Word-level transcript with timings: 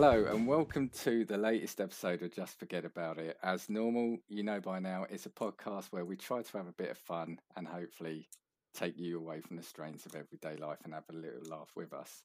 Hello, 0.00 0.26
and 0.30 0.46
welcome 0.46 0.88
to 1.00 1.24
the 1.24 1.36
latest 1.36 1.80
episode 1.80 2.22
of 2.22 2.32
Just 2.32 2.56
Forget 2.56 2.84
About 2.84 3.18
It. 3.18 3.36
As 3.42 3.68
normal, 3.68 4.18
you 4.28 4.44
know 4.44 4.60
by 4.60 4.78
now, 4.78 5.04
it's 5.10 5.26
a 5.26 5.28
podcast 5.28 5.86
where 5.86 6.04
we 6.04 6.14
try 6.14 6.40
to 6.40 6.56
have 6.56 6.68
a 6.68 6.72
bit 6.72 6.92
of 6.92 6.98
fun 6.98 7.40
and 7.56 7.66
hopefully 7.66 8.28
take 8.72 8.96
you 8.96 9.18
away 9.18 9.40
from 9.40 9.56
the 9.56 9.62
strains 9.64 10.06
of 10.06 10.14
everyday 10.14 10.54
life 10.54 10.78
and 10.84 10.94
have 10.94 11.08
a 11.10 11.16
little 11.16 11.42
laugh 11.50 11.72
with 11.74 11.92
us. 11.92 12.22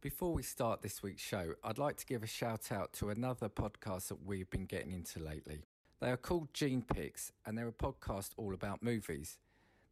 Before 0.00 0.32
we 0.32 0.44
start 0.44 0.82
this 0.82 1.02
week's 1.02 1.20
show, 1.20 1.54
I'd 1.64 1.78
like 1.78 1.96
to 1.96 2.06
give 2.06 2.22
a 2.22 2.28
shout 2.28 2.70
out 2.70 2.92
to 2.92 3.10
another 3.10 3.48
podcast 3.48 4.06
that 4.06 4.24
we've 4.24 4.48
been 4.50 4.66
getting 4.66 4.92
into 4.92 5.18
lately. 5.18 5.64
They 5.98 6.12
are 6.12 6.16
called 6.16 6.54
Gene 6.54 6.82
Picks, 6.82 7.32
and 7.44 7.58
they're 7.58 7.66
a 7.66 7.72
podcast 7.72 8.30
all 8.36 8.54
about 8.54 8.84
movies. 8.84 9.36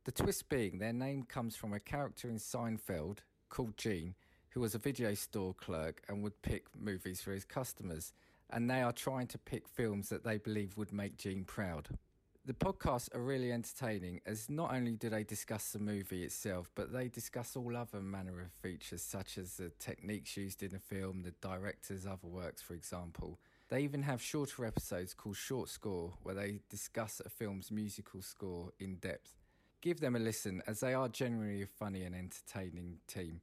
The 0.05 0.13
twist 0.13 0.49
being 0.49 0.79
their 0.79 0.93
name 0.93 1.25
comes 1.25 1.57
from 1.57 1.73
a 1.73 1.81
character 1.81 2.29
in 2.29 2.37
Seinfeld 2.37 3.19
called 3.49 3.77
Gene, 3.77 4.15
who 4.53 4.61
was 4.61 4.75
a 4.75 4.79
video 4.79 5.15
store 5.15 5.55
clerk 5.55 6.03
and 6.09 6.23
would 6.23 6.41
pick 6.43 6.67
movies 6.79 7.21
for 7.21 7.33
his 7.33 7.45
customers. 7.45 8.13
And 8.51 8.69
they 8.69 8.83
are 8.83 8.93
trying 8.93 9.27
to 9.29 9.39
pick 9.39 9.67
films 9.67 10.11
that 10.11 10.25
they 10.25 10.37
believe 10.37 10.77
would 10.77 10.93
make 10.93 11.17
Gene 11.17 11.45
proud. 11.45 11.89
The 12.45 12.53
podcasts 12.53 13.15
are 13.15 13.23
really 13.23 13.53
entertaining 13.53 14.21
as 14.27 14.51
not 14.51 14.75
only 14.75 14.93
do 14.93 15.09
they 15.09 15.23
discuss 15.23 15.71
the 15.71 15.79
movie 15.79 16.25
itself, 16.25 16.71
but 16.75 16.93
they 16.93 17.09
discuss 17.09 17.57
all 17.57 17.77
other 17.77 18.01
manner 18.01 18.41
of 18.41 18.53
features, 18.61 19.01
such 19.01 19.39
as 19.39 19.55
the 19.55 19.71
techniques 19.79 20.37
used 20.37 20.63
in 20.63 20.73
the 20.73 20.81
film, 20.81 21.23
the 21.23 21.35
director's 21.41 22.05
other 22.05 22.27
works, 22.27 22.61
for 22.61 22.75
example. 22.75 23.39
They 23.69 23.83
even 23.83 24.03
have 24.03 24.21
shorter 24.21 24.67
episodes 24.67 25.15
called 25.15 25.37
Short 25.37 25.69
Score, 25.69 26.15
where 26.25 26.35
they 26.35 26.59
discuss 26.69 27.23
a 27.25 27.31
film's 27.31 27.71
musical 27.71 28.21
score 28.21 28.73
in 28.81 28.97
depth. 28.97 29.37
Give 29.81 30.01
them 30.01 30.17
a 30.17 30.19
listen, 30.19 30.63
as 30.67 30.81
they 30.81 30.95
are 30.95 31.09
generally 31.09 31.63
a 31.63 31.67
funny 31.67 32.03
and 32.03 32.15
entertaining 32.15 32.99
team. 33.07 33.41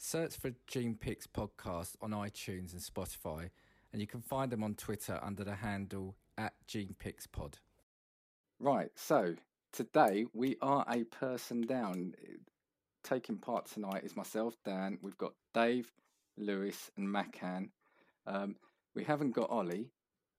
Search 0.00 0.36
for 0.36 0.52
Gene 0.68 0.94
Picks 0.94 1.26
podcast 1.26 1.96
on 2.00 2.12
iTunes 2.12 2.72
and 2.72 2.80
Spotify, 2.80 3.50
and 3.92 4.00
you 4.00 4.06
can 4.06 4.20
find 4.20 4.52
them 4.52 4.62
on 4.62 4.76
Twitter 4.76 5.18
under 5.20 5.42
the 5.42 5.56
handle 5.56 6.14
at 6.38 6.54
Gene 6.68 6.94
Picks 7.00 7.26
Pod. 7.26 7.58
Right, 8.60 8.92
so 8.94 9.34
today 9.72 10.26
we 10.32 10.56
are 10.62 10.86
a 10.88 11.02
person 11.02 11.62
down. 11.62 12.14
Taking 13.02 13.38
part 13.38 13.66
tonight 13.66 14.04
is 14.04 14.14
myself, 14.14 14.54
Dan. 14.64 14.98
We've 15.02 15.18
got 15.18 15.32
Dave, 15.52 15.92
Lewis, 16.36 16.92
and 16.96 17.08
Makhan. 17.08 17.70
Um, 18.24 18.54
we 18.94 19.02
haven't 19.02 19.32
got 19.32 19.50
Ollie, 19.50 19.90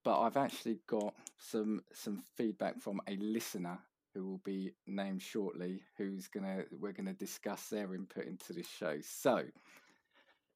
but 0.05 0.21
I've 0.21 0.37
actually 0.37 0.79
got 0.87 1.13
some 1.37 1.81
some 1.93 2.23
feedback 2.37 2.79
from 2.79 3.01
a 3.07 3.17
listener 3.17 3.79
who 4.13 4.27
will 4.27 4.41
be 4.43 4.73
named 4.87 5.21
shortly. 5.21 5.81
Who's 5.97 6.27
gonna 6.27 6.63
we're 6.79 6.93
gonna 6.93 7.13
discuss 7.13 7.67
their 7.67 7.93
input 7.93 8.25
into 8.25 8.53
this 8.53 8.69
show. 8.69 8.97
So 9.01 9.43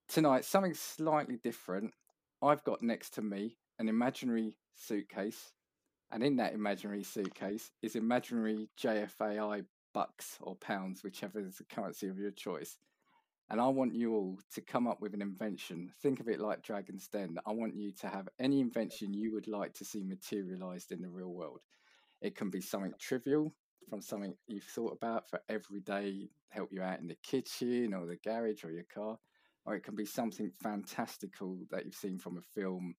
tonight, 0.07 0.45
something 0.45 0.73
slightly 0.73 1.37
different. 1.37 1.93
I've 2.41 2.63
got 2.63 2.81
next 2.81 3.11
to 3.15 3.21
me 3.21 3.57
an 3.79 3.89
imaginary 3.89 4.57
suitcase 4.75 5.53
and 6.13 6.21
in 6.21 6.35
that 6.35 6.53
imaginary 6.53 7.03
suitcase 7.03 7.71
is 7.81 7.95
imaginary 7.95 8.69
JFAI 8.79 9.65
bucks 9.95 10.37
or 10.41 10.55
pounds, 10.55 11.03
whichever 11.03 11.39
is 11.39 11.57
the 11.57 11.63
currency 11.63 12.07
of 12.07 12.19
your 12.19 12.29
choice. 12.29 12.77
And 13.49 13.59
I 13.59 13.67
want 13.67 13.95
you 13.95 14.13
all 14.13 14.37
to 14.53 14.61
come 14.61 14.87
up 14.87 15.01
with 15.01 15.15
an 15.15 15.23
invention. 15.23 15.91
Think 16.03 16.19
of 16.19 16.27
it 16.27 16.39
like 16.39 16.61
Dragon's 16.61 17.07
Den. 17.07 17.37
I 17.47 17.51
want 17.51 17.75
you 17.75 17.91
to 17.93 18.07
have 18.07 18.29
any 18.39 18.59
invention 18.59 19.15
you 19.15 19.33
would 19.33 19.47
like 19.47 19.73
to 19.73 19.85
see 19.85 20.03
materialized 20.03 20.91
in 20.91 21.01
the 21.01 21.09
real 21.09 21.33
world. 21.33 21.61
It 22.23 22.35
can 22.35 22.49
be 22.49 22.61
something 22.61 22.93
trivial 22.97 23.53
from 23.89 24.01
something 24.01 24.33
you've 24.47 24.63
thought 24.63 24.93
about 24.93 25.29
for 25.29 25.41
every 25.49 25.81
day, 25.81 26.29
help 26.49 26.69
you 26.71 26.81
out 26.81 26.99
in 26.99 27.07
the 27.07 27.17
kitchen 27.21 27.93
or 27.93 28.05
the 28.05 28.15
garage 28.15 28.63
or 28.63 28.71
your 28.71 28.85
car, 28.93 29.19
or 29.65 29.75
it 29.75 29.83
can 29.83 29.93
be 29.93 30.05
something 30.05 30.49
fantastical 30.61 31.59
that 31.69 31.85
you've 31.85 31.93
seen 31.93 32.17
from 32.17 32.37
a 32.37 32.41
film, 32.41 32.95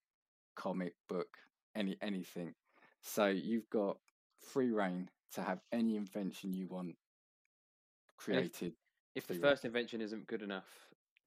comic 0.55 0.93
book, 1.09 1.39
any 1.75 1.97
anything. 2.03 2.55
So 3.01 3.27
you've 3.27 3.69
got 3.71 3.97
free 4.53 4.71
reign 4.71 5.09
to 5.33 5.43
have 5.43 5.61
any 5.73 5.97
invention 5.97 6.53
you 6.53 6.69
want 6.69 6.95
created. 8.19 8.75
If, 9.15 9.25
if 9.25 9.27
the 9.27 9.35
first 9.35 9.65
invention 9.65 10.03
isn't 10.03 10.27
good 10.27 10.43
enough, 10.43 10.69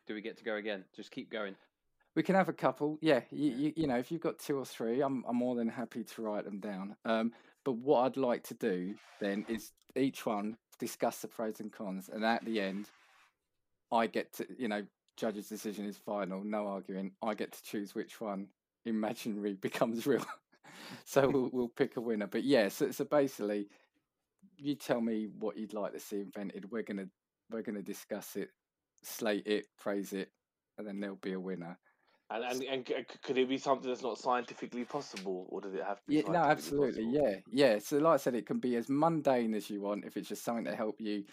do 0.06 0.14
we 0.14 0.22
get 0.22 0.38
to 0.38 0.44
go 0.44 0.56
again? 0.56 0.86
Just 0.96 1.12
keep 1.12 1.32
going. 1.32 1.56
We 2.16 2.24
can 2.24 2.36
have 2.36 2.50
a 2.50 2.54
couple, 2.54 2.98
yeah. 3.02 3.22
You, 3.32 3.52
you, 3.52 3.74
you, 3.76 3.88
know, 3.88 3.98
if 3.98 4.12
you've 4.12 4.22
got 4.22 4.40
two 4.40 4.58
or 4.58 4.66
three, 4.66 5.02
I'm 5.02 5.24
I'm 5.28 5.36
more 5.36 5.56
than 5.56 5.68
happy 5.68 6.04
to 6.04 6.22
write 6.22 6.46
them 6.46 6.60
down. 6.60 6.96
Um, 7.06 7.32
but 7.68 7.80
what 7.80 8.06
I'd 8.06 8.16
like 8.16 8.44
to 8.44 8.54
do 8.54 8.96
then 9.20 9.46
is 9.50 9.74
each 9.94 10.26
one 10.26 10.56
discuss 10.80 11.20
the 11.20 11.28
pros 11.28 11.60
and 11.60 11.70
cons, 11.70 12.10
and 12.10 12.24
at 12.24 12.46
the 12.46 12.62
end, 12.62 12.90
I 13.92 14.08
get 14.08 14.32
to, 14.36 14.48
you 14.58 14.70
know, 14.70 14.86
judge's 15.18 15.50
decision 15.50 15.86
is 15.86 15.98
final, 15.98 16.46
no 16.46 16.66
arguing. 16.66 17.12
I 17.22 17.34
get 17.34 17.52
to 17.52 17.62
choose 17.62 17.94
which 17.94 18.22
one 18.22 18.48
imaginary 18.86 19.54
becomes 19.62 20.08
real 20.08 20.26
so 21.04 21.28
we'll, 21.28 21.50
we'll 21.52 21.68
pick 21.68 21.98
a 21.98 22.00
winner. 22.00 22.28
But 22.28 22.46
yeah, 22.46 22.70
so, 22.70 22.92
so 22.92 23.04
basically, 23.04 23.68
you 24.58 24.76
tell 24.76 25.02
me 25.02 25.28
what 25.38 25.58
you'd 25.58 25.74
like 25.74 25.92
to 25.92 26.00
see 26.00 26.22
invented. 26.22 26.72
We're 26.72 26.84
gonna 26.84 27.10
we're 27.52 27.64
gonna 27.64 27.82
discuss 27.82 28.38
it, 28.38 28.48
slate 29.04 29.46
it, 29.46 29.66
praise 29.78 30.14
it, 30.14 30.32
and 30.78 30.88
then 30.88 31.02
there'll 31.02 31.18
be 31.18 31.34
a 31.34 31.40
winner. 31.40 31.78
And, 32.30 32.44
and 32.44 32.88
and 32.90 33.06
could 33.24 33.38
it 33.38 33.48
be 33.48 33.58
something 33.58 33.88
that's 33.88 34.04
not 34.04 34.18
scientifically 34.18 34.84
possible, 34.84 35.46
or 35.50 35.62
does 35.62 35.74
it 35.74 35.84
have 35.84 36.02
to? 36.02 36.08
Be 36.08 36.16
yeah, 36.16 36.24
no, 36.30 36.40
absolutely, 36.40 37.06
possible? 37.06 37.30
yeah, 37.30 37.36
yeah. 37.74 37.80
So, 37.80 37.98
like 38.00 38.16
I 38.16 38.18
said, 38.18 38.36
it 38.36 38.46
can 38.46 38.60
be 38.60 38.76
as 38.76 38.90
mundane 38.90 39.54
as 39.54 39.70
you 39.70 39.82
want 39.82 40.04
if 40.04 40.18
it's 40.18 40.28
just 40.28 40.44
something 40.44 40.66
to 40.66 40.76
help 40.76 41.00
you 41.00 41.24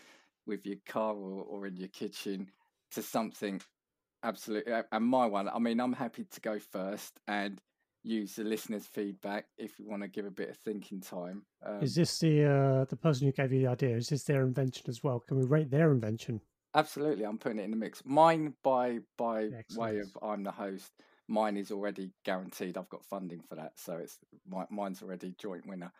with 0.46 0.64
your 0.64 0.76
car 0.86 1.14
or, 1.14 1.42
or 1.42 1.66
in 1.66 1.76
your 1.76 1.88
kitchen, 1.88 2.48
to 2.92 3.02
something 3.02 3.60
absolutely. 4.22 4.72
And 4.92 5.04
my 5.04 5.26
one, 5.26 5.48
I 5.48 5.58
mean, 5.58 5.80
I'm 5.80 5.92
happy 5.92 6.26
to 6.30 6.40
go 6.40 6.60
first, 6.60 7.18
and 7.26 7.60
use 8.04 8.36
the 8.36 8.44
listeners' 8.44 8.86
feedback 8.86 9.46
if 9.58 9.78
you 9.78 9.88
want 9.88 10.02
to 10.02 10.08
give 10.08 10.26
a 10.26 10.30
bit 10.30 10.50
of 10.50 10.56
thinking 10.58 11.00
time. 11.00 11.42
Um, 11.66 11.82
is 11.82 11.94
this 11.94 12.18
the 12.18 12.44
uh, 12.44 12.84
the 12.84 12.96
person 12.96 13.26
who 13.26 13.32
gave 13.32 13.52
you 13.52 13.60
the 13.60 13.66
idea? 13.66 13.96
Is 13.96 14.08
this 14.08 14.24
their 14.24 14.42
invention 14.42 14.84
as 14.88 15.02
well? 15.02 15.20
Can 15.20 15.38
we 15.38 15.44
rate 15.44 15.70
their 15.70 15.90
invention? 15.90 16.40
Absolutely, 16.74 17.24
I'm 17.24 17.38
putting 17.38 17.58
it 17.58 17.64
in 17.64 17.70
the 17.70 17.76
mix. 17.76 18.02
Mine 18.04 18.54
by 18.62 18.98
by 19.16 19.50
Excellent. 19.56 19.94
way 19.94 19.98
of 20.00 20.18
I'm 20.22 20.42
the 20.42 20.50
host. 20.50 20.92
Mine 21.28 21.56
is 21.56 21.70
already 21.70 22.10
guaranteed. 22.24 22.76
I've 22.76 22.88
got 22.88 23.04
funding 23.04 23.40
for 23.48 23.54
that, 23.54 23.72
so 23.76 23.94
it's 23.94 24.18
my, 24.48 24.66
mine's 24.70 25.02
already 25.02 25.34
joint 25.38 25.66
winner. 25.66 25.92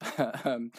um, 0.44 0.72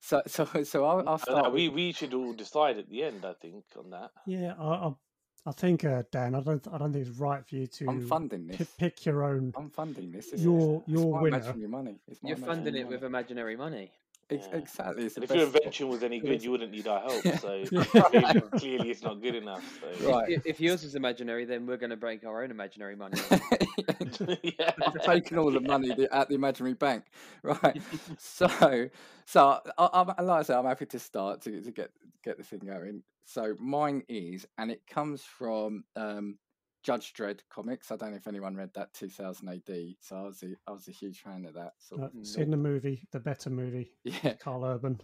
so 0.00 0.22
so 0.26 0.46
so 0.64 0.84
I'll, 0.84 1.08
I'll 1.08 1.18
start. 1.18 1.44
Know, 1.44 1.50
we 1.50 1.68
we 1.68 1.92
should 1.92 2.14
all 2.14 2.32
decide 2.32 2.78
at 2.78 2.88
the 2.88 3.02
end. 3.02 3.24
I 3.24 3.34
think 3.34 3.64
on 3.76 3.90
that. 3.90 4.10
Yeah, 4.26 4.54
I'll, 4.58 4.98
I 5.44 5.50
think, 5.50 5.84
uh, 5.84 6.04
Dan, 6.12 6.36
I 6.36 6.40
don't, 6.40 6.64
I 6.72 6.78
don't 6.78 6.92
think 6.92 7.08
it's 7.08 7.18
right 7.18 7.44
for 7.44 7.56
you 7.56 7.66
to. 7.66 7.88
I'm 7.88 8.06
funding 8.06 8.46
this. 8.46 8.58
P- 8.58 8.66
pick 8.78 9.04
your 9.04 9.24
own. 9.24 9.52
I'm 9.56 9.70
funding 9.70 10.12
this. 10.12 10.32
Your 10.36 10.84
your 10.86 11.16
it's 11.16 11.22
winner. 11.22 11.36
Imaginary 11.38 11.68
money. 11.68 12.00
You're 12.22 12.36
funding 12.36 12.76
it 12.76 12.84
money. 12.84 12.94
with 12.94 13.02
imaginary 13.02 13.56
money. 13.56 13.90
Ex- 14.30 14.46
yeah. 14.50 14.58
Exactly. 14.58 15.04
if 15.04 15.30
your 15.30 15.44
invention 15.44 15.88
was 15.88 16.02
any 16.02 16.20
good, 16.20 16.42
you 16.42 16.50
wouldn't 16.50 16.70
need 16.70 16.86
our 16.86 17.00
help. 17.00 17.22
So 17.42 17.64
clearly, 18.10 18.40
clearly, 18.56 18.90
it's 18.90 19.02
not 19.02 19.20
good 19.20 19.34
enough. 19.34 19.80
So. 20.00 20.12
Right. 20.12 20.30
If, 20.30 20.46
if, 20.46 20.60
yours 20.60 20.84
is 20.84 20.94
imaginary, 20.94 21.44
then 21.44 21.66
we're 21.66 21.76
going 21.76 21.90
to 21.90 21.96
break 21.96 22.24
our 22.24 22.42
own 22.42 22.50
imaginary 22.50 22.94
money. 22.94 23.20
yeah. 24.42 24.72
I'm 24.84 24.98
taking 25.04 25.38
all 25.38 25.50
the 25.50 25.60
money 25.60 25.90
at 26.12 26.28
the 26.28 26.34
imaginary 26.34 26.74
bank. 26.74 27.04
Right. 27.42 27.82
so, 28.18 28.88
so 29.24 29.60
I, 29.76 29.88
am 29.92 30.26
like 30.26 30.40
I 30.40 30.42
said, 30.42 30.56
I'm 30.56 30.66
happy 30.66 30.86
to 30.86 30.98
start 30.98 31.42
to, 31.42 31.60
to 31.60 31.70
get 31.70 31.90
get 32.22 32.38
the 32.38 32.44
thing 32.44 32.60
going. 32.60 33.02
So 33.24 33.54
mine 33.58 34.02
is, 34.08 34.46
and 34.58 34.70
it 34.70 34.86
comes 34.86 35.22
from 35.22 35.84
um, 35.96 36.38
Judge 36.82 37.12
Dredd 37.14 37.40
comics. 37.50 37.90
I 37.90 37.96
don't 37.96 38.10
know 38.10 38.16
if 38.16 38.26
anyone 38.26 38.56
read 38.56 38.72
that 38.74 38.92
2000 38.94 39.48
AD. 39.48 39.94
So 40.00 40.16
I 40.16 40.22
was 40.22 40.42
a, 40.42 40.54
I 40.66 40.72
was 40.72 40.88
a 40.88 40.92
huge 40.92 41.20
fan 41.20 41.44
of 41.44 41.54
that. 41.54 41.72
So 41.78 42.02
uh, 42.02 42.08
seen 42.22 42.50
the 42.50 42.56
movie, 42.56 43.06
the 43.12 43.20
better 43.20 43.50
movie. 43.50 43.92
Yeah, 44.04 44.34
Karl 44.34 44.64
Urban. 44.64 45.00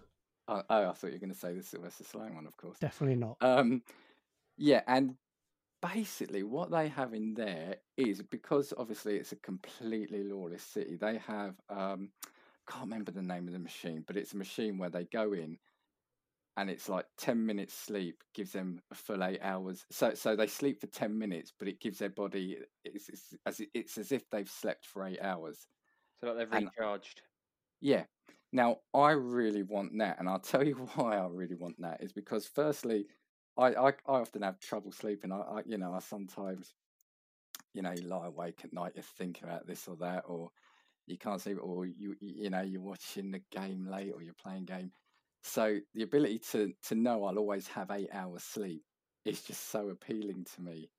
Oh, 0.48 0.62
oh 0.68 0.90
I 0.90 0.92
thought 0.92 1.08
you 1.08 1.12
were 1.12 1.18
going 1.18 1.32
to 1.32 1.38
say 1.38 1.54
the 1.54 1.62
Sylvester 1.62 2.04
Stallone 2.04 2.34
one, 2.34 2.46
of 2.46 2.56
course. 2.56 2.78
Definitely 2.78 3.16
not. 3.16 3.36
Um, 3.40 3.82
yeah, 4.56 4.82
and 4.86 5.14
basically 5.80 6.42
what 6.42 6.70
they 6.70 6.88
have 6.88 7.14
in 7.14 7.34
there 7.34 7.76
is 7.96 8.22
because 8.22 8.72
obviously 8.76 9.16
it's 9.16 9.32
a 9.32 9.36
completely 9.36 10.24
lawless 10.24 10.62
city. 10.62 10.96
They 10.96 11.18
have 11.18 11.54
um, 11.70 12.10
can't 12.68 12.84
remember 12.84 13.12
the 13.12 13.22
name 13.22 13.46
of 13.46 13.52
the 13.52 13.58
machine, 13.58 14.04
but 14.06 14.16
it's 14.16 14.34
a 14.34 14.36
machine 14.36 14.78
where 14.78 14.90
they 14.90 15.04
go 15.04 15.32
in 15.32 15.58
and 16.58 16.68
it's 16.68 16.88
like 16.88 17.06
10 17.18 17.46
minutes 17.46 17.72
sleep 17.72 18.24
gives 18.34 18.50
them 18.52 18.80
a 18.90 18.94
full 18.94 19.22
eight 19.22 19.38
hours. 19.42 19.86
So 19.90 20.12
so 20.14 20.34
they 20.34 20.48
sleep 20.48 20.80
for 20.80 20.88
10 20.88 21.16
minutes 21.16 21.52
but 21.56 21.68
it 21.68 21.80
gives 21.80 22.00
their 22.00 22.10
body 22.10 22.58
it's, 22.84 23.08
it's 23.08 23.34
as 23.46 23.60
it's 23.72 23.96
as 23.96 24.10
if 24.10 24.28
they've 24.28 24.50
slept 24.50 24.84
for 24.84 25.06
eight 25.06 25.22
hours. 25.22 25.68
So 26.20 26.26
like 26.26 26.36
they've 26.36 26.64
recharged. 26.64 27.22
And, 27.80 27.88
yeah. 27.88 28.04
Now 28.52 28.78
i 28.92 29.12
really 29.12 29.62
want 29.62 29.96
that 29.98 30.18
and 30.18 30.28
i'll 30.28 30.40
tell 30.40 30.66
you 30.66 30.74
why 30.94 31.16
i 31.16 31.26
really 31.30 31.54
want 31.54 31.80
that 31.80 32.02
is 32.02 32.12
because 32.12 32.46
firstly 32.46 33.06
i 33.56 33.74
i, 33.74 33.88
I 33.88 33.92
often 34.06 34.42
have 34.42 34.58
trouble 34.58 34.90
sleeping. 34.90 35.30
I, 35.32 35.40
I 35.40 35.62
you 35.64 35.78
know 35.78 35.92
i 35.92 36.00
sometimes 36.00 36.74
you 37.72 37.82
know 37.82 37.92
you 37.92 38.08
lie 38.08 38.26
awake 38.26 38.62
at 38.64 38.72
night 38.72 38.92
you're 38.96 39.04
thinking 39.16 39.44
about 39.44 39.66
this 39.66 39.86
or 39.86 39.96
that 39.96 40.24
or 40.26 40.50
you 41.06 41.18
can't 41.18 41.40
sleep 41.40 41.58
or 41.62 41.86
you 41.86 42.16
you 42.20 42.50
know 42.50 42.62
you're 42.62 42.80
watching 42.80 43.30
the 43.30 43.42
game 43.52 43.86
late 43.88 44.12
or 44.12 44.22
you're 44.22 44.34
playing 44.34 44.64
game 44.64 44.90
so 45.42 45.78
the 45.94 46.02
ability 46.02 46.40
to 46.52 46.72
to 46.84 46.94
know 46.94 47.24
I'll 47.24 47.38
always 47.38 47.68
have 47.68 47.90
eight 47.90 48.10
hours 48.12 48.44
sleep 48.44 48.82
is 49.24 49.42
just 49.42 49.68
so 49.70 49.88
appealing 49.88 50.44
to 50.56 50.62
me. 50.62 50.90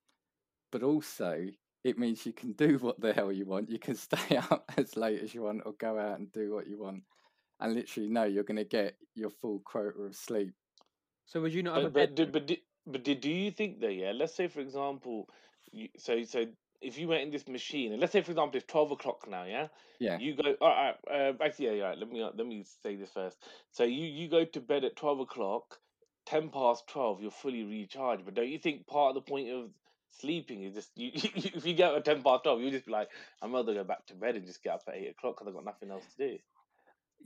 But 0.72 0.82
also 0.82 1.48
it 1.84 1.98
means 1.98 2.26
you 2.26 2.32
can 2.32 2.52
do 2.52 2.78
what 2.80 3.00
the 3.00 3.12
hell 3.12 3.32
you 3.32 3.46
want. 3.46 3.70
You 3.70 3.78
can 3.78 3.94
stay 3.96 4.36
up 4.36 4.70
as 4.76 4.96
late 4.96 5.20
as 5.22 5.34
you 5.34 5.42
want 5.42 5.62
or 5.66 5.72
go 5.74 5.98
out 5.98 6.18
and 6.18 6.30
do 6.32 6.54
what 6.54 6.66
you 6.66 6.78
want. 6.78 7.04
And 7.60 7.74
literally 7.74 8.08
know 8.08 8.24
you're 8.24 8.44
going 8.44 8.56
to 8.56 8.64
get 8.64 8.96
your 9.14 9.30
full 9.30 9.60
quota 9.60 10.00
of 10.00 10.16
sleep. 10.16 10.54
So 11.26 11.40
would 11.42 11.52
you 11.54 11.62
not 11.62 11.74
have 11.74 11.84
a 11.84 11.90
But 11.90 12.16
bed? 12.16 12.32
but, 12.32 12.46
do- 12.46 12.56
but, 12.86 13.04
do, 13.04 13.14
do 13.14 13.30
you 13.30 13.50
think 13.50 13.80
though? 13.80 13.88
Yeah, 13.88 14.12
let's 14.12 14.34
say 14.34 14.48
for 14.48 14.60
example, 14.60 15.28
you, 15.72 15.88
so 15.96 16.22
so 16.24 16.46
if 16.80 16.98
you 16.98 17.08
went 17.08 17.22
in 17.22 17.30
this 17.30 17.46
machine, 17.48 17.92
and 17.92 18.00
let's 18.00 18.12
say 18.12 18.22
for 18.22 18.30
example 18.30 18.56
it's 18.58 18.66
twelve 18.66 18.90
o'clock 18.90 19.28
now, 19.28 19.44
yeah, 19.44 19.68
Yeah. 19.98 20.18
you 20.18 20.34
go. 20.34 20.54
All 20.60 20.68
right, 20.68 20.96
uh, 21.10 21.32
actually, 21.42 21.66
yeah, 21.66 21.72
yeah. 21.72 21.84
Right, 21.88 21.98
let 21.98 22.10
me 22.10 22.22
let 22.22 22.46
me 22.46 22.64
say 22.64 22.96
this 22.96 23.10
first. 23.12 23.38
So 23.70 23.84
you 23.84 24.06
you 24.06 24.28
go 24.28 24.44
to 24.44 24.60
bed 24.60 24.84
at 24.84 24.96
twelve 24.96 25.20
o'clock, 25.20 25.80
ten 26.26 26.50
past 26.50 26.86
twelve, 26.88 27.20
you're 27.22 27.30
fully 27.30 27.64
recharged. 27.64 28.24
But 28.24 28.34
don't 28.34 28.48
you 28.48 28.58
think 28.58 28.86
part 28.86 29.16
of 29.16 29.24
the 29.24 29.30
point 29.30 29.50
of 29.50 29.72
sleeping 30.10 30.62
is 30.64 30.74
just 30.74 30.90
you, 30.96 31.10
if 31.14 31.64
you 31.66 31.74
get 31.74 31.90
up 31.92 31.98
at 31.98 32.04
ten 32.04 32.22
past 32.22 32.44
twelve, 32.44 32.60
you 32.60 32.70
just 32.70 32.86
be 32.86 32.92
like, 32.92 33.10
I'm 33.42 33.52
rather 33.52 33.74
go 33.74 33.84
back 33.84 34.06
to 34.06 34.14
bed 34.14 34.36
and 34.36 34.46
just 34.46 34.62
get 34.62 34.74
up 34.74 34.82
at 34.88 34.96
eight 34.96 35.10
o'clock 35.10 35.36
because 35.36 35.48
I've 35.48 35.54
got 35.54 35.64
nothing 35.64 35.90
else 35.90 36.04
to 36.16 36.28
do. 36.28 36.38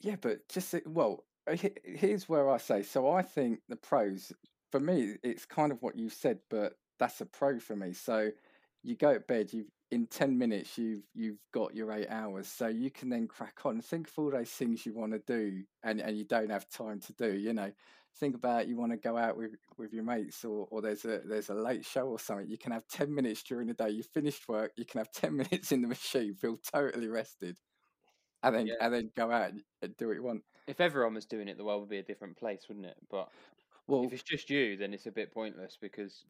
Yeah, 0.00 0.16
but 0.16 0.48
just 0.48 0.74
well, 0.86 1.24
uh, 1.46 1.56
here's 1.84 2.28
where 2.28 2.50
I 2.50 2.58
say. 2.58 2.82
So 2.82 3.10
I 3.10 3.22
think 3.22 3.60
the 3.68 3.76
pros 3.76 4.32
for 4.70 4.80
me, 4.80 5.16
it's 5.22 5.46
kind 5.46 5.70
of 5.70 5.82
what 5.82 5.96
you 5.96 6.08
said, 6.08 6.40
but 6.50 6.74
that's 6.98 7.20
a 7.20 7.26
pro 7.26 7.60
for 7.60 7.76
me. 7.76 7.92
So 7.92 8.32
you 8.84 8.96
go 8.96 9.14
to 9.14 9.20
bed, 9.20 9.52
you 9.54 9.66
in 9.90 10.06
ten 10.08 10.38
minutes, 10.38 10.78
you've 10.78 11.04
you've 11.14 11.40
got 11.52 11.74
your 11.74 11.92
eight 11.92 12.08
hours, 12.10 12.48
so 12.48 12.68
you 12.68 12.90
can 12.90 13.10
then 13.10 13.28
crack 13.28 13.66
on. 13.66 13.80
Think 13.80 14.08
of 14.08 14.14
all 14.18 14.30
those 14.30 14.50
things 14.50 14.86
you 14.86 14.94
want 14.94 15.12
to 15.12 15.20
do, 15.20 15.64
and 15.84 16.00
and 16.00 16.18
you 16.18 16.24
don't 16.26 16.50
have 16.50 16.68
time 16.70 17.00
to 17.00 17.14
do. 17.14 17.34
You 17.34 17.54
know, 17.54 17.72
think 18.16 18.36
about 18.36 18.68
you 18.68 18.76
want 18.76 18.92
to 18.92 18.98
go 18.98 19.16
out 19.16 19.36
with 19.36 19.52
with 19.78 19.92
your 19.94 20.04
mates, 20.04 20.44
or 20.44 20.68
or 20.70 20.82
there's 20.82 21.04
a 21.04 21.20
there's 21.24 21.50
a 21.50 21.54
late 21.54 21.84
show 21.86 22.08
or 22.08 22.18
something. 22.18 22.48
You 22.48 22.58
can 22.58 22.72
have 22.72 22.86
ten 22.88 23.14
minutes 23.14 23.42
during 23.42 23.68
the 23.68 23.74
day. 23.74 23.90
You 23.90 24.02
finished 24.02 24.48
work, 24.48 24.72
you 24.76 24.84
can 24.86 24.98
have 24.98 25.12
ten 25.12 25.36
minutes 25.36 25.72
in 25.72 25.82
the 25.82 25.88
machine, 25.88 26.34
feel 26.34 26.58
totally 26.58 27.08
rested. 27.08 27.58
And 28.42 28.54
then, 28.54 28.66
Yeah. 28.66 28.74
and 28.80 28.92
then 28.94 29.10
go 29.16 29.30
out 29.30 29.50
and- 29.50 29.64
and 29.82 29.96
do 29.96 30.08
what 30.08 30.16
you 30.16 30.22
want. 30.22 30.44
If 30.66 30.80
everyone 30.80 31.14
was 31.14 31.26
doing 31.26 31.48
it, 31.48 31.56
the 31.56 31.64
world 31.64 31.80
would 31.80 31.88
be 31.88 31.98
a 31.98 32.02
different 32.02 32.36
place, 32.36 32.68
wouldn't 32.68 32.86
it? 32.86 32.98
But 33.08 33.30
Well, 33.86 34.04
if 34.04 34.12
it's 34.12 34.22
just 34.22 34.50
you, 34.50 34.76
then 34.76 34.94
it's 34.94 35.06
a 35.06 35.12
bit 35.12 35.32
pointless 35.32 35.76
because 35.80 36.24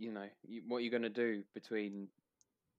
you 0.00 0.12
know 0.12 0.24
you, 0.48 0.62
what 0.66 0.78
are 0.78 0.80
you 0.80 0.90
going 0.90 1.02
to 1.02 1.08
do 1.08 1.42
between 1.54 2.08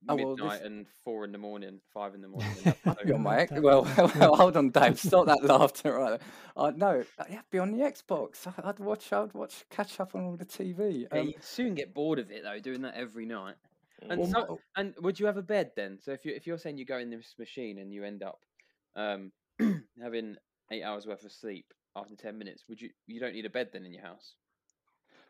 Oh, 0.10 0.16
well, 0.16 0.30
midnight 0.36 0.60
this- 0.62 0.66
and 0.68 0.88
four 1.06 1.24
in 1.26 1.32
the 1.32 1.38
morning, 1.38 1.80
five 1.94 2.16
in 2.16 2.22
the 2.22 2.28
morning. 2.28 2.50
and 2.66 2.76
have 2.86 3.04
Be 3.06 3.14
on 3.14 3.22
my 3.22 3.48
well, 3.52 3.84
well, 4.16 4.36
hold 4.36 4.58
on, 4.58 4.72
Dave. 4.72 5.00
Stop 5.00 5.28
that 5.28 5.44
laughter 5.44 5.94
right. 5.94 6.20
Uh, 6.58 6.72
no, 6.76 7.04
yeah, 7.30 7.42
be 7.52 7.60
on 7.60 7.72
the 7.72 7.84
Xbox. 7.84 8.52
I'd 8.66 8.80
watch. 8.80 9.14
I'd 9.14 9.32
watch. 9.36 9.64
Catch 9.70 10.00
up 10.00 10.16
on 10.16 10.24
all 10.24 10.36
the 10.36 10.46
TV. 10.46 11.06
Yeah, 11.12 11.20
Um, 11.20 11.28
you'd 11.28 11.44
soon 11.44 11.76
get 11.76 11.94
bored 11.94 12.18
of 12.18 12.32
it 12.32 12.42
though, 12.42 12.58
doing 12.60 12.82
that 12.82 12.96
every 12.96 13.28
night. 13.28 13.58
And 14.10 14.20
well, 14.22 14.32
so- 14.32 14.60
And 14.76 14.96
would 15.02 15.20
you 15.20 15.28
have 15.28 15.38
a 15.38 15.44
bed 15.44 15.74
then? 15.76 16.00
So 16.02 16.14
if 16.14 16.26
you 16.26 16.34
if 16.34 16.48
you're 16.48 16.58
saying 16.58 16.80
you 16.80 16.86
go 16.86 16.98
in 16.98 17.12
this 17.12 17.36
machine 17.38 17.78
and 17.78 17.94
you 17.94 18.04
end 18.04 18.24
up 18.24 18.40
um, 18.96 19.32
having 20.02 20.36
eight 20.72 20.82
hours 20.82 21.06
worth 21.06 21.24
of 21.24 21.32
sleep 21.32 21.72
after 21.96 22.16
ten 22.16 22.40
minutes, 22.40 22.64
would 22.68 22.82
you 22.82 22.90
you 23.06 23.20
don't 23.20 23.34
need 23.34 23.46
a 23.46 23.52
bed 23.52 23.70
then 23.72 23.86
in 23.86 23.94
your 23.94 24.02
house? 24.02 24.34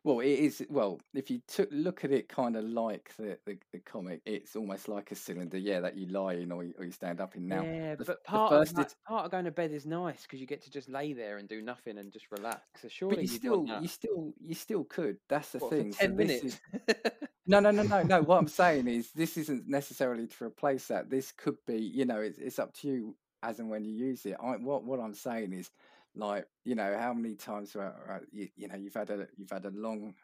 Well, 0.03 0.19
it 0.19 0.27
is. 0.29 0.65
Well, 0.69 0.99
if 1.13 1.29
you 1.29 1.41
took 1.47 1.69
look 1.71 2.03
at 2.03 2.11
it, 2.11 2.27
kind 2.27 2.55
of 2.55 2.63
like 2.65 3.11
the, 3.17 3.37
the 3.45 3.57
the 3.71 3.79
comic, 3.79 4.21
it's 4.25 4.55
almost 4.55 4.87
like 4.87 5.11
a 5.11 5.15
cylinder. 5.15 5.57
Yeah, 5.57 5.79
that 5.81 5.97
you 5.97 6.07
lie 6.07 6.33
in 6.33 6.51
or 6.51 6.63
you, 6.63 6.73
or 6.77 6.85
you 6.85 6.91
stand 6.91 7.21
up 7.21 7.35
in. 7.35 7.47
Now, 7.47 7.63
yeah, 7.63 7.95
the 7.95 8.05
but 8.05 8.23
part 8.23 8.53
of 8.53 8.73
that, 8.75 8.95
part 9.07 9.25
of 9.25 9.31
going 9.31 9.45
to 9.45 9.51
bed 9.51 9.71
is 9.71 9.85
nice 9.85 10.23
because 10.23 10.39
you 10.39 10.47
get 10.47 10.63
to 10.63 10.71
just 10.71 10.89
lay 10.89 11.13
there 11.13 11.37
and 11.37 11.47
do 11.47 11.61
nothing 11.61 11.97
and 11.97 12.11
just 12.11 12.25
relax. 12.31 12.61
So 12.75 12.79
but 12.83 12.91
surely 12.91 13.15
you 13.25 13.31
you'd 13.31 13.39
still, 13.41 13.65
you 13.81 13.87
still, 13.87 14.33
you 14.39 14.55
still 14.55 14.83
could. 14.85 15.17
That's 15.29 15.51
the 15.51 15.59
What, 15.59 15.71
thing. 15.71 15.91
So 15.93 15.99
ten 15.99 16.15
this 16.15 16.27
minutes. 16.27 16.59
is- 16.89 16.95
No, 17.47 17.59
no, 17.59 17.71
no, 17.71 17.81
no, 17.83 18.03
no. 18.03 18.21
What 18.21 18.37
I'm 18.37 18.47
saying 18.47 18.87
is, 18.87 19.11
this 19.11 19.35
isn't 19.35 19.67
necessarily 19.67 20.27
to 20.27 20.43
replace 20.45 20.87
that. 20.87 21.09
This 21.09 21.31
could 21.31 21.57
be, 21.65 21.75
you 21.77 22.05
know, 22.05 22.19
it's 22.21 22.37
it's 22.37 22.59
up 22.59 22.71
to 22.75 22.87
you 22.87 23.15
as 23.43 23.59
and 23.59 23.69
when 23.69 23.83
you 23.83 23.93
use 23.93 24.25
it. 24.27 24.37
I, 24.41 24.51
what 24.57 24.83
what 24.83 24.99
I'm 24.99 25.15
saying 25.15 25.51
is, 25.51 25.69
like, 26.15 26.47
you 26.65 26.75
know, 26.75 26.97
how 26.97 27.13
many 27.13 27.35
times, 27.35 27.75
uh, 27.75 27.93
uh, 28.09 28.19
you, 28.31 28.49
you 28.55 28.67
know, 28.67 28.75
you've 28.75 28.93
had 28.93 29.09
a 29.09 29.27
you've 29.37 29.51
had 29.51 29.65
a 29.65 29.71
long, 29.71 30.15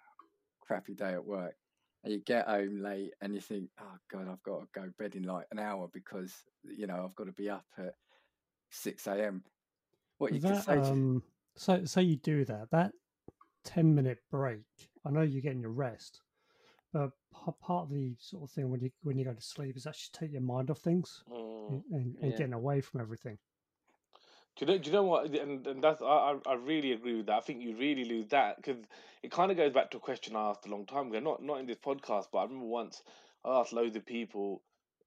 crappy 0.61 0.95
day 0.95 1.13
at 1.13 1.25
work, 1.25 1.55
and 2.03 2.13
you 2.13 2.19
get 2.21 2.47
home 2.47 2.81
late, 2.81 3.13
and 3.21 3.33
you 3.33 3.41
think, 3.41 3.71
oh 3.79 3.97
god, 4.09 4.27
I've 4.27 4.43
got 4.43 4.61
to 4.61 4.67
go 4.73 4.91
bed 4.97 5.15
in 5.15 5.23
like 5.23 5.47
an 5.51 5.59
hour 5.59 5.89
because 5.93 6.45
you 6.63 6.87
know 6.87 7.03
I've 7.05 7.15
got 7.15 7.25
to 7.25 7.33
be 7.33 7.49
up 7.49 7.65
at 7.77 7.95
six 8.71 9.07
a.m. 9.07 9.43
What 10.19 10.33
you 10.33 10.39
that, 10.41 10.55
say, 10.55 10.81
to, 10.81 10.91
um, 10.91 11.23
so 11.55 11.85
say 11.85 12.03
you 12.03 12.17
do 12.17 12.45
that. 12.45 12.69
That 12.71 12.91
ten 13.63 13.95
minute 13.95 14.19
break. 14.31 14.65
I 15.05 15.11
know 15.11 15.21
you're 15.21 15.41
getting 15.41 15.61
your 15.61 15.71
rest, 15.71 16.21
but 16.93 17.11
part 17.61 17.85
of 17.85 17.89
the 17.91 18.15
sort 18.19 18.43
of 18.43 18.51
thing 18.51 18.69
when 18.69 18.81
you 18.81 18.91
when 19.03 19.17
you 19.17 19.25
go 19.25 19.33
to 19.33 19.41
sleep 19.41 19.77
is 19.77 19.87
actually 19.87 20.17
take 20.27 20.31
your 20.33 20.41
mind 20.41 20.71
off 20.71 20.79
things 20.79 21.23
Mm. 21.29 21.69
and, 21.69 21.83
and, 21.91 22.15
and 22.21 22.31
Yeah. 22.31 22.37
getting 22.37 22.53
away 22.53 22.81
from 22.81 23.01
everything. 23.01 23.37
Do 24.57 24.65
you 24.65 24.71
know? 24.71 24.77
Do 24.79 24.87
you 24.89 24.93
know 24.93 25.03
what? 25.03 25.25
And, 25.35 25.65
and 25.67 25.83
that's 25.83 26.01
I, 26.01 26.35
I 26.45 26.53
really 26.55 26.91
agree 26.93 27.15
with 27.15 27.27
that. 27.27 27.37
I 27.37 27.41
think 27.41 27.61
you 27.61 27.75
really 27.77 28.05
lose 28.05 28.27
that 28.29 28.57
because 28.57 28.77
it 29.23 29.31
kind 29.31 29.51
of 29.51 29.57
goes 29.57 29.71
back 29.71 29.91
to 29.91 29.97
a 29.97 30.01
question 30.01 30.35
I 30.35 30.49
asked 30.49 30.65
a 30.65 30.69
long 30.71 30.85
time 30.85 31.07
ago. 31.07 31.19
Not 31.19 31.43
not 31.43 31.59
in 31.59 31.67
this 31.67 31.77
podcast, 31.77 32.25
but 32.31 32.39
I 32.39 32.43
remember 32.43 32.65
once 32.65 33.01
I 33.45 33.59
asked 33.59 33.73
loads 33.73 33.95
of 33.95 34.05
people. 34.05 34.63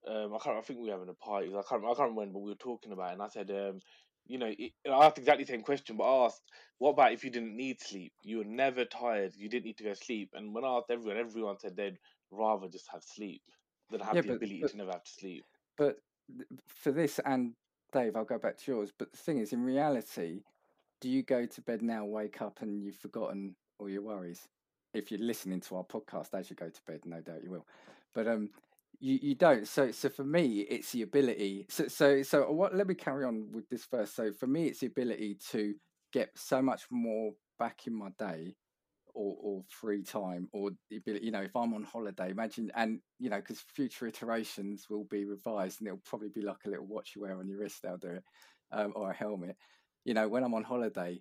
Um, 0.08 0.32
I 0.34 0.38
can't. 0.38 0.56
I 0.56 0.60
think 0.62 0.78
we 0.80 0.86
were 0.86 0.92
having 0.92 1.08
a 1.08 1.14
party. 1.14 1.48
I 1.48 1.62
can't. 1.68 1.84
I 1.84 1.88
can't 1.88 1.98
remember 1.98 2.20
when, 2.20 2.32
but 2.32 2.38
we 2.40 2.50
were 2.50 2.56
talking 2.56 2.92
about, 2.92 3.10
it, 3.10 3.12
and 3.14 3.22
I 3.22 3.28
said, 3.28 3.50
um, 3.50 3.80
you 4.26 4.38
know, 4.38 4.50
it, 4.56 4.72
I 4.88 5.04
asked 5.06 5.18
exactly 5.18 5.44
the 5.44 5.52
same 5.52 5.62
question, 5.62 5.96
but 5.96 6.04
I 6.04 6.24
asked, 6.26 6.40
what 6.78 6.90
about 6.90 7.12
if 7.12 7.24
you 7.24 7.30
didn't 7.30 7.56
need 7.56 7.80
sleep? 7.80 8.12
You 8.22 8.38
were 8.38 8.44
never 8.44 8.84
tired. 8.84 9.32
You 9.36 9.48
didn't 9.48 9.66
need 9.66 9.76
to 9.78 9.84
go 9.84 9.94
sleep. 9.94 10.30
And 10.34 10.54
when 10.54 10.64
I 10.64 10.68
asked 10.78 10.90
everyone, 10.90 11.18
everyone 11.18 11.58
said 11.58 11.76
they'd 11.76 11.98
rather 12.30 12.68
just 12.68 12.86
have 12.92 13.02
sleep 13.02 13.42
than 13.90 14.00
have 14.00 14.14
Yeah, 14.14 14.20
the 14.22 14.28
but- 14.28 14.36
ability 14.36 14.60
but- 14.62 14.70
to 14.70 14.76
never 14.76 14.92
have 14.92 15.04
to 15.04 15.10
sleep. 15.10 15.44
but 15.76 15.96
for 16.68 16.92
this 16.92 17.18
and 17.26 17.52
Dave, 17.90 18.16
I'll 18.16 18.24
go 18.24 18.38
back 18.38 18.56
to 18.58 18.72
yours. 18.72 18.92
But 18.96 19.12
the 19.12 19.18
thing 19.18 19.38
is, 19.38 19.52
in 19.52 19.62
reality, 19.62 20.42
do 21.00 21.08
you 21.08 21.22
go 21.22 21.46
to 21.46 21.62
bed 21.62 21.82
now, 21.82 22.04
wake 22.04 22.42
up, 22.42 22.62
and 22.62 22.82
you've 22.82 22.96
forgotten 22.96 23.56
all 23.78 23.88
your 23.88 24.02
worries? 24.02 24.48
If 24.94 25.10
you're 25.10 25.20
listening 25.20 25.60
to 25.62 25.76
our 25.76 25.84
podcast 25.84 26.34
as 26.34 26.50
you 26.50 26.56
go 26.56 26.68
to 26.68 26.80
bed, 26.86 27.00
no 27.04 27.20
doubt 27.20 27.44
you 27.44 27.50
will. 27.50 27.66
But 28.14 28.26
um, 28.26 28.50
you 28.98 29.18
you 29.22 29.34
don't. 29.34 29.66
So 29.66 29.90
so 29.92 30.08
for 30.08 30.24
me, 30.24 30.60
it's 30.60 30.92
the 30.92 31.02
ability. 31.02 31.66
So 31.68 31.88
so 31.88 32.22
so 32.22 32.50
what? 32.50 32.74
Let 32.74 32.88
me 32.88 32.94
carry 32.94 33.24
on 33.24 33.52
with 33.52 33.68
this 33.68 33.84
first. 33.84 34.16
So 34.16 34.32
for 34.32 34.46
me, 34.46 34.66
it's 34.66 34.80
the 34.80 34.86
ability 34.88 35.38
to 35.52 35.74
get 36.12 36.30
so 36.34 36.60
much 36.60 36.82
more 36.90 37.32
back 37.58 37.86
in 37.86 37.94
my 37.94 38.08
day 38.18 38.56
or, 39.14 39.36
or 39.40 39.62
free 39.68 40.02
time 40.02 40.48
or 40.52 40.70
the 40.90 40.96
ability 40.96 41.24
you 41.24 41.30
know 41.30 41.40
if 41.42 41.54
i'm 41.56 41.74
on 41.74 41.82
holiday 41.82 42.30
imagine 42.30 42.70
and 42.74 43.00
you 43.18 43.28
know 43.30 43.36
because 43.36 43.60
future 43.74 44.06
iterations 44.06 44.86
will 44.90 45.04
be 45.04 45.24
revised 45.24 45.80
and 45.80 45.88
it'll 45.88 46.02
probably 46.04 46.28
be 46.28 46.42
like 46.42 46.64
a 46.66 46.68
little 46.68 46.86
watch 46.86 47.12
you 47.14 47.22
wear 47.22 47.38
on 47.38 47.48
your 47.48 47.58
wrist 47.58 47.80
they'll 47.82 47.96
do 47.96 48.08
it 48.08 48.24
um, 48.72 48.92
or 48.96 49.10
a 49.10 49.14
helmet 49.14 49.56
you 50.04 50.14
know 50.14 50.28
when 50.28 50.42
i'm 50.44 50.54
on 50.54 50.62
holiday 50.62 51.20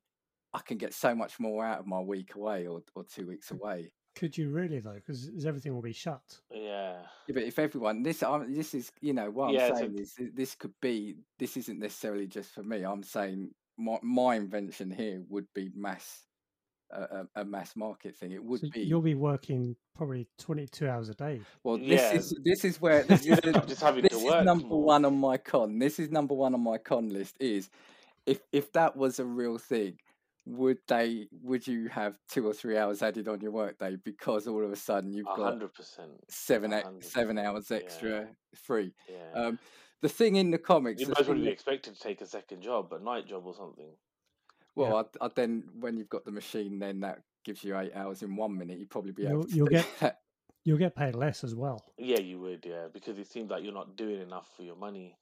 i 0.54 0.60
can 0.60 0.78
get 0.78 0.94
so 0.94 1.14
much 1.16 1.40
more 1.40 1.66
out 1.66 1.80
of 1.80 1.86
my 1.88 2.00
week 2.00 2.36
away 2.36 2.68
or, 2.68 2.82
or 2.96 3.04
two 3.04 3.28
weeks 3.28 3.52
away 3.52 3.92
Could 4.16 4.38
you 4.38 4.50
really 4.50 4.80
though? 4.80 4.96
Because 4.96 5.30
everything 5.46 5.74
will 5.74 5.82
be 5.82 5.94
shut. 5.94 6.22
Yeah. 6.52 6.98
yeah, 7.28 7.34
but 7.34 7.44
if 7.44 7.58
everyone 7.60 8.04
this 8.04 8.22
um, 8.24 8.54
this 8.54 8.74
is 8.74 8.92
you 9.02 9.14
know 9.14 9.30
what 9.30 9.50
i'm 9.50 9.54
Yeah, 9.56 9.70
so- 9.70 9.76
saying 9.76 9.98
is 10.00 10.14
this 10.34 10.56
could 10.56 10.74
be 10.82 11.16
this 11.38 11.56
isn't 11.58 11.80
necessarily 11.80 12.28
just 12.28 12.52
for 12.52 12.64
me 12.64 12.84
i'm 12.84 13.04
saying 13.04 13.52
my, 13.78 13.98
my 14.02 14.36
invention 14.36 14.92
here 14.92 15.22
would 15.30 15.48
be 15.56 15.70
mass 15.74 16.26
a, 16.92 17.02
a, 17.02 17.28
a 17.42 17.46
mass 17.46 17.76
market 17.76 18.16
thing 18.16 18.32
it 18.32 18.44
would 18.44 18.62
so 18.62 18.68
be 18.74 18.82
you'll 18.82 19.02
be 19.02 19.16
working 19.16 19.76
probably 19.96 20.28
22 20.40 20.88
hours 20.88 21.10
a 21.10 21.14
day. 21.14 21.42
Well, 21.64 21.78
this 21.78 21.88
Yeah. 22.02 22.14
is 22.14 22.40
this 22.44 22.64
is 22.66 22.80
where 22.82 23.04
this, 23.04 23.26
is, 23.26 23.40
end 23.44 23.58
up 23.58 23.68
just 23.68 23.82
having 23.82 24.04
this 24.04 24.12
to 24.12 24.18
is 24.40 24.46
number 24.46 24.68
more. 24.68 24.84
one 24.84 25.06
on 25.06 25.18
my 25.18 25.38
con. 25.38 25.78
This 25.80 26.00
is 26.00 26.10
number 26.10 26.34
one 26.34 26.54
on 26.54 26.62
my 26.62 26.78
con 26.78 27.10
list. 27.10 27.36
Is 27.40 27.70
if 28.26 28.40
if 28.52 28.72
that 28.74 28.96
was 28.96 29.20
a 29.20 29.26
real 29.26 29.58
thing, 29.58 29.98
would 30.46 30.78
they 30.88 31.28
would 31.44 31.68
you 31.68 31.90
have 31.90 32.18
two 32.30 32.48
or 32.48 32.54
three 32.54 32.78
hours 32.78 33.02
added 33.04 33.28
on 33.28 33.42
your 33.42 33.52
workday 33.52 33.98
because 34.04 34.48
all 34.48 34.64
of 34.64 34.72
a 34.72 34.76
sudden 34.76 35.12
you've 35.14 35.28
A 35.28 35.36
got 35.36 35.50
hundred 35.52 35.74
percent. 35.74 36.12
seven 36.30 36.72
a 36.74 36.80
e- 36.80 36.84
hundred 36.84 37.04
seven 37.04 37.36
percent, 37.36 37.48
hours 37.56 37.68
yeah. 37.70 37.78
extra 37.78 38.28
free? 38.56 38.94
Yeah. 39.10 39.42
Um, 39.42 39.60
the 40.02 40.10
thing 40.10 40.38
in 40.38 40.50
the 40.50 40.58
comics, 40.58 41.02
you 41.02 41.08
the 41.08 41.12
might 41.12 41.20
as 41.22 41.28
well 41.28 41.38
be 41.38 41.50
expected 41.50 41.94
to 41.94 42.00
take 42.00 42.22
a 42.22 42.26
second 42.26 42.62
job, 42.62 42.94
a 42.94 43.00
night 43.00 43.28
job 43.28 43.44
or 43.46 43.54
something. 43.54 43.90
Well, 44.80 44.98
I'd, 44.98 45.06
I'd 45.22 45.36
then 45.36 45.64
when 45.80 45.98
you've 45.98 46.10
got 46.10 46.26
the 46.26 46.32
machine, 46.32 46.80
then 46.80 47.00
that 47.02 47.20
gives 47.46 47.64
you 47.64 47.78
eight 47.78 47.92
hours 47.96 48.22
in 48.24 48.36
one 48.36 48.58
minute. 48.58 48.80
You'd 48.80 48.90
probably 48.90 49.12
be 49.12 49.24
able 49.26 49.34
You'll- 49.34 49.44
to 49.44 49.56
you'll 49.56 49.68
do 49.68 49.72
get- 49.76 49.88
that. 50.00 50.20
You'll 50.66 50.78
get 50.78 50.96
paid 50.96 51.16
less 51.16 51.44
as 51.44 51.56
well. 51.56 51.84
Yeah, 51.98 52.20
you 52.20 52.38
would, 52.42 52.66
yeah, 52.66 52.88
because 52.94 53.18
it 53.18 53.28
seems 53.32 53.50
like 53.50 53.64
you're 53.64 53.74
not 53.74 53.96
doing 53.96 54.22
enough 54.22 54.50
for 54.58 54.64
your 54.64 54.76
money. 54.76 55.18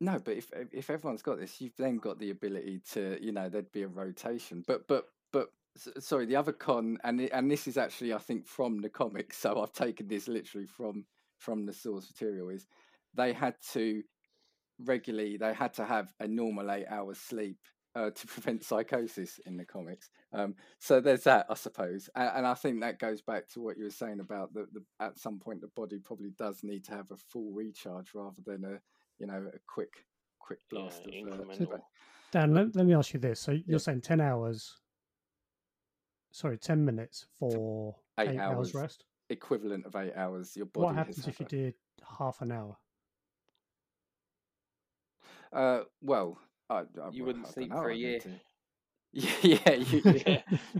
No, 0.00 0.18
but 0.18 0.36
if 0.36 0.50
if 0.72 0.90
everyone's 0.90 1.22
got 1.22 1.38
this, 1.38 1.60
you've 1.60 1.76
then 1.76 1.98
got 1.98 2.18
the 2.18 2.30
ability 2.30 2.80
to, 2.92 3.18
you 3.22 3.30
know, 3.30 3.48
there'd 3.48 3.70
be 3.72 3.82
a 3.82 3.88
rotation. 3.88 4.64
But 4.66 4.88
but 4.88 5.04
but 5.32 5.50
sorry, 6.00 6.24
the 6.26 6.36
other 6.36 6.52
con, 6.52 6.98
and 7.04 7.20
and 7.20 7.50
this 7.50 7.68
is 7.68 7.76
actually 7.76 8.14
I 8.14 8.18
think 8.18 8.46
from 8.46 8.80
the 8.80 8.88
comics, 8.88 9.36
so 9.42 9.62
I've 9.62 9.72
taken 9.72 10.08
this 10.08 10.28
literally 10.28 10.66
from 10.66 11.04
from 11.38 11.66
the 11.66 11.72
source 11.72 12.10
material. 12.10 12.48
Is 12.48 12.66
they 13.14 13.32
had 13.34 13.54
to 13.74 14.02
regularly 14.80 15.36
they 15.36 15.52
had 15.54 15.72
to 15.74 15.84
have 15.84 16.12
a 16.20 16.26
normal 16.26 16.70
eight 16.70 16.86
hours 16.88 17.18
sleep 17.18 17.58
uh, 17.94 18.10
to 18.10 18.26
prevent 18.26 18.64
psychosis 18.64 19.40
in 19.46 19.56
the 19.56 19.64
comics. 19.64 20.10
Um, 20.32 20.54
so 20.78 21.00
there's 21.00 21.24
that, 21.24 21.46
I 21.48 21.54
suppose, 21.54 22.08
and, 22.14 22.30
and, 22.36 22.46
I 22.46 22.54
think 22.54 22.80
that 22.80 22.98
goes 22.98 23.22
back 23.22 23.48
to 23.50 23.60
what 23.60 23.76
you 23.76 23.84
were 23.84 23.90
saying 23.90 24.20
about 24.20 24.52
the, 24.52 24.66
the 24.72 24.82
at 25.00 25.18
some 25.18 25.38
point 25.38 25.60
the 25.60 25.68
body 25.68 25.98
probably 25.98 26.30
does 26.38 26.62
need 26.62 26.84
to 26.86 26.92
have 26.92 27.10
a 27.10 27.16
full 27.16 27.52
recharge 27.52 28.14
rather 28.14 28.42
than 28.44 28.64
a 28.64 28.78
you 29.18 29.26
know 29.26 29.46
a 29.54 29.58
quick 29.66 30.04
quick 30.38 30.58
blast 30.70 31.02
Yeah, 31.06 31.22
of 31.28 31.72
uh. 31.72 31.78
Dan, 32.32 32.52
let, 32.52 32.74
let 32.74 32.84
me 32.84 32.94
ask 32.94 33.14
you 33.14 33.20
this. 33.20 33.38
So 33.38 33.52
you're 33.52 33.62
Yeah. 33.66 33.78
saying 33.78 34.00
10 34.00 34.20
hours, 34.20 34.80
sorry, 36.32 36.58
10 36.58 36.84
minutes 36.84 37.26
for 37.38 37.94
eight 38.18 38.30
eight, 38.30 38.38
hours. 38.40 38.74
hours. 38.74 38.74
rest? 38.74 39.04
equivalent 39.30 39.86
of 39.86 39.96
eight 39.96 40.14
hours. 40.16 40.56
Your 40.56 40.66
body 40.66 40.86
What 40.86 40.94
has 40.96 41.06
happens 41.06 41.28
if 41.28 41.40
you 41.40 41.46
did 41.46 41.74
half 42.18 42.40
an 42.40 42.52
hour? 42.52 42.76
Uh, 45.52 45.82
well, 46.02 46.38
I, 46.74 46.80
I, 47.00 47.10
You 47.12 47.24
wouldn't 47.24 47.46
sleep 47.48 47.70
dunno, 47.70 47.82
for 47.82 47.90
a 47.90 47.96
year. 47.96 48.20
Yeah, 49.16 49.74
you, 49.74 50.02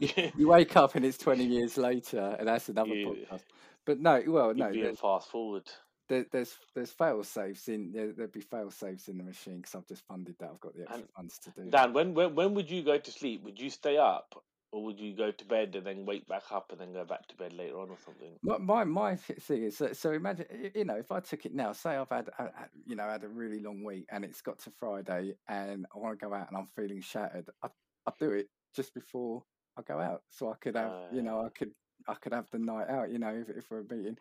yeah, 0.01 0.31
you 0.37 0.49
wake 0.49 0.75
up 0.77 0.97
and 0.97 1.05
it's 1.05 1.19
20 1.19 1.45
years 1.45 1.77
later, 1.79 2.35
and 2.37 2.49
that's 2.49 2.69
another 2.69 2.95
You- 2.95 3.27
podcast. 3.31 3.43
But 3.87 4.01
no, 4.01 4.21
well, 4.27 4.53
no, 4.55 4.67
You'd 4.69 4.73
be 4.75 4.83
there, 4.83 4.95
fast 4.95 5.29
forward. 5.31 5.71
there, 6.09 6.25
there's 6.33 6.53
there's 6.75 6.91
fail 6.91 7.23
safes 7.23 7.69
in 7.69 7.93
there. 7.93 8.13
There'd 8.13 8.33
be 8.33 8.41
fail 8.41 8.71
safes 8.73 9.07
in 9.09 9.19
the 9.19 9.25
machine 9.25 9.59
because 9.59 9.75
I've 9.77 9.87
just 9.87 10.05
funded 10.09 10.35
that. 10.41 10.51
I've 10.53 10.61
got 10.61 10.75
the 10.75 10.81
extra 10.83 10.99
And 11.01 11.09
funds 11.15 11.39
to 11.41 11.51
do. 11.51 11.65
that. 11.65 11.71
Dan, 11.71 11.93
when, 11.93 12.15
when 12.15 12.35
when 12.35 12.55
would 12.55 12.69
you 12.71 12.83
go 12.83 12.99
to 12.99 13.11
sleep? 13.13 13.45
Would 13.45 13.61
you 13.61 13.71
stay 13.71 13.97
up, 13.99 14.35
or 14.75 14.83
would 14.83 14.99
you 14.99 15.15
go 15.15 15.31
to 15.31 15.45
bed 15.45 15.77
and 15.77 15.87
then 15.87 16.05
wake 16.05 16.27
back 16.27 16.43
up 16.51 16.73
and 16.73 16.81
then 16.81 16.93
go 16.93 17.05
back 17.05 17.29
to 17.29 17.37
bed 17.37 17.53
later 17.53 17.79
on 17.79 17.91
or 17.91 17.97
something? 18.05 18.33
My 18.43 18.59
my, 18.59 18.85
my 18.85 19.15
thing 19.15 19.63
is 19.63 19.79
that, 19.79 19.97
so 19.97 20.11
imagine 20.11 20.47
you 20.75 20.85
know 20.85 20.97
if 20.97 21.13
I 21.13 21.21
took 21.21 21.47
it 21.47 21.55
now, 21.55 21.73
say 21.73 21.91
I've 21.91 22.09
had 22.11 22.29
uh, 22.41 22.43
uh, 22.43 22.65
you 22.85 22.97
know 22.97 23.09
had 23.09 23.23
a 23.23 23.29
really 23.29 23.61
long 23.61 23.85
week 23.85 24.07
and 24.11 24.25
it's 24.25 24.43
got 24.43 24.59
to 24.61 24.73
Friday 24.73 25.37
and 25.49 25.87
I 25.95 25.99
want 25.99 26.19
to 26.19 26.27
go 26.27 26.35
out 26.35 26.49
and 26.49 26.57
I'm 26.57 26.67
feeling 26.75 27.01
shattered. 27.01 27.49
I 27.63 27.69
I 28.05 28.13
do 28.19 28.33
it 28.33 28.49
just 28.75 28.93
before 28.95 29.45
I 29.79 29.83
go 29.83 30.01
out, 30.01 30.23
so 30.29 30.51
I 30.51 30.57
could 30.61 30.75
have 30.75 30.93
you 31.13 31.23
know 31.23 31.47
I 31.47 31.51
could 31.57 31.71
I 32.09 32.15
could 32.15 32.33
have 32.33 32.51
the 32.51 32.59
night 32.59 32.89
out. 32.89 33.13
You 33.13 33.21
know 33.21 33.45
if 33.49 33.57
if 33.57 33.71
we're 33.71 33.85
meeting, 33.85 34.19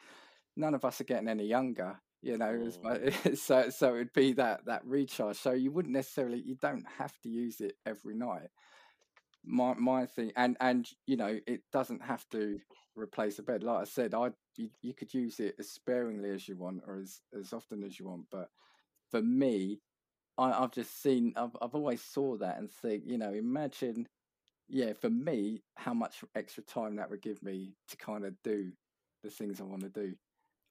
none 0.55 0.75
of 0.75 0.85
us 0.85 1.01
are 1.01 1.05
getting 1.05 1.29
any 1.29 1.47
younger. 1.47 1.99
You 2.21 2.37
know, 2.37 2.63
as 2.67 2.79
mu- 2.81 3.35
so 3.35 3.71
so 3.71 3.95
it'd 3.95 4.13
be 4.13 4.33
that 4.33 4.65
that 4.67 4.85
recharge. 4.85 5.37
So 5.37 5.51
you 5.51 5.71
wouldn't 5.71 5.95
necessarily 5.95 6.43
you 6.45 6.55
don't 6.61 6.85
have 6.99 7.19
to 7.23 7.29
use 7.29 7.59
it 7.59 7.73
every 7.87 8.15
night. 8.15 8.49
My 9.45 9.73
my 9.73 10.05
thing 10.05 10.31
and 10.37 10.55
and 10.61 10.87
you 11.05 11.17
know 11.17 11.39
it 11.47 11.61
doesn't 11.71 12.01
have 12.01 12.27
to 12.29 12.59
replace 12.95 13.39
a 13.39 13.43
bed. 13.43 13.63
Like 13.63 13.81
I 13.81 13.83
said, 13.85 14.13
I 14.13 14.31
you, 14.55 14.69
you 14.81 14.93
could 14.93 15.13
use 15.13 15.39
it 15.39 15.55
as 15.59 15.69
sparingly 15.69 16.29
as 16.29 16.47
you 16.47 16.55
want 16.55 16.83
or 16.87 16.99
as 16.99 17.21
as 17.37 17.51
often 17.53 17.83
as 17.83 17.99
you 17.99 18.05
want. 18.07 18.25
But 18.31 18.49
for 19.11 19.21
me, 19.21 19.81
I, 20.37 20.51
I've 20.51 20.71
just 20.71 21.01
seen. 21.01 21.33
I've 21.35 21.55
I've 21.61 21.75
always 21.75 22.01
saw 22.01 22.37
that 22.37 22.57
and 22.57 22.71
think, 22.71 23.03
you 23.05 23.17
know, 23.17 23.33
imagine, 23.33 24.07
yeah, 24.69 24.93
for 24.93 25.09
me, 25.09 25.61
how 25.75 25.93
much 25.93 26.23
extra 26.35 26.63
time 26.63 26.95
that 26.95 27.09
would 27.09 27.21
give 27.21 27.43
me 27.43 27.73
to 27.89 27.97
kind 27.97 28.23
of 28.25 28.33
do 28.43 28.71
the 29.23 29.29
things 29.29 29.59
I 29.59 29.63
want 29.65 29.81
to 29.81 29.89
do. 29.89 30.13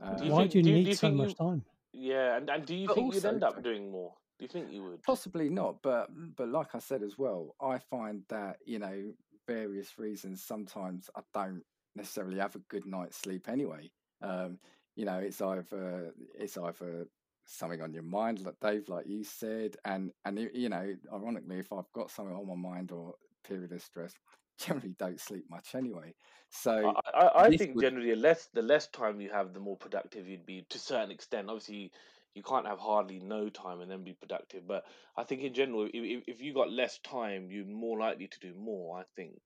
Uh, 0.03 0.15
Do 0.17 0.25
you 0.25 0.33
Why 0.33 0.39
think- 0.43 0.53
do 0.53 0.59
you 0.59 0.65
do 0.65 0.73
need 0.73 0.83
do 0.85 0.89
you 0.91 0.95
so 0.97 1.11
much 1.11 1.29
you- 1.31 1.35
time? 1.35 1.65
Yeah, 1.93 2.37
and, 2.39 2.49
and 2.49 2.65
do 2.65 2.75
you 2.75 2.87
But 2.87 2.95
think 2.97 3.15
you'd 3.15 3.25
end 3.27 3.45
up 3.45 3.63
doing 3.63 3.91
more? 3.93 4.15
Do 4.43 4.59
you 4.59 4.65
think 4.65 4.75
you 4.75 4.83
would? 4.83 5.03
Possibly 5.05 5.49
not, 5.49 5.83
but 5.83 6.09
but 6.37 6.49
like 6.49 6.75
I 6.75 6.81
said 6.81 7.05
as 7.05 7.17
well, 7.17 7.55
I 7.61 7.79
find 7.79 8.23
that 8.29 8.57
you 8.67 8.81
know 8.81 9.13
various 9.47 9.99
reasons. 9.99 10.43
Sometimes 10.43 11.09
I 11.17 11.21
don't 11.33 11.63
necessarily 11.95 12.39
have 12.39 12.57
a 12.57 12.61
good 12.69 12.85
night's 12.85 13.17
sleep 13.17 13.49
anyway. 13.49 13.91
Um, 14.21 14.59
you 14.97 15.05
know, 15.05 15.19
it's 15.19 15.41
either 15.41 16.13
it's 16.37 16.59
either 16.59 17.07
something 17.45 17.83
on 17.83 17.93
your 17.93 18.03
mind, 18.03 18.45
like 18.45 18.57
Dave, 18.61 18.89
like 18.89 19.07
you 19.07 19.23
said, 19.23 19.77
and 19.85 20.11
and 20.25 20.49
you 20.53 20.69
know, 20.69 20.93
ironically, 21.13 21.61
if 21.61 21.73
I've 21.73 21.93
got 21.93 22.11
something 22.11 22.35
on 22.35 22.49
my 22.49 22.57
mind 22.57 22.91
or 22.91 23.15
period 23.47 23.71
of 23.71 23.81
stress, 23.81 24.13
generally 24.59 24.97
don't 24.99 25.21
sleep 25.21 25.45
much 25.49 25.77
anyway. 25.77 26.13
So 26.51 26.97
I, 27.15 27.21
I, 27.21 27.45
I 27.45 27.57
think 27.57 27.77
would- 27.77 27.83
generally, 27.83 28.11
the 28.11 28.17
less 28.17 28.49
the 28.53 28.63
less 28.63 28.89
time 28.89 29.21
you 29.21 29.31
have, 29.31 29.55
the 29.55 29.61
more 29.61 29.77
productive 29.77 30.27
you'd 30.27 30.47
be 30.47 30.67
to 30.69 30.79
a 30.79 30.81
certain 30.81 31.13
extent. 31.13 31.49
Obviously, 31.49 31.93
you 32.35 32.43
can't 32.43 32.67
have 32.67 32.79
hardly 32.79 33.19
no 33.21 33.49
time 33.49 33.81
and 33.81 33.91
then 33.91 34.05
be 34.05 34.15
productive. 34.15 34.67
But 34.67 34.85
I 35.17 35.25
think 35.25 35.43
in 35.43 35.53
general, 35.55 35.85
if, 35.85 35.91
if, 35.95 36.25
if 36.27 36.41
you 36.41 36.55
got 36.55 36.71
less 36.71 36.99
time, 37.01 37.51
you're 37.51 37.67
more 37.67 37.99
likely 37.99 38.29
to 38.29 38.41
do 38.41 38.55
more. 38.55 38.99
I 38.99 39.05
think. 39.17 39.39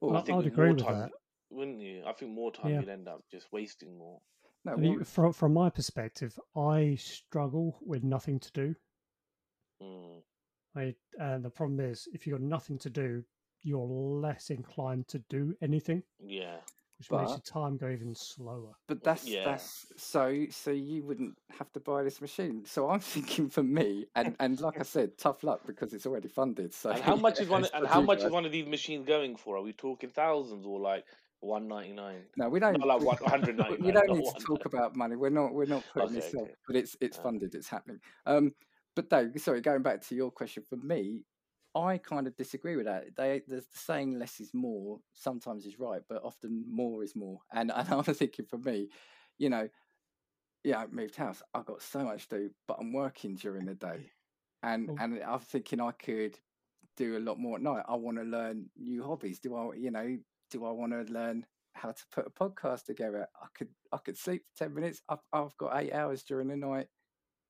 well, 0.00 0.16
I 0.16 0.20
I- 0.20 0.22
think 0.22 0.38
I'd 0.38 0.46
agree 0.46 0.72
with 0.72 0.82
time, 0.84 0.98
that. 1.00 1.10
wouldn't 1.50 1.80
you? 1.80 2.04
I 2.06 2.12
think 2.12 2.32
more 2.32 2.52
time 2.52 2.70
Yeah. 2.72 2.80
you'd 2.80 2.88
end 2.88 3.08
up 3.08 3.22
just 3.30 3.52
wasting 3.52 3.96
more. 3.98 4.20
no, 4.64 4.72
I 4.72 4.76
mean, 4.76 5.04
from 5.04 5.32
from 5.32 5.52
my 5.54 5.68
perspective, 5.70 6.38
I 6.56 6.94
struggle 6.96 7.78
with 7.82 8.02
nothing 8.04 8.38
to 8.40 8.52
do. 8.52 8.74
Mm. 9.82 10.22
I, 10.76 10.94
and 11.18 11.44
the 11.44 11.50
problem 11.50 11.80
is, 11.80 12.08
if 12.12 12.26
you've 12.26 12.38
got 12.38 12.46
nothing 12.48 12.78
to 12.78 12.88
do, 12.90 13.24
you're 13.62 13.86
less 13.86 14.48
inclined 14.50 15.06
to 15.08 15.18
do 15.28 15.54
anything, 15.60 16.02
Yeah. 16.18 16.56
Which 17.10 17.18
makes 17.20 17.30
your 17.30 17.38
But- 17.38 17.44
time 17.44 17.76
go 17.76 17.88
even 17.88 18.14
slower. 18.14 18.74
But 18.86 19.02
that's 19.02 19.26
Yeah. 19.28 19.44
that's 19.44 19.86
so 19.96 20.46
so 20.50 20.70
you 20.70 21.02
wouldn't 21.04 21.36
have 21.58 21.70
to 21.72 21.80
buy 21.80 22.02
this 22.02 22.20
machine. 22.20 22.64
So 22.64 22.88
I'm 22.90 23.00
thinking 23.40 23.48
for 23.50 23.62
me, 23.62 24.06
and 24.14 24.36
and 24.40 24.60
like 24.60 24.78
I 24.78 24.82
said, 24.82 25.18
tough 25.18 25.42
luck 25.42 25.66
because 25.66 25.92
it's 25.94 26.06
already 26.06 26.28
funded. 26.28 26.72
So 26.74 26.90
And 26.90 27.00
how 27.00 27.16
much 27.16 27.40
is 27.40 27.48
one? 27.56 27.66
And 27.74 27.86
how 27.86 28.00
much 28.00 28.22
is 28.22 28.30
one 28.30 28.44
of 28.44 28.52
these 28.52 28.66
machines 28.66 29.06
going 29.06 29.36
for? 29.36 29.56
Are 29.56 29.62
we 29.62 29.72
talking 29.72 30.10
thousands 30.10 30.64
or 30.66 30.78
like 30.80 31.04
one 31.40 31.66
ninety 31.68 31.92
nine? 31.92 32.24
No, 32.36 32.48
we 32.48 32.60
don't. 32.60 32.78
Not 32.78 33.02
like 33.02 33.20
199, 33.20 33.80
We 33.84 33.90
don't 33.92 34.10
need 34.16 34.24
to 34.24 34.44
talk 34.44 34.64
about 34.64 34.94
money. 34.96 35.16
We're 35.16 35.30
not. 35.30 35.52
We're 35.52 35.64
not 35.66 35.84
putting 35.92 36.10
Okay, 36.16 36.20
this 36.20 36.34
up, 36.34 36.48
but 36.66 36.76
it's 36.76 36.96
it's 37.00 37.18
Ah. 37.18 37.22
funded. 37.22 37.54
It's 37.54 37.68
happening. 37.68 38.00
Um, 38.26 38.54
but 38.94 39.08
Dave, 39.10 39.32
sorry, 39.40 39.60
going 39.60 39.82
back 39.82 40.02
to 40.02 40.14
your 40.14 40.30
question, 40.30 40.62
for 40.62 40.76
me, 40.76 41.24
I 41.74 41.98
kind 41.98 42.26
of 42.26 42.36
disagree 42.36 42.76
with 42.76 42.86
that. 42.86 43.16
They 43.16 43.42
the 43.46 43.64
saying 43.72 44.18
less 44.18 44.40
is 44.40 44.52
more 44.54 45.00
sometimes 45.14 45.64
is 45.66 45.78
right, 45.78 46.02
but 46.08 46.22
often 46.24 46.64
more 46.68 47.02
is 47.02 47.16
more. 47.16 47.40
And 47.52 47.70
and 47.74 47.88
I'm 47.88 48.04
thinking 48.04 48.46
for 48.46 48.58
me, 48.58 48.88
you 49.38 49.48
know, 49.50 49.68
yeah, 50.64 50.78
I 50.80 50.86
moved 50.86 51.16
house. 51.16 51.42
I've 51.54 51.66
got 51.66 51.82
so 51.82 52.04
much 52.04 52.28
to 52.28 52.38
do, 52.38 52.50
but 52.68 52.78
I'm 52.80 52.92
working 52.92 53.34
during 53.36 53.66
the 53.66 53.74
day, 53.74 54.12
and 54.62 54.88
Well- 54.88 54.96
and 55.00 55.22
I'm 55.22 55.40
thinking 55.40 55.80
I 55.80 55.92
could 55.92 56.38
do 56.96 57.16
a 57.16 57.20
lot 57.20 57.38
more 57.38 57.56
at 57.56 57.62
night. 57.62 57.84
I 57.88 57.96
want 57.96 58.18
to 58.18 58.24
learn 58.24 58.70
new 58.76 59.02
hobbies. 59.04 59.40
Do 59.40 59.56
I, 59.56 59.74
you 59.76 59.90
know, 59.90 60.18
do 60.50 60.64
I 60.66 60.70
want 60.72 60.92
to 60.92 61.12
learn 61.12 61.46
how 61.74 61.92
to 61.92 62.04
put 62.12 62.26
a 62.26 62.30
podcast 62.30 62.84
together? 62.84 63.26
I 63.42 63.46
could 63.54 63.70
I 63.92 63.98
could 63.98 64.18
sleep 64.18 64.44
for 64.46 64.64
ten 64.64 64.74
minutes. 64.74 65.02
I've 65.08 65.20
I've 65.32 65.56
got 65.56 65.76
eight 65.80 65.92
hours 65.92 66.22
during 66.24 66.48
the 66.48 66.56
night 66.56 66.88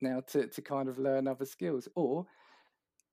now 0.00 0.20
to 0.28 0.46
to 0.48 0.62
kind 0.62 0.88
of 0.88 0.98
learn 0.98 1.28
other 1.28 1.44
skills, 1.46 1.88
or 1.94 2.26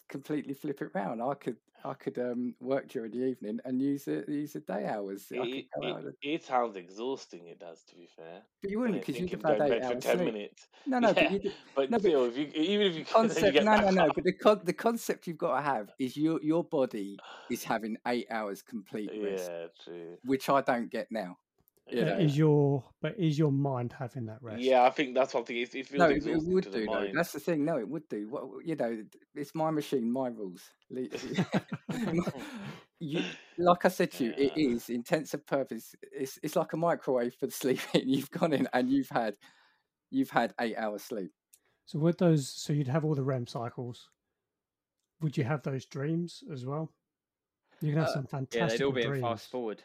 completely 0.09 0.53
flip 0.53 0.81
it 0.81 0.89
round. 0.93 1.21
I 1.21 1.35
could 1.35 1.57
I 1.85 1.93
could 1.93 2.19
um 2.19 2.55
work 2.59 2.89
during 2.89 3.11
the 3.11 3.23
evening 3.23 3.59
and 3.63 3.81
use 3.81 4.07
it 4.07 4.27
use 4.27 4.53
the 4.53 4.59
day 4.59 4.85
hours. 4.85 5.27
It, 5.31 5.65
it, 5.81 6.15
it 6.21 6.43
sounds 6.43 6.75
exhausting. 6.75 7.47
It 7.47 7.59
does, 7.59 7.83
to 7.83 7.95
be 7.95 8.09
fair. 8.15 8.41
but 8.61 8.71
you 8.71 8.79
wouldn't 8.79 8.99
because 8.99 9.19
you'd 9.19 9.29
have 9.29 9.43
had 9.43 9.61
eight 9.61 9.69
bed 9.69 9.85
for 9.85 9.93
hours 9.93 10.03
ten 10.03 10.17
sleep. 10.17 10.33
minutes. 10.33 10.67
No, 10.85 10.99
no, 10.99 11.07
yeah, 11.09 11.13
but 11.13 11.31
you 11.31 11.51
but 11.75 11.91
no, 11.91 11.99
but 11.99 12.11
if 12.11 12.37
you 12.37 12.51
even 12.53 12.87
if 12.87 12.93
you 12.93 12.99
you 12.99 13.05
concept 13.05 13.53
get 13.53 13.63
no 13.63 13.75
no 13.77 13.89
no 13.91 14.05
up, 14.05 14.15
but 14.15 14.23
the 14.23 14.33
con- 14.33 14.61
the 14.63 14.73
concept 14.73 15.27
you've 15.27 15.37
got 15.37 15.55
to 15.55 15.61
have 15.61 15.89
is 15.99 16.17
your 16.17 16.41
your 16.43 16.63
body 16.63 17.17
is 17.49 17.63
having 17.63 17.95
eight 18.07 18.27
hours 18.29 18.61
complete 18.61 19.11
rest 19.23 19.51
yeah, 19.87 20.15
which 20.25 20.49
i 20.49 20.61
don't 20.61 20.91
get 20.91 21.07
now 21.11 21.37
you 21.91 22.05
But 22.05 22.05
know 22.05 22.19
Is 22.19 22.37
your 22.37 22.83
but 23.01 23.19
is 23.19 23.37
your 23.37 23.51
mind 23.51 23.93
having 23.93 24.25
that 24.25 24.41
rest? 24.41 24.65
Yeah, 24.65 24.83
I 24.83 24.89
think 24.89 25.13
that's 25.15 25.31
something. 25.31 25.55
It, 25.55 25.75
it 25.75 25.87
feels 25.87 25.99
no 25.99 26.09
it, 26.09 26.25
it 26.25 26.37
exhausting 26.37 26.43
would 26.43 26.69
to 26.69 26.71
the 26.71 26.79
do 26.79 26.87
though 26.89 27.07
mind. 27.07 27.13
that's 27.13 27.31
the 27.33 27.39
thing 27.39 27.65
no 27.65 27.77
it 27.77 27.87
would 27.87 28.07
do 28.09 28.27
what 28.29 28.65
you 28.65 28.75
know 28.75 29.03
it's 29.35 29.53
my 29.55 29.69
machine 29.71 30.11
my 30.11 30.27
rules 30.29 30.69
you, 32.99 33.23
like 33.57 33.85
i 33.85 33.87
said 33.87 34.11
to 34.11 34.25
you 34.25 34.33
it 34.37 34.51
Yeah. 34.53 34.55
is 34.55 34.89
intensive 34.89 35.45
purpose 35.45 35.95
it's 36.11 36.39
it's 36.43 36.55
like 36.55 36.73
a 36.73 36.77
microwave 36.77 37.33
for 37.35 37.47
the 37.47 37.51
sleeping 37.51 38.03
you've 38.07 38.31
gone 38.31 38.53
in 38.53 38.67
and 38.73 38.89
you've 38.89 39.09
had 39.09 39.35
you've 40.11 40.29
had 40.31 40.53
eight 40.59 40.77
hours 40.77 41.03
sleep 41.03 41.31
So 41.83 41.99
with 41.99 42.19
those, 42.19 42.47
so 42.47 42.71
you'd 42.71 42.87
have 42.87 43.03
all 43.03 43.15
the 43.15 43.23
REM 43.23 43.45
cycles. 43.45 44.09
Would 45.21 45.37
you 45.37 45.45
have 45.45 45.63
those 45.63 45.85
dreams 45.85 46.43
as 46.51 46.65
well? 46.65 46.93
You 47.81 47.91
can 47.91 47.99
have 47.99 48.09
Uh, 48.09 48.11
some 48.11 48.27
Yeah, 48.51 48.65
fantastic 48.65 48.67
they'd 48.67 48.83
all 48.83 48.91
be 48.91 49.01
dreams. 49.01 49.19
fast 49.21 49.49
forward. 49.49 49.83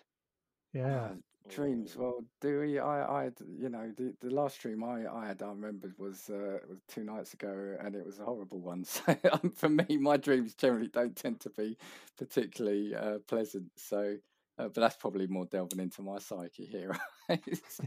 Yeah, 0.72 1.10
Uh, 1.10 1.14
dreams. 1.48 1.96
Well 1.96 2.24
do 2.40 2.60
we 2.60 2.78
i 2.78 3.20
i 3.20 3.24
had 3.24 3.34
you 3.58 3.68
know 3.68 3.92
the, 3.96 4.14
the 4.20 4.30
last 4.30 4.60
dream 4.60 4.82
i 4.82 5.06
i 5.06 5.26
had 5.26 5.42
i 5.42 5.48
remember 5.48 5.92
was 5.98 6.30
uh 6.30 6.58
was 6.68 6.78
two 6.88 7.04
nights 7.04 7.34
ago 7.34 7.76
and 7.80 7.94
it 7.94 8.04
was 8.04 8.18
a 8.18 8.24
horrible 8.24 8.60
one. 8.60 8.84
So 8.94 9.16
um, 9.32 9.50
for 9.54 9.68
me 9.68 9.98
my 9.98 10.16
dreams 10.16 10.54
generally 10.54 10.88
don't 10.88 11.16
tend 11.16 11.40
to 11.40 11.50
be 11.50 11.76
particularly 12.16 12.94
uh 12.94 13.18
pleasant. 13.28 13.66
So 13.76 14.16
uh, 14.58 14.68
but 14.68 14.76
that's 14.80 14.96
probably 14.96 15.26
more 15.26 15.46
delving 15.46 15.80
into 15.80 16.02
my 16.02 16.18
psyche 16.18 16.64
here 16.64 16.96
So, 17.68 17.84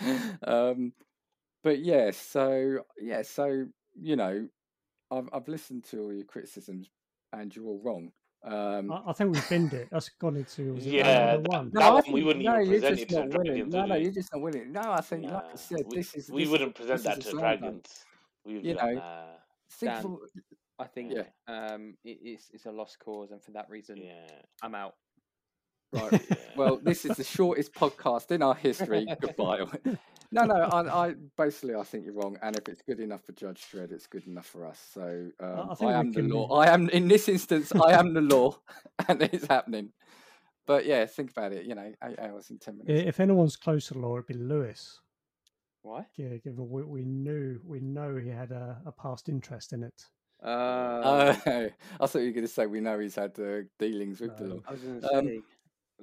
um 0.44 0.92
but 1.64 1.80
yeah 1.80 2.10
so 2.12 2.80
yeah 3.00 3.22
so 3.22 3.66
you 4.00 4.16
know 4.16 4.48
i've 5.10 5.28
i've 5.32 5.48
listened 5.48 5.84
to 5.84 6.00
all 6.02 6.12
your 6.14 6.24
criticisms 6.24 6.90
and 7.32 7.54
you're 7.56 7.66
all 7.66 7.80
wrong 7.84 8.12
um 8.44 8.92
I, 8.92 9.02
I 9.08 9.12
think 9.12 9.34
we've 9.34 9.48
binned 9.48 9.72
it. 9.74 9.88
That's 9.90 10.08
gone 10.10 10.36
into 10.36 10.74
was 10.74 10.86
it 10.86 10.92
Yeah, 10.94 11.32
number 11.32 11.48
one. 11.48 11.70
That 11.72 11.82
I 11.82 11.90
one 11.90 12.02
we 12.12 12.22
wouldn't 12.22 12.44
no, 12.44 12.60
even 12.60 12.70
you're 12.70 12.80
present 12.80 12.98
just 12.98 13.02
it 13.02 13.08
to 13.08 13.14
not 13.20 13.30
the 13.30 13.44
dragons, 13.44 13.74
No, 13.74 13.86
no, 13.86 13.94
you're 13.96 14.12
just 14.12 14.32
not 14.32 14.42
willing. 14.42 14.72
No, 14.72 14.80
I 14.92 15.00
think, 15.00 15.24
like 15.24 15.44
I 15.52 15.56
said, 15.56 15.80
we, 15.86 15.96
this 15.96 16.14
is 16.14 16.30
we 16.30 16.42
this, 16.44 16.50
wouldn't 16.50 16.74
present 16.74 17.02
that 17.02 17.20
to 17.20 17.24
the 17.24 17.30
slam 17.30 17.58
dragons. 17.58 18.04
We'd 18.44 18.62
be 18.62 18.68
You 18.68 18.74
know, 18.74 18.92
nah. 18.92 19.24
Think 19.70 19.92
Dan. 19.92 20.02
for, 20.02 20.18
I 20.78 20.84
think 20.86 21.12
Yeah. 21.12 21.22
um, 21.48 21.96
it, 22.04 22.18
it's 22.22 22.50
it's 22.52 22.66
a 22.66 22.70
lost 22.70 22.98
cause, 23.00 23.32
and 23.32 23.42
for 23.42 23.50
that 23.52 23.68
reason, 23.68 23.96
Yeah. 23.96 24.26
I'm 24.62 24.74
out. 24.74 24.94
Right. 25.92 26.12
yeah. 26.30 26.36
Well, 26.56 26.78
this 26.82 27.04
is 27.04 27.16
the 27.16 27.24
shortest 27.24 27.74
podcast 27.74 28.30
in 28.30 28.42
our 28.42 28.54
history. 28.54 29.06
Goodbye. 29.20 29.64
No, 30.30 30.44
no. 30.44 30.54
I, 30.54 31.06
I 31.08 31.14
basically 31.36 31.74
I 31.74 31.82
think 31.82 32.04
you're 32.04 32.14
wrong, 32.14 32.38
and 32.42 32.56
if 32.56 32.68
it's 32.68 32.82
good 32.82 33.00
enough 33.00 33.24
for 33.24 33.32
Judge 33.32 33.64
Dredd, 33.72 33.92
it's 33.92 34.06
good 34.06 34.26
enough 34.26 34.46
for 34.46 34.66
us. 34.66 34.78
So 34.92 35.28
um, 35.40 35.76
I 35.80 35.84
I, 35.86 35.92
am 35.98 36.12
the 36.12 36.22
law. 36.22 36.58
I 36.60 36.72
am 36.72 36.88
in 36.90 37.08
this 37.08 37.28
instance. 37.28 37.72
I 37.74 37.92
am 37.98 38.14
the 38.14 38.20
law, 38.20 38.56
and 39.08 39.22
it's 39.22 39.46
happening. 39.46 39.92
But 40.66 40.84
yeah, 40.84 41.06
think 41.06 41.30
about 41.30 41.52
it. 41.52 41.64
You 41.64 41.74
know, 41.74 41.92
eight 42.04 42.18
hours 42.18 42.50
and 42.50 42.60
ten 42.60 42.78
minutes. 42.78 43.08
If 43.08 43.20
anyone's 43.20 43.56
close 43.56 43.86
to 43.88 43.94
the 43.94 44.00
law, 44.00 44.14
it'd 44.16 44.26
be 44.26 44.34
Lewis. 44.34 45.00
Why? 45.82 46.04
Yeah, 46.16 46.36
given 46.44 46.68
we, 46.68 46.82
we 46.82 47.04
knew 47.04 47.60
we 47.64 47.80
know 47.80 48.16
he 48.16 48.28
had 48.28 48.50
a, 48.50 48.82
a 48.84 48.92
past 48.92 49.28
interest 49.28 49.72
in 49.72 49.82
it. 49.84 50.04
Uh, 50.44 50.46
Uh, 50.48 51.36
I 52.00 52.06
thought 52.06 52.18
you 52.18 52.26
were 52.26 52.32
going 52.32 52.46
to 52.46 52.52
say 52.52 52.66
we 52.66 52.80
know 52.80 52.98
he's 52.98 53.14
had 53.14 53.38
uh, 53.40 53.60
dealings 53.78 54.20
with 54.20 54.36
the 54.36 54.44
law. 54.44 54.60
I 54.68 54.72
was 54.72 54.80
going 54.82 55.00
to 55.00 55.14
um, 55.14 55.26
say. 55.26 55.40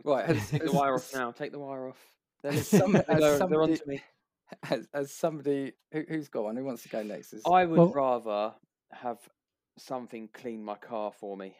Right, 0.03 0.25
has- 0.25 0.49
take 0.49 0.65
the 0.65 0.71
wire 0.71 0.95
off 0.95 1.13
now. 1.13 1.31
Take 1.31 1.51
the 1.51 1.59
wire 1.59 1.89
off. 1.89 1.99
They're, 2.41 2.51
Has 2.53 2.67
some- 2.67 2.93
they're, 2.93 3.05
has 3.07 3.19
they're 3.19 3.37
somebody- 3.37 3.73
on 3.73 3.77
to 3.77 3.87
me. 3.87 4.01
As, 4.69 4.87
as 4.93 5.11
somebody 5.11 5.73
who, 5.91 6.03
who's 6.07 6.27
got 6.27 6.43
one, 6.43 6.55
who 6.55 6.63
wants 6.63 6.83
to 6.83 6.89
go 6.89 7.01
next? 7.01 7.33
Is- 7.33 7.41
I 7.51 7.65
would 7.65 7.77
Well- 7.77 7.91
rather 7.93 8.53
have 8.91 9.17
something 9.77 10.29
clean 10.33 10.63
my 10.63 10.75
car 10.75 11.11
for 11.11 11.35
me, 11.35 11.55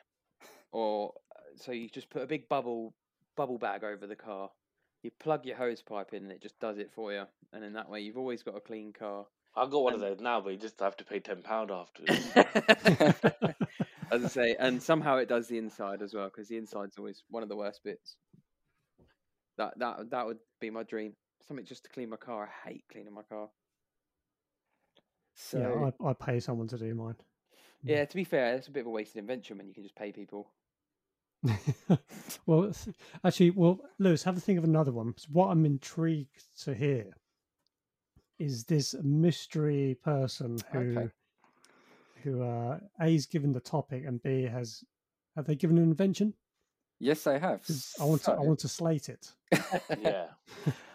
or 0.72 1.14
uh, 1.36 1.40
so 1.56 1.72
you 1.72 1.90
just 1.90 2.10
put 2.10 2.22
a 2.22 2.28
big 2.28 2.48
bubble 2.48 2.94
bubble 3.36 3.58
bag 3.58 3.84
over 3.84 4.06
the 4.08 4.16
car. 4.16 4.52
You 5.04 5.12
plug 5.20 5.46
your 5.46 5.58
hose 5.58 5.82
pipe 5.82 6.14
in, 6.14 6.24
and 6.24 6.32
it 6.32 6.42
just 6.42 6.60
does 6.60 6.78
it 6.78 6.92
for 6.92 7.12
you. 7.12 7.24
And 7.54 7.64
in 7.64 7.74
that 7.74 7.90
way, 7.90 8.02
you've 8.02 8.18
always 8.18 8.44
got 8.44 8.56
a 8.56 8.60
clean 8.62 8.94
car. 8.94 9.26
I've 9.56 9.72
got 9.72 9.84
one 9.84 9.94
of 9.94 10.00
those 10.00 10.20
now, 10.20 10.42
but 10.42 10.50
you 10.52 10.58
just 10.58 10.80
have 10.80 10.98
to 10.98 11.04
pay 11.06 11.20
ten 11.20 11.42
pound 11.42 11.72
afterwards. 11.72 12.28
As 14.12 14.24
I 14.24 14.28
say, 14.28 14.56
and 14.60 14.82
somehow 14.82 15.18
it 15.18 15.28
does 15.28 15.48
the 15.48 15.58
inside 15.58 16.02
as 16.04 16.14
well, 16.14 16.26
because 16.26 16.48
the 16.48 16.58
inside's 16.58 16.98
always 16.98 17.24
one 17.30 17.42
of 17.42 17.50
the 17.50 17.56
worst 17.56 17.84
bits. 17.84 18.16
That 19.58 19.78
that 19.80 20.12
that 20.12 20.26
would 20.28 20.38
be 20.62 20.70
my 20.70 20.84
dream. 20.84 21.14
Something 21.48 21.66
just 21.66 21.84
to 21.84 21.90
clean 21.90 22.10
my 22.10 22.18
car. 22.18 22.50
I 22.66 22.70
hate 22.70 22.84
cleaning 22.92 23.14
my 23.14 23.22
car. 23.24 23.50
so 25.36 25.60
yeah, 25.60 25.92
I, 26.06 26.10
I 26.10 26.14
pay 26.14 26.40
someone 26.40 26.68
to 26.70 26.78
do 26.78 26.94
mine. 26.96 27.16
Yeah, 27.84 28.06
to 28.06 28.16
be 28.16 28.24
fair, 28.24 28.56
it's 28.56 28.68
a 28.68 28.72
bit 28.72 28.82
of 28.82 28.88
a 28.88 28.90
wasted 28.90 29.18
invention 29.18 29.58
when 29.58 29.68
you 29.68 29.74
can 29.74 29.84
just 29.84 29.96
pay 29.96 30.12
people. 30.12 30.50
well, 32.48 32.72
actually, 33.24 33.52
well, 33.52 33.80
Lewis, 34.00 34.24
have 34.24 34.38
a 34.38 34.40
think 34.40 34.58
of 34.58 34.64
another 34.64 34.92
one. 34.92 35.14
'cause 35.14 35.30
What 35.30 35.50
I'm 35.50 35.66
intrigued 35.66 36.46
to 36.64 36.74
hear 36.74 37.14
is 38.40 38.66
this 38.66 38.96
mystery 39.04 39.98
person 40.04 40.64
who, 40.72 40.80
Okay. 40.80 41.10
who 42.24 42.42
uh, 42.42 42.80
A 43.00 43.14
is 43.14 43.28
given 43.28 43.52
the 43.54 43.60
topic 43.60 44.04
and 44.06 44.22
B 44.24 44.44
has 44.44 44.84
have 45.36 45.46
they 45.46 45.56
given 45.56 45.78
an 45.78 45.84
invention? 45.84 46.34
yes, 47.00 47.24
they 47.24 47.38
have. 47.40 47.62
I 48.02 48.06
want 48.06 48.24
to 48.24 48.32
I 48.32 48.40
want 48.40 48.60
to 48.60 48.68
slate 48.68 49.10
it. 49.10 49.32
yeah. 50.00 50.28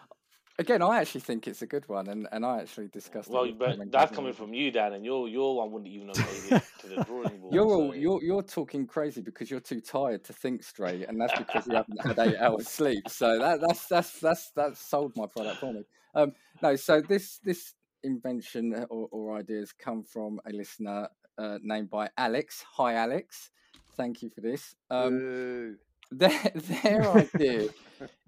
Again, 0.60 0.82
I 0.82 1.00
actually 1.00 1.22
think 1.22 1.48
it's 1.48 1.62
a 1.62 1.66
good 1.66 1.88
one, 1.88 2.06
and, 2.08 2.28
and 2.32 2.44
I 2.44 2.60
actually 2.60 2.88
discussed. 2.88 3.30
Well, 3.30 3.46
with 3.46 3.58
but 3.58 3.90
that's 3.90 4.14
coming 4.14 4.34
from 4.34 4.52
you, 4.52 4.70
Dan, 4.70 4.92
and 4.92 5.02
your 5.02 5.26
your 5.26 5.56
one 5.56 5.72
wouldn't 5.72 5.90
even 5.90 6.08
have 6.08 6.18
made 6.18 6.56
it 6.58 6.62
to 6.80 6.88
the 6.88 7.04
drawing 7.04 7.38
board. 7.38 7.54
You're 7.54 7.64
all 7.64 7.92
so- 7.92 7.94
you're 7.94 8.22
you're 8.22 8.42
talking 8.42 8.86
crazy 8.86 9.22
because 9.22 9.50
you're 9.50 9.60
too 9.60 9.80
tired 9.80 10.22
to 10.24 10.34
think 10.34 10.62
straight, 10.62 11.08
and 11.08 11.18
that's 11.18 11.32
because 11.38 11.66
you 11.66 11.76
haven't 11.76 12.06
had 12.06 12.18
eight 12.18 12.36
hours 12.36 12.68
sleep. 12.68 13.08
So 13.08 13.38
that 13.38 13.62
that's 13.62 13.86
that's 13.86 14.20
that's 14.20 14.50
that's 14.50 14.78
sold 14.78 15.16
my 15.16 15.24
product 15.24 15.60
for 15.60 15.72
me. 15.72 15.82
Um, 16.14 16.32
no, 16.60 16.76
so 16.76 17.00
this 17.00 17.38
this 17.42 17.72
invention 18.02 18.74
uh, 18.74 18.84
or, 18.90 19.08
or 19.12 19.38
ideas 19.38 19.72
come 19.72 20.02
from 20.02 20.40
a 20.44 20.50
listener 20.50 21.08
uh, 21.38 21.56
named 21.62 21.88
by 21.88 22.10
Alex. 22.18 22.62
Hi, 22.72 22.96
Alex. 22.96 23.50
Thank 23.96 24.20
you 24.20 24.28
for 24.28 24.42
this. 24.42 24.74
Um, 24.90 25.18
Boo. 25.18 25.76
their 26.10 26.52
their 26.54 27.10
idea 27.12 27.70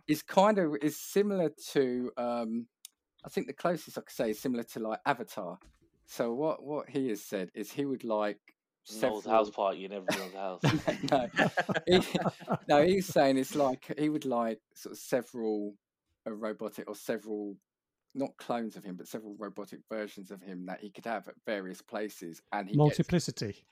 is 0.08 0.22
kind 0.22 0.58
of 0.58 0.76
is 0.82 0.98
similar 0.98 1.50
to 1.72 2.10
um 2.16 2.66
I 3.24 3.28
think 3.28 3.46
the 3.46 3.52
closest 3.52 3.96
I 3.98 4.00
could 4.02 4.10
say 4.10 4.30
is 4.30 4.40
similar 4.40 4.64
to 4.64 4.80
like 4.80 4.98
Avatar. 5.06 5.58
So 6.06 6.32
what 6.34 6.62
what 6.62 6.88
he 6.88 7.08
has 7.08 7.22
said 7.22 7.50
is 7.54 7.70
he 7.70 7.84
would 7.84 8.04
like 8.04 8.38
Noel's 9.00 9.24
house 9.24 9.50
party 9.50 9.84
in 9.84 9.92
everyone's 9.92 10.34
house. 10.34 10.60
no, 11.10 11.28
he- 11.86 12.18
no, 12.68 12.84
he's 12.84 13.06
saying 13.06 13.38
it's 13.38 13.54
like 13.54 13.94
he 13.98 14.08
would 14.08 14.24
like 14.24 14.58
sort 14.74 14.94
of 14.94 14.98
several 14.98 15.74
a 16.26 16.32
robotic 16.32 16.88
or 16.88 16.94
several 16.96 17.56
not 18.14 18.36
clones 18.36 18.76
of 18.76 18.84
him, 18.84 18.96
but 18.96 19.08
several 19.08 19.34
robotic 19.38 19.80
versions 19.90 20.30
of 20.30 20.42
him 20.42 20.66
that 20.66 20.80
he 20.80 20.90
could 20.90 21.06
have 21.06 21.28
at 21.28 21.34
various 21.46 21.80
places, 21.80 22.42
and 22.52 22.68
he 22.68 22.72
gets 22.74 22.78
Multiplicity. 22.78 23.64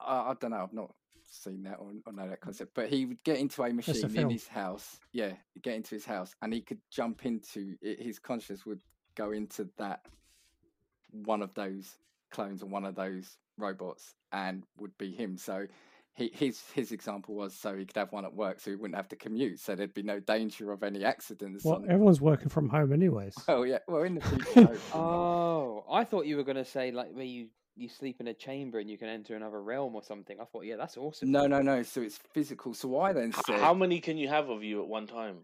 I, 0.00 0.30
I 0.30 0.34
don't 0.40 0.50
know. 0.50 0.62
I've 0.62 0.72
not 0.72 0.94
seen 1.30 1.62
that 1.64 1.76
or, 1.78 1.92
or 2.06 2.12
know 2.12 2.28
that 2.28 2.40
concept. 2.40 2.72
But 2.74 2.88
he 2.88 3.06
would 3.06 3.22
get 3.24 3.38
into 3.38 3.62
a 3.62 3.70
a 3.70 3.72
machine 3.72 4.16
in 4.16 4.30
his 4.30 4.48
house. 4.48 4.98
Yeah, 5.12 5.32
get 5.62 5.74
into 5.74 5.94
his 5.94 6.04
house, 6.04 6.34
and 6.42 6.52
he 6.52 6.60
could 6.60 6.80
jump 6.90 7.24
into 7.24 7.76
it, 7.80 8.00
his 8.00 8.18
conscious 8.18 8.66
would 8.66 8.80
go 9.14 9.30
into 9.32 9.68
that 9.78 10.06
one 11.12 11.42
of 11.42 11.52
those 11.54 11.96
clones 12.30 12.62
or 12.62 12.66
one 12.66 12.84
of 12.84 12.94
those 12.94 13.38
robots, 13.58 14.14
and 14.32 14.64
would 14.78 14.96
be 14.98 15.12
him. 15.12 15.36
So. 15.36 15.66
He, 16.14 16.28
his 16.34 16.60
his 16.74 16.90
example 16.90 17.36
was 17.36 17.54
so 17.54 17.76
he 17.76 17.86
could 17.86 17.96
have 17.96 18.10
one 18.10 18.24
at 18.24 18.34
work, 18.34 18.58
so 18.58 18.70
he 18.70 18.76
wouldn't 18.76 18.96
have 18.96 19.08
to 19.10 19.16
commute, 19.16 19.60
so 19.60 19.76
there'd 19.76 19.94
be 19.94 20.02
no 20.02 20.18
danger 20.18 20.72
of 20.72 20.82
any 20.82 21.04
accidents. 21.04 21.64
Well, 21.64 21.76
on- 21.76 21.84
everyone's 21.88 22.20
working 22.20 22.48
from 22.48 22.68
home 22.68 22.92
anyways. 22.92 23.36
Oh 23.48 23.62
yeah, 23.62 23.78
well, 23.86 24.02
in 24.02 24.16
the 24.16 24.20
future. 24.20 24.76
Oh, 24.92 25.84
I 25.90 26.02
thought 26.02 26.26
you 26.26 26.36
were 26.36 26.42
going 26.42 26.56
to 26.56 26.64
say 26.64 26.90
like 26.90 27.12
where 27.12 27.24
you 27.24 27.46
you 27.76 27.88
sleep 27.88 28.20
in 28.20 28.28
a 28.28 28.34
chamber 28.34 28.78
and 28.78 28.90
you 28.90 28.98
can 28.98 29.08
enter 29.08 29.36
another 29.36 29.62
realm 29.62 29.94
or 29.94 30.02
something. 30.02 30.38
I 30.40 30.44
thought, 30.44 30.64
yeah, 30.64 30.76
that's 30.76 30.96
awesome. 30.96 31.30
no, 31.30 31.46
no, 31.46 31.62
no. 31.62 31.82
So 31.82 32.02
it's 32.02 32.18
physical. 32.32 32.74
So 32.74 33.00
I 33.00 33.12
then 33.12 33.32
said, 33.32 33.60
How 33.60 33.74
many 33.74 34.00
can 34.00 34.18
you 34.18 34.28
have 34.28 34.48
of 34.48 34.62
you 34.62 34.82
at 34.82 34.88
one 34.88 35.06
time? 35.06 35.38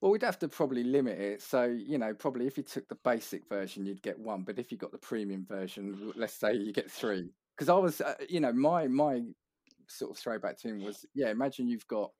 Well, 0.00 0.12
we'd 0.12 0.22
have 0.22 0.38
to 0.40 0.48
probably 0.48 0.84
limit 0.84 1.18
it. 1.18 1.42
So, 1.42 1.64
you 1.64 1.98
know, 1.98 2.14
probably 2.14 2.46
if 2.46 2.56
you 2.56 2.62
took 2.62 2.88
the 2.88 2.94
basic 2.96 3.48
version, 3.48 3.84
you'd 3.84 4.02
get 4.02 4.18
one. 4.18 4.42
But 4.42 4.58
if 4.58 4.70
you 4.70 4.78
got 4.78 4.92
the 4.92 4.98
premium 4.98 5.44
version, 5.44 6.12
let's 6.14 6.34
say 6.34 6.54
you 6.54 6.72
get 6.72 6.90
three. 6.90 7.30
Because 7.56 7.68
I 7.68 7.74
was, 7.74 8.00
uh, 8.00 8.14
you 8.28 8.38
know, 8.38 8.52
my 8.52 8.86
my 8.86 9.22
sort 9.88 10.12
of 10.12 10.18
throwback 10.18 10.58
to 10.58 10.68
him 10.68 10.84
was, 10.84 11.04
yeah, 11.14 11.30
imagine 11.30 11.66
you've 11.66 11.86
got 11.88 12.12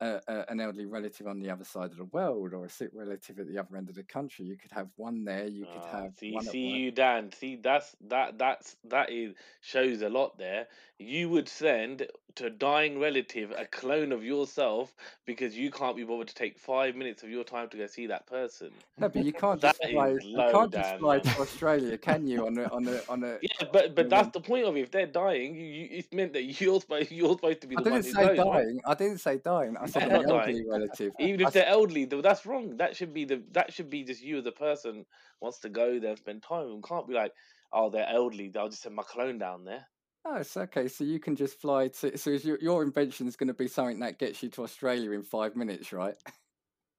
a, 0.00 0.20
a, 0.28 0.44
an 0.50 0.60
elderly 0.60 0.86
relative 0.86 1.26
on 1.26 1.40
the 1.40 1.50
other 1.50 1.64
side 1.64 1.90
of 1.90 1.96
the 1.96 2.04
world 2.04 2.52
or 2.52 2.64
a 2.64 2.68
sick 2.70 2.90
relative 2.92 3.38
at 3.38 3.48
the 3.48 3.58
other 3.58 3.76
end 3.76 3.88
of 3.88 3.94
the 3.94 4.02
country. 4.02 4.44
You 4.44 4.56
could 4.56 4.72
have 4.72 4.88
one 4.96 5.24
there. 5.24 5.46
You 5.46 5.64
could 5.66 5.82
Ah, 5.92 6.02
have 6.02 6.16
see, 6.16 6.32
one 6.32 6.44
see 6.44 6.66
you, 6.68 6.90
Dan. 6.90 7.32
See, 7.32 7.56
that's 7.56 7.96
that 8.08 8.38
that's 8.38 8.76
that 8.88 9.10
is 9.10 9.34
shows 9.60 10.02
a 10.02 10.08
lot 10.08 10.38
there. 10.38 10.66
You 10.98 11.28
would 11.30 11.48
send 11.48 12.06
to 12.36 12.46
a 12.46 12.50
dying 12.50 12.98
relative 12.98 13.50
a 13.56 13.64
clone 13.66 14.12
of 14.12 14.22
yourself 14.24 14.94
because 15.26 15.56
you 15.56 15.70
can't 15.70 15.96
be 15.96 16.04
bothered 16.04 16.28
to 16.28 16.34
take 16.34 16.58
five 16.58 16.94
minutes 16.96 17.22
of 17.22 17.30
your 17.30 17.44
time 17.44 17.68
to 17.70 17.76
go 17.78 17.86
see 17.86 18.06
that 18.06 18.26
person. 18.26 18.70
No, 18.98 19.08
but 19.08 19.24
you 19.24 19.32
can't 19.32 19.60
just 19.60 19.82
fly. 19.90 20.08
is 20.10 20.24
You 20.24 20.36
can't 20.50 20.72
just 20.72 20.96
fly 20.98 21.16
man. 21.16 21.24
to 21.24 21.40
Australia, 21.40 21.98
can 21.98 22.26
you? 22.26 22.46
On 22.46 22.56
a 22.58 22.64
on 22.64 22.86
a 22.88 23.00
on 23.08 23.24
a. 23.24 23.38
Yeah, 23.42 23.66
but 23.72 23.94
but 23.94 24.08
that's 24.10 24.26
man. 24.26 24.32
the 24.34 24.40
point 24.40 24.64
of 24.66 24.76
it. 24.76 24.80
If 24.80 24.90
they're 24.90 25.06
dying, 25.06 25.54
you, 25.54 25.64
you 25.64 25.88
it's 25.92 26.12
meant 26.12 26.32
that 26.34 26.44
you're 26.60 26.80
supposed 26.80 27.10
you're 27.10 27.32
supposed 27.32 27.60
to 27.62 27.66
be 27.66 27.76
I 27.76 27.82
the 27.82 27.90
one 27.90 28.00
didn't 28.02 28.14
who 28.14 28.22
say 28.22 28.36
goes, 28.36 28.38
right? 28.46 28.64
dying. 28.64 28.80
I 28.86 28.94
didn't 28.94 29.18
say 29.18 29.38
dying. 29.38 29.76
I 29.78 29.85
said 29.86 30.08
Yeah, 30.08 30.18
an 30.20 30.26
not 30.26 30.44
dying. 30.46 30.68
relative. 30.68 31.12
Even 31.20 31.44
I 31.44 31.48
if 31.48 31.54
they're 31.54 31.66
elderly, 31.66 32.04
though, 32.04 32.22
that's 32.22 32.46
wrong. 32.46 32.76
That 32.76 32.96
should 32.96 33.12
be 33.14 33.24
the 33.24 33.42
that 33.52 33.72
should 33.72 33.90
be 33.90 34.04
just 34.04 34.22
you 34.22 34.38
as 34.38 34.46
a 34.46 34.52
person 34.52 35.04
wants 35.40 35.58
to 35.60 35.68
go 35.68 35.98
there 35.98 36.10
and 36.10 36.18
spend 36.18 36.42
time. 36.42 36.68
It 36.68 36.84
can't 36.88 37.06
be 37.08 37.14
like, 37.14 37.32
oh, 37.72 37.90
they're 37.90 38.08
elderly. 38.08 38.52
I'll 38.56 38.68
just 38.68 38.82
send 38.82 38.94
my 38.94 39.02
clone 39.02 39.38
down 39.38 39.64
there. 39.64 39.86
Oh, 40.24 40.36
it's 40.36 40.56
okay. 40.56 40.88
So 40.88 41.04
you 41.04 41.20
can 41.20 41.36
just 41.36 41.60
fly 41.60 41.88
to. 41.88 42.18
So 42.18 42.30
is 42.30 42.44
your 42.44 42.58
your 42.60 42.82
invention 42.82 43.28
is 43.28 43.36
going 43.36 43.48
to 43.48 43.54
be 43.54 43.68
something 43.68 44.00
that 44.00 44.18
gets 44.18 44.42
you 44.42 44.48
to 44.50 44.64
Australia 44.64 45.12
in 45.12 45.22
five 45.22 45.54
minutes, 45.56 45.92
right? 45.92 46.16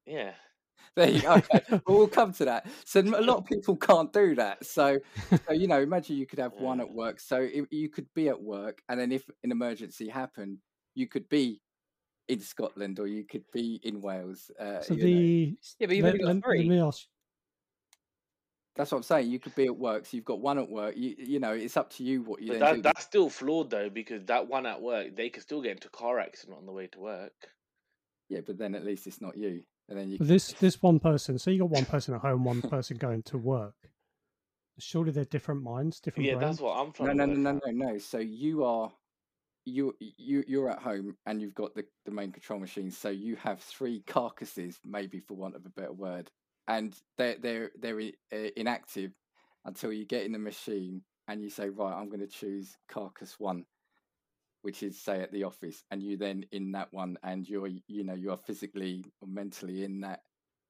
Yeah. 0.06 0.32
There 0.96 1.10
you 1.10 1.22
go. 1.22 1.34
Okay. 1.34 1.62
well, 1.70 1.82
we'll 1.88 2.08
come 2.08 2.34
to 2.34 2.46
that. 2.46 2.66
So 2.86 3.02
a 3.02 3.22
lot 3.22 3.38
of 3.38 3.46
people 3.46 3.76
can't 3.76 4.12
do 4.12 4.34
that. 4.36 4.66
So, 4.66 4.98
so 5.30 5.54
you 5.54 5.68
know, 5.68 5.80
imagine 5.80 6.16
you 6.18 6.26
could 6.26 6.40
have 6.40 6.54
one 6.54 6.80
at 6.80 6.90
work. 6.90 7.20
So 7.20 7.38
i 7.38 7.62
you 7.70 7.90
could 7.90 8.08
be 8.16 8.30
at 8.30 8.42
work, 8.42 8.82
and 8.90 9.00
then 9.00 9.12
if 9.12 9.30
an 9.44 9.52
emergency 9.52 10.08
happened, 10.08 10.58
you 10.96 11.08
could 11.08 11.30
be 11.30 11.62
in 12.28 12.40
Scotland 12.42 13.00
or 13.00 13.08
you 13.08 13.24
could 13.24 13.50
be 13.52 13.80
in 13.84 14.02
Wales. 14.02 14.52
Uh, 14.60 14.82
So 14.82 14.94
you 14.94 15.00
know. 15.02 15.06
the 15.06 15.58
Yeah, 15.80 15.88
but 15.88 15.96
you've 15.96 16.06
let, 16.06 16.14
only 16.14 16.20
got 16.20 16.28
let- 16.28 16.36
let 16.36 16.44
three. 16.44 16.80
ask. 16.80 17.08
That's 18.76 18.92
what 18.92 18.98
I'm 19.00 19.04
saying. 19.04 19.32
You 19.32 19.40
could 19.40 19.56
be 19.56 19.66
at 19.66 19.76
work, 19.76 20.06
so 20.06 20.16
you've 20.16 20.26
got 20.26 20.40
one 20.40 20.60
at 20.60 20.70
work. 20.70 20.96
You 20.96 21.16
you 21.18 21.40
know, 21.40 21.52
it's 21.54 21.78
up 21.78 21.90
to 21.94 22.04
you 22.04 22.22
what 22.22 22.42
you 22.44 22.50
But 22.50 22.60
then 22.60 22.76
do. 22.76 22.82
that's 22.84 23.04
still 23.04 23.28
flawed 23.30 23.72
though, 23.72 23.90
because 23.90 24.24
that 24.26 24.48
one 24.48 24.68
at 24.68 24.80
work, 24.82 25.16
they 25.16 25.30
could 25.30 25.42
still 25.42 25.62
get 25.64 25.72
into 25.72 25.88
a 25.88 25.92
car 25.92 26.20
accident 26.20 26.58
on 26.60 26.68
the 26.68 26.72
way 26.72 26.86
to 26.88 27.00
work. 27.00 27.34
Yeah, 28.30 28.42
but 28.46 28.58
then 28.60 28.76
at 28.76 28.86
least 28.86 29.08
it's 29.08 29.20
not 29.22 29.36
you, 29.36 29.64
and 29.90 29.98
then 29.98 30.12
you. 30.12 30.20
But 30.20 30.28
this 30.28 30.54
this 30.54 30.82
one 30.82 31.00
person. 31.00 31.40
So 31.40 31.50
you 31.50 31.60
got 31.60 31.72
one 31.72 31.86
person 31.86 32.14
at 32.14 32.22
home, 32.22 32.44
one 32.44 32.62
person 32.62 32.98
going 32.98 33.24
to 33.24 33.38
work. 33.40 33.74
Surely 34.78 35.10
they're 35.12 35.26
different 35.26 35.64
minds, 35.64 36.00
different 36.00 36.28
Yeah, 36.28 36.36
brains. 36.36 36.50
that's 36.50 36.62
what 36.62 36.78
I'm 36.78 36.94
No, 37.00 37.14
trying 37.14 37.18
no, 37.18 37.26
to 37.26 37.34
no, 37.34 37.52
work 37.54 37.64
no, 37.66 37.72
no, 37.72 37.92
no. 37.94 37.98
So 37.98 38.20
you 38.20 38.64
are, 38.64 38.92
you 39.68 39.94
you 40.00 40.44
you're 40.48 40.70
at 40.70 40.80
home 40.80 41.18
and 41.26 41.42
you've 41.42 41.54
got 41.54 41.76
the 41.76 41.86
the 42.06 42.12
main 42.12 42.32
control 42.32 42.60
machine. 42.60 42.90
So 42.90 43.10
you 43.10 43.36
have 43.38 43.62
three 43.62 44.02
carcasses, 44.08 44.80
maybe 44.86 45.20
for 45.20 45.36
want 45.36 45.56
of 45.56 45.66
a 45.66 45.70
better 45.70 45.92
word, 45.92 46.32
and 46.68 46.96
they're 47.18 47.36
they're 47.40 47.72
they're 47.80 48.00
uh, 48.34 48.50
inactive 48.56 49.12
until 49.66 49.92
you 49.92 50.06
get 50.06 50.26
in 50.26 50.32
the 50.32 50.40
machine 50.40 51.02
and 51.28 51.42
you 51.42 51.50
say, 51.50 51.68
right, 51.68 51.94
I'm 51.94 52.08
going 52.08 52.22
to 52.22 52.28
choose 52.28 52.78
carcass 52.88 53.36
one, 53.38 53.66
which 54.62 54.82
is 54.82 54.98
say 54.98 55.22
at 55.22 55.34
the 55.34 55.44
office, 55.44 55.84
and 55.92 56.02
you 56.02 56.16
then 56.16 56.46
in 56.54 56.72
that 56.72 56.94
one, 56.94 57.18
and 57.22 57.48
you're 57.48 57.68
you 57.68 58.04
know 58.06 58.16
you 58.16 58.32
are 58.32 58.38
physically 58.38 59.06
or 59.22 59.28
mentally 59.28 59.84
in 59.84 60.02
that. 60.02 60.22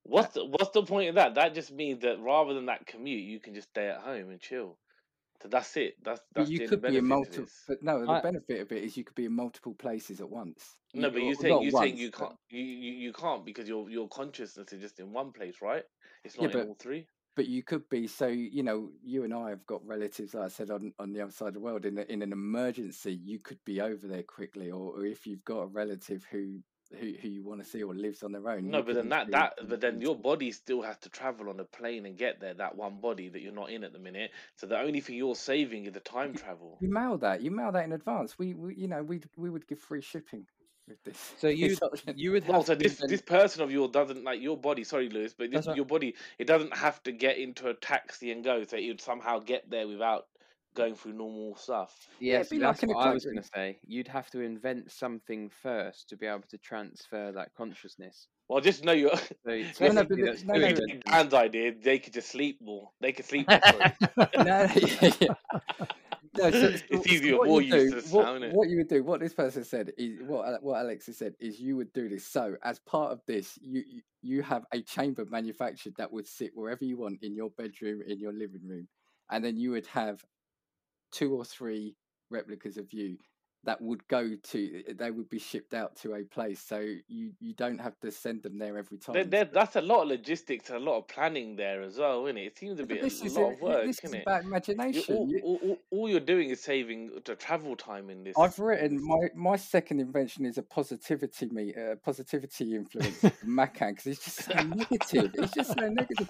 What's 0.04 0.34
the, 0.34 0.46
what's 0.46 0.72
the 0.72 0.84
point 0.84 1.10
of 1.10 1.16
that? 1.16 1.36
That 1.36 1.54
just 1.54 1.72
means 1.72 2.02
that 2.02 2.22
rather 2.22 2.54
than 2.54 2.68
that 2.68 2.88
commute, 2.88 3.26
you 3.26 3.40
can 3.40 3.54
just 3.54 3.70
stay 3.70 3.90
at 3.90 4.00
home 4.00 4.30
and 4.30 4.40
chill. 4.40 4.78
So 5.42 5.50
that's 5.50 5.78
it. 5.78 5.96
That's 6.04 6.22
that's 6.34 6.50
you 6.50 6.58
the 6.60 6.64
only 6.66 6.70
could 6.78 6.82
be 6.82 6.98
in 6.98 7.08
benefit 7.08 7.34
to 7.34 7.40
multiple, 7.42 7.48
but 7.68 7.84
no, 7.84 8.06
the 8.06 8.12
I- 8.12 8.22
benefit 8.22 8.62
of 8.62 8.72
it 8.72 8.84
is 8.84 8.98
you 8.98 9.04
could 9.04 9.16
be 9.16 9.26
in 9.26 9.34
multiple 9.36 9.76
places 9.76 10.20
at 10.20 10.30
once. 10.30 10.78
No, 10.94 11.10
but 11.12 11.22
you 11.22 11.36
saying 11.36 11.54
not 11.54 11.64
you 11.64 11.72
saying 11.72 11.92
once, 11.92 12.00
you 12.00 12.12
can't 12.12 12.36
you, 12.50 12.64
you 12.64 12.92
you 12.94 13.14
can't 13.14 13.46
because 13.46 13.68
your 13.68 13.90
your 13.90 14.08
consciousness 14.08 14.74
is 14.74 14.82
just 14.82 15.00
in 15.00 15.12
one 15.14 15.32
place, 15.32 15.58
right? 15.62 15.84
It's 16.24 16.36
Yeah, 16.36 16.44
not 16.44 16.52
in 16.54 16.60
but- 16.62 16.68
all 16.70 16.76
three. 16.80 17.08
but 17.36 17.46
you 17.48 17.62
could 17.62 17.88
be 17.90 18.08
so 18.08 18.26
you 18.28 18.64
know 18.64 18.90
you 19.04 19.24
and 19.26 19.34
I 19.34 19.50
have 19.52 19.64
got 19.68 19.86
relatives 19.86 20.34
like 20.34 20.46
I 20.46 20.48
said 20.48 20.72
on, 20.72 20.92
on 20.98 21.14
the 21.14 21.22
other 21.22 21.32
side 21.32 21.50
of 21.50 21.54
the 21.54 21.60
world 21.60 21.86
in 21.86 22.00
a, 22.00 22.02
in 22.02 22.24
an 22.24 22.32
emergency 22.32 23.14
you 23.24 23.38
could 23.40 23.60
be 23.64 23.80
over 23.80 24.08
there 24.08 24.24
quickly 24.24 24.72
or, 24.72 24.94
or 24.98 25.06
if 25.06 25.28
you've 25.28 25.46
got 25.46 25.60
a 25.60 25.68
relative 25.68 26.26
who 26.32 26.62
who, 26.92 27.14
who 27.22 27.28
you 27.28 27.44
want 27.44 27.64
to 27.64 27.70
see 27.70 27.84
or 27.84 27.94
lives 27.94 28.24
on 28.24 28.32
their 28.32 28.48
own 28.50 28.70
No, 28.70 28.82
but 28.82 28.96
then 28.96 29.10
that 29.10 29.32
that 29.32 29.54
but 29.68 29.82
then 29.82 30.02
your 30.02 30.16
body 30.16 30.52
still 30.52 30.82
has 30.82 30.98
to 31.00 31.10
travel 31.10 31.50
on 31.50 31.60
a 31.60 31.64
plane 31.64 32.06
and 32.06 32.18
get 32.18 32.40
there. 32.40 32.54
That 32.54 32.76
one 32.76 33.00
body 33.02 33.30
that 33.30 33.42
you're 33.42 33.54
not 33.54 33.70
in 33.70 33.84
at 33.84 33.94
the 33.94 34.00
minute. 34.00 34.32
So 34.56 34.68
the 34.68 34.80
only 34.80 35.00
thing 35.02 35.16
you're 35.16 35.36
saving 35.36 35.86
is 35.86 35.94
the 35.94 36.00
time 36.00 36.34
travel. 36.34 36.78
you 36.82 36.90
mail 36.90 37.18
that 37.18 37.42
you 37.42 37.52
mail 37.52 37.72
that 37.72 37.84
in 37.86 37.92
advance 37.92 38.38
we, 38.38 38.54
we 38.54 38.76
you 38.76 38.88
know 38.88 39.04
we 39.04 39.22
we 39.36 39.50
would 39.50 39.68
give 39.68 39.80
free 39.80 40.02
shipping 40.02 40.46
with 40.88 41.04
this 41.04 41.34
So 41.40 41.48
you 41.62 41.76
you 42.16 42.32
would 42.32 42.44
have 42.46 42.54
Well, 42.54 42.64
so 42.64 42.76
this 42.76 42.94
invent- 42.94 43.12
this 43.12 43.22
person 43.22 43.62
of 43.64 43.72
yours 43.72 43.92
doesn't 43.92 44.24
like 44.24 44.42
your 44.42 44.58
body. 44.58 44.84
Sorry, 44.84 45.10
Lewis, 45.10 45.34
but 45.34 45.52
this, 45.52 45.58
That's 45.58 45.68
right. 45.68 45.76
your 45.76 45.86
body 45.86 46.16
it 46.38 46.48
doesn't 46.48 46.76
have 46.76 47.02
to 47.04 47.12
get 47.12 47.38
into 47.38 47.68
a 47.70 47.74
taxi 47.74 48.32
and 48.32 48.44
go. 48.44 48.64
So 48.64 48.78
it 48.78 48.88
would 48.88 49.02
somehow 49.02 49.40
get 49.40 49.70
there 49.70 49.88
without 49.88 50.26
going 50.78 50.96
through 50.96 51.14
normal 51.14 51.56
stuff. 51.56 52.08
Yeah, 52.20 52.38
Yes, 52.38 52.46
it'd 52.52 52.62
like 52.62 52.78
that's 52.80 52.94
what 52.94 53.06
I 53.08 53.14
was 53.14 53.26
going 53.26 53.38
to 53.42 53.50
say. 53.56 53.80
You'd 53.86 54.08
have 54.08 54.30
to 54.32 54.40
invent 54.42 54.92
something 54.92 55.50
first 55.50 56.08
to 56.10 56.16
be 56.16 56.26
able 56.28 56.44
to 56.50 56.58
transfer 56.60 57.32
that 57.34 57.54
consciousness. 57.56 58.28
Well, 58.48 58.62
just 58.62 58.86
know 58.86 58.94
you're. 58.94 59.12
So 59.18 59.32
No, 59.52 59.58
no, 59.58 60.04
technically 60.04 60.24
but 60.24 60.46
no, 60.46 60.54
no, 60.54 60.68
If 60.68 60.76
but- 60.76 60.84
inventions. 60.84 61.04
Dan's 61.06 61.34
idea, 61.34 61.74
they 61.84 62.00
could 62.00 62.14
just 62.14 62.30
sleep 62.30 62.60
more. 62.62 62.90
They 63.02 63.12
could 63.12 63.26
sleep 63.26 63.48
more. 63.50 63.60
sorry. 63.66 63.94
no, 64.18 64.44
yeah, 64.46 64.72
yeah. 65.20 65.28
No, 66.38 66.52
so, 66.52 66.72
so- 66.76 66.84
It's 66.92 67.08
easier, 67.08 67.38
what 67.40 67.48
more 67.48 67.62
you 67.62 67.72
do, 67.72 68.02
what, 68.12 68.40
now, 68.40 68.48
what 68.50 68.70
you 68.70 68.78
would 68.78 68.88
do, 68.88 69.04
what 69.04 69.20
this 69.20 69.34
person 69.34 69.64
said 69.64 69.92
is 69.98 70.22
what 70.22 70.48
Ale- 70.48 70.60
what 70.62 70.78
Alex 70.80 71.08
has 71.08 71.18
said 71.18 71.34
is 71.40 71.60
you 71.60 71.76
would 71.76 71.92
do 71.94 72.08
this. 72.08 72.26
So 72.26 72.56
as 72.64 72.80
part 72.80 73.12
of 73.12 73.22
this, 73.26 73.58
you 73.62 73.84
you- 73.88 74.02
you 74.24 74.42
have 74.42 74.66
a 74.74 74.82
chamber 74.82 75.24
manufactured 75.30 75.94
that 75.98 76.12
would 76.12 76.28
sit 76.28 76.52
wherever 76.54 76.84
you 76.84 76.98
want 76.98 77.20
in 77.24 77.34
your 77.36 77.50
bedroom, 77.52 78.02
in 78.08 78.20
your 78.20 78.34
living 78.34 78.62
room, 78.68 78.88
and 79.32 79.44
then 79.44 79.56
you 79.58 79.72
would 79.72 79.88
have 79.88 80.24
two 81.12 81.34
or 81.34 81.46
three 81.46 81.96
replicas 82.30 82.78
of 82.78 82.92
you 82.92 83.18
that 83.64 83.82
would 83.82 84.08
go 84.08 84.30
to 84.44 84.84
they 84.96 85.12
would 85.12 85.28
be 85.30 85.40
shipped 85.40 85.74
out 85.74 85.94
to 85.96 86.14
a 86.14 86.24
place 86.24 86.62
so 86.62 86.80
you 87.08 87.32
you 87.40 87.54
don't 87.56 87.80
have 87.80 87.98
to 88.00 88.12
send 88.12 88.42
them 88.44 88.58
there 88.58 88.78
every 88.78 88.98
time 88.98 89.14
There, 89.14 89.24
there, 89.26 89.46
that's 89.46 89.76
a 89.76 89.82
lot 89.82 90.04
of 90.04 90.08
logistics 90.10 90.70
and 90.70 90.78
a 90.78 90.82
lot 90.82 91.00
of 91.00 91.08
planning 91.08 91.56
there 91.56 91.82
as 91.82 91.98
well, 91.98 92.26
isn't 92.28 92.38
it? 92.38 92.46
It 92.46 92.58
seems 92.58 92.80
a 92.80 92.86
bit 92.86 93.02
this 93.02 93.22
a 93.22 93.26
is 93.26 93.36
lot 93.36 93.50
a- 93.50 93.54
of 93.56 93.62
work, 93.62 93.86
this 93.86 93.98
isn't 94.04 94.10
is 94.10 94.14
it? 94.20 94.22
about 94.22 94.44
imagination 94.44 95.16
all, 95.16 95.30
all, 95.44 95.60
all, 95.64 95.78
all 95.92 96.10
you're 96.10 96.20
doing 96.20 96.50
is 96.52 96.62
saving 96.62 97.10
the 97.26 97.36
travel 97.36 97.76
time 97.76 98.10
in 98.10 98.24
this. 98.24 98.36
I've 98.38 98.58
written 98.60 99.04
my 99.06 99.28
my 99.36 99.56
second 99.58 100.00
invention 100.00 100.46
is 100.46 100.58
a 100.58 100.64
positivity 100.64 101.48
me 101.48 101.74
uh, 101.74 101.96
positivity 102.06 102.76
influence 102.76 103.20
Makhan 103.46 103.90
because 103.96 104.08
it's 104.08 104.24
just 104.24 104.46
so 104.46 104.54
negative. 104.64 105.32
It's 105.34 105.52
just 105.52 105.74
so 105.78 105.90
negative. 105.90 106.30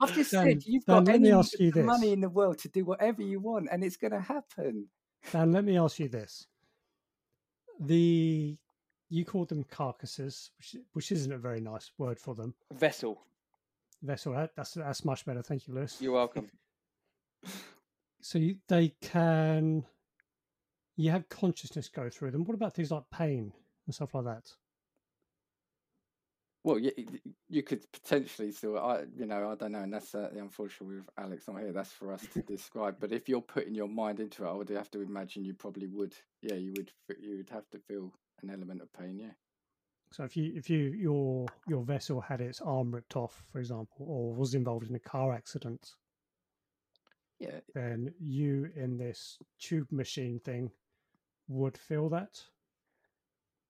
I've 0.00 0.14
just 0.14 0.30
Dan, 0.30 0.44
said 0.46 0.62
you've 0.66 0.84
Dan, 0.86 1.04
got 1.04 1.14
any 1.14 1.30
ask 1.32 1.58
you 1.58 1.72
money 1.84 2.12
in 2.12 2.20
the 2.20 2.28
world 2.28 2.58
to 2.60 2.68
do 2.68 2.84
whatever 2.84 3.22
you 3.22 3.40
want, 3.40 3.68
and 3.70 3.84
it's 3.84 3.96
going 3.96 4.12
to 4.12 4.20
happen. 4.20 4.86
Dan, 5.32 5.52
let 5.52 5.64
me 5.64 5.76
ask 5.78 5.98
you 5.98 6.08
this: 6.08 6.46
the 7.80 8.56
you 9.08 9.24
called 9.24 9.48
them 9.48 9.64
carcasses, 9.64 10.50
which 10.58 10.76
which 10.92 11.12
isn't 11.12 11.32
a 11.32 11.38
very 11.38 11.60
nice 11.60 11.90
word 11.98 12.18
for 12.18 12.34
them. 12.34 12.54
Vessel. 12.72 13.20
Vessel. 14.02 14.32
that- 14.34 14.54
That's 14.56 14.72
that's 14.74 15.04
much 15.04 15.24
better. 15.26 15.42
Thank 15.42 15.66
you, 15.68 15.74
Lewis. 15.74 15.98
You're 16.00 16.12
welcome. 16.12 16.48
So 18.22 18.38
you, 18.38 18.56
they 18.68 18.92
can. 19.00 19.82
You 20.96 21.10
have 21.10 21.26
consciousness 21.30 21.88
go 21.88 22.10
through 22.10 22.32
them. 22.32 22.44
What 22.44 22.52
about 22.54 22.74
things 22.74 22.90
like 22.90 23.04
pain 23.10 23.50
and 23.86 23.94
stuff 23.94 24.12
like 24.12 24.24
that? 24.26 24.52
Well, 26.62 26.78
you, 26.78 26.92
you 27.48 27.62
could 27.62 27.90
potentially 27.90 28.52
still, 28.52 28.78
I 28.78 29.04
you 29.16 29.24
know, 29.26 29.50
I 29.50 29.54
don't 29.54 29.72
know, 29.72 29.80
and 29.80 29.92
that's 29.92 30.14
uh, 30.14 30.30
unfortunately 30.36 30.96
with 30.96 31.08
Alex 31.16 31.48
not 31.48 31.60
here. 31.60 31.72
That's 31.72 31.92
for 31.92 32.12
us 32.12 32.26
to 32.34 32.42
describe. 32.46 32.96
But 33.00 33.12
if 33.12 33.28
you're 33.28 33.40
putting 33.40 33.74
your 33.74 33.88
mind 33.88 34.20
into 34.20 34.44
it, 34.44 34.48
I 34.48 34.52
would 34.52 34.68
have 34.70 34.90
to 34.90 35.00
imagine 35.00 35.44
you 35.44 35.54
probably 35.54 35.86
would. 35.86 36.14
Yeah, 36.42 36.56
you 36.56 36.74
would. 36.76 36.92
You 37.18 37.38
would 37.38 37.50
have 37.50 37.68
to 37.70 37.78
feel 37.78 38.12
an 38.42 38.50
element 38.50 38.82
of 38.82 38.92
pain. 38.92 39.18
Yeah. 39.18 39.32
So 40.12 40.24
if 40.24 40.36
you 40.36 40.52
if 40.54 40.70
you 40.70 40.78
your 40.90 41.46
your 41.66 41.82
vessel 41.82 42.20
had 42.20 42.40
its 42.40 42.60
arm 42.60 42.94
ripped 42.94 43.16
off, 43.16 43.42
for 43.50 43.58
example, 43.58 44.06
or 44.08 44.34
was 44.34 44.54
involved 44.54 44.88
in 44.88 44.94
a 44.94 45.00
car 45.00 45.32
accident, 45.32 45.96
Yeah, 47.40 47.60
then 47.74 48.12
you 48.20 48.70
in 48.76 48.96
this 48.98 49.38
tube 49.58 49.90
machine 49.90 50.40
thing 50.40 50.70
would 51.48 51.76
feel 51.78 52.08
that. 52.10 52.42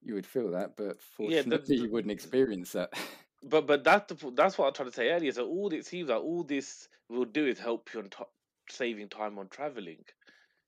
You 0.03 0.15
would 0.15 0.27
feel 0.27 0.51
that, 0.53 0.77
but 0.77 0.97
Yeah, 1.19 1.43
the- 1.43 1.51
fortunately, 1.59 1.59
the- 1.77 1.83
you 1.85 1.91
wouldn't 1.91 2.13
experience 2.13 2.73
that. 2.73 2.93
But 3.43 3.67
but 3.67 3.83
that's 3.85 4.13
the 4.13 4.31
that's 4.33 4.59
what 4.59 4.67
I 4.69 4.71
tried 4.71 4.85
to 4.91 4.93
say 4.93 5.09
earlier. 5.11 5.33
So 5.33 5.47
all 5.49 5.73
it 5.73 5.87
seems 5.87 6.11
like 6.11 6.21
all 6.21 6.45
this 6.45 6.89
will 7.09 7.25
do 7.25 7.47
is 7.47 7.59
help 7.59 7.89
you 7.95 8.01
on 8.01 8.11
to 8.11 8.27
saving 8.69 9.09
time 9.09 9.39
on 9.39 9.49
traveling. 9.49 10.05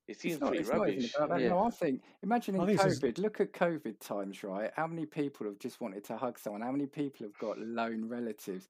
It 0.07 0.19
seems 0.19 0.33
It's 0.33 0.41
not, 0.41 0.47
pretty 0.49 0.61
it's 0.63 0.69
not 0.71 0.87
even 0.89 0.95
rubbish. 0.95 1.13
about 1.15 1.29
that. 1.29 1.41
Yeah. 1.41 1.49
No, 1.49 1.59
I 1.65 1.69
think 1.69 2.01
imagine 2.23 2.55
in 2.55 2.61
I 2.61 2.65
think 2.65 2.79
it's 2.81 2.99
just- 2.99 3.01
COVID. 3.03 3.19
Look 3.19 3.39
at 3.41 3.53
COVID 3.53 3.99
times, 3.99 4.43
right? 4.43 4.71
How 4.75 4.87
many 4.87 5.05
people 5.05 5.45
have 5.45 5.59
just 5.59 5.79
wanted 5.81 6.03
to 6.05 6.17
hug 6.17 6.39
someone? 6.39 6.63
How 6.63 6.71
many 6.71 6.87
people 6.87 7.27
have 7.27 7.37
got 7.37 7.59
lone 7.59 8.09
relatives? 8.09 8.69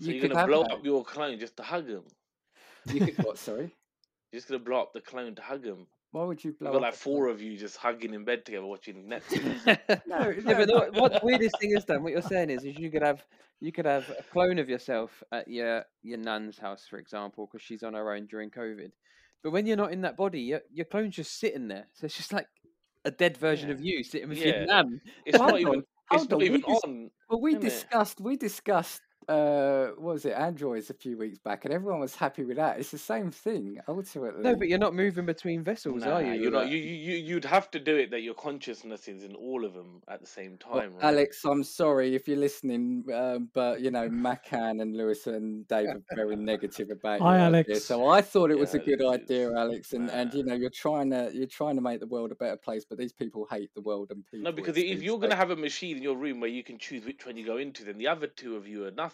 So 0.00 0.06
you 0.06 0.14
you're 0.14 0.28
gonna 0.28 0.46
blow 0.46 0.62
that. 0.62 0.72
up 0.72 0.84
your 0.86 1.04
clone 1.04 1.38
just 1.38 1.58
to 1.58 1.62
hug 1.62 1.86
him. 1.88 2.04
You 2.86 3.04
could 3.04 3.22
what? 3.22 3.36
Sorry, 3.36 3.70
You're 4.32 4.38
just 4.40 4.48
gonna 4.48 4.60
blow 4.64 4.80
up 4.80 4.94
the 4.94 5.02
clone 5.02 5.34
to 5.34 5.42
hug 5.42 5.62
him. 5.66 5.86
Why 6.12 6.24
would 6.24 6.44
you 6.44 6.50
You've 6.50 6.60
got 6.60 6.76
up 6.76 6.82
like 6.82 6.94
four 6.94 7.28
of 7.28 7.40
you 7.42 7.56
just 7.56 7.76
hugging 7.76 8.14
in 8.14 8.24
bed 8.24 8.44
together 8.44 8.66
watching 8.66 9.04
Netflix. 9.08 9.78
No, 10.06 10.28
yeah, 10.30 10.40
no, 10.44 10.54
but 10.54 10.68
the, 10.68 11.00
what 11.00 11.12
the 11.12 11.20
weirdest 11.22 11.58
thing 11.58 11.72
is, 11.76 11.84
Dan, 11.84 12.02
what 12.02 12.12
you're 12.12 12.22
saying 12.22 12.50
is, 12.50 12.64
is 12.64 12.78
you 12.78 12.90
could 12.90 13.02
have 13.02 13.24
you 13.60 13.72
could 13.72 13.86
have 13.86 14.08
a 14.10 14.22
clone 14.30 14.58
of 14.58 14.68
yourself 14.68 15.22
at 15.32 15.48
your 15.48 15.84
your 16.02 16.18
nan's 16.18 16.58
house, 16.58 16.86
for 16.88 16.98
example, 16.98 17.46
because 17.50 17.64
she's 17.64 17.82
on 17.82 17.94
her 17.94 18.12
own 18.12 18.26
during 18.26 18.50
COVID. 18.50 18.90
But 19.42 19.50
when 19.52 19.66
you're 19.66 19.76
not 19.76 19.92
in 19.92 20.02
that 20.02 20.16
body, 20.16 20.40
your 20.40 20.60
your 20.72 20.84
clone's 20.86 21.16
just 21.16 21.40
sitting 21.40 21.68
there. 21.68 21.86
So 21.94 22.04
it's 22.04 22.16
just 22.16 22.32
like 22.32 22.46
a 23.04 23.10
dead 23.10 23.36
version 23.38 23.68
Yeah. 23.68 23.74
of 23.74 23.80
you 23.80 24.04
sitting 24.04 24.28
with 24.28 24.38
Yeah. 24.38 24.58
your 24.58 24.66
nan. 24.66 25.00
It's 25.24 25.38
Hold 25.38 25.50
not 25.50 25.60
even. 25.60 25.82
It's 26.12 26.28
not 26.28 26.40
we 26.40 26.46
even 26.46 26.62
on. 26.64 27.10
Well, 27.30 27.40
we 27.40 27.54
innit? 27.54 27.60
discussed 27.60 28.20
we 28.20 28.36
discussed 28.36 29.00
uh 29.28 29.88
what 29.98 30.14
was 30.14 30.24
it 30.24 30.32
androids 30.32 30.90
a 30.90 30.94
few 30.94 31.16
weeks 31.16 31.38
back, 31.38 31.64
and 31.64 31.72
everyone 31.72 32.00
was 32.00 32.14
happy 32.14 32.44
with 32.44 32.56
that. 32.56 32.78
It's 32.78 32.90
the 32.90 32.98
same 32.98 33.30
thing 33.30 33.78
ultimately. 33.88 34.42
No, 34.42 34.56
but 34.56 34.68
you're 34.68 34.78
not 34.78 34.94
moving 34.94 35.26
between 35.26 35.62
vessels, 35.62 36.02
Nah, 36.04 36.14
are 36.16 36.22
you? 36.22 36.32
you're 36.34 36.44
with 36.44 36.52
not. 36.54 36.60
that? 36.64 36.70
You, 36.70 36.78
you 36.78 36.94
you 36.94 37.16
you'd 37.18 37.44
have 37.44 37.70
to 37.72 37.78
do 37.80 37.96
it 37.96 38.10
that 38.10 38.20
your 38.22 38.34
consciousness 38.34 39.08
is 39.08 39.24
in 39.24 39.34
all 39.34 39.64
of 39.64 39.74
them 39.74 40.02
at 40.08 40.20
the 40.20 40.26
same 40.26 40.58
Well, 40.68 40.80
time. 40.80 40.94
right? 40.94 41.04
Alex, 41.04 41.44
I'm 41.44 41.62
sorry 41.64 42.14
if 42.14 42.26
you're 42.28 42.36
listening, 42.38 43.04
um, 43.14 43.48
but 43.52 43.80
you 43.80 43.90
know, 43.90 44.08
Makhan 44.08 44.80
and 44.82 44.96
Lewis 44.96 45.26
and 45.26 45.66
Dave 45.68 45.88
are 45.88 46.02
very 46.14 46.36
negative 46.52 46.90
about 46.90 47.20
Hi, 47.20 47.38
your 47.38 47.46
idea. 47.46 47.64
Alex. 47.74 47.84
So 47.84 48.08
I 48.08 48.22
thought 48.22 48.50
it 48.50 48.58
was 48.58 48.74
a 48.74 48.78
good 48.78 49.00
it's- 49.00 49.14
idea, 49.20 49.52
Alex, 49.56 49.92
and, 49.92 50.10
and 50.10 50.32
you 50.34 50.44
know, 50.44 50.54
you're 50.54 50.70
trying 50.70 51.10
to 51.10 51.30
you're 51.32 51.46
trying 51.46 51.76
to 51.76 51.82
make 51.82 52.00
the 52.00 52.06
world 52.06 52.32
a 52.32 52.34
better 52.34 52.56
place, 52.56 52.84
but 52.84 52.98
these 52.98 53.12
people 53.12 53.46
hate 53.50 53.70
the 53.74 53.80
world 53.82 54.10
and 54.10 54.24
people. 54.26 54.44
No, 54.44 54.52
because 54.52 54.76
if 54.76 55.02
you're 55.02 55.18
going 55.18 55.30
to 55.30 55.36
have 55.36 55.50
a 55.50 55.56
machine 55.56 55.96
in 55.96 56.02
your 56.02 56.16
room 56.16 56.40
where 56.40 56.50
you 56.50 56.62
can 56.64 56.78
choose 56.78 57.04
which 57.04 57.24
one 57.26 57.36
you 57.36 57.46
go 57.46 57.56
into, 57.58 57.84
then 57.84 57.98
the 57.98 58.08
other 58.08 58.26
two 58.26 58.56
of 58.56 58.66
you 58.66 58.84
are 58.84 58.90
nothing. 58.90 59.11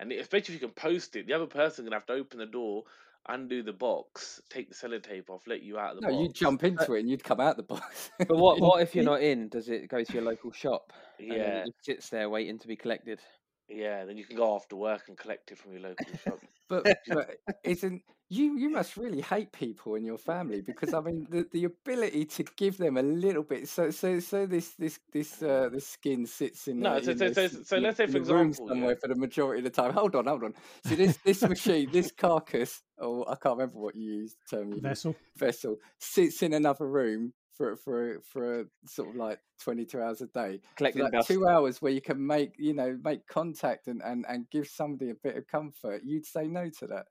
And 0.00 0.12
especially 0.12 0.54
if 0.54 0.62
you 0.62 0.68
can 0.68 0.74
post 0.74 1.16
it, 1.16 1.26
the 1.26 1.32
other 1.32 1.46
person 1.46 1.84
going 1.84 1.92
to 1.92 1.96
have 1.96 2.06
to 2.06 2.12
open 2.14 2.38
the 2.38 2.46
door, 2.46 2.84
undo 3.28 3.62
the 3.62 3.72
box, 3.72 4.40
take 4.50 4.68
the 4.68 4.74
sellotape 4.74 5.30
off, 5.30 5.42
let 5.46 5.62
you 5.62 5.78
out 5.78 5.96
of 5.96 6.00
the 6.00 6.02
no, 6.02 6.12
box. 6.12 6.22
you'd 6.22 6.34
jump 6.34 6.64
into 6.64 6.94
it 6.94 7.00
and 7.00 7.08
you'd 7.08 7.24
come 7.24 7.40
out 7.40 7.56
the 7.56 7.62
box. 7.62 8.10
But 8.18 8.36
what 8.36 8.60
what 8.60 8.82
if 8.82 8.94
you're 8.94 9.04
not 9.04 9.22
in? 9.22 9.48
Does 9.48 9.68
it 9.68 9.88
go 9.88 10.02
to 10.02 10.12
your 10.12 10.22
local 10.22 10.52
shop? 10.52 10.92
And 11.18 11.28
Yeah, 11.28 11.62
it 11.62 11.66
just 11.66 11.84
sits 11.84 12.08
there 12.10 12.28
waiting 12.28 12.58
to 12.58 12.68
be 12.68 12.76
collected. 12.76 13.20
Yeah. 13.68 14.04
Then 14.04 14.16
you 14.16 14.24
can 14.24 14.36
go 14.36 14.54
after 14.54 14.76
work 14.76 15.04
and 15.08 15.16
collect 15.16 15.50
it 15.52 15.58
from 15.58 15.72
your 15.72 15.82
local 15.82 16.06
shop. 16.24 16.38
But, 16.66 16.86
but 17.08 17.36
isn't 17.62 18.00
you? 18.30 18.56
You 18.56 18.70
must 18.70 18.96
really 18.96 19.20
hate 19.20 19.52
people 19.52 19.96
in 19.96 20.04
your 20.06 20.16
family 20.16 20.62
because 20.62 20.94
I 20.94 21.00
mean 21.00 21.26
the, 21.28 21.46
the 21.52 21.64
ability 21.64 22.24
to 22.24 22.44
give 22.56 22.78
them 22.78 22.96
a 22.96 23.02
little 23.02 23.42
bit. 23.42 23.68
So 23.68 23.90
so 23.90 24.18
so 24.18 24.46
this 24.46 24.70
this 24.78 24.98
this 25.12 25.42
uh, 25.42 25.68
the 25.70 25.78
skin 25.78 26.24
sits 26.24 26.66
in. 26.66 26.80
No, 26.80 26.96
a- 26.96 27.04
so- 27.04 27.10
in 27.10 27.18
so- 27.18 27.26
a 27.26 27.34
so- 27.34 27.42
s- 27.42 27.56
so 27.68 27.76
let's 27.76 27.98
say, 27.98 28.06
for 28.06 28.16
a 28.16 28.20
room 28.22 28.48
example, 28.48 28.66
yeah. 28.66 28.72
somewhere 28.72 28.96
for 28.96 29.08
the 29.08 29.14
majority 29.14 29.58
of 29.60 29.64
the 29.64 29.82
time. 29.82 29.92
Hold 29.92 30.14
on, 30.16 30.24
hold 30.26 30.42
on. 30.44 30.54
So 30.86 30.94
this 30.94 31.18
this 31.18 31.42
machine, 31.42 31.90
this 31.92 32.10
carcass, 32.12 32.82
or 32.96 33.30
I 33.30 33.34
can't 33.36 33.58
remember 33.58 33.78
what 33.78 33.94
you 33.94 34.10
used 34.22 34.38
term 34.48 34.68
you 34.68 34.76
used, 34.76 34.82
Vessel. 34.84 35.16
vessel, 35.36 35.76
sits 35.98 36.42
in 36.42 36.54
another 36.54 36.86
room 36.88 37.34
for 37.56 37.76
for 37.76 38.20
for 38.24 38.64
sort 38.86 39.10
of 39.10 39.16
like 39.16 39.38
twenty 39.62 39.84
two 39.84 40.00
hours 40.02 40.20
a 40.20 40.26
day 40.26 40.58
for 40.58 40.76
Collecting 40.76 41.02
like 41.02 41.12
dust. 41.12 41.28
two 41.28 41.46
hours 41.48 41.80
where 41.80 41.92
you 41.92 42.00
can 42.00 42.24
make 42.24 42.52
you 42.58 42.74
know 42.74 42.98
make 43.04 43.26
contact 43.26 43.86
and, 43.88 44.02
and 44.02 44.26
and 44.28 44.50
give 44.50 44.66
somebody 44.66 45.10
a 45.10 45.14
bit 45.14 45.36
of 45.36 45.46
comfort 45.46 46.02
you'd 46.04 46.26
say 46.26 46.46
no 46.48 46.68
to 46.80 46.86
that 46.88 47.06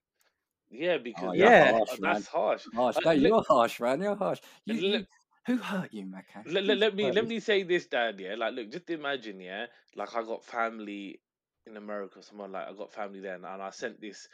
Yeah, 0.69 0.97
because 0.97 1.29
Oh, 1.29 1.33
you're 1.33 1.49
that's, 1.49 1.71
harsh, 1.71 1.99
that's 2.01 2.27
harsh. 2.27 2.65
Harsh. 2.73 2.97
Uh, 2.97 3.01
No, 3.05 3.11
let- 3.11 3.21
you're 3.21 3.43
harsh, 3.47 3.79
man. 3.79 4.01
You're 4.01 4.15
harsh. 4.15 4.39
You, 4.65 4.73
And 4.73 4.83
you- 4.83 5.05
who 5.45 5.57
hurt 5.57 5.93
you, 5.93 6.05
Makhan? 6.05 6.51
let, 6.51 6.63
let, 6.63 6.77
let 6.77 6.95
me 6.95 7.11
let 7.11 7.27
me 7.27 7.39
say 7.39 7.63
this, 7.63 7.85
Dad. 7.87 8.19
Yeah, 8.19 8.35
like 8.35 8.53
look, 8.53 8.71
just 8.71 8.89
imagine, 8.89 9.39
yeah, 9.41 9.65
like 9.95 10.15
I 10.15 10.23
got 10.23 10.43
family 10.43 11.19
in 11.67 11.77
America, 11.77 12.19
or 12.19 12.23
someone 12.23 12.51
like 12.53 12.67
I 12.67 12.73
got 12.73 12.91
family 12.93 13.19
there, 13.19 13.35
and, 13.35 13.45
and 13.45 13.61
I 13.61 13.69
sent 13.69 13.99
this 14.01 14.27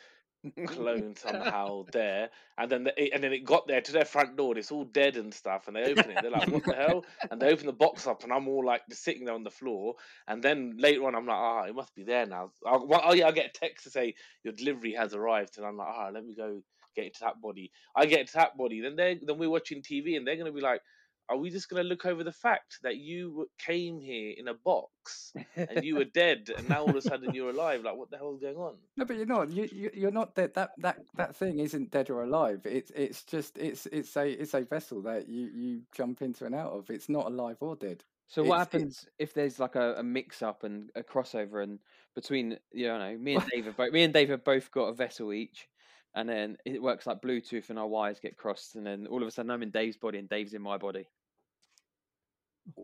clone 0.65 1.15
somehow 1.15 1.83
there, 1.91 2.29
and 2.57 2.71
then 2.71 2.83
the, 2.83 3.13
and 3.13 3.23
then 3.23 3.33
it 3.33 3.39
got 3.45 3.67
there 3.67 3.81
to 3.81 3.91
their 3.91 4.05
front 4.05 4.37
door. 4.37 4.57
It's 4.57 4.71
all 4.71 4.85
dead 4.85 5.17
and 5.17 5.33
stuff, 5.33 5.67
and 5.67 5.75
they 5.75 5.83
open 5.85 6.11
it. 6.11 6.21
They're 6.21 6.31
like, 6.31 6.49
"What 6.49 6.65
the 6.67 6.75
hell?" 6.75 7.05
And 7.29 7.41
they 7.41 7.51
open 7.51 7.65
the 7.65 7.73
box 7.73 8.07
up, 8.07 8.23
and 8.23 8.31
I'm 8.31 8.47
all 8.47 8.65
like 8.65 8.83
just 8.89 9.03
sitting 9.03 9.25
there 9.25 9.35
on 9.35 9.43
the 9.43 9.51
floor. 9.51 9.95
And 10.27 10.43
then 10.43 10.77
later 10.77 11.05
on, 11.05 11.15
I'm 11.15 11.25
like, 11.25 11.37
"Ah, 11.37 11.63
it 11.65 11.75
must 11.75 11.95
be 11.95 12.03
there 12.03 12.25
now." 12.25 12.53
i 12.65 12.77
well, 12.77 13.01
oh 13.03 13.13
yeah, 13.13 13.27
I 13.27 13.31
get 13.31 13.47
a 13.55 13.59
text 13.59 13.83
to 13.85 13.89
say 13.91 14.15
your 14.43 14.53
delivery 14.53 14.93
has 14.93 15.13
arrived, 15.13 15.57
and 15.57 15.65
I'm 15.65 15.77
like, 15.77 15.89
"Ah, 15.89 16.09
let 16.13 16.25
me 16.25 16.35
go 16.35 16.61
get 16.95 17.05
into 17.05 17.19
that 17.21 17.41
body." 17.41 17.71
I 17.95 18.05
get 18.05 18.21
into 18.21 18.33
that 18.33 18.57
body, 18.57 18.81
then 18.81 18.95
they 18.95 19.19
then 19.21 19.37
we're 19.37 19.49
watching 19.49 19.81
TV, 19.81 20.15
and 20.15 20.25
they're 20.27 20.37
gonna 20.37 20.51
be 20.51 20.61
like. 20.61 20.81
Are 21.29 21.37
we 21.37 21.49
just 21.51 21.69
gonna 21.69 21.83
look 21.83 22.05
over 22.05 22.23
the 22.23 22.31
fact 22.31 22.79
that 22.81 22.97
you 22.97 23.47
came 23.59 23.99
here 23.99 24.33
in 24.37 24.47
a 24.47 24.53
box 24.53 25.31
and 25.55 25.83
you 25.83 25.95
were 25.95 26.03
dead, 26.13 26.49
and 26.57 26.67
now 26.67 26.81
all 26.81 26.89
of 26.89 26.95
a 26.95 27.01
sudden 27.01 27.33
you're 27.33 27.51
alive? 27.51 27.83
Like, 27.83 27.95
what 27.95 28.09
the 28.09 28.17
hell's 28.17 28.39
going 28.41 28.57
on? 28.57 28.75
No, 28.97 29.05
but 29.05 29.15
you're 29.15 29.25
not. 29.25 29.49
You, 29.51 29.69
you 29.71 29.91
you're 29.93 30.11
not 30.11 30.33
dead. 30.35 30.53
That 30.55 30.71
that 30.79 30.97
that 31.15 31.35
thing 31.35 31.59
isn't 31.59 31.91
dead 31.91 32.09
or 32.09 32.23
alive. 32.23 32.61
It's 32.65 32.91
it's 32.95 33.23
just 33.23 33.57
it's 33.57 33.85
it's 33.87 34.17
a 34.17 34.27
it's 34.27 34.53
a 34.55 34.61
vessel 34.61 35.01
that 35.03 35.29
you 35.29 35.49
you 35.53 35.81
jump 35.95 36.21
into 36.21 36.45
and 36.45 36.55
out 36.55 36.71
of. 36.73 36.89
It's 36.89 37.09
not 37.09 37.27
alive 37.27 37.57
or 37.59 37.75
dead. 37.75 38.03
So 38.27 38.43
what 38.43 38.55
It's- 38.55 38.59
happens 38.67 39.05
if 39.17 39.33
there's 39.33 39.59
like 39.59 39.75
a, 39.75 39.95
a 39.95 40.03
mix 40.03 40.41
up 40.41 40.63
and 40.63 40.91
a 40.95 41.01
crossover 41.03 41.63
and 41.63 41.79
between 42.15 42.57
you 42.71 42.87
know 42.87 43.17
me 43.17 43.35
and 43.35 43.45
Dave 43.51 43.65
have 43.65 43.77
both 43.77 43.91
me 43.91 44.03
and 44.03 44.13
Dave 44.13 44.29
have 44.29 44.43
both 44.43 44.71
got 44.71 44.85
a 44.85 44.93
vessel 44.93 45.31
each, 45.33 45.67
and 46.15 46.27
then 46.27 46.57
it 46.65 46.81
works 46.81 47.07
like 47.07 47.21
Bluetooth 47.21 47.69
and 47.69 47.79
our 47.79 47.87
wires 47.87 48.19
get 48.19 48.37
crossed, 48.37 48.75
and 48.75 48.85
then 48.85 49.07
all 49.07 49.21
of 49.21 49.27
a 49.27 49.31
sudden 49.31 49.51
I'm 49.51 49.63
in 49.63 49.71
Dave's 49.71 49.97
body 49.97 50.19
and 50.19 50.29
Dave's 50.29 50.53
in 50.53 50.61
my 50.61 50.77
body. 50.77 51.07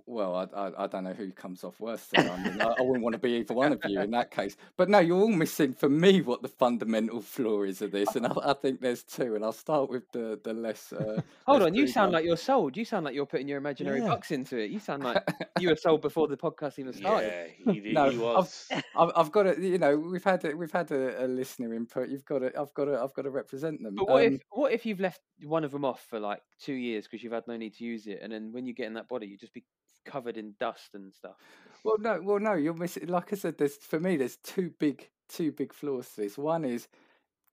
Well, 0.06 0.36
I, 0.36 0.60
I 0.68 0.84
I 0.84 0.88
don't 0.88 1.04
know 1.04 1.14
who 1.14 1.32
comes 1.32 1.64
off 1.64 1.80
worse. 1.80 2.06
There. 2.08 2.30
I 2.30 2.44
mean, 2.44 2.62
I, 2.62 2.66
I 2.78 2.82
wouldn't 2.82 3.04
want 3.04 3.14
to 3.14 3.20
be 3.20 3.34
either 3.38 3.54
one 3.54 3.72
of 3.74 3.82
you 3.86 4.00
in 4.02 4.12
that 4.12 4.32
case. 4.32 4.56
But 4.78 4.90
no, 4.90 5.00
you're 5.00 5.20
all 5.20 5.28
missing 5.28 5.74
for 5.74 5.90
me 5.90 6.22
what 6.22 6.42
the 6.42 6.48
fundamental 6.48 7.22
flaw 7.22 7.64
is 7.64 7.82
of 7.82 7.92
this, 7.92 8.16
and 8.16 8.26
I, 8.28 8.32
I 8.44 8.54
think 8.54 8.82
there's 8.82 9.04
two. 9.04 9.36
And 9.36 9.44
I'll 9.44 9.52
start 9.52 9.90
with 9.90 10.12
the 10.12 10.40
the 10.44 10.54
less. 10.54 10.94
Uh, 10.94 11.22
Hold 11.48 11.62
less 11.62 11.68
on, 11.68 11.76
you 11.76 11.88
sound 11.88 12.08
one. 12.08 12.14
like 12.14 12.26
you're 12.26 12.38
sold. 12.38 12.78
You 12.78 12.86
sound 12.86 13.06
like 13.06 13.16
you're 13.16 13.26
putting 13.26 13.48
your 13.48 13.58
imaginary 13.58 14.00
Yeah. 14.02 14.08
bucks 14.08 14.32
into 14.32 14.58
it. 14.58 14.70
You 14.72 14.80
sound 14.80 15.04
like 15.04 15.24
you 15.60 15.70
were 15.70 15.76
sold 15.76 16.02
before 16.02 16.28
the 16.28 16.38
podcast 16.38 16.80
even 16.80 16.94
started. 16.94 17.34
Yeah, 17.66 17.74
he, 17.74 17.80
did- 17.80 17.94
No, 17.94 18.10
he 18.10 18.16
I've- 18.16 18.20
was. 18.20 18.68
I've, 18.98 19.12
I've 19.16 19.32
got 19.32 19.44
to, 19.44 19.62
you 19.62 19.78
know, 19.78 19.98
we've 19.98 20.24
had 20.24 20.46
a, 20.46 20.56
we've 20.56 20.72
had 20.72 20.92
a, 20.92 21.26
a 21.26 21.28
listener 21.28 21.74
input. 21.74 22.10
You've 22.10 22.26
got 22.26 22.40
to, 22.40 22.48
I've 22.60 22.74
got 22.74 22.86
to, 22.86 23.00
I've 23.02 23.14
got 23.14 23.24
to 23.24 23.30
represent 23.32 23.82
them. 23.84 23.96
But 23.96 24.08
what 24.08 24.26
Um, 24.26 24.34
if 24.36 24.42
what 24.52 24.72
if 24.72 24.86
you've 24.86 25.00
left 25.00 25.22
one 25.44 25.64
of 25.64 25.72
them 25.72 25.84
off 25.86 26.06
for 26.10 26.20
like 26.20 26.42
two 26.60 26.74
years 26.74 27.06
because 27.06 27.24
you've 27.24 27.34
had 27.34 27.48
no 27.48 27.58
need 27.58 27.74
to 27.76 27.84
use 27.84 28.08
it, 28.08 28.20
and 28.22 28.32
then 28.32 28.52
when 28.52 28.66
you 28.66 28.74
get 28.74 28.88
in 28.88 28.94
that 28.94 29.08
body, 29.10 29.28
you 29.28 29.38
just 29.38 29.54
be 29.54 29.64
covered 30.06 30.38
in 30.38 30.56
dust 30.60 30.92
and 30.94 31.14
stuff. 31.14 31.36
Well, 31.84 31.98
no, 32.00 32.20
well, 32.22 32.40
no, 32.40 32.54
you're 32.54 32.74
missing. 32.74 33.08
Like 33.08 33.34
I 33.34 33.36
said, 33.36 33.58
there's 33.58 33.78
for 33.78 34.00
me, 34.00 34.18
there's 34.18 34.38
two 34.38 34.72
big, 34.80 35.10
two 35.30 35.52
big 35.52 35.74
flaws 35.74 36.10
to 36.12 36.22
this. 36.22 36.38
One 36.38 36.66
is, 36.66 36.88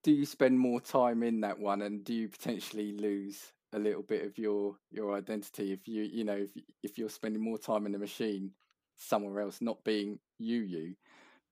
do 0.02 0.12
you 0.12 0.26
spend 0.26 0.58
more 0.58 0.80
time 0.80 1.22
in 1.22 1.40
that 1.42 1.58
one, 1.58 1.82
and 1.82 2.04
do 2.04 2.14
you 2.14 2.28
potentially 2.28 2.92
lose 2.92 3.52
a 3.72 3.78
little 3.78 4.02
bit 4.02 4.24
of 4.24 4.38
your 4.38 4.76
your 4.90 5.16
identity 5.16 5.72
if 5.72 5.88
you, 5.88 6.04
you 6.04 6.24
know, 6.24 6.36
if 6.36 6.50
if 6.82 6.98
you're 6.98 7.08
spending 7.08 7.42
more 7.42 7.58
time 7.58 7.86
in 7.86 7.92
the 7.92 7.98
machine 7.98 8.52
somewhere 8.96 9.40
else, 9.40 9.60
not 9.60 9.84
being 9.84 10.18
you, 10.38 10.60
you. 10.60 10.94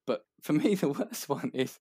But 0.07 0.25
for 0.43 0.53
me, 0.55 0.75
the 0.75 0.91
worst 0.91 1.29
one 1.29 1.51
is, 1.55 1.79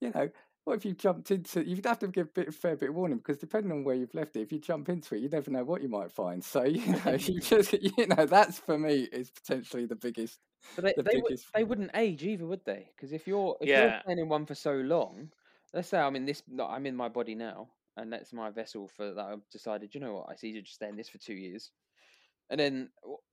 you 0.00 0.10
know. 0.14 0.30
What 0.64 0.76
if 0.76 0.84
you 0.86 0.94
jumped 0.94 1.30
into? 1.30 1.66
You'd 1.66 1.84
have 1.84 1.98
to 1.98 2.08
give 2.08 2.28
a 2.28 2.30
bit, 2.30 2.48
a 2.48 2.52
fair 2.52 2.76
bit 2.76 2.88
of 2.90 2.94
warning 2.94 3.18
because 3.18 3.36
depending 3.36 3.70
on 3.72 3.84
where 3.84 3.94
you've 3.96 4.14
left 4.14 4.34
it, 4.36 4.40
if 4.42 4.50
you 4.52 4.58
jump 4.58 4.88
into 4.88 5.14
it, 5.14 5.20
you 5.20 5.28
never 5.28 5.50
know 5.50 5.64
what 5.64 5.82
you 5.82 5.88
might 5.88 6.10
find. 6.10 6.42
So 6.42 6.64
you 6.64 6.92
know, 7.04 7.12
you 7.12 7.40
just, 7.40 7.72
you 7.74 8.06
know, 8.06 8.24
that's 8.26 8.58
for 8.60 8.78
me 8.78 9.02
is 9.04 9.30
potentially 9.30 9.84
the 9.86 9.96
biggest 9.96 10.40
But 10.76 10.84
they 10.84 10.94
the 10.94 11.04
they, 11.04 11.16
would, 11.18 11.34
they 11.54 11.64
wouldn't 11.64 11.90
age 11.94 12.24
either, 12.24 12.46
would 12.46 12.64
they? 12.64 12.90
Because 12.94 13.12
if 13.12 13.26
you're 13.28 13.56
if 13.60 13.74
you're 13.76 13.92
Yeah. 13.92 14.02
staying 14.02 14.18
in 14.18 14.28
one 14.28 14.46
for 14.46 14.54
so 14.54 14.72
long, 14.74 15.32
let's 15.72 15.88
say 15.88 15.98
I'm 15.98 16.16
in 16.16 16.24
this, 16.26 16.42
no, 16.48 16.66
I'm 16.66 16.86
in 16.86 16.96
my 16.96 17.08
body 17.08 17.34
now, 17.34 17.70
and 17.96 18.12
that's 18.12 18.32
my 18.32 18.50
vessel 18.50 18.88
for 18.88 19.14
that. 19.14 19.24
I've 19.26 19.48
decided, 19.50 19.94
you 19.94 20.00
know 20.00 20.14
what, 20.14 20.30
I 20.30 20.34
see 20.36 20.48
you 20.50 20.62
just 20.62 20.74
stay 20.76 20.88
in 20.88 20.96
this 20.96 21.08
for 21.08 21.18
two 21.18 21.34
years, 21.34 21.70
and 22.50 22.60
then 22.60 22.90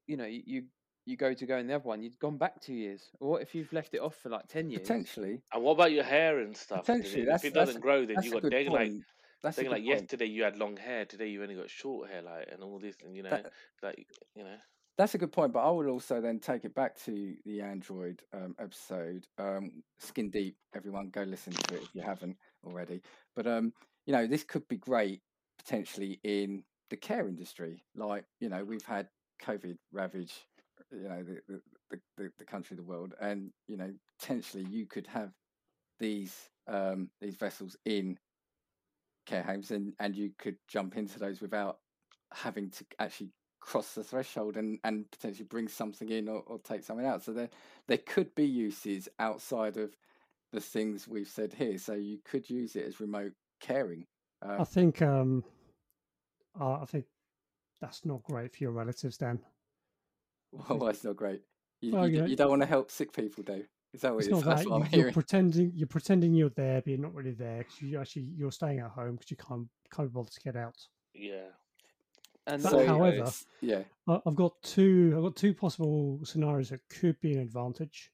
you 0.08 0.18
know 0.18 0.26
you 0.26 0.68
you, 1.06 1.12
you 1.12 1.18
go 1.18 1.34
to 1.34 1.46
go 1.46 1.58
in 1.58 1.68
the 1.68 1.76
other 1.76 1.84
one, 1.88 2.02
you've 2.02 2.20
gone 2.20 2.38
back 2.38 2.62
two 2.62 2.74
years. 2.74 3.10
Or 3.20 3.32
what 3.32 3.42
if 3.42 3.54
you've 3.56 3.72
left 3.74 3.94
it 3.94 4.00
off 4.02 4.16
for 4.16 4.30
like 4.30 4.48
ten 4.48 4.70
years? 4.70 4.82
Potentially, 4.82 5.42
And 5.54 5.64
what 5.64 5.74
about 5.74 5.92
your 5.92 6.04
hair 6.04 6.40
and 6.40 6.56
stuff? 6.56 6.82
Potentially, 6.82 7.24
if 7.24 7.46
it 7.46 7.54
doesn't 7.54 7.82
grow, 7.82 8.06
then 8.06 8.18
you 8.24 8.32
a 8.32 8.34
got 8.34 8.42
good 8.44 8.52
they're 8.52 8.70
like 8.70 8.90
point. 8.90 9.04
That's 9.44 9.58
a 9.58 9.62
like 9.64 9.72
point. 9.72 9.86
yesterday 9.86 10.26
you 10.26 10.44
had 10.44 10.58
long 10.58 10.78
hair, 10.78 11.06
today 11.06 11.28
you 11.28 11.42
only 11.42 11.56
got 11.56 11.70
short 11.70 12.10
hair, 12.10 12.22
like 12.22 12.50
and 12.52 12.64
all 12.64 12.78
this, 12.80 12.96
and 13.04 13.16
you 13.16 13.24
know, 13.24 13.30
That- 13.32 13.52
like 13.82 14.06
you 14.36 14.44
know, 14.44 14.56
That's 14.98 15.16
a 15.16 15.18
good 15.18 15.32
point, 15.32 15.52
but 15.54 15.68
I 15.68 15.72
would 15.72 15.88
also 15.88 16.22
then 16.22 16.40
take 16.40 16.64
it 16.66 16.76
back 16.76 16.96
to 17.06 17.36
the 17.46 17.62
Android 17.62 18.22
um, 18.34 18.56
episode, 18.60 19.26
um, 19.40 19.84
Skin 20.00 20.30
Deep. 20.30 20.56
Everyone, 20.76 21.10
go 21.10 21.24
listen 21.24 21.54
to 21.54 21.76
it 21.76 21.82
if 21.84 21.96
you 21.96 22.02
haven't 22.02 22.38
already. 22.64 23.02
But 23.36 23.48
um, 23.48 23.74
you 24.06 24.14
know, 24.14 24.28
this 24.28 24.44
could 24.44 24.68
be 24.68 24.78
great 24.78 25.22
potentially 25.58 26.20
in 26.24 26.64
the 26.90 26.98
care 26.98 27.28
industry. 27.28 27.84
Like, 27.96 28.26
you 28.40 28.50
know, 28.50 28.64
we've 28.64 28.86
had 28.86 29.08
COVID 29.44 29.78
ravage, 29.92 30.34
you 30.92 31.10
know, 31.10 31.24
the 31.24 31.42
the, 31.90 32.00
the, 32.18 32.32
the, 32.40 32.46
country, 32.46 32.76
the 32.76 32.84
world, 32.84 33.14
and 33.22 33.52
you 33.68 33.78
know, 33.78 33.92
potentially 34.20 34.66
you 34.70 34.86
could 34.86 35.08
have 35.08 35.32
these 36.00 36.50
um, 36.68 37.10
these 37.22 37.36
vessels 37.36 37.76
in 37.86 38.18
care 39.26 39.44
homes, 39.44 39.72
and 39.72 39.94
and 40.00 40.16
you 40.16 40.32
could 40.38 40.58
jump 40.68 40.98
into 40.98 41.20
those 41.20 41.42
without 41.42 41.80
having 42.34 42.70
to 42.70 42.86
actually 43.00 43.30
cross 43.60 43.94
the 43.94 44.04
threshold 44.04 44.58
and, 44.58 44.80
and 44.84 45.10
potentially 45.12 45.46
bring 45.46 45.68
something 45.68 46.10
in 46.10 46.28
or, 46.28 46.44
or 46.48 46.60
take 46.60 46.84
something 46.84 47.06
out. 47.06 47.24
So 47.24 47.34
there 47.34 47.50
there 47.88 48.00
could 48.00 48.34
be 48.36 48.46
uses 48.46 49.08
outside 49.20 49.78
of 49.78 49.96
the 50.52 50.62
things 50.62 51.08
we've 51.08 51.28
said 51.28 51.54
here. 51.54 51.78
So 51.78 51.94
you 51.94 52.20
could 52.26 52.50
use 52.50 52.76
it 52.76 52.86
as 52.86 53.00
remote 53.00 53.34
caring. 53.60 54.06
I 54.42 54.48
Uh, 54.48 54.64
think 54.64 55.02
um, 55.02 55.44
I 56.60 56.86
think 56.86 57.06
that's 57.80 58.06
not 58.06 58.24
great 58.24 58.54
for 58.54 58.64
your 58.64 58.72
relatives, 58.72 59.18
Dan. 59.18 59.40
Well, 60.52 60.80
that's 60.80 61.04
not 61.04 61.16
great. 61.16 61.42
You, 61.82 61.94
Well, 61.94 62.08
you, 62.08 62.12
you 62.14 62.16
d- 62.18 62.22
know- 62.22 62.28
you 62.28 62.36
don't 62.36 62.50
want 62.50 62.62
to 62.62 62.68
help 62.68 62.92
sick 62.92 63.14
people, 63.14 63.44
Dave. 63.44 63.68
Is 63.94 64.02
that 64.02 64.14
what 64.14 64.20
It's 64.20 64.28
it 64.28 64.32
not? 64.32 64.44
That's 64.46 64.64
that 64.64 64.70
what 64.70 64.76
I'm 64.78 64.82
you- 64.84 64.88
you're 64.92 65.00
hearing. 65.00 65.14
pretending 65.14 65.72
you're 65.76 65.88
pretending 65.88 66.34
you're 66.34 66.50
there, 66.52 66.82
but 66.82 66.88
you're 66.88 67.00
not 67.00 67.14
really 67.14 67.32
there 67.34 67.60
because 67.60 67.82
you 67.82 68.00
actually 68.00 68.30
you're 68.38 68.52
staying 68.52 68.80
at 68.80 68.90
home 68.92 69.16
because 69.16 69.32
you 69.32 69.38
can't 69.38 69.68
can't 69.94 70.10
be 70.10 70.14
bothered 70.14 70.32
to 70.34 70.40
get 70.42 70.56
out. 70.56 70.78
yeah. 71.14 71.48
And 72.48 72.64
But 72.64 72.72
So, 72.72 72.86
however- 72.88 73.30
yeah, 73.62 73.84
I've 74.08 74.36
got 74.36 74.60
two. 74.64 75.14
I've 75.16 75.22
got 75.24 75.36
two 75.36 75.54
possible 75.54 76.20
scenarios 76.24 76.70
that 76.70 76.80
could 76.90 77.20
be 77.22 77.34
an 77.34 77.40
advantage. 77.40 78.12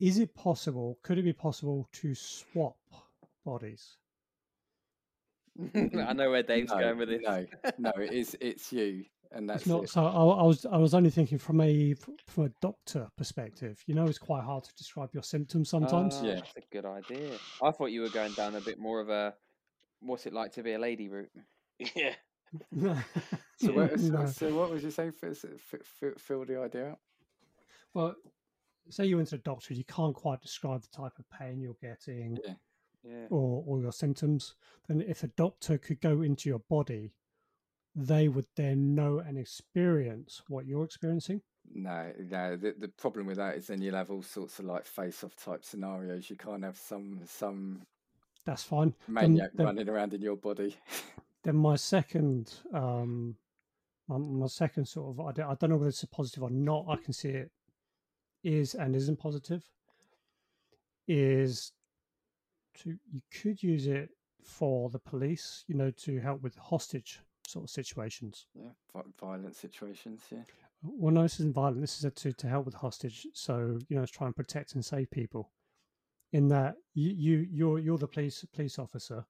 Is 0.00 0.18
it 0.18 0.34
possible? 0.34 0.98
Could 1.02 1.16
it 1.18 1.22
be 1.22 1.32
possible 1.32 1.88
to 1.92 2.14
swap 2.14 2.76
bodies? 3.44 3.96
I 5.74 6.12
know 6.12 6.30
where 6.30 6.42
Dave's 6.42 6.70
no, 6.70 6.78
going 6.80 6.98
with 6.98 7.08
this. 7.08 7.22
no, 7.22 7.46
no, 7.78 7.90
it 8.02 8.12
is. 8.12 8.36
It's 8.40 8.72
you, 8.72 9.04
and 9.32 9.48
that's 9.48 9.62
It's 9.62 9.68
not. 9.68 9.84
it. 9.84 9.90
So 9.90 10.04
I, 10.04 10.10
I 10.10 10.42
was. 10.42 10.66
I 10.66 10.76
was 10.76 10.94
only 10.94 11.10
thinking 11.10 11.38
from 11.38 11.60
a 11.60 11.94
from 12.26 12.44
a 12.46 12.50
doctor 12.60 13.08
perspective. 13.16 13.82
You 13.86 13.94
know, 13.94 14.04
it's 14.06 14.18
quite 14.18 14.44
hard 14.44 14.64
to 14.64 14.74
describe 14.76 15.10
your 15.14 15.22
symptoms 15.22 15.70
sometimes. 15.70 16.16
Ah, 16.20 16.26
Yeah. 16.26 16.34
that's 16.36 16.56
a 16.56 16.60
good 16.72 16.84
idea. 16.86 17.30
I 17.62 17.70
thought 17.70 17.86
you 17.86 18.02
were 18.02 18.08
going 18.10 18.32
down 18.32 18.54
a 18.54 18.60
bit 18.60 18.78
more 18.78 19.00
of 19.00 19.08
a 19.08 19.34
what's 20.00 20.26
it 20.26 20.32
like 20.32 20.52
to 20.52 20.62
be 20.62 20.72
a 20.74 20.78
lady 20.78 21.08
route. 21.08 21.30
Yeah. 21.94 22.14
So, 23.58 23.72
what, 23.72 23.98
so, 24.00 24.06
No. 24.08 24.26
so 24.26 24.54
what 24.54 24.70
was 24.70 24.84
you 24.84 24.90
saying? 24.90 25.12
F- 25.22 25.44
f- 25.44 25.74
f- 26.02 26.18
fill 26.20 26.44
the 26.44 26.60
idea 26.60 26.90
out. 26.90 26.98
Well, 27.94 28.14
say 28.90 29.06
you 29.06 29.16
went 29.16 29.28
to 29.30 29.36
a 29.36 29.38
doctor, 29.38 29.72
you 29.74 29.84
can't 29.84 30.14
quite 30.14 30.40
describe 30.42 30.82
the 30.82 30.88
type 30.94 31.12
of 31.18 31.24
pain 31.30 31.60
you're 31.60 31.74
getting 31.82 32.38
Yeah. 32.44 32.54
Yeah. 33.08 33.26
or, 33.30 33.62
or 33.66 33.80
your 33.80 33.92
symptoms. 33.92 34.54
Then, 34.88 35.00
if 35.00 35.22
a 35.22 35.28
doctor 35.28 35.78
could 35.78 36.00
go 36.00 36.22
into 36.22 36.48
your 36.48 36.58
body, 36.68 37.12
they 37.94 38.28
would 38.28 38.46
then 38.56 38.94
know 38.94 39.18
and 39.18 39.38
experience 39.38 40.42
what 40.48 40.66
you're 40.66 40.84
experiencing. 40.84 41.40
No, 41.72 42.12
no. 42.30 42.56
The, 42.56 42.74
the 42.78 42.88
problem 42.88 43.26
with 43.26 43.36
that 43.38 43.56
is 43.56 43.66
then 43.68 43.80
you'll 43.82 43.94
have 43.96 44.10
all 44.10 44.22
sorts 44.22 44.58
of 44.58 44.66
like 44.66 44.84
face-off 44.86 45.34
type 45.36 45.64
scenarios. 45.64 46.30
You 46.30 46.36
can't 46.36 46.64
have 46.64 46.76
some 46.76 47.20
some 47.26 47.82
That's 48.44 48.62
fine. 48.62 48.94
maniac 49.08 49.50
then- 49.54 49.66
running 49.66 49.88
around 49.88 50.14
in 50.14 50.20
your 50.22 50.36
body. 50.36 50.76
Then 51.44 51.54
my 51.56 51.76
second, 51.76 52.54
um, 52.74 53.36
my, 54.08 54.18
my 54.18 54.48
second 54.48 54.86
sort 54.86 55.10
of, 55.10 55.20
I 55.20 55.30
don't, 55.30 55.48
I 55.48 55.54
don't 55.54 55.70
know 55.70 55.76
whether 55.76 55.90
it's 55.90 56.02
a 56.02 56.08
positive 56.08 56.42
or 56.42 56.50
not. 56.50 56.86
I 56.88 56.96
can 56.96 57.12
see 57.12 57.28
it 57.28 57.52
is 58.42 58.74
and 58.74 58.96
isn't 58.96 59.20
positive. 59.20 59.62
Is 61.06 61.70
to 62.82 62.90
you 63.12 63.20
could 63.30 63.62
use 63.62 63.86
it 63.86 64.10
for 64.42 64.90
the 64.90 64.98
police, 64.98 65.64
you 65.66 65.74
know, 65.74 65.90
to 65.90 66.20
help 66.20 66.42
with 66.42 66.56
hostage 66.56 67.20
sort 67.46 67.64
of 67.64 67.70
situations. 67.70 68.46
yeah, 68.54 68.70
violent 69.20 69.54
situations. 69.56 70.22
Yeah, 70.30 70.42
Well, 70.82 71.12
no, 71.14 71.22
this 71.22 71.40
isn't 71.40 71.54
violent. 71.54 71.80
This 71.80 71.98
is 71.98 72.04
a, 72.04 72.10
to 72.10 72.32
to 72.32 72.48
help 72.48 72.64
with 72.66 72.74
hostage. 72.74 73.26
So 73.34 73.78
you 73.88 73.96
know, 73.96 74.02
it's 74.02 74.12
try 74.12 74.26
and 74.26 74.36
protect 74.36 74.74
and 74.74 74.84
save 74.84 75.10
people 75.10 75.50
in 76.32 76.48
that 76.48 76.74
you, 76.94 77.10
you 77.12 77.46
you're 77.50 77.78
you're 77.78 77.98
the 77.98 78.08
police 78.08 78.44
police 78.54 78.78
officer, 78.78 79.24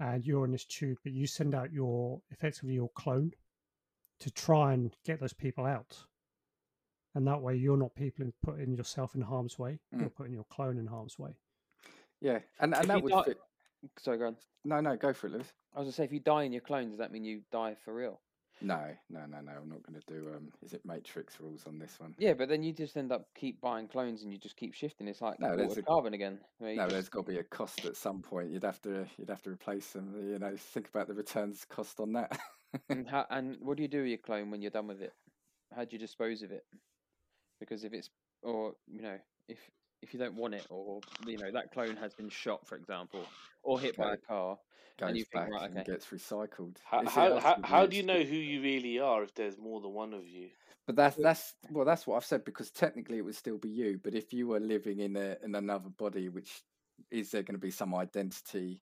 and 0.00 0.24
you're 0.26 0.44
in 0.44 0.52
this 0.52 0.64
tube, 0.66 0.98
but 1.02 1.12
you 1.12 1.26
send 1.26 1.54
out 1.54 1.72
your 1.72 2.20
effectively 2.30 2.74
your 2.74 2.90
clone 2.94 3.32
to 4.20 4.30
try 4.30 4.72
and 4.72 4.94
get 5.04 5.20
those 5.20 5.32
people 5.32 5.64
out, 5.66 5.96
and 7.14 7.26
that 7.26 7.40
way 7.40 7.56
you're 7.56 7.76
not 7.76 7.94
people 7.94 8.26
putting 8.42 8.74
yourself 8.76 9.14
in 9.14 9.22
harm's 9.22 9.58
way. 9.58 9.80
You're 9.90 10.10
Mm. 10.10 10.14
putting 10.14 10.32
your 10.34 10.44
clone 10.44 10.78
in 10.78 10.86
harm's 10.86 11.18
way. 11.18 11.36
Yeah, 12.22 12.38
and 12.60 12.72
and 12.74 12.84
If 12.84 12.88
that 12.88 13.02
would 13.02 13.10
die- 13.12 13.24
fit. 13.24 13.38
Sorry, 13.98 14.16
go 14.18 14.26
on. 14.28 14.36
No, 14.64 14.80
no, 14.80 14.96
go 14.96 15.12
for 15.12 15.26
it, 15.26 15.32
Lewis. 15.32 15.52
I 15.74 15.80
was 15.80 15.86
gonna 15.86 15.92
say, 15.92 16.04
if 16.04 16.12
you 16.12 16.20
die 16.20 16.44
in 16.44 16.52
your 16.52 16.60
clone, 16.62 16.88
does 16.88 16.98
that 16.98 17.10
mean 17.12 17.24
you 17.24 17.42
die 17.50 17.74
for 17.84 17.92
real? 17.92 18.20
No, 18.60 18.80
no, 19.10 19.26
no, 19.26 19.40
no. 19.40 19.50
I'm 19.60 19.68
not 19.68 19.82
going 19.82 20.00
to 20.00 20.06
do. 20.06 20.28
Um, 20.36 20.52
is 20.62 20.72
it 20.72 20.82
Matrix 20.86 21.40
rules 21.40 21.66
on 21.66 21.80
this 21.80 21.98
one? 21.98 22.14
Yeah, 22.16 22.34
but 22.34 22.48
then 22.48 22.62
you 22.62 22.72
just 22.72 22.96
end 22.96 23.10
up 23.10 23.26
keep 23.34 23.60
buying 23.60 23.88
clones 23.88 24.22
and 24.22 24.32
you 24.32 24.38
just 24.38 24.56
keep 24.56 24.72
shifting. 24.72 25.08
It's 25.08 25.20
like 25.20 25.40
No, 25.40 25.56
there's 25.56 25.76
a- 25.78 25.82
carbon 25.82 26.14
again. 26.14 26.38
No, 26.60 26.72
just- 26.76 26.90
there's 26.90 27.08
got 27.08 27.26
to 27.26 27.32
be 27.32 27.38
a 27.38 27.42
cost 27.42 27.84
at 27.86 27.96
some 27.96 28.22
point. 28.22 28.50
You'd 28.52 28.62
have 28.62 28.80
to, 28.82 29.04
you'd 29.18 29.30
have 29.30 29.42
to 29.42 29.50
replace 29.50 29.90
them. 29.90 30.14
You 30.16 30.38
know, 30.38 30.54
think 30.56 30.88
about 30.88 31.08
the 31.08 31.14
returns 31.14 31.64
cost 31.64 31.98
on 31.98 32.12
that. 32.12 32.38
and, 32.88 33.08
how, 33.08 33.26
and 33.30 33.56
what 33.60 33.78
do 33.78 33.82
you 33.82 33.88
do 33.88 34.02
with 34.02 34.08
your 34.10 34.18
clone 34.18 34.52
when 34.52 34.62
you're 34.62 34.70
done 34.70 34.86
with 34.86 35.02
it? 35.02 35.12
How 35.74 35.84
do 35.84 35.88
you 35.96 35.98
dispose 35.98 36.42
of 36.42 36.52
it? 36.52 36.64
Because 37.58 37.82
if 37.82 37.92
it's 37.92 38.10
or 38.42 38.74
you 38.86 39.02
know 39.02 39.18
if 39.48 39.58
if 40.02 40.12
you 40.12 40.20
don't 40.20 40.34
want 40.34 40.54
it 40.54 40.66
or 40.68 41.00
you 41.26 41.38
know 41.38 41.50
that 41.50 41.72
clone 41.72 41.96
has 41.96 42.12
been 42.12 42.28
shot, 42.28 42.66
for 42.66 42.76
example, 42.76 43.24
or 43.62 43.80
hit 43.80 43.96
by 43.96 44.14
a 44.14 44.16
car, 44.16 44.58
Goes 44.98 45.08
and 45.08 45.18
you 45.18 45.24
think, 45.24 45.44
back 45.44 45.50
right, 45.50 45.70
and 45.70 45.78
okay. 45.78 45.92
gets 45.92 46.06
recycled. 46.06 46.76
How 46.84 47.04
how 47.08 47.38
how, 47.38 47.56
how 47.62 47.86
do 47.86 47.96
you 47.96 48.02
know 48.02 48.22
who 48.22 48.36
you 48.36 48.60
really 48.60 48.98
are 48.98 49.22
if 49.22 49.34
there's 49.34 49.56
more 49.58 49.80
than 49.80 49.92
one 49.92 50.12
of 50.12 50.26
you? 50.26 50.48
But 50.86 50.96
that's 50.96 51.16
that's 51.16 51.54
well, 51.70 51.84
that's 51.84 52.06
what 52.06 52.16
I've 52.16 52.24
said 52.24 52.44
because 52.44 52.70
technically 52.70 53.18
it 53.18 53.24
would 53.24 53.36
still 53.36 53.58
be 53.58 53.70
you. 53.70 54.00
But 54.02 54.14
if 54.14 54.32
you 54.32 54.48
were 54.48 54.60
living 54.60 54.98
in 55.00 55.16
a 55.16 55.36
in 55.42 55.54
another 55.54 55.90
body, 55.90 56.28
which 56.28 56.62
is 57.10 57.30
there 57.30 57.42
going 57.42 57.54
to 57.54 57.60
be 57.60 57.70
some 57.70 57.94
identity 57.94 58.80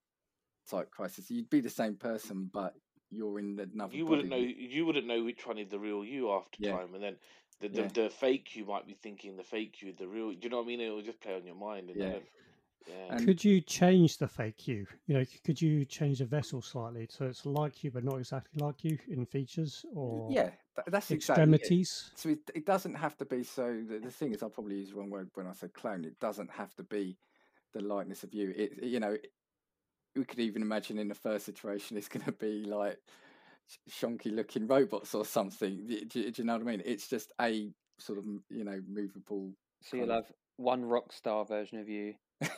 type 0.68 0.90
crisis? 0.90 1.30
You'd 1.30 1.50
be 1.50 1.60
the 1.60 1.70
same 1.70 1.96
person, 1.96 2.50
but 2.52 2.74
you're 3.10 3.38
in 3.38 3.58
another. 3.72 3.94
You 3.94 4.04
body 4.04 4.10
wouldn't 4.10 4.30
know. 4.30 4.36
You 4.36 4.86
wouldn't 4.86 5.06
know 5.06 5.22
which 5.22 5.46
one 5.46 5.58
is 5.58 5.68
the 5.68 5.78
real 5.78 6.04
you 6.04 6.32
after 6.32 6.58
Yeah. 6.58 6.76
time, 6.76 6.94
and 6.94 7.02
then 7.02 7.16
the, 7.60 7.68
the 7.68 7.82
Yeah. 7.82 7.88
the 7.88 8.10
fake 8.10 8.56
you 8.56 8.64
might 8.64 8.86
be 8.86 8.94
thinking 8.94 9.36
the 9.36 9.42
fake 9.42 9.82
you 9.82 9.92
the 9.92 10.08
real. 10.08 10.30
Do 10.30 10.38
you 10.42 10.48
know 10.50 10.58
what 10.58 10.64
I 10.64 10.66
mean? 10.66 10.80
It 10.80 10.90
will 10.90 11.02
just 11.02 11.20
play 11.20 11.34
on 11.34 11.46
your 11.46 11.54
mind. 11.54 11.90
And 11.90 11.98
Yeah. 12.00 12.18
yeah. 12.88 13.18
Could 13.18 13.44
you 13.44 13.60
change 13.60 14.18
the 14.18 14.28
fake 14.28 14.66
you? 14.68 14.86
You 15.06 15.14
know, 15.14 15.24
could 15.44 15.60
you 15.60 15.84
change 15.84 16.18
the 16.20 16.24
vessel 16.26 16.62
slightly 16.62 17.06
so 17.10 17.26
it's 17.26 17.44
like 17.44 17.84
you 17.84 17.90
but 17.90 18.04
not 18.04 18.18
exactly 18.18 18.62
like 18.62 18.84
you 18.84 18.98
in 19.08 19.26
features 19.26 19.84
or 19.94 20.30
yeah, 20.32 20.50
tha- 20.76 20.84
that's 20.86 21.10
exactly 21.10 21.56
it. 21.56 21.58
extremities? 21.58 22.10
So 22.14 22.28
it, 22.30 22.38
it 22.54 22.66
doesn't 22.66 22.94
have 22.94 23.16
to 23.18 23.24
be 23.24 23.42
so. 23.44 23.82
The, 23.88 23.98
the 23.98 24.10
thing 24.10 24.32
is, 24.32 24.42
I 24.42 24.48
probably 24.48 24.76
used 24.76 24.92
the 24.92 24.96
wrong 24.96 25.10
word 25.10 25.30
when 25.34 25.46
I 25.46 25.52
said 25.52 25.72
clone. 25.74 26.04
It 26.04 26.18
doesn't 26.20 26.50
have 26.50 26.74
to 26.76 26.82
be 26.82 27.18
the 27.72 27.80
likeness 27.80 28.24
of 28.24 28.34
you. 28.34 28.52
It, 28.56 28.82
you 28.82 29.00
know, 29.00 29.16
we 30.16 30.24
could 30.24 30.40
even 30.40 30.62
imagine 30.62 30.98
in 30.98 31.08
the 31.08 31.14
first 31.14 31.46
situation, 31.46 31.96
it's 31.96 32.08
going 32.08 32.24
to 32.24 32.32
be 32.32 32.64
like 32.64 32.98
sh- 32.98 33.29
shonky 33.90 34.34
looking 34.34 34.66
robots 34.66 35.14
or 35.14 35.24
something. 35.24 35.86
Do, 35.86 36.04
do- 36.04 36.30
do 36.30 36.42
you 36.42 36.46
know 36.46 36.54
what 36.54 36.62
I 36.62 36.64
mean? 36.64 36.82
It's 36.84 37.08
just 37.08 37.32
a 37.40 37.70
sort 37.98 38.18
of 38.18 38.24
you 38.48 38.64
know 38.64 38.80
movable. 38.88 39.52
so 39.82 39.96
you'll 39.96 40.10
of- 40.10 40.24
have 40.26 40.32
one 40.56 40.84
rock 40.84 41.12
star 41.12 41.44
version 41.44 41.78
of 41.78 41.88
you. 41.88 42.14
if 42.40 42.48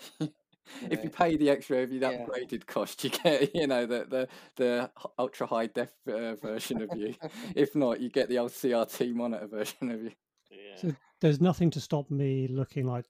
know. 0.98 1.02
you 1.02 1.10
pay 1.10 1.36
the 1.36 1.50
extra, 1.50 1.78
if 1.78 1.90
you 1.92 2.00
Yeah. 2.00 2.24
upgraded 2.26 2.66
cost, 2.66 3.02
you 3.04 3.10
get 3.10 3.50
you 3.54 3.66
know 3.66 3.86
the 3.86 4.06
the 4.08 4.28
the 4.56 4.90
ultra 5.18 5.46
high 5.46 5.66
def 5.66 5.92
uh, 6.08 6.34
version 6.36 6.82
of 6.82 6.90
you. 6.96 7.14
if 7.56 7.74
not, 7.74 8.00
you 8.00 8.08
get 8.10 8.28
the 8.28 8.38
old 8.38 8.50
CRT 8.52 9.14
monitor 9.14 9.46
version 9.46 9.90
of 9.90 10.02
you. 10.02 10.12
yeah. 10.50 10.76
So 10.76 10.94
there's 11.20 11.40
nothing 11.40 11.70
to 11.72 11.80
stop 11.80 12.10
me 12.10 12.48
looking 12.48 12.86
like 12.86 13.04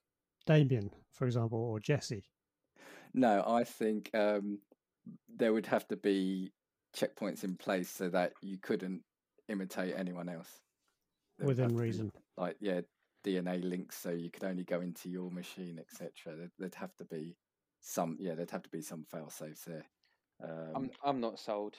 Damian, 0.45 0.91
for 1.11 1.25
example, 1.25 1.59
or 1.59 1.79
Jesse. 1.79 2.25
No, 3.13 3.43
I 3.47 3.63
think 3.63 4.09
um, 4.15 4.59
there 5.35 5.53
would 5.53 5.67
have 5.67 5.87
to 5.89 5.95
be 5.95 6.51
checkpoints 6.95 7.43
in 7.43 7.55
place 7.55 7.89
so 7.89 8.09
that 8.09 8.33
you 8.41 8.57
couldn't 8.57 9.01
imitate 9.49 9.93
anyone 9.97 10.29
else. 10.29 10.49
There 11.37 11.47
would 11.47 11.57
within 11.57 11.69
to 11.69 11.75
be, 11.75 11.81
reason. 11.81 12.11
like 12.37 12.55
yeah, 12.59 12.81
DNA 13.25 13.63
links, 13.63 13.97
so 13.97 14.11
you 14.11 14.29
could 14.29 14.43
only 14.43 14.63
go 14.63 14.81
into 14.81 15.09
your 15.09 15.31
machine, 15.31 15.79
etc. 15.79 16.11
There'd, 16.37 16.51
there'd 16.59 16.75
have 16.75 16.95
to 16.97 17.05
be 17.05 17.35
some, 17.81 18.17
yeah, 18.19 18.35
there'd 18.35 18.51
have 18.51 18.63
to 18.63 18.69
be 18.69 18.81
some 18.81 19.05
fail 19.11 19.29
safes 19.29 19.63
there. 19.65 19.85
Um, 20.43 20.49
I'm 20.75 20.91
I'm 21.03 21.19
not 21.21 21.39
sold. 21.39 21.77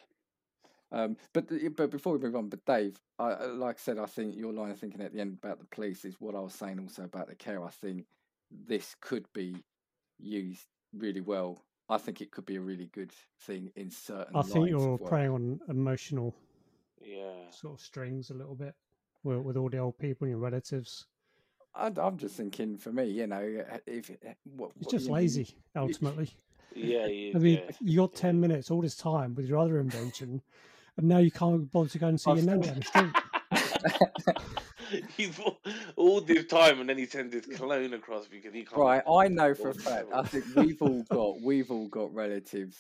um, 0.93 1.17
but 1.33 1.49
the- 1.49 1.69
but 1.69 1.91
before 1.91 2.15
we 2.15 2.19
move 2.21 2.37
on, 2.37 2.49
but 2.49 2.65
Dave, 2.65 2.99
I, 3.19 3.31
I- 3.33 3.47
like 3.47 3.77
I 3.77 3.81
said, 3.81 3.99
I 3.99 4.07
think 4.07 4.37
your 4.37 4.53
line 4.53 4.71
of 4.71 4.79
thinking 4.79 5.01
at 5.01 5.13
the 5.13 5.21
end 5.21 5.39
about 5.43 5.59
the 5.61 5.67
police 5.67 6.05
is 6.05 6.21
what 6.21 6.35
I 6.35 6.41
was 6.41 6.55
saying 6.55 6.79
also 6.81 7.05
about 7.05 7.29
the 7.29 7.35
care. 7.35 7.63
I 7.65 7.71
think 7.71 8.07
this 8.51 8.95
could 9.01 9.27
be 9.33 9.57
used 10.19 10.67
really 10.97 11.21
well. 11.21 11.63
I 11.89 11.99
think 11.99 12.21
it 12.21 12.31
could 12.31 12.47
be 12.47 12.57
a 12.57 12.61
really 12.61 12.89
good 12.93 13.13
thing 13.41 13.71
in 13.77 13.91
certain. 13.91 14.35
I 14.35 14.43
think 14.43 14.69
you're 14.69 14.95
of 14.95 15.05
preying 15.05 15.31
on 15.31 15.61
emotional 15.69 16.35
yeah. 17.03 17.51
sort 17.51 17.75
of 17.75 17.81
strings 17.81 18.31
a 18.31 18.35
little 18.35 18.55
bit 18.55 18.75
with, 19.23 19.39
with 19.39 19.57
all 19.57 19.69
the 19.69 19.79
old 19.79 19.99
people 19.99 20.25
and 20.25 20.31
your 20.31 20.39
relatives. 20.39 21.07
I, 21.75 21.91
I'm 21.97 22.17
just 22.17 22.37
thinking 22.37 22.79
for 22.79 22.93
me, 22.93 23.05
you 23.05 23.27
know, 23.27 23.65
if 23.87 24.11
eh, 24.11 24.33
what, 24.45 24.71
It's 24.77 24.87
what, 24.87 24.91
just 24.91 25.05
you 25.05 25.11
know, 25.11 25.15
lazy, 25.17 25.57
ultimately. 25.77 26.31
Yeah, 26.77 27.07
he 27.07 27.31
I 27.33 27.39
mean, 27.39 27.63
yeah. 27.65 27.71
you 27.81 27.99
got 27.99 28.17
10 28.17 28.41
minutes 28.41 28.69
all 28.69 28.81
this 28.81 28.97
time 28.97 29.37
with 29.37 29.47
your 29.47 29.59
other 29.59 29.79
invention, 29.79 30.43
and 30.97 31.07
now 31.07 31.19
you 31.19 31.31
can't 31.31 31.71
bother 31.71 31.89
to 31.91 31.99
go 31.99 32.09
and 32.09 32.21
see 32.21 32.33
I've 32.33 32.39
your 32.39 32.47
nan 32.47 32.61
down 32.63 32.81
the 32.81 32.85
street. 32.85 34.37
He's 35.17 35.39
all, 35.39 35.59
all 35.97 36.21
this 36.21 36.47
time, 36.47 36.81
and 36.81 36.89
then 36.89 36.99
he 36.99 37.07
sends 37.07 37.35
his 37.35 37.47
clone 37.47 37.95
across 37.95 38.27
because 38.27 38.53
he 38.53 38.65
can't. 38.65 38.79
Right, 38.79 39.03
I 39.09 39.29
know 39.29 39.55
for 39.55 39.71
a 39.71 39.75
fact. 39.75 40.07
I 40.13 40.23
think 40.23 40.45
we've 40.57 40.81
all 40.83 41.03
got 41.11 41.41
we've 41.41 41.71
all 41.71 41.89
got 41.89 42.15
relatives 42.15 42.77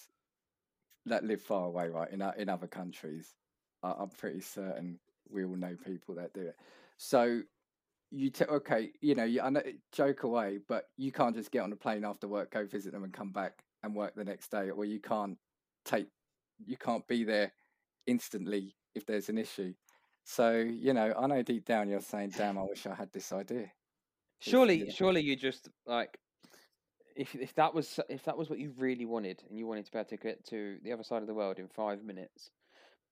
that 1.07 1.25
live 1.25 1.43
far 1.43 1.67
away, 1.67 1.89
right? 1.89 2.11
In 2.11 2.23
in 2.39 2.49
other 2.49 2.67
countries, 2.67 3.35
I, 3.83 3.95
I'm 3.99 4.11
pretty 4.11 4.41
certain 4.41 4.99
we 5.31 5.45
all 5.45 5.57
know 5.57 5.77
people 5.85 6.15
that 6.17 6.33
do 6.33 6.43
it. 6.43 6.57
So 6.97 7.43
you 8.11 8.31
t- 8.31 8.45
okay, 8.45 8.93
you 9.01 9.15
know, 9.15 9.25
you 9.25 9.43
I 9.43 9.51
know, 9.51 9.63
joke 9.93 10.23
away, 10.23 10.61
but 10.69 10.85
you 10.97 11.11
can't 11.11 11.35
just 11.35 11.51
get 11.51 11.63
on 11.63 11.73
a 11.73 11.77
plane 11.77 12.05
after 12.05 12.29
work, 12.29 12.53
go 12.53 12.65
visit 12.65 12.93
them, 12.93 13.05
and 13.05 13.13
come 13.13 13.33
back 13.33 13.65
and 13.83 13.95
work 13.95 14.15
the 14.15 14.25
next 14.25 14.51
day, 14.51 14.71
or 14.71 14.85
you 14.85 15.01
can't 15.01 15.37
take, 15.85 16.09
you 16.65 16.77
can't 16.77 17.07
be 17.09 17.25
there 17.25 17.53
instantly 18.07 18.77
if 18.95 19.05
there's 19.05 19.29
an 19.29 19.39
issue. 19.39 19.75
So 20.25 20.57
you 20.59 20.93
know, 20.95 21.15
I 21.17 21.27
know 21.27 21.43
deep 21.43 21.65
down 21.65 21.89
you're 21.89 22.01
saying, 22.01 22.31
"Damn, 22.31 22.59
I 22.59 22.63
wish 22.63 22.87
I 22.87 22.95
had 22.95 23.13
this 23.13 23.33
idea." 23.33 23.73
Surely, 24.41 24.89
surely 24.91 25.23
you 25.23 25.37
just 25.37 25.69
like 25.87 26.19
if 27.17 27.35
if 27.35 27.55
that 27.55 27.75
was 27.75 28.01
if 28.09 28.25
that 28.25 28.37
was 28.37 28.51
what 28.51 28.59
you 28.59 28.73
really 28.73 29.07
wanted 29.07 29.43
and 29.49 29.59
you 29.59 29.67
wanted 29.67 29.87
to 29.87 29.93
be 29.93 29.99
able 29.99 30.09
to 30.09 30.17
get 30.17 30.45
to 30.47 30.79
the 30.83 30.93
other 30.93 31.05
side 31.05 31.23
of 31.23 31.29
the 31.29 31.35
world 31.35 31.59
in 31.59 31.69
five 31.69 32.03
minutes 32.03 32.51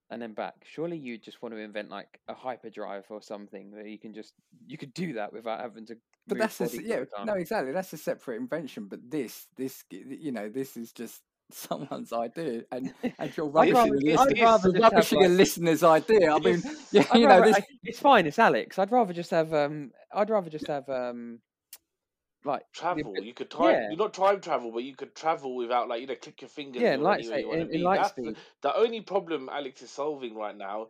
and 0.09 0.21
then 0.21 0.33
back, 0.33 0.55
surely 0.65 0.97
you 0.97 1.17
just 1.17 1.41
want 1.41 1.53
to 1.55 1.59
invent 1.59 1.89
like 1.89 2.21
a 2.27 2.35
hyperdrive 2.35 3.05
or 3.09 3.21
something 3.21 3.71
that 3.71 3.87
you 3.89 3.99
can 3.99 4.13
just 4.13 4.35
you 4.67 4.77
could 4.77 4.93
do 4.93 5.13
that 5.13 5.33
without 5.33 5.59
having 5.61 5.85
to. 5.87 5.97
But 6.27 6.37
that's 6.37 6.61
a, 6.61 6.65
s- 6.65 6.77
bodies 6.77 6.89
all 6.91 6.99
yeah, 6.99 7.05
no, 7.21 7.33
exactly. 7.33 7.73
That's 7.73 7.93
a 7.93 7.97
separate 7.97 8.37
invention. 8.37 8.87
But 8.87 9.09
this, 9.11 9.47
this, 9.57 9.83
you 9.91 10.31
know, 10.31 10.49
this 10.49 10.77
is 10.77 10.93
just 10.93 11.21
someone's 11.51 12.11
idea, 12.13 12.63
and 12.71 12.93
and 13.19 13.37
you're 13.37 13.47
I'd 13.47 13.71
rubbishing, 13.71 13.75
rather, 13.75 13.93
a, 13.93 13.97
I'd 13.97 14.03
listen, 14.03 14.41
rather 14.43 14.69
you're 14.69 14.83
have, 14.83 14.93
rubbishing 14.93 15.25
a 15.25 15.29
listener's 15.29 15.83
idea. 15.83 16.31
I 16.33 16.39
mean, 16.39 16.55
It's- 16.55 16.87
yeah, 16.91 17.05
I'd 17.11 17.19
you 17.19 17.27
know, 17.27 17.39
rather- 17.39 17.45
this. 17.45 17.55
I- 17.57 17.65
it's 17.83 17.99
fine. 17.99 18.25
It's 18.27 18.39
Alex. 18.39 18.79
I'd 18.79 18.91
rather 18.91 19.13
just 19.13 19.31
have 19.31 19.53
um. 19.53 19.91
I'd 20.13 20.29
rather 20.29 20.49
just 20.49 20.67
have 20.67 20.87
um. 20.89 21.39
Like 22.45 22.63
travel. 22.73 23.13
abi- 23.17 23.25
You 23.25 23.33
could 23.33 23.49
time. 23.49 23.69
yeah. 23.71 23.87
You're 23.89 23.97
not 23.97 24.13
time 24.13 24.41
travel, 24.41 24.71
but 24.73 24.83
you 24.83 24.95
could 24.95 25.15
travel 25.15 25.55
without 25.55 25.87
like 25.87 26.01
you 26.01 26.07
know 26.07 26.15
click 26.15 26.41
your 26.41 26.49
fingers. 26.49 26.81
yeah, 26.81 26.89
and 26.93 26.99
in 26.99 27.03
light 27.03 27.19
anywhere 27.19 27.37
you 27.39 27.43
say 27.43 27.47
want 27.47 27.61
in, 27.61 27.75
in 27.75 27.83
light 27.83 28.01
That's 28.01 28.13
the, 28.13 28.35
the 28.63 28.75
only 28.75 28.99
problem 29.01 29.49
Alex 29.49 29.81
is 29.81 29.89
solving 29.91 30.35
right 30.35 30.57
now. 30.57 30.87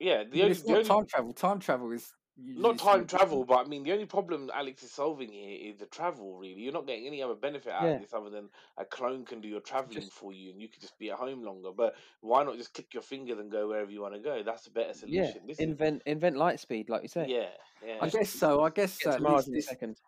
Yeah, 0.00 0.24
the 0.24 0.40
only, 0.42 0.52
it's 0.52 0.62
the 0.62 0.68
not 0.70 0.76
only 0.78 0.88
time 0.88 1.06
travel. 1.06 1.32
Time 1.34 1.58
travel 1.60 1.92
is 1.92 2.10
you- 2.36 2.58
not 2.60 2.74
it's 2.74 2.82
time 2.82 3.06
travel, 3.06 3.44
but 3.44 3.64
I 3.64 3.68
mean 3.68 3.84
the 3.84 3.92
only 3.92 4.06
problem 4.06 4.50
Alex 4.52 4.82
is 4.82 4.90
solving 4.90 5.30
here 5.32 5.58
is 5.70 5.78
the 5.78 5.86
travel. 5.86 6.36
Really, 6.36 6.62
you're 6.62 6.72
not 6.72 6.86
getting 6.86 7.06
any 7.06 7.22
other 7.22 7.34
benefit 7.34 7.72
out 7.72 7.84
Yeah. 7.84 7.90
of 7.92 8.00
this 8.02 8.12
other 8.12 8.30
than 8.30 8.48
a 8.76 8.84
clone 8.84 9.24
can 9.24 9.40
do 9.40 9.48
your 9.48 9.60
traveling 9.60 10.00
Just- 10.00 10.12
for 10.12 10.32
you, 10.32 10.50
and 10.50 10.60
you 10.60 10.68
could 10.68 10.80
just 10.80 10.98
be 10.98 11.10
at 11.10 11.18
home 11.18 11.42
longer. 11.42 11.70
But 11.72 11.94
why 12.20 12.42
not 12.44 12.56
just 12.56 12.74
click 12.74 12.92
your 12.94 13.02
fingers 13.02 13.38
and 13.38 13.50
go 13.50 13.68
wherever 13.68 13.90
you 13.90 14.00
want 14.00 14.14
to 14.14 14.20
go? 14.20 14.42
That's 14.42 14.66
a 14.66 14.70
better 14.70 14.88
Yeah, 15.06 15.22
solution. 15.26 15.46
This 15.46 15.58
invent 15.58 16.02
invent 16.06 16.36
light 16.36 16.58
speed, 16.60 16.88
like 16.88 17.02
you 17.02 17.06
is, 17.06 17.12
say. 17.12 17.26
yeah, 17.28 17.50
yeah. 17.86 17.98
I 18.00 18.08
guess 18.08 18.30
so. 18.30 18.62
I 18.62 18.70
guess 18.70 18.98
Get 18.98 19.10
to 19.10 19.16
at 19.16 19.22
Mars 19.22 19.46
least 19.46 19.48
in 19.48 19.54
a 19.54 19.56
this, 19.56 19.66
second. 19.66 20.00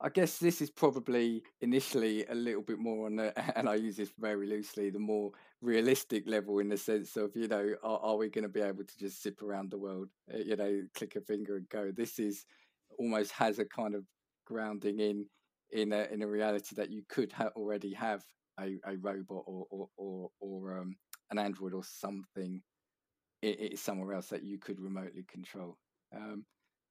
I 0.00 0.08
guess 0.10 0.38
this 0.38 0.60
is 0.60 0.70
probably 0.70 1.42
initially 1.60 2.26
a 2.26 2.34
little 2.34 2.60
bit 2.62 2.78
more 2.78 3.06
on 3.06 3.16
the, 3.16 3.32
and 3.58 3.68
I 3.68 3.76
use 3.76 3.96
this 3.96 4.10
very 4.18 4.46
loosely, 4.46 4.90
the 4.90 4.98
more 4.98 5.32
realistic 5.64 6.28
level 6.28 6.58
in 6.58 6.68
the 6.68 6.76
sense 6.76 7.16
of, 7.16 7.34
you 7.34 7.48
know, 7.48 7.74
are, 7.82 7.98
are 7.98 8.16
we 8.16 8.28
going 8.28 8.42
to 8.42 8.48
be 8.48 8.60
able 8.60 8.84
to 8.84 8.98
just 8.98 9.22
zip 9.22 9.42
around 9.42 9.70
the 9.70 9.78
world, 9.78 10.08
uh, 10.32 10.38
you 10.38 10.56
know, 10.56 10.82
click 10.94 11.16
a 11.16 11.20
finger 11.20 11.56
and 11.56 11.68
go? 11.68 11.90
This 11.90 12.18
is 12.18 12.44
almost 12.98 13.32
has 13.32 13.58
a 13.58 13.64
kind 13.64 13.94
of 13.94 14.04
grounding 14.46 15.00
in 15.00 15.26
in 15.72 15.92
a 15.92 16.04
in 16.12 16.22
a 16.22 16.26
reality 16.26 16.74
that 16.76 16.90
you 16.90 17.02
could 17.08 17.32
ha- 17.32 17.50
already 17.56 17.92
have 17.92 18.22
a, 18.60 18.78
a 18.86 18.96
robot 18.98 19.42
or 19.46 19.66
or 19.70 19.88
or, 19.96 20.30
or 20.40 20.78
um, 20.78 20.96
an 21.30 21.38
android 21.38 21.72
or 21.72 21.82
something 21.82 22.62
i 23.44 23.70
i 23.72 23.74
somewhere 23.74 24.14
else 24.14 24.28
that 24.28 24.44
you 24.44 24.58
could 24.58 24.80
remotely 24.80 25.24
control. 25.24 25.78
Um, 26.14 26.44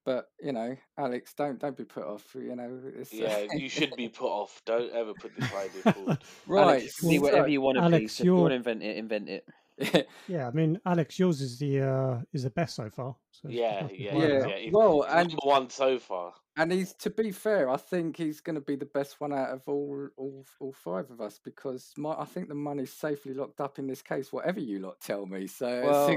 But 0.04 0.28
you 0.42 0.52
know, 0.52 0.76
Alex, 0.98 1.32
don't 1.34 1.58
don't 1.58 1.76
be 1.76 1.84
put 1.84 2.04
off. 2.04 2.24
You 2.34 2.54
know, 2.56 2.78
it's, 2.96 3.12
uh, 3.12 3.16
Yeah, 3.16 3.46
you 3.54 3.68
should 3.68 3.94
be 3.96 4.08
put 4.08 4.28
off. 4.28 4.60
Don't 4.66 4.92
ever 4.92 5.14
put 5.14 5.32
this 5.38 5.50
idea 5.54 5.92
forward. 5.92 6.18
right. 6.46 6.62
Alex, 6.62 7.02
you 7.02 7.08
can 7.10 7.18
so- 7.18 7.24
whatever 7.32 7.48
you 7.48 7.60
want 7.60 7.76
to 7.76 7.82
be. 7.82 7.86
Alex, 7.96 8.12
So 8.14 8.22
if 8.22 8.24
you 8.26 8.34
want 8.34 8.40
you're- 8.42 8.50
to 8.50 8.56
invent 8.56 8.82
it, 8.82 8.96
invent 8.96 9.28
it. 9.28 9.46
Yeah, 10.28 10.46
I 10.46 10.50
mean, 10.52 10.78
Alex, 10.86 11.18
yours 11.18 11.40
is 11.40 11.58
the 11.58 11.80
uh, 11.80 12.20
is 12.32 12.44
the 12.44 12.50
best 12.50 12.76
so 12.76 12.88
far. 12.90 13.16
So 13.32 13.48
Yeah, 13.48 13.88
yeah, 13.92 14.16
Yeah, 14.16 14.46
yeah. 14.46 14.56
He's, 14.58 14.72
well, 14.72 15.02
he's 15.02 15.12
and- 15.12 15.28
number 15.30 15.40
one 15.42 15.68
so 15.70 15.98
far. 15.98 16.32
and 16.56 16.70
he's 16.70 16.92
to 16.94 17.10
be 17.10 17.32
fair, 17.32 17.68
I 17.68 17.76
think 17.76 18.16
he's 18.16 18.40
going 18.40 18.54
to 18.54 18.60
be 18.60 18.76
the 18.76 18.86
best 18.86 19.20
one 19.20 19.32
out 19.32 19.48
of 19.50 19.62
all 19.66 20.08
all 20.16 20.44
all 20.60 20.72
five 20.72 21.10
of 21.10 21.20
us 21.20 21.40
because 21.42 21.92
my 21.96 22.12
I 22.12 22.24
think 22.26 22.48
the 22.48 22.54
money's 22.54 22.92
safely 22.92 23.34
locked 23.34 23.60
up 23.60 23.78
in 23.80 23.86
this 23.88 24.02
case. 24.02 24.32
Whatever 24.32 24.60
you 24.60 24.78
lot 24.80 25.00
tell 25.00 25.26
me. 25.26 25.46
So 25.48 25.66
Well, 25.84 26.16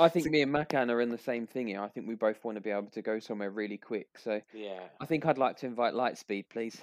I 0.00 0.08
think 0.08 0.26
me 0.26 0.42
and 0.42 0.52
Makhan 0.52 0.90
are 0.90 1.00
in 1.00 1.08
the 1.10 1.18
same 1.18 1.46
thing 1.46 1.68
here. 1.68 1.80
I 1.80 1.88
think 1.88 2.06
we 2.06 2.14
both 2.14 2.42
want 2.44 2.56
to 2.56 2.60
be 2.60 2.70
able 2.70 2.90
to 2.90 3.02
go 3.02 3.18
somewhere 3.18 3.50
really 3.50 3.78
quick. 3.78 4.08
So 4.18 4.40
Yeah. 4.54 4.80
I 5.00 5.06
think 5.06 5.26
I'd 5.26 5.38
like 5.38 5.56
to 5.58 5.66
invite 5.66 5.94
Lightspeed, 5.94 6.48
please. 6.50 6.80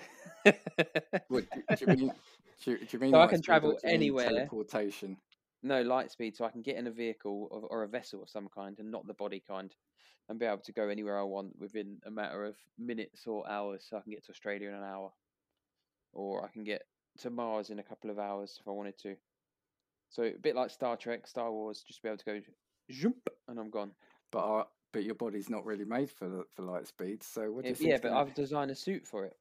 what, 1.28 1.46
do, 1.52 1.76
do 1.76 1.86
you 1.86 1.88
mean? 1.88 2.12
Do, 2.64 2.78
do 2.78 2.86
you 2.90 3.00
mean 3.00 3.12
So 3.12 3.20
I 3.20 3.28
can 3.28 3.42
travel 3.42 3.72
do 3.72 3.78
you 3.84 3.88
mean 3.88 3.96
anywhere. 3.96 4.30
Teleportation. 4.30 5.18
no, 5.62 5.84
Lightspeed, 5.84 6.38
so 6.38 6.46
I 6.46 6.50
can 6.52 6.62
get 6.62 6.78
in 6.78 6.88
a 6.88 6.92
vehicle 6.92 7.50
or, 7.52 7.62
or 7.70 7.84
a 7.84 7.88
vessel 7.88 8.24
of 8.24 8.30
some 8.30 8.48
kind 8.48 8.80
and 8.80 8.90
not 8.90 9.06
the 9.08 9.14
body 9.14 9.44
kind 9.46 9.76
and 10.30 10.40
be 10.40 10.46
able 10.46 10.60
to 10.60 10.72
go 10.72 10.88
anywhere 10.88 11.20
I 11.20 11.24
want 11.24 11.60
within 11.60 11.98
a 12.06 12.12
matter 12.12 12.46
of 12.46 12.56
minutes 12.80 13.28
or 13.28 13.48
hours. 13.50 13.86
So 13.90 13.98
I 13.98 14.02
can 14.02 14.14
get 14.14 14.24
to 14.26 14.32
Australia 14.32 14.70
in 14.70 14.74
an 14.76 14.84
hour. 14.84 15.12
Or 16.14 16.46
I 16.46 16.48
can 16.48 16.64
get 16.64 16.84
to 17.20 17.30
Mars 17.30 17.70
in 17.70 17.80
a 17.80 17.84
couple 17.84 18.10
of 18.10 18.20
hours 18.20 18.58
if 18.62 18.68
I 18.68 18.72
wanted 18.72 18.98
to. 19.00 19.16
So 20.10 20.24
a 20.24 20.32
bit 20.42 20.56
like 20.56 20.70
Star 20.72 20.96
Trek, 20.96 21.28
Star 21.28 21.52
Wars, 21.52 21.84
just 21.86 22.02
be 22.02 22.08
able 22.08 22.18
to 22.20 22.26
go 22.26 22.40
zoom 22.92 23.16
and 23.48 23.60
I'm 23.60 23.70
gone. 23.70 23.92
But 24.32 24.40
our, 24.44 24.68
but 24.92 25.04
your 25.04 25.16
body's 25.16 25.50
not 25.50 25.66
really 25.66 25.86
made 25.86 26.10
for 26.10 26.46
for 26.56 26.62
light 26.64 26.88
speed. 26.88 27.24
So 27.24 27.52
what 27.52 27.64
do 27.64 27.70
you 27.70 27.72
If- 27.74 27.78
think? 27.80 27.90
yeah, 27.92 27.98
but 28.02 28.12
I've 28.14 28.34
designed 28.34 28.72
a 28.72 28.76
suit 28.76 29.06
for 29.06 29.26
it. 29.26 29.36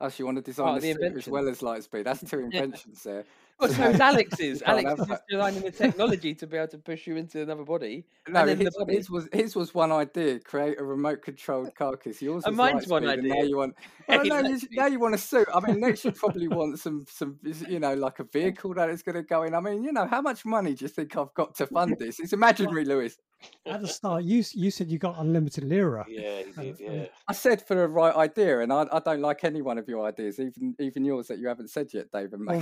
Oh, 0.00 0.08
so 0.08 0.14
you 0.20 0.26
want 0.26 0.36
to 0.36 0.42
design 0.42 0.76
of 0.76 0.84
a 0.84 0.92
suit 0.92 1.16
as 1.16 1.26
well 1.28 1.48
as 1.48 1.60
light 1.60 1.82
speed? 1.82 2.04
That's 2.04 2.22
two 2.22 2.38
Yeah. 2.52 2.62
inventions 2.62 3.02
there. 3.02 3.24
Well, 3.60 3.70
So 3.70 3.74
so 3.74 3.88
is 3.90 4.00
Alex's. 4.00 4.62
Alex 4.62 5.00
is 5.00 5.06
that. 5.08 5.22
designing 5.28 5.62
the 5.62 5.70
technology 5.72 6.32
to 6.34 6.46
be 6.46 6.56
able 6.56 6.68
to 6.68 6.78
push 6.78 7.06
you 7.08 7.16
into 7.16 7.42
another 7.42 7.64
body. 7.64 8.04
No, 8.28 8.46
then 8.46 8.58
the 8.58 8.64
his, 8.66 8.76
body. 8.76 8.96
his 8.96 9.10
was 9.10 9.28
his 9.32 9.56
was 9.56 9.74
one 9.74 9.90
idea: 9.90 10.38
create 10.38 10.80
a 10.80 10.84
remote 10.84 11.22
controlled 11.22 11.74
carcass. 11.74 12.22
Yours 12.22 12.44
And 12.46 12.56
mine's 12.56 12.86
one 12.86 13.02
speed, 13.02 13.18
and 13.18 13.28
now 13.28 13.42
you 13.42 13.56
want. 13.56 13.74
Well, 14.08 14.22
Hey, 14.22 14.28
no, 14.30 14.38
you, 14.38 14.58
now 14.72 14.86
you 14.86 14.98
want 15.00 15.14
a 15.14 15.18
suit. 15.18 15.48
I 15.54 15.60
mean, 15.60 15.80
next 15.80 16.02
you 16.04 16.12
probably 16.12 16.48
want 16.48 16.78
some 16.78 17.04
some 17.10 17.38
you 17.68 17.78
know 17.78 17.94
like 17.94 18.20
a 18.20 18.24
vehicle 18.24 18.72
that 18.74 18.88
is 18.88 19.02
going 19.02 19.16
to 19.16 19.22
go 19.22 19.42
in. 19.42 19.54
I 19.54 19.60
mean, 19.60 19.84
you 19.84 19.92
know, 19.92 20.06
how 20.06 20.22
much 20.22 20.46
money 20.46 20.74
do 20.74 20.84
you 20.84 20.88
think 20.88 21.14
I've 21.16 21.34
got 21.34 21.54
to 21.56 21.66
fund 21.66 21.96
this? 21.98 22.18
It's 22.20 22.32
imaginary, 22.32 22.84
Lewis. 22.86 23.18
At 23.66 23.82
the 23.82 23.88
start, 23.88 24.24
you 24.24 24.42
you 24.54 24.70
said 24.70 24.90
you 24.90 24.98
got 24.98 25.16
unlimited 25.18 25.64
lira. 25.64 26.06
Yeah, 26.08 26.42
he 26.42 26.52
did. 26.72 26.74
Uh, 26.74 26.92
Yeah. 26.92 27.06
I 27.28 27.32
said 27.34 27.64
for 27.66 27.74
the 27.74 27.86
right 27.86 28.14
idea, 28.16 28.60
and 28.60 28.72
I, 28.72 28.86
I 28.90 28.98
don't 29.00 29.20
like 29.20 29.44
any 29.44 29.62
one 29.62 29.78
of 29.78 29.88
your 29.88 30.06
ideas, 30.06 30.40
even 30.40 30.74
even 30.80 31.04
yours 31.04 31.28
that 31.28 31.38
you 31.38 31.48
haven't 31.48 31.68
said 31.70 31.92
yet, 31.92 32.10
David. 32.10 32.40
Well, 32.44 32.60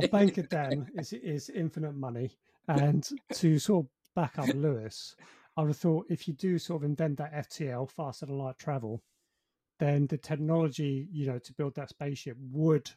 Makhan. 0.00 0.04
a 0.04 0.06
So- 0.06 0.08
banker, 0.12 0.42
Dan 0.42 0.90
is 0.96 1.12
is 1.12 1.50
infinite 1.50 1.94
money, 1.94 2.36
and 2.68 3.08
to 3.34 3.58
sort 3.58 3.84
of 3.86 3.90
back 4.14 4.38
up 4.38 4.48
Lewis, 4.54 5.14
I 5.56 5.62
would 5.62 5.68
have 5.68 5.76
thought 5.76 6.06
if 6.10 6.26
you 6.28 6.34
do 6.34 6.58
sort 6.58 6.82
of 6.82 6.88
invent 6.88 7.18
that 7.18 7.32
FTL 7.34 7.90
faster 7.90 8.26
than 8.26 8.38
light 8.38 8.58
travel, 8.58 9.02
then 9.78 10.06
the 10.06 10.18
technology 10.18 11.08
you 11.10 11.26
know 11.26 11.38
to 11.38 11.52
build 11.54 11.74
that 11.76 11.88
spaceship 11.90 12.36
would 12.52 12.90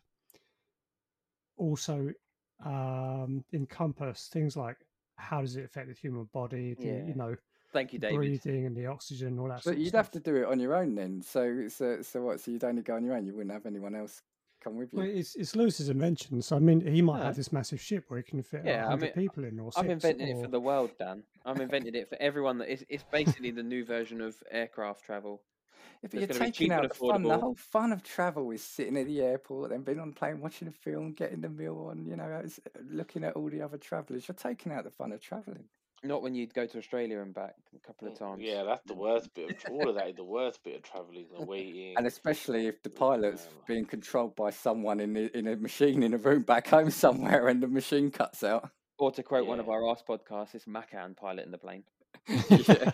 also 1.58 2.10
um, 2.66 3.44
encompass 3.54 4.28
things 4.32 4.56
like 4.58 4.78
how 5.18 5.42
does 5.42 5.56
it 5.56 5.66
affect 5.66 5.88
the 5.88 5.94
human 5.94 6.26
body, 6.34 6.74
the, 6.80 6.86
Yeah. 6.88 7.06
you 7.06 7.14
know, 7.16 7.36
Thank 7.74 7.94
you, 7.94 8.00
David. 8.00 8.18
breathing 8.18 8.66
and 8.66 8.76
the 8.76 8.88
oxygen, 8.88 9.30
and 9.30 9.40
all 9.40 9.48
that. 9.48 9.64
sort 9.64 9.76
But 9.76 9.82
you'd 9.84 9.94
have 9.96 10.12
to 10.12 10.20
do 10.20 10.36
it 10.36 10.46
on 10.46 10.60
your 10.60 10.76
own 10.76 10.96
then. 10.96 11.22
So 11.22 11.68
so 11.70 12.02
so 12.02 12.22
what? 12.22 12.40
So 12.42 12.52
you'd 12.52 12.64
only 12.64 12.82
go 12.82 12.96
on 12.96 13.04
your 13.06 13.16
own. 13.16 13.26
You 13.26 13.34
wouldn't 13.34 13.54
have 13.54 13.66
anyone 13.66 13.96
else 13.96 14.22
come 14.64 14.78
with 14.78 14.94
you. 14.94 15.00
Well, 15.00 15.08
it's, 15.08 15.36
it's 15.36 15.56
Lewis's 15.56 15.90
invention, 15.90 16.42
so 16.42 16.56
I 16.56 16.60
mean, 16.60 16.82
he 16.86 17.02
might 17.02 17.20
Yeah. 17.20 17.26
have 17.26 17.36
this 17.36 17.52
massive 17.52 17.82
ship 17.82 18.06
where 18.08 18.18
he 18.18 18.24
can 18.24 18.42
fit 18.44 18.62
Yeah, 18.66 18.86
I 18.86 18.90
100 18.90 19.02
mean, 19.02 19.12
people 19.26 19.44
in, 19.44 19.60
or 19.60 19.72
I'm 19.76 19.86
six, 19.90 20.06
inventing 20.06 20.28
it 20.30 20.42
for 20.42 20.48
the 20.50 20.60
world, 20.60 20.92
Dan. 20.98 21.24
I'm 21.46 21.60
inventing 21.60 21.96
it 21.96 22.10
for 22.10 22.18
everyone. 22.22 22.58
That 22.60 22.70
it's, 22.72 22.84
it's 22.90 23.04
basically 23.12 23.52
the 23.52 23.64
new 23.64 23.84
version 23.84 24.22
of 24.22 24.36
aircraft 24.52 25.04
travel. 25.04 25.42
If 26.04 26.14
you're 26.14 26.28
gonna 26.28 26.40
be 26.40 26.46
taking 26.46 26.68
cheap 26.68 26.72
out 26.72 26.90
the 26.90 26.96
fun. 26.96 27.24
The 27.24 27.38
whole 27.38 27.56
fun 27.56 27.92
of 27.92 28.04
travel 28.04 28.50
is 28.52 28.64
sitting 28.64 28.98
at 28.98 29.06
the 29.06 29.22
airport, 29.22 29.70
then 29.70 29.82
being 29.82 30.00
on 30.00 30.10
the 30.10 30.16
plane, 30.16 30.40
watching 30.40 30.68
a 30.68 30.72
film, 30.72 31.14
getting 31.14 31.42
the 31.42 31.50
meal 31.50 31.88
on. 31.90 32.06
You 32.06 32.16
know, 32.16 32.42
it's, 32.44 32.60
uh, 32.60 32.80
looking 32.90 33.24
at 33.24 33.34
all 33.34 33.50
the 33.50 33.62
other 33.62 33.78
travellers. 33.78 34.28
You're 34.28 34.36
taking 34.36 34.72
out 34.72 34.84
the 34.84 34.92
fun 34.92 35.12
of 35.12 35.22
travelling. 35.22 35.66
Not 36.04 36.24
when 36.24 36.34
you'd 36.34 36.54
go 36.54 36.66
to 36.66 36.78
Australia 36.80 37.20
and 37.22 37.34
back 37.34 37.54
a 37.76 37.80
couple 37.86 38.08
of 38.08 38.16
mm, 38.16 38.20
times. 38.20 38.42
Yeah, 38.42 38.64
that's 38.64 38.84
the 38.86 38.94
worst 38.96 39.34
bit. 39.36 39.52
Of, 39.52 39.72
all 39.72 39.90
of 39.90 39.96
that 39.96 40.10
is 40.10 40.16
the 40.16 40.24
worst 40.24 40.64
bit 40.64 40.78
of 40.78 40.82
traveling, 40.84 41.28
the 41.38 41.46
waiting. 41.46 41.94
And 41.96 42.08
especially 42.08 42.68
if 42.68 42.82
the 42.82 42.90
pilot's 42.90 43.46
Yeah. 43.46 43.62
being 43.68 43.86
controlled 43.86 44.36
by 44.36 44.50
someone 44.50 45.00
in 45.00 45.14
the, 45.14 45.38
in 45.38 45.48
a 45.48 45.56
machine 45.56 46.02
in 46.02 46.14
a 46.14 46.18
room 46.18 46.42
back 46.42 46.68
home 46.68 46.90
somewhere, 46.90 47.48
and 47.48 47.62
the 47.62 47.68
machine 47.68 48.10
cuts 48.10 48.44
out. 48.44 48.70
Or 48.98 49.12
to 49.12 49.24
quote 49.24 49.48
one 49.48 49.60
of 49.60 49.70
our 49.70 49.82
last 49.84 50.06
podcasts, 50.08 50.56
it's 50.56 50.66
Makhan 50.66 51.16
piloting 51.18 51.52
the 51.52 51.58
plane. 51.58 51.84
yeah. 52.28 52.92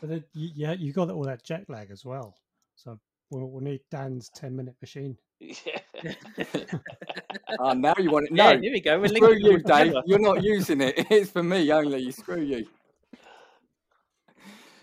But 0.00 0.10
then, 0.10 0.24
you, 0.34 0.50
yeah, 0.54 0.72
you 0.72 0.92
got 0.92 1.10
all 1.10 1.24
that 1.24 1.44
jet 1.44 1.64
lag 1.68 1.90
as 1.90 2.04
well. 2.04 2.34
So 2.74 2.98
we'll, 3.30 3.46
we'll 3.46 3.62
need 3.62 3.80
Dan's 3.90 4.30
10 4.34 4.54
minute 4.54 4.76
machine. 4.80 5.16
yeah. 5.40 5.80
Oh, 7.58 7.72
now 7.72 7.94
you 7.98 8.10
want 8.10 8.26
it? 8.26 8.32
No, 8.32 8.50
Yeah, 8.50 8.60
here 8.60 8.72
we 8.72 8.80
go. 8.80 8.98
We're 8.98 9.08
screw 9.08 9.36
you, 9.38 9.58
Dave. 9.58 9.94
You're 10.04 10.18
not 10.18 10.42
using 10.42 10.80
it. 10.80 11.06
It's 11.10 11.30
for 11.30 11.42
me 11.42 11.70
only. 11.72 12.10
Screw 12.10 12.42
you. 12.42 12.66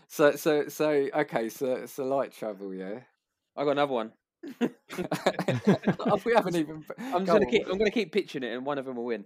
So, 0.07 0.35
so, 0.35 0.67
so, 0.69 0.89
okay. 1.13 1.49
So, 1.49 1.85
so 1.85 2.05
light 2.05 2.31
travel, 2.31 2.73
yeah. 2.73 2.99
I 3.55 3.63
got 3.63 3.71
another 3.71 3.93
one. 3.93 4.11
We 6.25 6.33
haven't 6.33 6.55
even. 6.55 6.85
I'm 6.97 7.25
just 7.25 7.27
gonna 7.27 7.45
on, 7.45 7.51
keep. 7.51 7.67
I'm 7.67 7.77
gonna 7.77 7.91
keep 7.91 8.11
pitching 8.11 8.43
it, 8.43 8.53
and 8.53 8.65
one 8.65 8.77
of 8.77 8.85
them 8.85 8.95
will 8.95 9.05
win. 9.05 9.25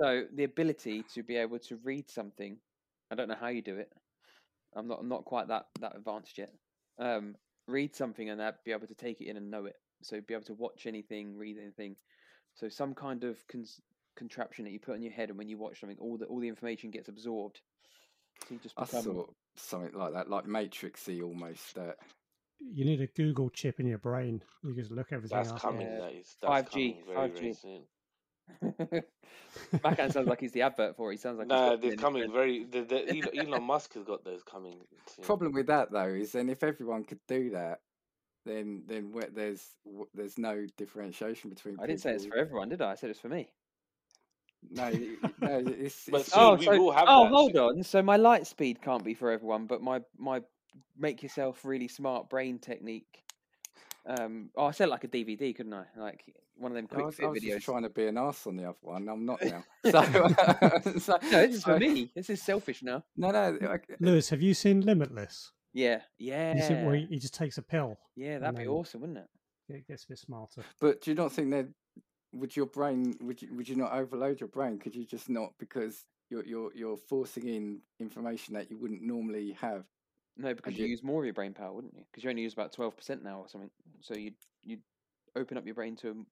So 0.00 0.24
the 0.34 0.44
ability 0.44 1.04
to 1.14 1.22
be 1.22 1.36
able 1.36 1.58
to 1.60 1.76
read 1.84 2.10
something. 2.10 2.56
I 3.10 3.14
don't 3.14 3.28
know 3.28 3.36
how 3.38 3.48
you 3.48 3.62
do 3.62 3.76
it. 3.76 3.92
I'm 4.74 4.88
not. 4.88 5.00
I'm 5.00 5.08
not 5.08 5.24
quite 5.24 5.48
that 5.48 5.66
that 5.80 5.96
advanced 5.96 6.38
yet. 6.38 6.52
Um, 6.98 7.36
read 7.68 7.94
something 7.94 8.28
and 8.30 8.40
that 8.40 8.64
be 8.64 8.72
able 8.72 8.86
to 8.86 8.94
take 8.94 9.20
it 9.20 9.28
in 9.28 9.36
and 9.36 9.50
know 9.50 9.66
it. 9.66 9.76
So 10.02 10.20
be 10.20 10.34
able 10.34 10.44
to 10.44 10.54
watch 10.54 10.86
anything, 10.86 11.36
read 11.36 11.56
anything. 11.58 11.96
So 12.54 12.68
some 12.68 12.94
kind 12.94 13.24
of 13.24 13.36
cons- 13.48 13.80
contraption 14.16 14.64
that 14.64 14.72
you 14.72 14.78
put 14.80 14.94
on 14.94 15.02
your 15.02 15.12
head, 15.12 15.30
and 15.30 15.38
when 15.38 15.48
you 15.48 15.56
watch 15.58 15.80
something, 15.80 15.98
all 16.00 16.16
the 16.18 16.26
all 16.26 16.40
the 16.40 16.48
information 16.48 16.90
gets 16.90 17.08
absorbed. 17.08 17.60
So 18.48 18.54
you 18.54 18.60
just 18.62 18.74
I 18.78 18.84
become. 18.84 19.02
thought 19.04 19.34
something 19.56 19.92
like 19.98 20.12
that, 20.14 20.28
like 20.28 20.44
Matrixy 20.46 21.22
almost. 21.22 21.78
Uh, 21.78 21.92
You 22.60 22.84
need 22.84 23.00
a 23.00 23.06
Google 23.06 23.50
chip 23.50 23.80
in 23.80 23.86
your 23.86 23.98
brain. 23.98 24.42
You 24.62 24.74
just 24.74 24.90
look 24.90 25.12
everything 25.12 25.36
That's 25.36 25.50
up. 25.52 25.60
coming. 25.60 25.86
Yeah. 25.86 25.98
That 26.00 26.14
is. 26.14 26.36
5G, 26.42 26.70
coming 26.70 26.96
very, 27.06 27.30
very 27.30 27.54
5G. 27.54 29.02
Makhan 29.82 30.12
sounds 30.12 30.28
like 30.28 30.40
he's 30.40 30.52
the 30.52 30.62
advert 30.62 30.96
for 30.96 31.10
it. 31.10 31.14
He 31.14 31.18
sounds 31.18 31.38
like 31.38 31.48
No, 31.48 31.70
got 31.70 31.80
they're 31.82 31.96
coming 31.96 32.22
intent. 32.24 32.34
very. 32.34 32.64
The, 32.64 32.82
the, 32.82 33.08
Elon, 33.38 33.48
Elon 33.48 33.62
Musk 33.64 33.94
has 33.94 34.04
got 34.04 34.24
those 34.24 34.42
coming. 34.42 34.78
Soon. 35.06 35.24
problem 35.24 35.52
with 35.52 35.66
that 35.66 35.90
though 35.90 36.08
is 36.08 36.32
then 36.32 36.48
if 36.48 36.62
everyone 36.62 37.04
could 37.04 37.20
do 37.28 37.50
that, 37.50 37.80
then 38.44 38.82
then 38.86 39.12
where 39.12 39.28
there's 39.32 39.62
there's 40.14 40.38
no 40.38 40.66
differentiation 40.76 41.50
between. 41.50 41.76
I 41.80 41.86
didn't 41.86 42.00
say 42.00 42.12
it's 42.12 42.26
for 42.26 42.36
everyone, 42.36 42.68
did 42.68 42.82
I? 42.82 42.92
I 42.92 42.94
said 42.94 43.10
it's 43.10 43.20
for 43.20 43.28
me. 43.28 43.50
No, 44.70 44.84
y- 44.84 45.16
y- 45.22 45.30
no, 45.40 45.58
it's, 45.66 46.08
it's 46.08 46.32
soon 46.32 46.40
oh, 46.40 46.54
we 46.54 46.64
so, 46.64 46.78
will 46.78 46.92
have 46.92 47.04
oh, 47.08 47.24
that 47.24 47.30
hold 47.32 47.52
soon. 47.52 47.60
on. 47.78 47.82
So 47.82 48.02
my 48.02 48.16
light 48.16 48.46
speed 48.46 48.80
can't 48.80 49.04
be 49.04 49.14
for 49.14 49.30
everyone, 49.30 49.66
but 49.66 49.82
my 49.82 50.00
my 50.18 50.40
make 50.96 51.22
yourself 51.22 51.64
really 51.64 51.88
smart 51.88 52.28
brain 52.30 52.58
technique. 52.58 53.24
Um, 54.06 54.50
oh, 54.56 54.66
I 54.66 54.70
said 54.72 54.88
like 54.88 55.04
a 55.04 55.08
DVD, 55.08 55.54
couldn't 55.54 55.74
I? 55.74 55.84
Like 55.96 56.24
one 56.56 56.72
of 56.72 56.76
them 56.76 56.86
I 56.90 56.94
quick 56.94 57.06
was, 57.06 57.16
fit 57.16 57.24
I 57.26 57.28
was 57.28 57.40
videos. 57.42 57.54
just 57.54 57.64
trying 57.66 57.82
to 57.82 57.88
be 57.90 58.06
an 58.06 58.18
ass 58.18 58.46
on 58.46 58.56
the 58.56 58.64
other 58.64 58.78
one. 58.80 59.08
I'm 59.08 59.24
not 59.24 59.42
now. 59.44 59.64
So, 59.90 59.90
so 60.98 61.18
No, 61.30 61.46
this 61.46 61.56
is 61.56 61.64
for 61.64 61.72
so- 61.74 61.78
me. 61.78 62.10
This 62.14 62.30
is 62.30 62.42
selfish 62.42 62.82
now. 62.82 63.04
No, 63.16 63.30
no. 63.30 63.58
like, 63.62 63.88
Lewis, 64.00 64.30
have 64.30 64.42
you 64.42 64.54
seen 64.54 64.80
Limitless? 64.80 65.52
Yeah, 65.72 66.00
yeah, 66.18 66.54
You 66.56 66.62
see 66.62 66.74
where 66.74 66.96
he, 66.96 67.06
he 67.06 67.18
just 67.18 67.34
takes 67.34 67.58
a 67.58 67.62
pill. 67.62 67.96
yeah. 68.16 68.38
That'd 68.38 68.58
be 68.58 68.66
awesome, 68.66 69.00
wouldn't 69.00 69.18
it? 69.18 69.28
It 69.68 69.86
gets 69.88 70.04
a 70.04 70.08
bit 70.08 70.18
smarter. 70.18 70.62
But 70.80 71.00
do 71.00 71.10
you 71.10 71.14
not 71.14 71.32
think 71.32 71.50
that 71.50 71.68
would 72.34 72.54
your 72.56 72.66
brain 72.66 73.14
would 73.22 73.40
you 73.40 73.54
would 73.54 73.68
you 73.68 73.76
not 73.76 73.92
overload 73.92 74.40
your 74.40 74.48
brain? 74.48 74.78
Could 74.78 74.94
you 74.94 75.04
just 75.06 75.30
not 75.30 75.52
because 75.58 76.04
you're 76.30 76.44
you're 76.44 76.70
you're 76.74 76.96
forcing 76.96 77.48
in 77.48 77.80
information 78.00 78.54
that 78.54 78.70
you 78.70 78.76
wouldn't 78.78 79.02
normally 79.02 79.52
have? 79.60 79.84
No, 80.36 80.54
because 80.54 80.76
you 80.76 80.84
you- 80.84 80.90
use 80.90 81.02
more 81.02 81.20
of 81.20 81.24
your 81.26 81.34
brain 81.34 81.54
power, 81.54 81.72
wouldn't 81.72 81.94
you? 81.94 82.04
Because 82.10 82.24
you 82.24 82.30
only 82.30 82.42
use 82.42 82.52
about 82.52 82.72
twelve 82.72 82.96
percent 82.96 83.22
now 83.22 83.38
or 83.40 83.48
something. 83.48 83.70
So 84.00 84.14
you 84.14 84.32
you 84.62 84.78
open 85.36 85.56
up 85.56 85.64
your 85.64 85.74
brain 85.74 85.96
to 85.96 86.26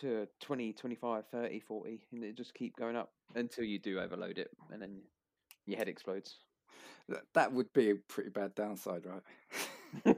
to 0.00 0.26
20, 0.40 0.72
25, 0.72 1.24
30, 1.28 1.60
40, 1.60 2.00
and 2.12 2.24
it 2.24 2.36
just 2.36 2.52
keep 2.54 2.74
going 2.76 2.96
up 2.96 3.12
until 3.36 3.62
you 3.62 3.78
do 3.78 4.00
overload 4.00 4.38
it, 4.38 4.50
and 4.72 4.82
then 4.82 5.00
your 5.66 5.78
head 5.78 5.88
explodes. 5.88 6.36
That, 7.08 7.22
that 7.34 7.52
would 7.52 7.72
be 7.72 7.90
a 7.90 7.94
pretty 7.96 8.30
bad 8.30 8.54
downside, 8.54 9.04
right? 9.06 9.22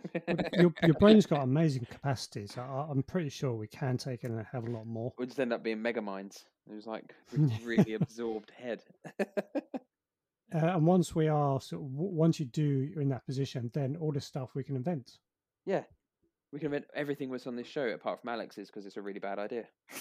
Your, 0.55 0.73
your 0.83 0.95
brain's 0.95 1.27
got 1.27 1.43
amazing 1.43 1.87
capacities. 1.91 2.57
I, 2.57 2.63
I- 2.63 2.87
I'm 2.91 3.03
pretty 3.03 3.29
sure 3.29 3.53
we 3.53 3.67
can 3.67 3.99
take 3.99 4.25
in 4.25 4.39
a 4.39 4.43
hell 4.43 4.63
of 4.63 4.69
a 4.69 4.71
lot 4.71 4.87
more. 4.87 5.13
We'd 5.19 5.27
just 5.27 5.39
end 5.39 5.53
up 5.53 5.63
being 5.63 5.83
mega 5.83 6.01
minds. 6.01 6.47
It 6.71 6.75
was 6.75 6.87
like 6.87 7.15
really 7.63 7.95
absorbed 7.95 8.51
head. 8.57 8.83
uh, 9.21 9.61
and 10.51 10.87
once 10.87 11.15
we 11.15 11.29
are 11.29 11.61
sort 11.61 11.83
of, 11.83 11.89
once 11.91 12.41
you 12.41 12.47
do 12.47 12.63
you're 12.63 13.03
in 13.03 13.11
that 13.11 13.27
position, 13.27 13.71
then 13.75 13.97
all 14.01 14.13
the 14.13 14.21
stuff 14.21 14.55
we 14.55 14.65
can 14.65 14.77
invent. 14.77 15.19
Yeah, 15.67 15.83
we 16.53 16.59
can 16.61 16.67
invent 16.67 16.87
everything 16.95 17.31
that's 17.31 17.47
on 17.47 17.57
this 17.57 17.67
show 17.67 17.87
apart 17.89 18.21
from 18.21 18.31
Alex's 18.31 18.69
because 18.69 18.87
it's 18.87 18.97
a 18.97 19.03
really 19.03 19.19
bad 19.19 19.39
idea. 19.39 19.65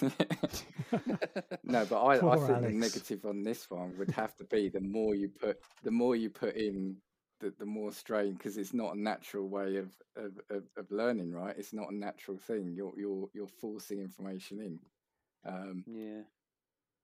no, 1.64 1.84
but 1.86 2.02
I, 2.02 2.14
I 2.14 2.18
Poor 2.18 2.46
think 2.46 2.62
the 2.62 2.70
negative 2.70 3.24
on 3.26 3.42
this 3.42 3.68
one 3.70 3.96
would 3.98 4.10
have 4.10 4.34
to 4.36 4.44
be 4.44 4.68
the 4.68 4.80
more 4.80 5.14
you 5.14 5.28
put 5.28 5.58
the 5.82 5.90
more 5.90 6.14
you 6.16 6.30
put 6.30 6.54
in 6.56 6.96
the, 7.40 7.52
the 7.58 7.66
more 7.66 7.92
strain 7.92 8.32
because 8.34 8.56
it's 8.56 8.72
not 8.72 8.94
a 8.96 9.00
natural 9.00 9.48
way 9.48 9.76
of, 9.76 9.90
of, 10.16 10.40
of, 10.50 10.62
of 10.76 10.90
learning, 10.90 11.32
right? 11.32 11.54
It's 11.58 11.72
not 11.74 11.90
a 11.90 11.94
natural 11.94 12.38
thing. 12.38 12.72
You're 12.74 12.92
you're 12.96 13.28
you're 13.34 13.48
forcing 13.60 14.00
information 14.00 14.60
in. 14.60 14.78
Um, 15.44 15.84
yeah. 15.86 16.22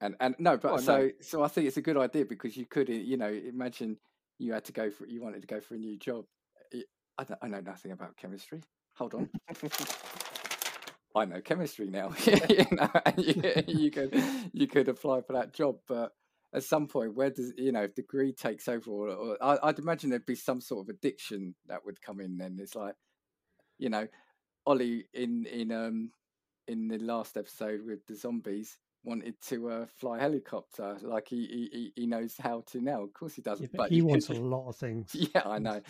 and 0.00 0.16
and 0.20 0.34
no, 0.38 0.56
but 0.56 0.72
Well, 0.72 0.80
so 0.80 0.96
no. 0.98 1.10
so 1.20 1.42
I 1.42 1.48
think 1.48 1.66
it's 1.66 1.76
a 1.76 1.82
good 1.82 1.96
idea 1.96 2.24
because 2.24 2.56
you 2.56 2.66
could 2.66 2.88
you 2.88 3.16
know 3.16 3.28
imagine 3.28 3.98
you 4.38 4.52
had 4.52 4.64
to 4.66 4.72
go 4.72 4.90
for 4.90 5.06
you 5.06 5.20
wanted 5.22 5.42
to 5.42 5.46
go 5.48 5.60
for 5.60 5.74
a 5.74 5.78
new 5.78 5.98
job. 5.98 6.24
Y- 6.72 6.82
I 7.18 7.24
don't, 7.24 7.38
I 7.42 7.48
know 7.48 7.60
nothing 7.60 7.92
about 7.92 8.16
chemistry. 8.16 8.62
Hold 9.02 9.14
on. 9.14 9.28
I 11.16 11.24
know 11.24 11.40
chemistry 11.40 11.88
now. 11.88 12.12
you 12.24 12.66
know, 12.70 12.90
you, 13.16 13.52
you 13.66 13.90
could 13.90 14.22
you 14.52 14.68
could 14.68 14.88
apply 14.88 15.22
for 15.22 15.32
that 15.32 15.52
job, 15.52 15.78
but 15.88 16.12
at 16.54 16.62
some 16.62 16.86
point, 16.86 17.16
where 17.16 17.30
does 17.30 17.52
you 17.58 17.72
know 17.72 17.82
if 17.82 17.96
the 17.96 18.02
greed 18.02 18.36
takes 18.36 18.68
over, 18.68 18.88
or, 18.92 19.08
or 19.08 19.36
I, 19.42 19.58
I'd 19.64 19.80
imagine 19.80 20.10
there'd 20.10 20.24
be 20.24 20.36
some 20.36 20.60
sort 20.60 20.86
of 20.86 20.94
addiction 20.94 21.56
that 21.66 21.84
would 21.84 22.00
come 22.00 22.20
in. 22.20 22.38
Then 22.38 22.58
it's 22.60 22.76
like, 22.76 22.94
you 23.76 23.90
know, 23.90 24.06
Ollie 24.66 25.06
in 25.12 25.46
in 25.46 25.72
um 25.72 26.12
in 26.68 26.86
the 26.86 26.98
last 26.98 27.36
episode 27.36 27.84
with 27.84 28.06
the 28.06 28.14
zombies 28.14 28.78
wanted 29.04 29.34
to 29.48 29.68
uh, 29.68 29.86
fly 29.98 30.18
a 30.18 30.20
helicopter, 30.20 30.96
like 31.02 31.26
he, 31.26 31.44
he 31.46 31.68
he- 31.72 31.92
he 32.02 32.06
knows 32.06 32.36
how 32.38 32.62
to 32.70 32.80
now. 32.80 33.02
Of 33.02 33.12
course 33.12 33.34
he 33.34 33.42
doesn't, 33.42 33.64
Yeah, 33.64 33.68
but 33.72 33.82
but 33.82 33.90
he 33.90 33.96
you 33.96 34.06
wants 34.06 34.28
a 34.28 34.34
lot 34.34 34.68
of 34.68 34.76
things. 34.76 35.10
Yeah, 35.34 35.42
I 35.44 35.58
know. 35.58 35.80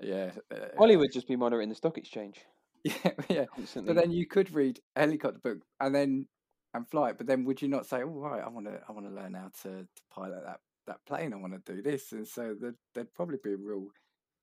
Yeah, 0.00 0.30
uh, 0.50 0.68
Ollie 0.78 0.96
would 0.96 1.12
just 1.12 1.28
be 1.28 1.36
monitoring 1.36 1.68
the 1.68 1.74
stock 1.74 1.98
exchange 1.98 2.38
yeah, 3.04 3.10
yeah. 3.28 3.44
constantly. 3.54 3.92
But 3.94 4.00
then 4.00 4.12
you 4.12 4.26
could 4.26 4.52
read 4.54 4.80
a 4.96 5.00
helicopter 5.00 5.40
book 5.42 5.58
and 5.80 5.94
then 5.94 6.26
and 6.74 6.88
fly 6.88 7.10
it. 7.10 7.18
But 7.18 7.26
then 7.26 7.44
would 7.44 7.60
you 7.62 7.68
not 7.68 7.86
say, 7.86 8.02
"Oh, 8.02 8.06
right, 8.20 8.42
I 8.42 8.48
want 8.48 8.66
to, 8.66 8.80
I 8.88 8.92
want 8.92 9.06
to 9.06 9.12
learn 9.14 9.34
how 9.34 9.50
to, 9.62 9.68
to 9.82 9.86
pilot 10.12 10.42
that 10.44 10.60
that 10.86 11.04
plane. 11.06 11.32
I 11.32 11.36
want 11.36 11.52
to 11.64 11.74
do 11.74 11.82
this." 11.82 12.12
And 12.12 12.26
so 12.26 12.54
there'd, 12.58 12.74
there'd 12.94 13.14
probably 13.14 13.38
be 13.42 13.52
a 13.52 13.56
real 13.56 13.86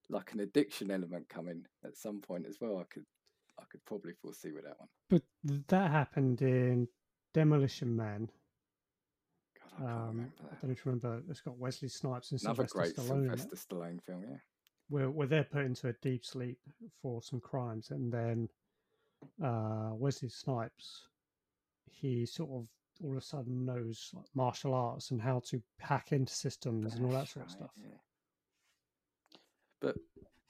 like 0.10 0.32
an 0.34 0.40
addiction 0.40 0.90
element 0.92 1.28
coming 1.30 1.64
at 1.86 1.96
some 1.98 2.20
point 2.22 2.46
as 2.48 2.58
well. 2.60 2.78
I 2.80 2.84
could, 2.92 3.04
I 3.60 3.64
could 3.70 3.84
probably 3.86 4.14
foresee 4.22 4.52
with 4.52 4.64
that 4.64 4.80
one. 4.80 4.90
But 5.10 5.22
that 5.68 5.92
happened 5.92 6.42
in 6.42 6.88
Demolition 7.34 7.96
Man. 7.96 8.30
God, 9.60 9.72
I 9.74 9.78
can't 9.82 9.90
Um, 9.92 10.08
remember 10.08 10.34
I 10.42 10.54
don't 10.54 10.64
know 10.64 10.72
if 10.72 10.78
you 10.86 10.92
remember. 10.92 11.22
It's 11.30 11.42
got 11.42 11.58
Wesley 11.58 11.90
Snipes 11.90 12.32
and 12.32 12.42
Another 12.42 12.68
Sylvester 12.68 12.80
great 12.80 12.96
Stallone. 12.96 13.26
in 13.28 13.34
it. 13.34 13.40
Sylvester 13.40 13.56
Stallone 13.76 14.02
film. 14.06 14.24
Yeah. 14.30 14.38
Where 14.90 15.10
where 15.10 15.28
they're 15.28 15.44
put 15.44 15.66
into 15.66 15.88
a 15.88 15.94
deep 16.02 16.26
sleep 16.26 16.58
for 17.02 17.22
some 17.22 17.40
crimes, 17.40 17.92
and 17.92 18.12
then 18.12 18.50
uh, 19.44 19.92
Wesley 19.94 20.30
Snipes, 20.30 21.08
he 21.90 22.26
sort 22.26 22.50
of 22.52 22.68
all 23.04 23.12
of 23.12 23.18
a 23.18 23.22
sudden 23.22 23.66
knows 23.66 24.12
like, 24.14 24.26
martial 24.36 24.74
arts 24.74 25.12
and 25.12 25.22
how 25.22 25.40
to 25.46 25.62
hack 25.80 26.12
into 26.12 26.34
systems 26.34 26.96
and 26.96 27.06
all 27.06 27.12
that 27.12 27.20
That's 27.20 27.34
sort 27.34 27.46
of 27.46 27.52
stuff. 27.52 27.72
yeah. 27.78 27.98
But 29.80 29.96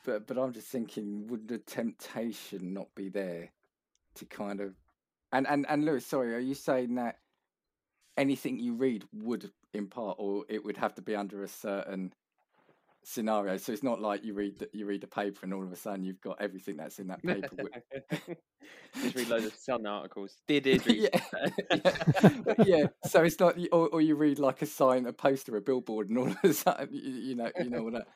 but 0.05 0.27
but 0.27 0.37
I'm 0.37 0.53
just 0.53 0.67
thinking, 0.67 1.27
would 1.27 1.47
the 1.47 1.59
temptation 1.59 2.73
not 2.73 2.87
be 2.95 3.09
there 3.09 3.51
to 4.15 4.25
kind 4.25 4.61
of 4.61 4.73
and 5.31 5.47
and 5.47 5.65
and 5.69 5.85
Lewis, 5.85 6.05
sorry, 6.05 6.33
are 6.33 6.39
you 6.39 6.55
saying 6.55 6.95
that 6.95 7.17
anything 8.17 8.59
you 8.59 8.73
read 8.73 9.05
would 9.13 9.51
impart, 9.73 10.17
or 10.19 10.45
it 10.49 10.65
would 10.65 10.77
have 10.77 10.95
to 10.95 11.01
be 11.01 11.15
under 11.15 11.43
a 11.43 11.47
certain 11.47 12.13
scenario? 13.03 13.57
So 13.57 13.71
it's 13.71 13.83
not 13.83 14.01
like 14.01 14.23
you 14.23 14.33
read 14.33 14.59
the, 14.59 14.69
you 14.73 14.85
read 14.85 15.01
the 15.01 15.07
paper 15.07 15.39
and 15.43 15.53
all 15.53 15.63
of 15.63 15.71
a 15.71 15.75
sudden 15.75 16.03
you've 16.03 16.21
got 16.21 16.41
everything 16.41 16.77
that's 16.77 16.99
in 16.99 17.07
that 17.07 17.23
paper. 17.23 17.55
just 19.01 19.15
read 19.15 19.29
loads 19.29 19.45
of 19.45 19.53
Sun 19.59 19.85
articles. 19.85 20.37
Did 20.47 20.63
Deirdre. 20.63 20.93
yeah, 20.93 21.09
yeah, 21.71 22.53
yeah. 22.65 22.85
So 23.05 23.23
it's 23.23 23.39
not, 23.39 23.57
or, 23.71 23.87
or 23.89 24.01
you 24.01 24.15
read 24.15 24.39
like 24.39 24.61
a 24.61 24.65
sign, 24.65 25.05
a 25.05 25.13
poster, 25.13 25.55
a 25.57 25.61
billboard, 25.61 26.09
and 26.09 26.17
all 26.17 26.27
of 26.27 26.37
a 26.43 26.53
sudden, 26.53 26.89
you, 26.91 27.01
you 27.01 27.35
know, 27.35 27.51
you 27.59 27.69
know 27.69 27.83
what 27.83 27.93
that. 27.93 28.07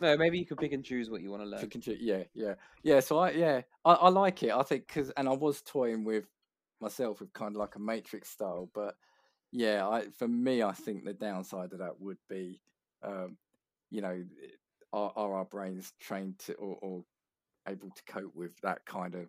No, 0.00 0.16
maybe 0.16 0.38
you 0.38 0.44
could 0.44 0.58
pick 0.58 0.72
and 0.72 0.84
choose 0.84 1.08
what 1.08 1.22
you 1.22 1.30
want 1.30 1.42
to 1.42 1.48
learn. 1.48 1.68
control- 1.70 1.96
yeah, 1.98 2.24
yeah, 2.34 2.54
yeah. 2.82 3.00
So 3.00 3.18
I, 3.18 3.30
yeah, 3.30 3.62
I, 3.84 3.92
I 3.92 4.08
like 4.10 4.42
it. 4.42 4.50
I 4.50 4.62
think 4.62 4.86
because, 4.86 5.10
and 5.16 5.28
I 5.28 5.32
was 5.32 5.62
toying 5.62 6.04
with 6.04 6.26
myself 6.80 7.20
with 7.20 7.32
kind 7.32 7.54
of 7.54 7.60
like 7.60 7.76
a 7.76 7.78
Matrix 7.78 8.28
style, 8.28 8.68
but 8.74 8.96
yeah, 9.52 9.88
I 9.88 10.08
for 10.18 10.28
me, 10.28 10.62
I 10.62 10.72
think 10.72 11.04
the 11.04 11.14
downside 11.14 11.72
of 11.72 11.78
that 11.78 12.00
would 12.00 12.18
be, 12.28 12.60
um, 13.02 13.38
you 13.90 14.00
know, 14.00 14.24
are, 14.92 15.12
are 15.16 15.34
our 15.34 15.44
brains 15.44 15.92
trained 16.00 16.38
to 16.40 16.54
or, 16.54 16.76
or 16.82 17.04
able 17.68 17.90
to 17.90 18.02
cope 18.04 18.34
with 18.34 18.58
that 18.62 18.84
kind 18.86 19.14
of? 19.14 19.28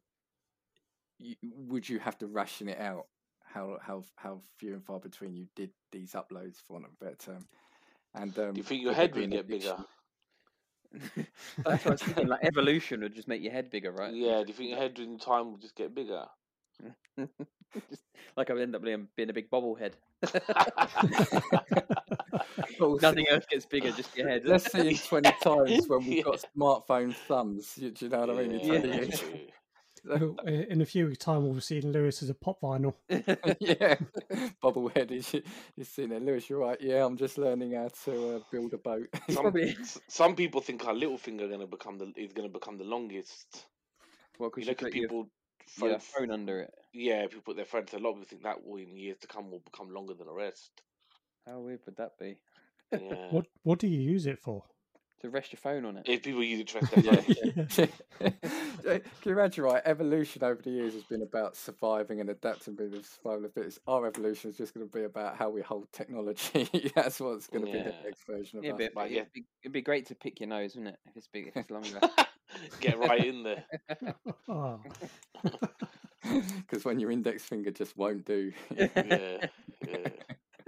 You, 1.20 1.36
would 1.42 1.88
you 1.88 2.00
have 2.00 2.18
to 2.20 2.28
ration 2.28 2.70
it 2.70 2.80
out? 2.80 3.08
How 3.44 3.78
how 3.82 4.04
how 4.16 4.42
few 4.58 4.74
and 4.74 4.86
far 4.86 5.00
between 5.00 5.36
you 5.36 5.48
did 5.56 5.72
these 5.92 6.14
uploads, 6.14 6.58
for 6.66 6.74
want 6.74 6.86
of 6.86 6.92
a 6.92 7.06
better 7.06 7.16
term? 7.16 7.48
And 8.14 8.38
um, 8.40 8.54
Do 8.54 8.60
you 8.60 8.64
think 8.64 8.84
your 8.84 8.94
head 8.94 9.16
would 9.16 9.32
get 9.32 9.48
bigger? 9.48 9.78
That's 11.64 11.86
what 11.86 11.88
I 11.88 11.90
was 11.92 12.02
thinking. 12.02 12.28
Like 12.28 12.44
evolution 12.44 13.02
would 13.02 13.16
just 13.16 13.28
make 13.28 13.42
your 13.42 13.52
head 13.52 13.70
bigger, 13.70 13.92
right? 13.92 14.14
Yeah. 14.14 14.42
Do 14.42 14.48
you 14.48 14.54
think 14.54 14.70
your 14.70 14.80
head 14.80 15.00
in 15.00 15.18
time 15.18 15.52
would 15.52 15.62
just 15.62 15.76
get 15.76 15.94
bigger? 15.94 16.26
just, 17.90 18.04
like 18.36 18.50
I 18.50 18.54
would 18.54 18.62
end 18.62 18.76
up 18.76 18.84
being, 18.84 19.08
being 19.16 19.30
a 19.30 19.34
big 19.34 19.50
bobblehead. 19.50 19.94
Nothing 23.02 23.28
else 23.30 23.46
gets 23.50 23.66
bigger, 23.66 23.92
just 23.92 24.16
your 24.16 24.30
head. 24.30 24.44
Let's 24.46 24.72
see 24.72 24.88
in 24.90 24.98
20 25.08 25.32
times 25.42 25.88
when 25.88 26.06
we've 26.06 26.18
Yeah. 26.18 26.24
got 26.24 26.44
smartphone 26.56 27.14
thumbs. 27.14 27.78
You, 27.78 27.92
do 27.92 28.06
you 28.06 28.12
know 28.12 28.20
what 28.22 28.30
I 28.32 28.34
mean? 28.34 28.52
In 28.52 28.60
Yeah, 28.60 28.80
20 28.80 28.88
Yeah. 28.88 28.96
years. 28.96 29.24
true. 30.06 30.38
In 30.46 30.82
a 30.82 30.86
few 30.86 31.08
weeks' 31.08 31.24
time, 31.24 31.44
we'll 31.44 31.54
be 31.56 31.62
seeing 31.62 31.92
Lewis 31.92 32.24
as 32.24 32.30
a 32.30 32.34
pop 32.34 32.62
vinyl. 32.62 32.94
yeah. 33.60 33.96
Bobblehead 34.64 35.12
is 35.12 35.36
is 35.76 35.90
sitting 35.90 36.12
there. 36.12 36.20
Lewis, 36.20 36.50
you're 36.50 36.60
right. 36.60 36.80
Yeah, 36.80 37.06
I'm 37.06 37.18
just 37.18 37.38
learning 37.38 37.74
how 37.74 37.90
to 38.06 38.36
uh, 38.36 38.40
build 38.52 38.74
a 38.74 38.78
boat. 38.78 39.08
Some, 39.30 39.54
some 40.08 40.36
people 40.36 40.62
think 40.62 40.86
our 40.86 40.94
little 40.94 41.18
finger 41.18 41.48
gonna 41.48 41.68
become 41.68 41.98
the 41.98 42.12
is 42.16 42.34
gonna 42.34 42.50
become 42.50 42.78
the 42.78 42.84
longest. 42.86 43.66
well, 44.40 44.52
You 44.56 44.66
look 44.66 44.82
at 44.84 44.86
put 44.86 44.96
your, 44.96 45.04
people. 45.10 45.30
Your 45.78 46.00
phone- 46.00 46.00
phone 46.28 46.32
under 46.32 46.62
it. 46.62 46.74
yeah, 46.94 47.24
people 47.28 47.42
put 47.42 47.56
their 47.56 47.66
friends. 47.66 47.94
A 47.94 47.98
lot 48.00 48.12
of 48.12 48.16
people 48.18 48.28
think 48.30 48.44
that 48.44 48.66
will 48.66 48.78
in 48.78 48.96
years 48.96 49.18
to 49.20 49.28
come 49.28 49.52
will 49.52 49.60
become 49.60 49.90
longer 49.94 50.14
than 50.14 50.28
the 50.28 50.34
rest. 50.34 50.72
How 51.46 51.60
weird 51.60 51.80
would 51.86 51.98
that 51.98 52.18
be? 52.20 52.38
Yeah. 52.92 53.32
What 53.32 53.46
what 53.64 53.80
do 53.80 53.88
you 53.88 54.00
use 54.00 54.26
it 54.26 54.40
for? 54.40 54.64
To 55.22 55.30
rest 55.32 55.52
your 55.52 55.58
phone 55.60 55.84
on 55.84 55.98
it. 55.98 56.04
If 56.08 56.22
people 56.24 56.44
use 56.44 56.60
it 56.60 56.68
to 56.68 56.80
rest 56.80 56.92
their 56.92 57.04
Yeah. 57.66 57.66
phone. 57.66 57.90
Can 59.02 59.02
you 59.26 59.32
imagine, 59.32 59.64
right? 59.64 59.82
Evolution 59.84 60.44
over 60.44 60.62
the 60.62 60.70
years 60.70 60.94
has 60.94 61.04
been 61.04 61.24
about 61.24 61.56
surviving 61.56 62.22
and 62.22 62.30
adapting, 62.30 62.76
being 62.76 62.92
the 62.92 63.04
survival 63.04 63.38
of 63.46 63.54
the 63.54 63.60
fittest. 63.60 63.80
Our 63.88 64.06
evolution 64.08 64.52
is 64.52 64.58
just 64.58 64.74
going 64.74 64.88
to 64.88 64.94
be 64.94 65.04
about 65.06 65.36
how 65.36 65.50
we 65.50 65.62
hold 65.62 65.92
technology. 65.92 66.70
That's 66.96 67.20
what's 67.20 67.48
going 67.48 67.66
to 67.66 67.72
be 67.72 67.80
the 67.80 67.96
next 68.04 68.26
version 68.28 68.60
of 68.60 68.66
Yeah, 68.66 68.74
us. 68.74 68.78
but 68.78 68.94
but 68.94 69.06
it'd, 69.08 69.18
yeah. 69.18 69.24
be, 69.34 69.46
it'd 69.64 69.74
be 69.74 69.82
great 69.82 70.06
to 70.08 70.16
pick 70.16 70.40
your 70.40 70.50
nose, 70.50 70.76
wouldn't 70.76 70.94
it? 70.94 71.00
If 71.10 71.18
it's 71.18 71.28
big, 71.28 71.48
if 71.48 71.58
it's 71.58 71.70
longer. 71.72 72.00
Get 72.80 73.00
right 73.00 73.26
in 73.26 73.44
there. 73.44 73.66
Oh, 74.48 74.80
Because 76.24 76.84
when 76.84 77.00
your 77.00 77.12
index 77.12 77.44
finger 77.44 77.72
just 77.72 77.96
won't 77.96 78.26
do. 78.26 78.52
Yeah, 78.76 78.88
yeah. 78.96 79.48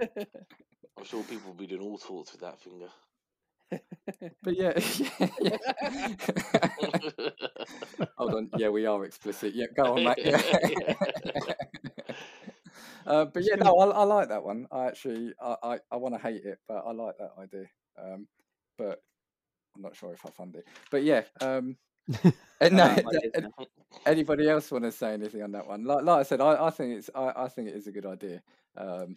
I'm 0.96 1.04
sure 1.04 1.22
people 1.24 1.48
will 1.52 1.58
be 1.58 1.66
doing 1.66 1.82
all 1.82 1.98
sorts 1.98 2.32
with 2.32 2.40
that 2.42 2.58
finger. 2.60 2.88
But 4.42 4.56
yeah, 4.56 4.72
yeah, 5.40 5.56
Hold 8.16 8.34
on. 8.34 8.50
Yeah, 8.56 8.68
we 8.70 8.86
are 8.86 9.04
explicit. 9.04 9.54
Yeah, 9.54 9.66
go 9.76 9.96
on, 9.96 10.04
mate. 10.04 10.18
Yeah. 10.18 10.40
uh, 13.06 13.24
but 13.26 13.42
yeah, 13.44 13.56
no, 13.56 13.76
I, 13.78 13.86
I 13.90 14.02
like 14.04 14.28
that 14.28 14.42
one. 14.42 14.66
I 14.72 14.86
actually, 14.86 15.32
I, 15.40 15.56
I, 15.62 15.78
I 15.92 15.96
want 15.96 16.14
to 16.14 16.20
hate 16.20 16.44
it, 16.44 16.58
but 16.68 16.82
I 16.86 16.92
like 16.92 17.16
that 17.18 17.32
idea. 17.38 17.66
Um, 18.02 18.26
but 18.78 19.02
I'm 19.80 19.84
not 19.84 19.96
sure 19.96 20.12
if 20.12 20.26
I 20.26 20.30
fund 20.30 20.56
it. 20.56 20.66
But 20.90 21.04
yeah, 21.04 21.22
um, 21.40 21.76
and 22.60 22.76
no, 22.76 22.84
I 22.84 22.88
like 22.88 23.04
my 23.04 23.10
ideas 23.16 23.32
an- 23.34 23.52
now. 23.58 23.66
anybody 24.04 24.46
else 24.46 24.70
want 24.70 24.84
to 24.84 24.92
say 24.92 25.14
anything 25.14 25.42
on 25.42 25.52
that 25.52 25.66
one? 25.66 25.84
Like, 25.84 26.04
like 26.04 26.20
I 26.20 26.22
said, 26.22 26.42
I, 26.42 26.66
I 26.66 26.70
think 26.70 26.98
it's, 26.98 27.08
I, 27.14 27.32
I 27.34 27.48
think 27.48 27.68
it 27.68 27.74
is 27.74 27.86
a 27.86 27.92
good 27.92 28.04
idea. 28.04 28.42
Um, 28.76 29.16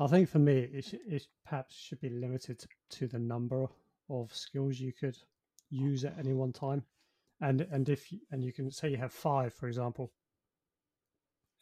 I 0.00 0.08
think 0.08 0.28
for 0.28 0.40
me, 0.40 0.68
it, 0.72 0.84
sh- 0.84 0.94
it 1.06 1.26
perhaps 1.46 1.76
should 1.76 2.00
be 2.00 2.10
limited 2.10 2.58
to, 2.58 2.68
to 2.98 3.06
the 3.06 3.20
number 3.20 3.66
of 4.10 4.34
skills 4.34 4.80
you 4.80 4.92
could 4.92 5.16
use 5.70 6.04
at 6.04 6.18
any 6.18 6.32
one 6.32 6.52
time, 6.52 6.82
and 7.40 7.60
and 7.70 7.88
if 7.88 8.10
you, 8.10 8.18
and 8.32 8.42
you 8.42 8.52
can 8.52 8.68
say 8.70 8.90
you 8.90 8.96
have 8.96 9.12
five, 9.12 9.54
for 9.54 9.68
example, 9.68 10.10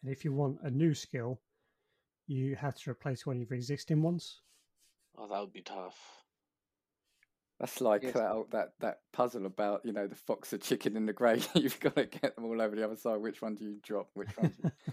and 0.03 0.11
if 0.11 0.25
you 0.25 0.33
want 0.33 0.59
a 0.63 0.71
new 0.71 0.95
skill, 0.95 1.39
you 2.29 2.57
have 2.57 2.77
to 2.77 2.91
replace 2.91 3.27
one 3.27 3.37
of 3.43 3.51
your 3.51 3.57
existing 3.57 4.01
ones. 4.03 4.41
oh, 5.19 5.29
that 5.29 5.41
would 5.41 5.53
be 5.53 5.61
tough. 5.61 6.20
That's 7.61 7.81
like 7.83 8.03
Yes. 8.03 8.15
that, 8.15 8.47
that 8.51 8.73
that 8.81 9.01
puzzle 9.13 9.45
about 9.45 9.85
you 9.85 9.93
know 9.93 10.07
the 10.07 10.15
fox, 10.17 10.51
the 10.51 10.59
chicken, 10.59 10.97
and 10.97 11.07
the 11.07 11.13
grey. 11.13 11.43
You've 11.55 11.79
got 11.79 11.95
to 11.97 12.07
get 12.07 12.35
them 12.35 12.47
all 12.47 12.61
over 12.61 12.75
the 12.75 12.85
other 12.85 12.97
side. 12.97 13.21
Which 13.21 13.43
one 13.43 13.55
do 13.55 13.65
you 13.67 13.77
drop? 13.83 14.09
Which 14.15 14.35
one? 14.39 14.49
Do 14.49 14.71
you... 14.87 14.93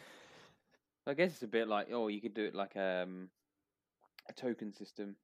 I 1.08 1.14
guess 1.14 1.32
it's 1.32 1.44
a 1.44 1.48
bit 1.48 1.70
like 1.70 1.88
oh, 1.94 2.10
you 2.10 2.20
could 2.20 2.34
do 2.34 2.44
it 2.44 2.54
like 2.54 2.76
um, 2.76 3.30
a 4.30 4.34
token 4.34 4.74
system. 4.74 5.16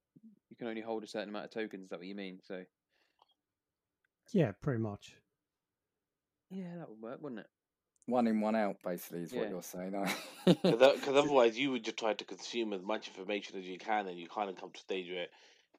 You 0.50 0.56
can 0.56 0.68
only 0.68 0.82
hold 0.82 1.04
a 1.04 1.08
certain 1.08 1.30
amount 1.30 1.46
of 1.46 1.52
tokens. 1.52 1.84
Is 1.84 1.90
that 1.90 2.00
what 2.00 2.08
you 2.08 2.16
mean? 2.16 2.40
So 2.48 2.64
Yeah, 4.32 4.54
pretty 4.62 4.80
much. 4.80 5.16
yeah, 6.50 6.78
that 6.78 6.90
would 6.90 7.02
work, 7.02 7.22
wouldn't 7.22 7.42
it? 7.42 7.50
One 8.06 8.28
in, 8.28 8.40
one 8.42 8.56
out, 8.56 8.78
basically, 8.84 9.24
is 9.24 9.34
what 9.34 9.50
you're 9.50 9.64
saying. 9.64 9.96
Because 10.46 11.08
otherwise, 11.08 11.58
you 11.58 11.72
would 11.72 11.84
just 11.84 11.98
try 11.98 12.14
to 12.14 12.26
consume 12.26 12.74
as 12.74 12.82
much 12.84 13.08
information 13.08 13.58
as 13.58 13.66
you 13.66 13.78
can, 13.78 14.08
and 14.08 14.20
you 14.20 14.28
kind 14.28 14.50
of 14.50 14.58
come 14.58 14.72
to 14.72 14.78
a 14.78 14.82
stage 14.82 15.10
where 15.10 15.28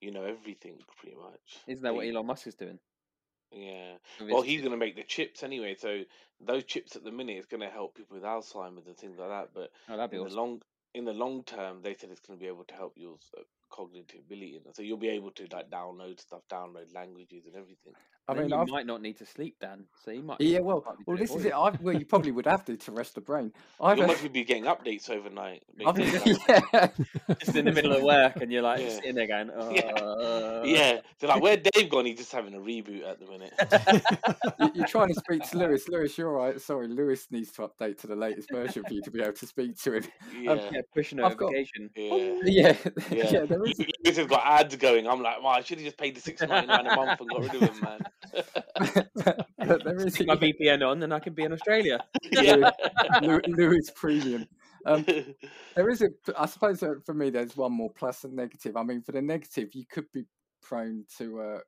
you 0.01 0.11
know 0.11 0.24
everything 0.24 0.74
pretty 0.99 1.16
much. 1.16 1.59
Isn't 1.66 1.82
that 1.84 1.95
what 1.95 2.07
Elon 2.07 2.26
Musk 2.26 2.47
is 2.47 2.55
doing? 2.55 2.78
Yeah. 3.53 3.95
Well, 4.20 4.42
he's 4.42 4.61
going 4.61 4.72
to 4.72 4.76
make 4.76 4.97
the 4.97 5.05
chips 5.05 5.42
anyway, 5.42 5.76
so 5.78 6.03
those 6.40 6.64
chips 6.64 6.97
at 6.97 7.05
the 7.05 7.12
minute 7.12 7.38
is 7.38 7.47
going 7.47 7.61
to 7.61 7.68
help 7.70 7.95
people 7.95 8.16
with 8.16 8.24
Alzheimer's 8.24 8.86
and 8.86 8.97
things 8.97 9.18
like 9.18 9.28
that. 9.28 9.51
But 9.55 9.70
Oh, 9.88 9.95
in 9.95 10.01
awesome. 10.01 10.28
the 10.28 10.34
long 10.34 10.62
in 10.95 11.05
the 11.05 11.12
long 11.12 11.42
term, 11.45 11.82
they 11.82 11.95
said 11.95 12.11
it's 12.11 12.20
going 12.20 12.38
to 12.38 12.42
be 12.42 12.49
able 12.49 12.64
to 12.64 12.74
help 12.74 12.95
your 12.97 13.16
uh, 13.36 13.42
cognitive 13.75 14.20
ability, 14.27 14.61
and 14.64 14.75
so 14.75 14.83
you'll 14.83 14.97
be 14.97 15.09
able 15.09 15.31
to 15.33 15.47
like 15.53 15.68
download 15.70 16.20
stuff, 16.20 16.43
download 16.51 16.95
languages 16.95 17.45
and 17.47 17.57
everything. 17.57 17.93
I 18.27 18.33
mean, 18.33 18.49
you 18.49 18.57
I've, 18.57 18.68
might 18.68 18.87
not 18.87 19.03
need 19.03 19.18
to 19.18 19.27
sleep, 19.27 19.57
Dan. 19.61 19.85
So 20.03 20.11
you 20.11 20.22
might. 20.22 20.41
yeah, 20.41 20.61
well, 20.61 20.83
might 20.87 21.07
well, 21.07 21.16
this 21.18 21.35
is 21.35 21.45
it. 21.45 21.53
I've, 21.53 21.79
well, 21.83 21.95
you 21.95 22.07
probably 22.07 22.31
would 22.33 22.47
have 22.47 22.64
to 22.66 22.77
to 22.77 22.91
rest 22.93 23.16
the 23.16 23.20
brain. 23.20 23.53
I've, 23.81 23.99
You 23.99 24.05
uh, 24.05 24.07
must 24.07 24.33
be 24.33 24.45
getting 24.45 24.64
updates 24.64 25.11
overnight. 25.11 25.62
I've 25.87 25.97
making 25.97 26.14
it 26.25 26.39
like- 26.49 26.68
yeah. 26.72 26.89
Just 27.41 27.57
in 27.57 27.64
the 27.66 27.72
middle 27.72 27.93
of 27.93 28.03
work, 28.03 28.37
and 28.37 28.51
you're 28.51 28.62
like 28.62 28.81
Yeah. 28.81 28.89
sitting 28.91 29.14
there 29.16 29.27
going, 29.27 29.49
Yeah. 29.75 29.83
uh, 29.93 30.62
yeah, 30.64 31.01
they're 31.18 31.29
like, 31.29 31.43
"Where 31.43 31.57
Dave 31.59 31.91
gone? 31.91 32.07
He's 32.07 32.18
just 32.18 32.33
having 32.33 32.55
a 32.55 32.59
reboot 32.59 33.05
at 33.07 33.18
the 33.20 33.27
minute." 33.27 33.53
You- 34.61 34.70
You're 34.75 34.87
trying 34.87 35.09
to 35.09 35.14
speak 35.14 35.43
to 35.51 35.59
Lewis. 35.59 35.87
Lewis, 35.89 36.16
you're 36.16 36.31
all 36.31 36.47
right. 36.47 36.59
Sorry, 36.61 36.89
Lewis 36.89 37.27
needs 37.31 37.51
to 37.53 37.68
update 37.68 37.99
to 37.99 38.07
the 38.07 38.16
latest 38.16 38.51
version 38.51 38.85
for 38.87 38.93
you 38.95 39.03
to 39.03 39.11
be 39.11 39.20
able 39.20 39.33
to 39.35 39.47
speak 39.47 39.77
to 39.83 39.95
him. 39.95 40.05
Yeah, 40.41 40.55
yeah, 40.72 40.81
push 40.95 41.12
a 41.12 41.25
I've 41.25 41.37
got- 41.37 41.53
notification. 41.53 41.91
yeah. 41.95 42.14
Yeah, 42.45 42.77
Yeah, 43.11 43.31
yeah. 43.31 43.45
There 43.45 43.64
is, 43.67 43.79
Lewis 43.79 44.17
has 44.17 44.27
got 44.27 44.43
ads 44.45 44.77
going. 44.77 45.07
I'm 45.07 45.23
like, 45.23 45.39
well, 45.43 45.53
I 45.53 45.62
should 45.62 45.79
have 45.79 45.85
just 45.85 45.99
paid 45.99 46.17
the 46.17 46.21
six 46.21 46.41
ninety 46.43 46.67
nine 46.67 46.87
a 46.87 46.97
month 46.97 47.21
and 47.21 47.31
got 47.31 47.41
rid 47.41 47.55
of 47.55 47.61
him, 47.61 47.81
man. 47.83 48.01
there 49.85 50.07
is 50.07 50.15
Stick 50.15 50.27
my 50.27 50.37
VPN 50.37 50.87
on, 50.87 50.99
then 51.01 51.12
I 51.12 51.19
can 51.19 51.35
be 51.35 51.45
in 51.45 51.53
Australia. 51.53 51.99
yeah. 52.23 52.71
Lew- 53.23 53.41
Lewis 53.47 53.91
Premium. 53.95 54.47
Um, 54.87 55.05
there 55.75 55.89
is 55.89 56.03
a, 56.03 56.09
I 56.39 56.47
suppose 56.47 56.85
for 57.05 57.15
me, 57.15 57.31
there's 57.31 57.57
one 57.57 57.73
more 57.73 57.91
plus 57.91 58.25
and 58.25 58.35
negative. 58.35 58.77
I 58.77 58.83
mean, 58.83 59.03
for 59.03 59.12
the 59.12 59.23
negative, 59.23 59.71
you 59.75 59.85
could 59.91 60.11
be 60.12 60.25
prone 60.62 61.05
to, 61.19 61.41
uh, 61.41 61.59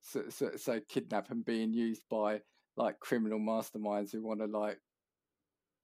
so, 0.00 0.24
so, 0.28 0.50
so 0.56 0.80
kidnap 0.88 1.30
and 1.30 1.44
being 1.44 1.72
used 1.72 2.02
by 2.10 2.40
like 2.76 3.00
criminal 3.00 3.40
masterminds 3.40 4.12
who 4.12 4.22
want 4.22 4.40
to 4.40 4.46
like 4.46 4.78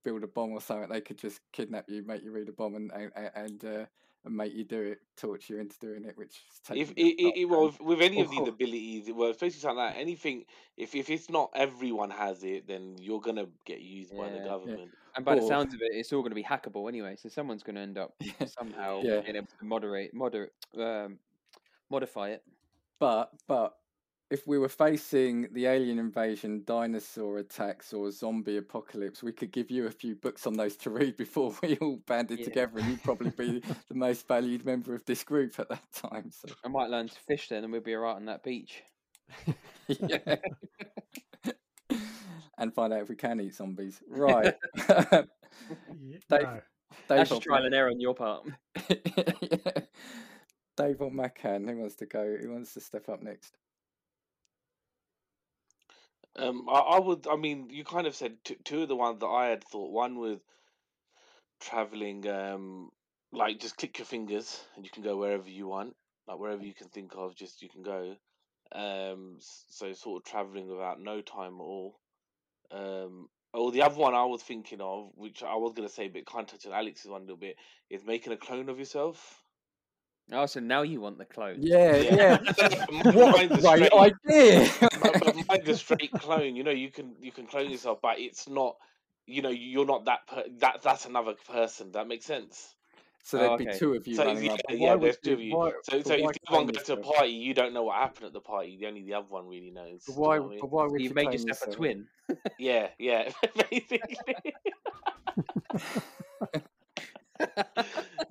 build 0.04 0.22
a 0.22 0.28
bomb 0.28 0.52
or 0.52 0.60
something. 0.60 0.88
They 0.88 1.00
could 1.00 1.18
just 1.18 1.40
kidnap 1.52 1.86
you, 1.88 2.04
make 2.06 2.22
you 2.22 2.32
read 2.32 2.48
a 2.48 2.52
bomb, 2.52 2.76
and 2.76 2.90
and 2.92 3.30
and, 3.34 3.64
uh, 3.64 3.84
and 4.24 4.36
make 4.36 4.52
you 4.54 4.64
do 4.64 4.80
it, 4.82 4.98
torture 5.16 5.54
you 5.54 5.60
into 5.60 5.78
doing 5.78 6.04
it. 6.04 6.16
Which 6.16 6.42
is 6.50 6.60
if 6.72 6.90
it, 6.92 7.00
it, 7.02 7.40
it, 7.42 7.44
well, 7.46 7.64
with, 7.64 7.80
with 7.80 8.00
any 8.02 8.20
of 8.20 8.28
Of 8.28 8.30
these 8.30 8.46
course. 8.46 8.54
abilities, 8.54 9.10
well, 9.12 9.30
especially 9.30 9.58
something 9.60 9.76
like 9.78 9.94
that, 9.94 10.00
anything, 10.00 10.44
if 10.76 10.94
if 10.94 11.10
it's 11.10 11.30
not 11.30 11.50
everyone 11.54 12.10
has 12.10 12.42
it, 12.44 12.66
then 12.66 12.96
you're 12.98 13.20
gonna 13.20 13.46
get 13.64 13.80
used 13.80 14.16
by 14.16 14.28
Yeah. 14.28 14.30
the 14.30 14.40
Yeah. 14.64 14.76
government. 14.78 14.94
And 15.16 15.24
by 15.24 15.34
the 15.34 15.42
sounds 15.42 15.72
of 15.74 15.80
it, 15.80 15.96
it's 15.96 16.12
all 16.12 16.22
going 16.22 16.32
to 16.32 16.34
be 16.36 16.42
hackable 16.42 16.88
anyway. 16.88 17.14
So 17.16 17.28
someone's 17.28 17.62
going 17.62 17.76
to 17.76 17.80
end 17.82 17.98
up 17.98 18.14
Yeah. 18.20 18.46
somehow 18.46 19.02
Yeah. 19.02 19.22
being 19.24 19.36
able 19.36 19.46
to 19.46 19.64
moderate, 19.64 20.12
moderate, 20.12 20.52
um, 20.76 21.20
modify 21.90 22.30
it. 22.30 22.42
But 23.00 23.32
but 23.48 23.74
if 24.34 24.46
we 24.48 24.58
were 24.58 24.68
facing 24.68 25.48
the 25.52 25.66
alien 25.66 25.98
invasion, 26.00 26.62
dinosaur 26.66 27.38
attacks, 27.38 27.92
or 27.92 28.10
zombie 28.10 28.56
apocalypse, 28.56 29.22
we 29.22 29.30
could 29.32 29.52
give 29.52 29.70
you 29.70 29.86
a 29.86 29.90
few 29.92 30.16
books 30.16 30.44
on 30.44 30.54
those 30.54 30.76
to 30.78 30.90
read 30.90 31.16
before 31.16 31.54
we 31.62 31.76
all 31.78 31.98
banded 32.06 32.40
Yeah. 32.40 32.44
together, 32.46 32.78
and 32.80 32.88
you'd 32.90 33.02
probably 33.04 33.30
be 33.30 33.60
the 33.88 33.94
most 33.94 34.26
valued 34.26 34.66
member 34.66 34.92
of 34.92 35.04
this 35.06 35.22
group 35.22 35.58
at 35.60 35.68
that 35.68 35.84
time. 35.92 36.30
So 36.32 36.48
I 36.64 36.68
might 36.68 36.90
learn 36.90 37.08
to 37.08 37.14
fish 37.14 37.48
then, 37.48 37.62
and 37.62 37.72
we'll 37.72 37.80
be 37.80 37.94
alright 37.94 38.16
on 38.16 38.26
that 38.26 38.42
beach. 38.42 38.82
yeah. 39.88 40.36
and 42.58 42.74
find 42.74 42.92
out 42.92 43.02
if 43.02 43.08
we 43.08 43.16
can 43.16 43.40
eat 43.40 43.54
zombies. 43.54 44.00
Right. 44.08 44.54
Yeah, 44.90 45.22
Dave- 46.28 46.42
no. 46.42 46.60
That's 47.08 47.30
just 47.30 47.42
trial 47.42 47.60
Mac- 47.60 47.66
and 47.66 47.74
error 47.74 47.90
on 47.90 48.00
your 48.00 48.14
part. 48.14 48.46
Yeah. 48.88 49.72
Dave 50.76 51.00
or 51.00 51.10
Makhan, 51.10 51.68
who 51.70 51.76
wants 51.78 51.94
to 51.96 52.06
go? 52.06 52.36
Who 52.40 52.52
wants 52.52 52.74
to 52.74 52.80
step 52.80 53.08
up 53.08 53.22
next? 53.22 53.56
Um, 56.36 56.68
I, 56.68 56.78
I 56.78 56.98
would. 56.98 57.26
I 57.28 57.36
mean, 57.36 57.70
you 57.70 57.84
kind 57.84 58.06
of 58.06 58.14
said 58.14 58.36
t- 58.44 58.56
two 58.64 58.82
of 58.82 58.88
the 58.88 58.96
ones 58.96 59.20
that 59.20 59.26
I 59.26 59.46
had 59.46 59.64
thought. 59.64 59.92
One 59.92 60.18
with 60.18 60.40
traveling, 61.60 62.26
um, 62.28 62.90
like 63.32 63.60
just 63.60 63.76
click 63.76 63.98
your 63.98 64.06
fingers 64.06 64.60
and 64.76 64.84
you 64.84 64.90
can 64.90 65.02
go 65.02 65.16
wherever 65.16 65.48
you 65.48 65.66
want, 65.66 65.94
like 66.26 66.38
wherever 66.38 66.62
you 66.62 66.74
can 66.74 66.88
think 66.88 67.12
of, 67.16 67.34
just 67.34 67.62
you 67.62 67.68
can 67.68 67.82
go. 67.82 68.16
Um, 68.72 69.36
so 69.40 69.92
sort 69.92 70.22
of 70.22 70.30
traveling 70.30 70.68
without 70.68 71.00
no 71.00 71.20
time 71.20 71.54
at 71.54 71.62
all. 71.62 72.00
Um, 72.70 73.28
or 73.52 73.70
the 73.70 73.82
other 73.82 73.96
one 73.96 74.14
I 74.14 74.24
was 74.24 74.42
thinking 74.42 74.80
of, 74.80 75.10
which 75.14 75.42
I 75.42 75.54
was 75.54 75.74
gonna 75.74 75.88
say, 75.88 76.08
but 76.08 76.26
kind 76.26 76.44
of 76.44 76.50
touching 76.50 76.72
Alex's 76.72 77.10
one 77.10 77.22
a 77.22 77.24
little 77.24 77.36
bit, 77.36 77.56
is 77.90 78.04
making 78.04 78.32
a 78.32 78.36
clone 78.36 78.68
of 78.68 78.78
yourself. 78.78 79.43
Oh, 80.32 80.46
so 80.46 80.58
now 80.60 80.82
you 80.82 81.00
want 81.00 81.18
the 81.18 81.24
clone? 81.26 81.58
Yeah, 81.60 81.96
yeah. 81.96 82.38
Mine- 82.90 83.14
what 83.14 83.36
mine's 83.48 83.64
a 83.64 83.68
a 83.68 83.76
great 83.78 83.92
straight- 83.92 83.92
idea! 83.92 84.70
but, 84.80 85.20
but 85.20 85.36
mine's 85.48 85.68
a 85.68 85.76
straight 85.76 86.12
clone. 86.12 86.56
You 86.56 86.64
know, 86.64 86.70
you 86.70 86.90
can 86.90 87.14
you 87.20 87.30
can 87.30 87.46
clone 87.46 87.70
yourself, 87.70 87.98
but 88.02 88.18
it's 88.18 88.48
not. 88.48 88.76
You 89.26 89.42
know, 89.42 89.50
you're 89.50 89.86
not 89.86 90.06
that. 90.06 90.26
Per- 90.26 90.44
that 90.58 90.82
that's 90.82 91.04
another 91.06 91.34
person. 91.50 91.92
That 91.92 92.08
makes 92.08 92.24
sense. 92.24 92.74
So 93.22 93.38
there'd 93.38 93.50
Oh, 93.52 93.56
be 93.56 93.66
two 93.78 93.94
of 93.94 94.06
you 94.06 94.16
So 94.16 94.24
running 94.26 94.44
yeah, 94.44 94.52
up. 94.52 94.60
but 94.68 94.78
yeah, 94.78 94.88
why 94.88 94.94
would 94.96 95.02
there's 95.02 95.18
two 95.18 95.32
of 95.34 95.40
you. 95.40 95.56
why- 95.56 95.72
So 95.82 96.02
so 96.02 96.12
if 96.14 96.20
the 96.20 96.38
one 96.48 96.66
goes 96.66 96.82
to 96.84 96.92
a 96.94 96.96
party, 96.98 97.30
you 97.32 97.54
don't 97.54 97.72
know 97.72 97.84
what 97.84 97.96
happened 97.96 98.26
at 98.26 98.32
the 98.34 98.40
party. 98.40 98.76
The 98.78 98.86
Only 98.86 99.02
the 99.02 99.14
other 99.14 99.26
one 99.28 99.46
really 99.46 99.70
knows. 99.70 100.04
But 100.06 100.12
do 100.14 100.20
you 100.20 100.26
why? 100.26 100.36
know 100.38 100.44
I 100.44 100.48
mean? 100.48 100.58
But 100.60 100.70
why 100.70 100.84
would 100.86 101.00
You've 101.00 101.10
you 101.10 101.14
made 101.14 101.22
clone 101.28 101.46
yourself 101.46 101.68
a 101.68 101.70
twin. 101.76 102.06
Yeah, 102.58 102.88
yeah, 102.98 103.30
basically. 103.70 104.54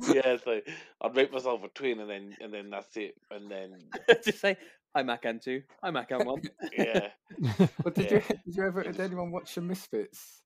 yeah, 0.14 0.38
so 0.44 0.60
I'd 1.02 1.16
make 1.16 1.32
myself 1.32 1.64
a 1.64 1.68
twin, 1.70 2.00
and 2.00 2.10
then 2.10 2.36
and 2.42 2.54
then 2.54 2.70
that's 2.70 2.96
it, 2.98 3.16
and 3.32 3.50
then 3.50 3.80
Just 4.24 4.40
say, 4.40 4.58
"Hi, 4.96 5.04
Makhan 5.04 5.42
two. 5.42 5.64
Hi, 5.82 5.92
Makhan 5.92 6.26
one." 6.26 6.42
yeah. 6.78 7.10
But 7.84 7.96
did 7.96 8.12
Yeah. 8.12 8.14
you? 8.18 8.22
Did 8.46 8.56
you 8.56 8.64
ever? 8.66 8.84
Did 8.84 9.00
anyone 9.00 9.32
watch 9.32 9.56
the 9.56 9.62
Misfits? 9.62 10.42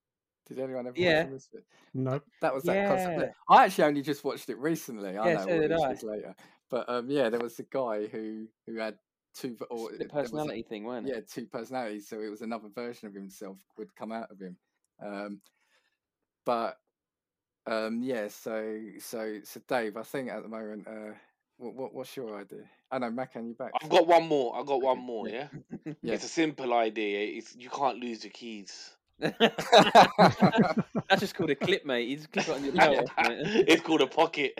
Did 0.48 0.60
anyone 0.60 0.88
ever 0.88 0.96
Yeah. 0.98 1.20
watch 1.20 1.26
the 1.28 1.34
Misfits? 1.34 1.68
No. 1.94 2.22
That 2.42 2.54
was 2.54 2.64
that 2.64 2.88
concept. 2.88 3.36
I 3.50 3.66
actually 3.66 3.84
only 3.86 4.02
just 4.02 4.24
watched 4.24 4.50
it 4.50 4.58
recently. 4.58 5.18
I 5.18 5.28
Yeah, 5.28 5.34
know 5.36 5.46
so 5.46 5.54
all 5.54 5.62
did 5.62 5.72
these 5.72 6.04
I. 6.04 6.08
later. 6.08 6.36
But 6.70 6.90
um, 6.90 7.10
yeah, 7.10 7.30
there 7.30 7.40
was 7.40 7.58
a 7.60 7.64
guy 7.64 8.08
who 8.08 8.48
who 8.66 8.78
had 8.78 8.98
two 9.34 9.58
or 9.70 9.92
The 9.92 9.98
there 9.98 10.08
was 10.08 10.14
a- 10.16 10.24
personality 10.24 10.64
thing, 10.64 10.84
weren't 10.84 11.08
it? 11.08 11.14
yeah, 11.16 11.22
two 11.22 11.46
personalities. 11.48 12.08
So 12.08 12.20
it 12.22 12.30
was 12.30 12.42
another 12.42 12.70
version 12.70 13.08
of 13.08 13.14
himself 13.14 13.58
would 13.78 13.96
come 13.96 14.12
out 14.12 14.32
of 14.32 14.40
him. 14.40 14.58
Um, 15.04 15.42
but 16.46 16.78
um, 17.68 18.02
yeah, 18.02 18.28
so 18.30 18.80
so 19.00 19.40
so 19.44 19.60
Dave, 19.68 19.98
I 19.98 20.04
think 20.04 20.30
at 20.30 20.44
the 20.44 20.50
moment, 20.50 20.88
uh, 20.88 21.14
what, 21.58 21.74
what 21.74 21.94
what's 21.94 22.16
your 22.16 22.38
idea? 22.40 22.64
I 22.92 23.00
know, 23.00 23.12
Mac, 23.12 23.34
Makhan, 23.34 23.48
you 23.50 23.54
back? 23.54 23.72
I've 23.82 23.90
got 23.90 24.08
one 24.08 24.28
more. 24.28 24.58
I've 24.58 24.66
got 24.66 24.82
one 24.82 25.00
more. 25.00 25.28
yeah. 25.28 25.48
Yeah, 25.86 25.94
Yeah. 26.02 26.14
it's 26.14 26.24
a 26.24 26.30
simple 26.30 26.74
idea. 26.74 27.38
It's 27.38 27.56
you 27.56 27.70
can't 27.70 27.98
lose 28.00 28.24
your 28.24 28.32
keys. 28.32 28.92
That's 29.20 29.42
just 31.20 31.34
called 31.36 31.50
a 31.50 31.56
clip, 31.56 31.86
mate. 31.86 32.08
You 32.08 32.18
just 32.18 32.32
clip 32.32 32.48
it 32.48 32.56
on 32.56 32.64
your 32.64 32.74
belt. 32.74 33.10
it's 33.18 33.82
called 33.82 34.02
a 34.02 34.08
pocket. 34.08 34.54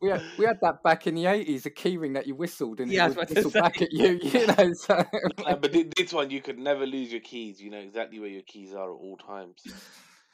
we 0.00 0.10
had 0.10 0.22
we 0.38 0.44
had 0.44 0.58
that 0.60 0.82
back 0.84 1.06
in 1.06 1.14
the 1.14 1.24
eighties, 1.26 1.64
a 1.64 1.70
keyring 1.70 2.12
that 2.14 2.26
you 2.26 2.34
whistled 2.34 2.80
and 2.80 2.92
Yeah, 2.92 3.06
it 3.06 3.08
was 3.08 3.16
would 3.16 3.30
whistle 3.30 3.50
back 3.50 3.80
at 3.80 3.92
you. 3.92 4.20
You 4.22 4.46
know, 4.46 4.72
so 4.74 5.02
but 5.38 5.72
this 5.96 6.12
one, 6.12 6.30
you 6.30 6.42
could 6.42 6.58
never 6.58 6.84
lose 6.86 7.10
your 7.10 7.22
keys. 7.22 7.60
You 7.62 7.70
know 7.70 7.78
exactly 7.78 8.20
where 8.20 8.28
your 8.28 8.42
keys 8.42 8.74
are 8.74 8.90
at 8.92 8.96
all 8.96 9.16
times. 9.16 9.62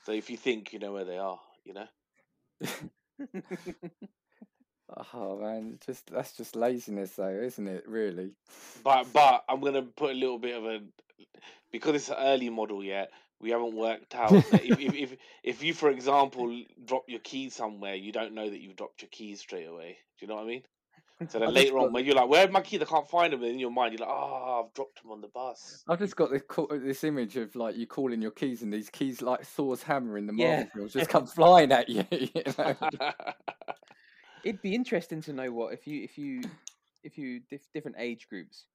So 0.09 0.15
if 0.15 0.31
you 0.31 0.39
think 0.39 0.73
you 0.73 0.79
know 0.79 0.95
where 0.95 1.05
they 1.05 1.19
are, 1.19 1.39
you 1.67 1.75
know. 1.75 1.87
oh 5.13 5.39
man, 5.39 5.79
just 5.85 6.11
that's 6.11 6.35
just 6.35 6.57
laziness, 6.57 7.11
though, 7.11 7.29
isn't 7.29 7.69
it? 7.69 7.85
Really? 7.87 8.31
But 8.83 9.13
but 9.13 9.45
I'm 9.47 9.61
gonna 9.61 9.83
put 9.83 10.13
a 10.13 10.15
little 10.15 10.39
bit 10.39 10.57
of 10.57 10.65
a 10.65 10.81
because 11.71 11.95
it's 11.95 12.09
an 12.09 12.17
early 12.21 12.49
model 12.49 12.83
yet. 12.83 13.11
We 13.39 13.51
haven't 13.51 13.75
worked 13.75 14.15
out 14.15 14.33
if, 14.33 14.81
if 14.81 14.95
if 14.95 15.17
if 15.43 15.63
you, 15.63 15.75
for 15.75 15.91
example, 15.91 16.59
drop 16.87 17.05
your 17.07 17.21
keys 17.21 17.55
somewhere, 17.55 17.95
you 17.95 18.11
don't 18.11 18.33
know 18.33 18.49
that 18.49 18.63
you've 18.63 18.77
dropped 18.77 19.03
your 19.03 19.11
keys 19.11 19.41
straight 19.41 19.69
away. 19.69 19.99
Do 20.19 20.25
you 20.25 20.29
know 20.29 20.37
what 20.37 20.45
I 20.45 20.47
mean? 20.47 20.63
So 21.29 21.39
I 21.39 21.41
then 21.41 21.49
just 21.49 21.55
later 21.57 21.79
on, 21.79 21.85
got- 21.87 21.93
when 21.95 22.05
you're 22.05 22.15
like, 22.15 22.29
"Where 22.29 22.47
are 22.47 22.51
my 22.51 22.61
keys? 22.61 22.81
I 22.81 22.85
can't 22.85 23.09
find 23.11 23.33
them," 23.33 23.43
and 23.43 23.53
in 23.53 23.59
your 23.59 23.73
mind, 23.73 23.93
you're 23.99 24.07
like, 24.07 24.15
"Oh, 24.17 24.65
I've 24.65 24.73
dropped 24.75 25.03
them 25.03 25.11
on 25.11 25.21
the 25.21 25.27
bus." 25.29 25.83
I've 25.89 25.99
just 25.99 26.15
got 26.15 26.31
this 26.31 26.43
co- 26.47 26.69
this 26.71 27.03
image 27.03 27.37
of 27.37 27.57
like 27.57 27.77
you 27.77 27.87
calling 27.89 28.23
your 28.23 28.31
keys 28.31 28.63
and 28.63 28.73
these 28.73 28.89
keys 28.89 29.21
like 29.21 29.43
Thor's 29.45 29.83
hammer 29.83 30.17
in 30.17 30.27
the 30.27 30.33
Marvel 30.33 30.59
Yeah. 30.65 30.65
films 30.75 30.93
just 30.93 31.09
come 31.11 31.27
flying 31.27 31.73
at 31.73 31.89
you. 31.89 32.05
you 32.13 32.29
know? 32.57 32.77
It'd 34.45 34.63
be 34.63 34.75
interesting 34.75 35.21
to 35.23 35.33
know 35.33 35.51
what 35.53 35.73
if 35.75 35.87
you 35.87 36.05
if 36.05 36.17
you 36.17 36.43
if 37.03 37.19
you 37.19 37.41
dif- 37.51 37.73
different 37.75 37.97
age 37.99 38.29
groups, 38.29 38.67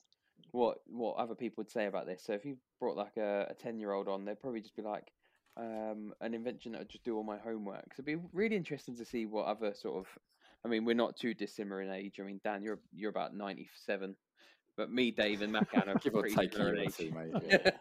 what 0.51 0.79
what 0.87 1.15
other 1.15 1.35
people 1.35 1.61
would 1.63 1.71
say 1.71 1.85
about 1.85 2.05
this. 2.05 2.23
So 2.25 2.33
if 2.33 2.43
you 2.43 2.57
brought 2.79 2.97
like 2.97 3.15
a, 3.17 3.47
a 3.49 3.53
ten 3.53 3.79
year 3.79 3.93
old 3.93 4.09
on, 4.09 4.25
they'd 4.25 4.39
probably 4.41 4.59
just 4.61 4.75
be 4.75 4.81
like, 4.81 5.11
um, 5.55 6.13
an 6.19 6.33
invention 6.33 6.73
that 6.73 6.79
would 6.79 6.89
just 6.89 7.05
do 7.05 7.15
all 7.15 7.23
my 7.23 7.37
homework. 7.37 7.93
So 7.95 8.03
it'd 8.03 8.05
be 8.05 8.27
really 8.33 8.57
interesting 8.57 8.95
to 8.97 9.05
see 9.05 9.25
what 9.25 9.45
other 9.45 9.73
sort 9.73 9.97
of 10.05 10.07
I 10.65 10.69
mean, 10.69 10.85
we're 10.85 10.95
not 10.95 11.17
too 11.17 11.33
dissimilar 11.33 11.81
in 11.81 11.91
age. 11.91 12.19
I 12.19 12.23
mean, 12.23 12.39
Dan, 12.43 12.61
you're 12.61 12.79
you're 12.93 13.09
about 13.09 13.35
ninety 13.35 13.69
seven, 13.85 14.15
but 14.77 14.91
me, 14.91 15.11
Dave, 15.11 15.41
and 15.41 15.53
Makhan 15.53 15.87
are 15.87 15.95
Give 16.03 16.15
or 16.15 16.21
pretty 16.21 16.35
take 16.35 16.53
a 16.53 16.55
similar 16.55 16.75
in 16.75 16.81
age. 16.81 17.13
mate. 17.13 17.43
Yeah. 17.47 17.71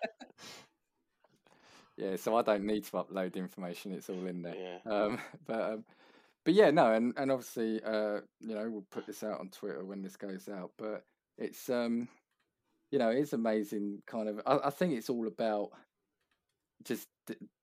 yeah, 2.10 2.16
so 2.16 2.36
I 2.36 2.42
don't 2.42 2.64
need 2.64 2.84
to 2.84 2.92
upload 2.92 3.36
information; 3.36 3.92
it's 3.92 4.10
all 4.10 4.26
in 4.26 4.42
there. 4.42 4.56
Yeah. 4.56 4.92
Um, 4.92 5.18
but 5.46 5.60
um, 5.60 5.84
but 6.44 6.54
yeah, 6.54 6.70
no, 6.70 6.92
and 6.92 7.14
and 7.16 7.30
obviously, 7.30 7.80
uh, 7.84 8.20
you 8.40 8.54
know, 8.54 8.68
we'll 8.70 8.86
put 8.90 9.06
this 9.06 9.22
out 9.22 9.40
on 9.40 9.48
Twitter 9.50 9.84
when 9.84 10.02
this 10.02 10.16
goes 10.16 10.48
out. 10.48 10.72
But 10.76 11.04
it's 11.38 11.70
um, 11.70 12.08
you 12.90 12.98
know, 12.98 13.10
it's 13.10 13.32
amazing. 13.32 14.02
Kind 14.06 14.28
of, 14.28 14.40
I, 14.44 14.66
I 14.66 14.70
think 14.70 14.94
it's 14.94 15.08
all 15.08 15.26
about 15.28 15.70
just 16.84 17.06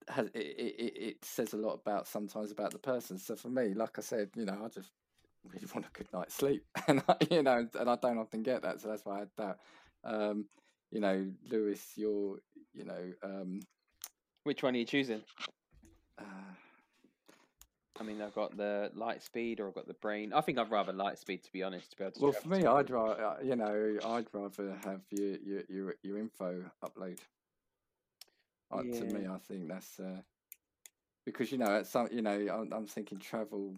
has 0.07 0.27
it, 0.27 0.35
it, 0.35 0.75
it 0.79 0.97
it 0.97 1.25
says 1.25 1.53
a 1.53 1.57
lot 1.57 1.73
about 1.73 2.07
sometimes 2.07 2.51
about 2.51 2.71
the 2.71 2.79
person. 2.79 3.17
So 3.17 3.35
for 3.35 3.49
me, 3.49 3.73
like 3.73 3.97
I 3.97 4.01
said, 4.01 4.29
you 4.35 4.45
know, 4.45 4.61
I 4.63 4.69
just 4.69 4.91
really 5.43 5.67
want 5.73 5.85
a 5.85 5.89
good 5.97 6.07
night's 6.13 6.35
sleep, 6.35 6.65
and 6.87 7.03
I, 7.07 7.15
you 7.29 7.43
know, 7.43 7.67
and 7.79 7.89
I 7.89 7.95
don't 7.95 8.17
often 8.17 8.43
get 8.43 8.61
that, 8.63 8.81
so 8.81 8.89
that's 8.89 9.05
why 9.05 9.15
I 9.15 9.19
had 9.19 9.29
that. 9.37 9.59
Um, 10.03 10.45
you 10.91 10.99
know, 10.99 11.27
Lewis, 11.49 11.83
you're, 11.95 12.39
you 12.73 12.83
know, 12.85 13.11
um, 13.23 13.59
Which 14.43 14.63
one 14.63 14.75
are 14.75 14.77
you 14.79 14.85
choosing? 14.85 15.21
uh, 16.17 16.23
I 17.99 18.03
mean, 18.03 18.21
I've 18.21 18.33
got 18.33 18.55
the 18.55 18.91
light 18.95 19.21
speed 19.21 19.59
or 19.59 19.67
I've 19.67 19.75
got 19.75 19.87
the 19.87 19.93
brain. 19.95 20.31
I 20.33 20.41
think 20.41 20.57
I'd 20.57 20.71
rather 20.71 20.93
light 20.93 21.17
speed, 21.19 21.43
to 21.43 21.51
be 21.51 21.63
honest, 21.63 21.91
to 21.91 21.97
be 21.97 22.03
able 22.05 22.13
to. 22.13 22.23
Well, 22.23 22.31
for 22.31 22.47
me, 22.47 22.65
I'd 22.65 22.89
rather, 22.89 23.37
you 23.43 23.55
know, 23.57 23.97
I'd 24.05 24.27
rather 24.31 24.75
have 24.85 25.01
your 25.11 25.35
your 25.37 25.63
your, 25.67 25.95
your 26.01 26.17
info 26.17 26.63
upload. 26.83 27.19
Uh, 28.71 28.83
To 28.83 29.05
me, 29.05 29.27
I 29.27 29.37
think 29.39 29.67
that's 29.67 29.99
uh, 29.99 30.21
because 31.25 31.51
you 31.51 31.57
know, 31.57 31.77
at 31.77 31.87
some, 31.87 32.07
you 32.11 32.21
know, 32.21 32.31
I'm, 32.31 32.71
I'm 32.71 32.87
thinking 32.87 33.19
travel. 33.19 33.75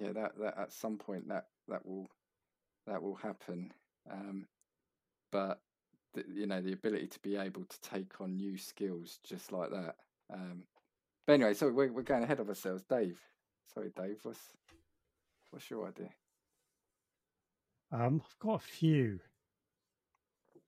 Yeah, 0.00 0.12
that 0.12 0.32
that 0.40 0.58
at 0.58 0.72
some 0.72 0.96
point 0.98 1.28
that 1.28 1.46
that 1.68 1.84
will 1.86 2.08
that 2.86 3.02
will 3.02 3.14
happen. 3.14 3.72
Um, 4.10 4.46
but 5.32 5.60
the, 6.14 6.24
you 6.32 6.46
know, 6.46 6.60
the 6.60 6.72
ability 6.72 7.06
to 7.08 7.18
be 7.20 7.36
able 7.36 7.64
to 7.64 7.80
take 7.80 8.20
on 8.20 8.36
new 8.36 8.56
skills 8.58 9.18
just 9.24 9.52
like 9.52 9.70
that. 9.70 9.96
Um, 10.32 10.64
but 11.26 11.34
anyway, 11.34 11.54
so 11.54 11.70
we're 11.70 11.92
we're 11.92 12.02
going 12.02 12.22
ahead 12.22 12.40
of 12.40 12.48
ourselves, 12.48 12.82
Dave. 12.88 13.20
Sorry, 13.72 13.90
Dave. 13.96 14.18
What's 14.22 14.40
what's 15.50 15.70
your 15.70 15.88
idea? 15.88 16.10
Um, 17.92 18.22
I've 18.24 18.38
got 18.38 18.54
a 18.54 18.58
few. 18.58 19.20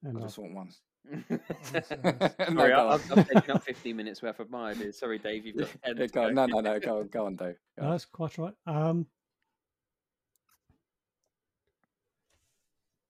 And 0.04 0.16
I 0.16 0.20
I've- 0.20 0.26
just 0.26 0.38
want 0.38 0.54
one. 0.54 0.70
Sorry, 1.62 2.52
No, 2.52 2.62
I- 2.64 2.68
go 2.68 2.88
on. 2.88 2.92
I've, 2.94 3.18
I've 3.18 3.28
taken 3.28 3.50
up 3.52 3.64
15 3.64 3.96
minutes 3.96 4.22
worth 4.22 4.40
of 4.40 4.50
my 4.50 4.70
ideas. 4.70 4.98
Sorry, 4.98 5.18
Dave, 5.18 5.46
you've 5.46 5.56
got 5.56 5.68
10. 5.84 5.96
To 5.96 6.08
go 6.08 6.22
on. 6.24 6.34
go. 6.34 6.46
No, 6.46 6.46
no, 6.46 6.60
no. 6.72 6.80
Go 6.80 6.98
on, 7.00 7.08
go 7.08 7.26
on, 7.26 7.36
Dave. 7.36 7.56
Go 7.78 7.82
No, 7.82 7.84
on. 7.86 7.90
that's 7.92 8.04
quite 8.04 8.38
right. 8.38 8.54
Um, 8.66 9.06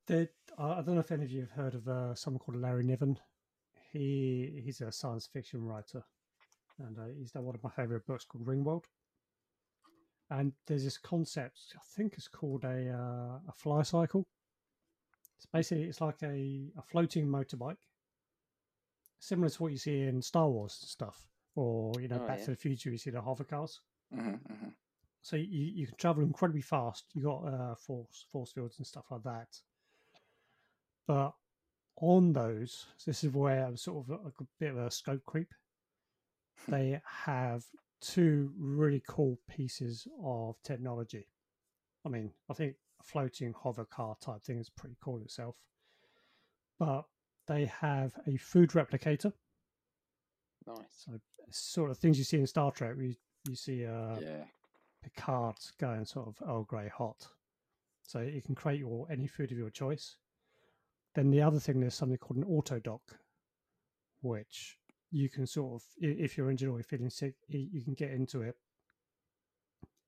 there, 0.06 0.28
I 0.58 0.82
don't 0.82 0.94
know 0.94 1.00
if 1.00 1.12
any 1.12 1.24
of 1.24 1.30
you 1.30 1.40
have 1.42 1.50
heard 1.50 1.74
of 1.74 1.88
uh, 1.88 2.14
someone 2.14 2.38
called 2.40 2.60
Larry 2.60 2.84
Niven. 2.84 3.18
He 3.92 4.60
he's 4.64 4.80
a 4.80 4.92
science 4.92 5.26
fiction 5.26 5.64
writer, 5.64 6.04
and 6.78 6.98
uh, 6.98 7.06
he's 7.16 7.32
done 7.32 7.44
one 7.44 7.54
of 7.54 7.62
my 7.64 7.70
favorite 7.70 8.06
books 8.06 8.24
called 8.24 8.46
Ringworld. 8.46 8.84
And 10.30 10.52
there's 10.66 10.84
this 10.84 10.98
concept, 10.98 11.74
I 11.76 11.80
think 11.96 12.14
it's 12.14 12.28
called 12.28 12.64
a 12.64 12.90
uh, 12.90 13.38
a 13.48 13.52
fly 13.54 13.82
cycle. 13.82 14.26
It's 15.38 15.46
basically 15.46 15.84
it's 15.84 16.00
like 16.00 16.22
a, 16.22 16.70
a 16.76 16.82
floating 16.82 17.26
motorbike, 17.26 17.78
similar 19.20 19.48
to 19.50 19.62
what 19.62 19.72
you 19.72 19.78
see 19.78 20.02
in 20.02 20.22
Star 20.22 20.48
Wars 20.48 20.72
stuff, 20.72 21.28
or 21.54 22.00
you 22.00 22.08
know 22.08 22.18
Oh, 22.18 22.26
Back 22.26 22.38
yeah. 22.38 22.44
to 22.44 22.50
the 22.52 22.56
Future. 22.56 22.90
You 22.90 22.98
see 22.98 23.10
the 23.10 23.20
hover 23.20 23.44
cars 23.44 23.80
hmm 24.12 24.36
hmm 24.48 24.70
so 25.22 25.36
you, 25.36 25.46
you 25.50 25.86
can 25.86 25.96
travel 25.96 26.22
incredibly 26.22 26.62
fast. 26.62 27.04
You 27.14 27.24
got 27.24 27.44
uh, 27.46 27.74
force 27.74 28.24
force 28.30 28.52
fields 28.52 28.78
and 28.78 28.86
stuff 28.86 29.06
like 29.10 29.24
that. 29.24 29.48
But 31.06 31.32
on 32.00 32.32
those, 32.32 32.86
this 33.06 33.24
is 33.24 33.32
where 33.32 33.64
I'm 33.64 33.76
sort 33.76 34.04
of 34.04 34.10
a, 34.10 34.28
a 34.28 34.46
bit 34.58 34.70
of 34.70 34.78
a 34.78 34.90
scope 34.90 35.24
creep. 35.24 35.48
They 36.68 37.00
have 37.24 37.64
two 38.00 38.52
really 38.58 39.02
cool 39.06 39.38
pieces 39.48 40.06
of 40.22 40.56
technology. 40.62 41.28
I 42.04 42.08
mean, 42.08 42.30
I 42.50 42.54
think 42.54 42.74
a 43.00 43.02
floating 43.02 43.52
hover 43.52 43.84
car 43.84 44.16
type 44.20 44.42
thing 44.42 44.58
is 44.58 44.70
pretty 44.70 44.96
cool 45.02 45.18
itself. 45.18 45.56
But 46.78 47.04
they 47.46 47.66
have 47.66 48.14
a 48.26 48.36
food 48.36 48.70
replicator. 48.70 49.32
Nice. 50.66 51.04
So 51.06 51.12
sort 51.50 51.90
of 51.90 51.98
things 51.98 52.18
you 52.18 52.24
see 52.24 52.38
in 52.38 52.46
Star 52.46 52.70
Trek. 52.72 52.96
You, 52.98 53.14
you 53.48 53.54
see 53.54 53.86
uh, 53.86 54.18
Yeah. 54.20 54.44
Picard 55.02 55.56
going 55.78 56.04
sort 56.04 56.28
of 56.28 56.36
Earl 56.48 56.64
Grey 56.64 56.88
hot. 56.88 57.28
So 58.02 58.20
you 58.20 58.42
can 58.42 58.54
create 58.54 58.80
your 58.80 59.06
any 59.10 59.26
food 59.26 59.52
of 59.52 59.58
your 59.58 59.70
choice. 59.70 60.16
Then 61.16 61.30
the 61.30 61.40
other 61.40 61.58
thing 61.58 61.80
there's 61.80 61.94
something 61.94 62.18
called 62.18 62.36
an 62.36 62.44
autodoc, 62.44 63.00
which 64.20 64.76
you 65.10 65.30
can 65.30 65.46
sort 65.46 65.76
of 65.76 65.82
if 65.98 66.36
you're 66.36 66.50
injured 66.50 66.68
or 66.68 66.76
you're 66.76 66.82
feeling 66.82 67.08
sick, 67.08 67.34
you 67.48 67.82
can 67.82 67.94
get 67.94 68.10
into 68.10 68.42
it, 68.42 68.54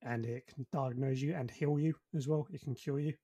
and 0.02 0.26
it 0.26 0.46
can 0.46 0.66
diagnose 0.70 1.20
you 1.20 1.34
and 1.34 1.50
heal 1.50 1.78
you 1.78 1.94
as 2.14 2.28
well. 2.28 2.46
It 2.52 2.60
can 2.60 2.74
cure 2.74 3.00
you. 3.00 3.14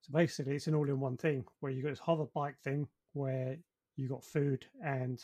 So 0.00 0.12
basically, 0.12 0.56
it's 0.56 0.66
an 0.66 0.74
all-in-one 0.74 1.16
thing 1.16 1.44
where 1.60 1.70
you've 1.70 1.84
got 1.84 1.90
this 1.90 2.00
hover 2.00 2.26
bike 2.34 2.58
thing 2.64 2.88
where 3.12 3.56
you 3.94 4.08
got 4.08 4.24
food 4.24 4.66
and 4.84 5.22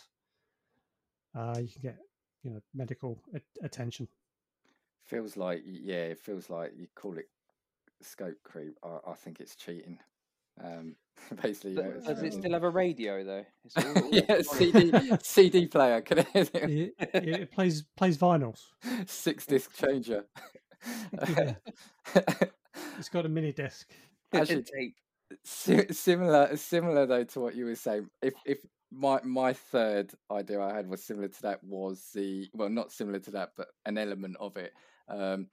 uh, 1.34 1.58
you 1.60 1.68
can 1.68 1.82
get 1.82 1.96
you 2.44 2.52
know 2.52 2.60
medical 2.74 3.20
a- 3.34 3.64
attention. 3.64 4.06
Feels 5.02 5.36
like 5.36 5.62
yeah, 5.64 6.04
it 6.04 6.20
feels 6.20 6.48
like 6.48 6.74
you 6.76 6.86
call 6.94 7.18
it 7.18 7.28
scope 8.02 8.36
creep. 8.44 8.78
I, 8.84 8.98
I 9.10 9.14
think 9.14 9.40
it's 9.40 9.56
cheating. 9.56 9.98
Um, 10.62 10.94
basically, 11.42 11.74
Th- 11.76 11.86
yeah, 12.02 12.08
Does 12.08 12.22
it 12.22 12.32
still 12.34 12.52
have 12.52 12.62
a 12.64 12.70
radio 12.70 13.24
though? 13.24 13.44
It's 13.64 13.76
all- 13.76 13.98
all 14.04 14.10
yeah, 14.12 14.42
CD 14.42 15.18
CD 15.22 15.66
player. 15.66 16.00
Can 16.00 16.18
it, 16.18 16.26
it, 16.34 16.94
it 17.14 17.50
plays 17.52 17.82
plays 17.96 18.16
vinyls. 18.18 18.60
six 19.06 19.46
disc 19.46 19.74
changer. 19.76 20.24
Yeah. 21.28 21.54
It's 22.98 23.08
got 23.08 23.26
a 23.26 23.28
mini 23.28 23.52
disc. 23.52 23.90
Actually, 24.32 24.62
tape. 24.62 24.94
Si- 25.44 25.92
similar 25.92 26.56
similar 26.56 27.06
though 27.06 27.24
to 27.24 27.40
what 27.40 27.56
you 27.56 27.64
were 27.64 27.74
saying 27.74 28.08
if 28.22 28.34
if 28.44 28.58
my 28.92 29.18
my 29.24 29.52
third 29.52 30.12
idea 30.30 30.60
i 30.60 30.72
had 30.72 30.86
was 30.88 31.02
similar 31.02 31.26
to 31.26 31.42
that 31.42 31.64
was 31.64 32.10
the 32.14 32.48
well 32.54 32.68
not 32.68 32.92
similar 32.92 33.18
to 33.18 33.32
that 33.32 33.50
but 33.56 33.66
an 33.86 33.98
element 33.98 34.36
of 34.38 34.56
it 34.56 34.72
um 35.08 35.48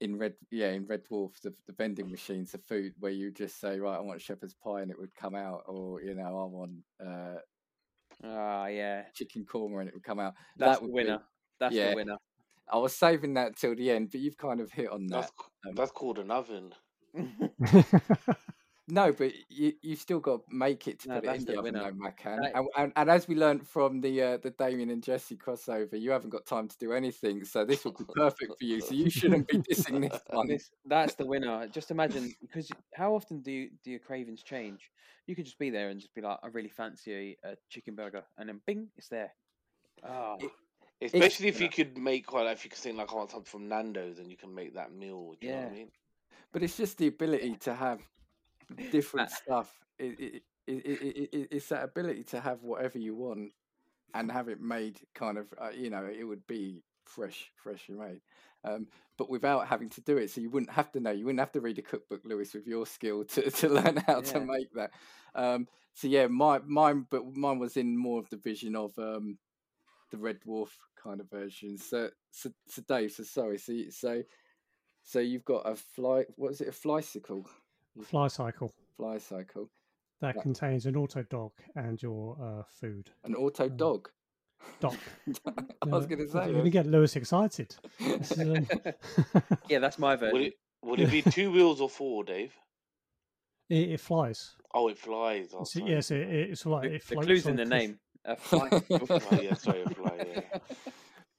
in 0.00 0.16
red 0.16 0.34
yeah 0.50 0.70
in 0.70 0.86
red 0.86 1.04
dwarf 1.04 1.32
the, 1.42 1.52
the 1.66 1.72
vending 1.72 2.10
machines 2.10 2.52
the 2.52 2.58
food 2.58 2.92
where 3.00 3.10
you 3.12 3.30
just 3.32 3.60
say 3.60 3.78
right 3.80 3.96
i 3.96 4.00
want 4.00 4.20
shepherd's 4.20 4.54
pie 4.54 4.80
and 4.82 4.90
it 4.90 4.98
would 4.98 5.14
come 5.14 5.34
out 5.34 5.62
or 5.66 6.00
you 6.02 6.14
know 6.14 6.24
i 6.24 6.44
want 6.44 6.72
uh 7.04 7.38
Ah, 8.24 8.66
yeah. 8.66 9.02
chicken 9.14 9.44
korma 9.44 9.80
and 9.80 9.88
it 9.88 9.94
would 9.94 10.02
come 10.02 10.18
out 10.18 10.34
That's 10.56 10.78
that 10.78 10.84
the 10.86 10.90
would 10.90 11.04
be- 11.04 11.04
winner. 11.10 11.22
That's 11.60 11.74
yeah. 11.74 11.90
the 11.90 11.96
winner. 11.96 12.16
i 12.72 12.76
was 12.78 12.94
saving 12.94 13.34
that 13.34 13.56
till 13.56 13.74
the 13.76 13.90
end 13.90 14.10
but 14.10 14.20
you've 14.20 14.36
kind 14.36 14.60
of 14.60 14.72
hit 14.72 14.90
on 14.90 15.06
that 15.08 15.20
That's 15.20 15.32
um, 15.68 15.74
that's 15.76 15.90
called 15.92 16.18
an 16.18 16.30
oven. 16.30 16.72
No, 18.90 19.12
but 19.12 19.32
you 19.50 19.74
you 19.82 19.96
still 19.96 20.18
got 20.18 20.48
to 20.48 20.54
make 20.54 20.88
it 20.88 21.00
to 21.00 21.08
No, 21.08 21.14
put 21.20 21.24
it 21.24 21.34
in 21.36 21.44
the 21.44 21.52
the 21.52 21.58
oven, 21.58 21.74
though, 21.74 21.92
Makhan. 21.92 22.40
That- 22.40 22.54
And, 22.54 22.68
and 22.76 22.92
and 22.96 23.10
as 23.10 23.28
we 23.28 23.34
learned 23.34 23.66
from 23.68 24.00
the 24.00 24.22
uh, 24.22 24.36
the 24.38 24.50
Damian 24.50 24.90
and 24.90 25.02
Jesse 25.02 25.36
crossover, 25.36 26.00
you 26.00 26.10
haven't 26.10 26.30
got 26.30 26.46
time 26.46 26.68
to 26.68 26.78
do 26.78 26.92
anything, 26.92 27.44
so 27.44 27.64
this 27.64 27.84
will 27.84 27.92
be 27.92 28.04
perfect 28.14 28.58
for 28.58 28.64
you. 28.64 28.80
So 28.80 28.94
you 28.94 29.10
shouldn't 29.10 29.46
be 29.48 29.58
dissing 29.58 30.00
this 30.10 30.22
one. 30.30 30.48
This, 30.48 30.70
that's 30.86 31.14
the 31.16 31.26
winner. 31.26 31.68
Just 31.68 31.90
imagine, 31.90 32.34
because 32.40 32.70
how 32.94 33.14
often 33.14 33.40
do 33.42 33.50
you, 33.52 33.70
do 33.84 33.90
your 33.90 34.00
cravings 34.00 34.42
change? 34.42 34.90
You 35.26 35.36
could 35.36 35.44
just 35.44 35.58
be 35.58 35.68
there 35.70 35.90
and 35.90 36.00
just 36.00 36.14
be 36.14 36.22
like, 36.22 36.38
I 36.42 36.46
really 36.48 36.70
fancy 36.70 37.36
a, 37.44 37.48
a 37.50 37.56
chicken 37.68 37.94
burger, 37.94 38.24
and 38.38 38.48
then 38.48 38.60
bing, 38.66 38.88
it's 38.96 39.08
there. 39.08 39.34
Ah, 40.02 40.36
It- 40.40 40.50
Especially 41.00 41.48
if 41.48 41.60
you 41.60 41.68
could 41.68 41.96
make 41.98 42.26
quite, 42.26 42.44
like, 42.44 42.56
if 42.56 42.64
you 42.64 42.70
could 42.70 42.78
think 42.78 42.96
like 42.96 43.12
I 43.12 43.16
want 43.16 43.30
something 43.30 43.44
from 43.50 43.68
Nando's, 43.68 44.18
and 44.18 44.30
you 44.30 44.36
can 44.36 44.54
make 44.54 44.74
that 44.74 44.92
meal. 44.92 45.34
Do 45.40 45.46
you 45.46 45.52
know 45.52 45.58
what 45.58 45.66
I 45.66 45.68
Yeah. 45.68 45.74
mean? 45.74 45.90
But 46.52 46.62
it's 46.62 46.76
just 46.76 46.98
the 46.98 47.06
ability 47.08 47.56
to 47.56 47.74
have 47.74 48.00
different 48.90 49.30
stuff. 49.30 49.72
It, 49.98 50.18
it, 50.18 50.42
it, 50.66 50.86
it, 50.86 51.28
it, 51.32 51.48
it's 51.50 51.68
that 51.68 51.84
ability 51.84 52.24
to 52.24 52.40
have 52.40 52.62
whatever 52.62 52.98
you 52.98 53.14
want 53.14 53.52
and 54.14 54.30
have 54.30 54.48
it 54.48 54.60
made 54.60 55.00
kind 55.14 55.38
of, 55.38 55.46
uh, 55.60 55.70
you 55.70 55.90
know, 55.90 56.06
it 56.06 56.24
would 56.24 56.46
be 56.46 56.82
fresh, 57.04 57.50
freshly 57.56 57.94
made. 57.94 58.20
Um, 58.64 58.88
but 59.16 59.30
without 59.30 59.68
having 59.68 59.88
to 59.90 60.00
do 60.00 60.16
it, 60.16 60.30
so 60.30 60.40
you 60.40 60.50
wouldn't 60.50 60.72
have 60.72 60.90
to 60.92 61.00
know, 61.00 61.10
you 61.10 61.24
wouldn't 61.24 61.40
have 61.40 61.52
to 61.52 61.60
read 61.60 61.78
a 61.78 61.82
cookbook, 61.82 62.22
Lewis, 62.24 62.54
with 62.54 62.66
your 62.66 62.86
skill 62.86 63.24
to, 63.24 63.50
to 63.50 63.68
learn 63.68 63.96
how 64.06 64.20
to 64.20 64.40
make 64.40 64.72
that. 64.74 64.90
Um, 65.34 65.68
so 65.94 66.08
yeah, 66.08 66.26
my 66.26 66.60
mine, 66.64 67.06
but 67.10 67.36
mine 67.36 67.58
was 67.58 67.76
in 67.76 67.96
more 67.96 68.20
of 68.20 68.30
the 68.30 68.36
vision 68.36 68.76
of 68.76 68.96
um, 68.98 69.38
the 70.10 70.18
Red 70.18 70.40
Dwarf 70.40 70.68
kind 71.02 71.20
of 71.20 71.30
version. 71.30 71.76
So, 71.78 72.10
so, 72.30 72.50
so 72.66 72.82
Dave, 72.86 73.12
so 73.12 73.24
sorry, 73.24 73.58
so 73.58 73.74
so 73.90 74.22
so 75.02 75.20
you've 75.20 75.44
got 75.44 75.68
a 75.68 75.74
fly. 75.74 76.24
What 76.36 76.52
is 76.52 76.60
it? 76.60 76.68
A 76.68 76.72
flycycle? 76.72 77.46
Fly 78.02 78.28
cycle 78.28 78.72
Fly 78.96 79.18
cycle. 79.18 79.68
that 80.20 80.34
Yeah. 80.36 80.42
contains 80.42 80.86
an 80.86 80.94
autodoc 80.94 81.52
and 81.76 82.00
your 82.02 82.36
uh, 82.40 82.62
food. 82.64 83.10
An 83.24 83.34
auto 83.34 83.64
Um, 83.66 83.76
dog. 83.76 84.08
Dock. 84.80 84.98
I 85.46 85.86
was 85.86 86.06
going 86.06 86.18
to 86.18 86.24
You're 86.24 86.44
say. 86.44 86.52
going 86.52 86.64
to 86.64 86.70
get 86.70 86.86
Lewis 86.86 87.16
excited. 87.16 87.76
This 87.98 88.32
is, 88.32 88.40
um, 88.40 88.66
yeah, 89.68 89.78
that's 89.78 89.98
my 89.98 90.14
Will 90.16 90.30
version. 90.30 90.42
it 90.46 90.54
Would 90.82 91.00
it 91.00 91.10
be 91.10 91.22
two 91.22 91.50
wheels 91.52 91.80
or 91.80 91.88
four, 91.88 92.24
Dave? 92.24 92.52
It, 93.70 93.90
it 93.90 94.00
flies. 94.00 94.56
Oh, 94.74 94.88
it 94.88 94.98
flies. 94.98 95.50
Oh, 95.54 95.62
It's, 95.62 95.72
sorry. 95.74 95.90
yes, 95.90 96.10
it, 96.10 96.20
it's 96.28 96.66
like 96.66 96.82
The, 96.82 96.94
it 96.94 97.02
the 97.02 97.14
floats 97.14 97.26
clue's 97.26 97.46
in 97.46 97.56
the 97.56 97.64
name. 97.64 97.98
A 98.24 98.36
fly. 98.36 98.68
Oh, 98.90 99.40
yeah, 99.40 99.54
sorry, 99.54 99.82
a 99.82 99.90
fly. 99.90 100.26
Yeah. 100.34 100.58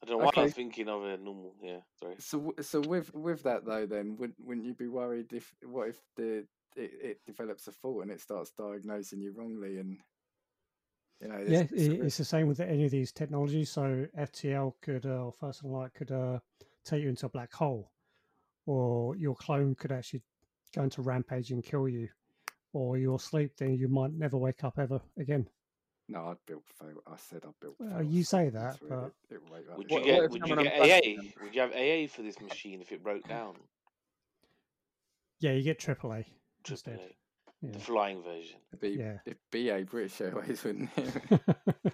I 0.01 0.05
don't 0.05 0.19
know 0.19 0.25
why 0.25 0.25
I 0.25 0.29
Okay. 0.29 0.43
was 0.43 0.53
thinking 0.53 0.87
of 0.87 1.03
a 1.03 1.17
normal. 1.17 1.53
Yeah, 1.61 1.79
sorry. 1.99 2.15
So, 2.19 2.53
so 2.61 2.79
with 2.81 3.13
with 3.13 3.43
that 3.43 3.65
though, 3.65 3.85
then 3.85 4.15
wouldn't 4.17 4.39
wouldn't 4.39 4.65
you 4.65 4.73
be 4.73 4.87
worried 4.87 5.33
if 5.33 5.53
what 5.63 5.89
if 5.89 6.01
the 6.15 6.45
it, 6.75 6.91
it 7.01 7.17
develops 7.25 7.67
a 7.67 7.71
fault 7.71 8.03
and 8.03 8.11
it 8.11 8.21
starts 8.21 8.51
diagnosing 8.57 9.19
you 9.21 9.33
wrongly 9.35 9.79
and 9.79 9.97
you 11.19 11.27
know 11.27 11.39
Yeah, 11.39 11.63
there's- 11.63 11.69
there's 11.71 11.87
a 11.89 11.91
i- 12.01 12.05
it's 12.05 12.17
the 12.17 12.25
same 12.25 12.47
with 12.47 12.59
any 12.61 12.85
of 12.85 12.91
these 12.91 13.11
technologies. 13.11 13.71
So 13.71 14.07
FTL 14.17 14.75
could, 14.81 15.05
uh, 15.05 15.25
or 15.25 15.33
First 15.33 15.63
and 15.63 15.73
Light 15.73 15.93
could 15.93 16.11
uh, 16.11 16.39
take 16.85 17.03
you 17.03 17.09
into 17.09 17.25
a 17.25 17.29
black 17.29 17.51
hole, 17.51 17.91
or 18.67 19.15
your 19.17 19.35
clone 19.35 19.75
could 19.75 19.91
actually 19.91 20.21
go 20.73 20.83
into 20.83 21.01
rampage 21.01 21.51
and 21.51 21.63
kill 21.63 21.89
you, 21.89 22.07
or 22.71 22.97
you'll 22.97 23.17
sleep, 23.19 23.57
then 23.57 23.73
you 23.73 23.89
might 23.89 24.13
never 24.13 24.37
wake 24.37 24.63
up 24.63 24.77
ever 24.79 25.01
again. 25.17 25.49
No, 26.11 26.25
I 26.29 26.33
built 26.47 26.63
fail. 26.79 27.03
I 27.05 27.15
said 27.17 27.43
I 27.45 27.49
built. 27.61 27.75
Well, 27.79 28.01
fail 28.01 28.01
you 28.01 28.23
say 28.23 28.49
that, 28.49 28.79
but- 28.89 29.11
it, 29.29 29.39
it. 29.53 29.77
Would 29.77 29.91
you 29.91 30.03
get 30.03 30.29
would 30.31 30.47
you 30.47 30.55
get 30.55 30.73
AA? 30.81 31.15
them? 31.15 31.33
Would 31.43 31.55
you 31.55 31.61
have 31.61 31.71
AA 31.71 32.07
for 32.11 32.23
this 32.23 32.41
machine 32.41 32.81
if 32.81 32.91
it 32.91 33.03
broke 33.03 33.27
down? 33.29 33.55
Yeah, 35.39 35.51
you 35.51 35.63
get 35.63 35.79
AAA 35.79 36.25
Triple 36.63 36.73
instead. 36.93 36.99
Yeah. 37.61 37.71
the 37.73 37.79
flying 37.79 38.23
version. 38.23 38.57
It'd 38.71 38.79
be, 38.81 38.89
Yeah. 38.99 39.17
it'd 39.25 39.37
be 39.51 39.69
a 39.69 39.83
British 39.83 40.19
Airways, 40.21 40.63
wouldn't 40.63 40.89
it? 40.97 41.41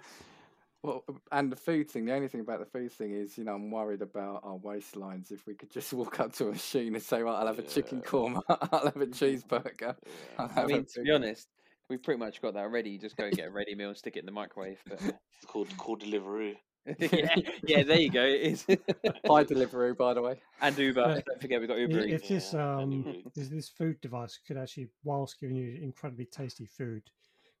well, 0.82 1.04
um, 1.08 1.20
and 1.32 1.50
the 1.52 1.56
food 1.56 1.90
thing. 1.90 2.06
The 2.06 2.14
only 2.14 2.28
thing 2.28 2.40
about 2.40 2.60
the 2.60 2.66
food 2.66 2.90
thing 2.92 3.12
is, 3.12 3.36
you 3.36 3.44
know, 3.44 3.54
I'm 3.54 3.70
worried 3.70 4.00
about 4.02 4.40
our 4.44 4.56
waistlines. 4.58 5.30
If 5.30 5.46
we 5.46 5.54
could 5.54 5.70
just 5.70 5.92
walk 6.00 6.20
up 6.20 6.32
to 6.34 6.48
a 6.48 6.52
machine 6.52 6.94
and 6.94 7.02
say, 7.02 7.20
"Right, 7.22 7.34
I'll 7.38 7.46
have 7.48 7.58
a 7.58 7.62
chicken 7.62 7.98
Yeah. 8.04 8.10
korma, 8.10 8.42
I'll 8.48 8.84
have 8.86 8.96
a 9.00 9.06
cheeseburger." 9.06 9.96
I'll 10.38 10.50
Yeah. 10.56 10.62
I 10.62 10.66
mean, 10.66 10.76
a 10.78 10.82
to 10.84 11.02
be 11.02 11.10
honest, 11.10 11.48
we've 11.88 12.02
pretty 12.02 12.18
much 12.18 12.40
got 12.42 12.54
that 12.54 12.60
already. 12.64 12.90
You 12.90 12.98
just 12.98 13.16
go 13.16 13.24
and 13.24 13.36
get 13.36 13.48
a 13.48 13.50
ready 13.50 13.74
meal 13.74 13.88
and 13.88 13.96
stick 13.96 14.16
it 14.16 14.20
in 14.20 14.26
the 14.26 14.32
microwave. 14.32 14.78
But 14.88 15.00
It's 15.02 15.46
called 15.46 15.68
called 15.76 16.02
Deliveroo. 16.02 16.56
yeah, 16.98 17.34
yeah, 17.66 17.82
there 17.82 17.98
you 17.98 18.10
go. 18.10 18.22
It 18.22 18.40
is. 18.42 18.64
Hi, 18.68 19.42
Deliveroo, 19.42 19.96
by 19.96 20.14
the 20.14 20.22
way. 20.22 20.40
and 20.60 20.78
Uber. 20.78 21.00
Yeah. 21.00 21.20
Don't 21.26 21.40
forget 21.40 21.60
we've 21.60 21.68
got 21.68 21.78
Uber 21.78 21.98
if 21.98 22.22
Eats. 22.22 22.28
this 22.28 22.52
Yeah, 22.54 22.76
um 22.76 23.22
this, 23.34 23.48
this 23.48 23.68
food 23.68 24.00
device 24.00 24.38
could 24.46 24.56
actually, 24.56 24.88
whilst 25.02 25.40
giving 25.40 25.56
you 25.56 25.80
incredibly 25.82 26.26
tasty 26.26 26.66
food, 26.66 27.02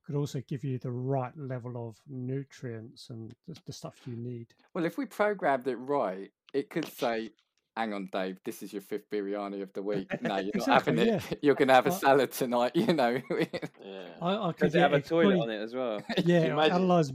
could 0.06 0.14
also 0.14 0.40
give 0.48 0.62
you 0.62 0.78
the 0.78 0.92
right 0.92 1.36
level 1.36 1.88
of 1.88 1.96
nutrients 2.08 3.10
and 3.10 3.34
the, 3.48 3.56
the 3.66 3.72
stuff 3.72 3.96
you 4.06 4.16
need. 4.16 4.46
Well, 4.74 4.84
if 4.84 4.96
we 4.96 5.06
programmed 5.06 5.66
it 5.66 5.76
right, 5.76 6.30
it 6.54 6.70
could 6.70 6.86
say, 6.86 7.30
"Hang 7.76 7.92
on, 7.92 8.08
Dave, 8.12 8.38
this 8.44 8.62
is 8.62 8.72
your 8.72 8.82
fifth 8.82 9.10
biryani 9.10 9.62
of 9.62 9.72
the 9.74 9.82
week. 9.82 10.10
No, 10.22 10.36
you're 10.38 10.50
not 10.54 10.66
having 10.66 10.98
Exactly, 10.98 11.36
it. 11.36 11.38
You're 11.42 11.54
going 11.54 11.68
to 11.68 11.74
have 11.74 11.86
a 11.86 11.92
salad 11.92 12.32
tonight." 12.32 12.72
You 12.74 12.92
know. 12.92 13.20
Yeah. 13.30 14.08
I, 14.22 14.48
I 14.48 14.52
could 14.52 14.66
Does 14.66 14.74
it 14.74 14.80
have 14.80 14.92
a 14.92 15.00
toilet 15.00 15.34
exploit- 15.34 15.42
on 15.42 15.50
it 15.50 15.62
as 15.62 15.74
well? 15.74 16.02
Yeah, 16.24 16.38
analyze 16.58 17.12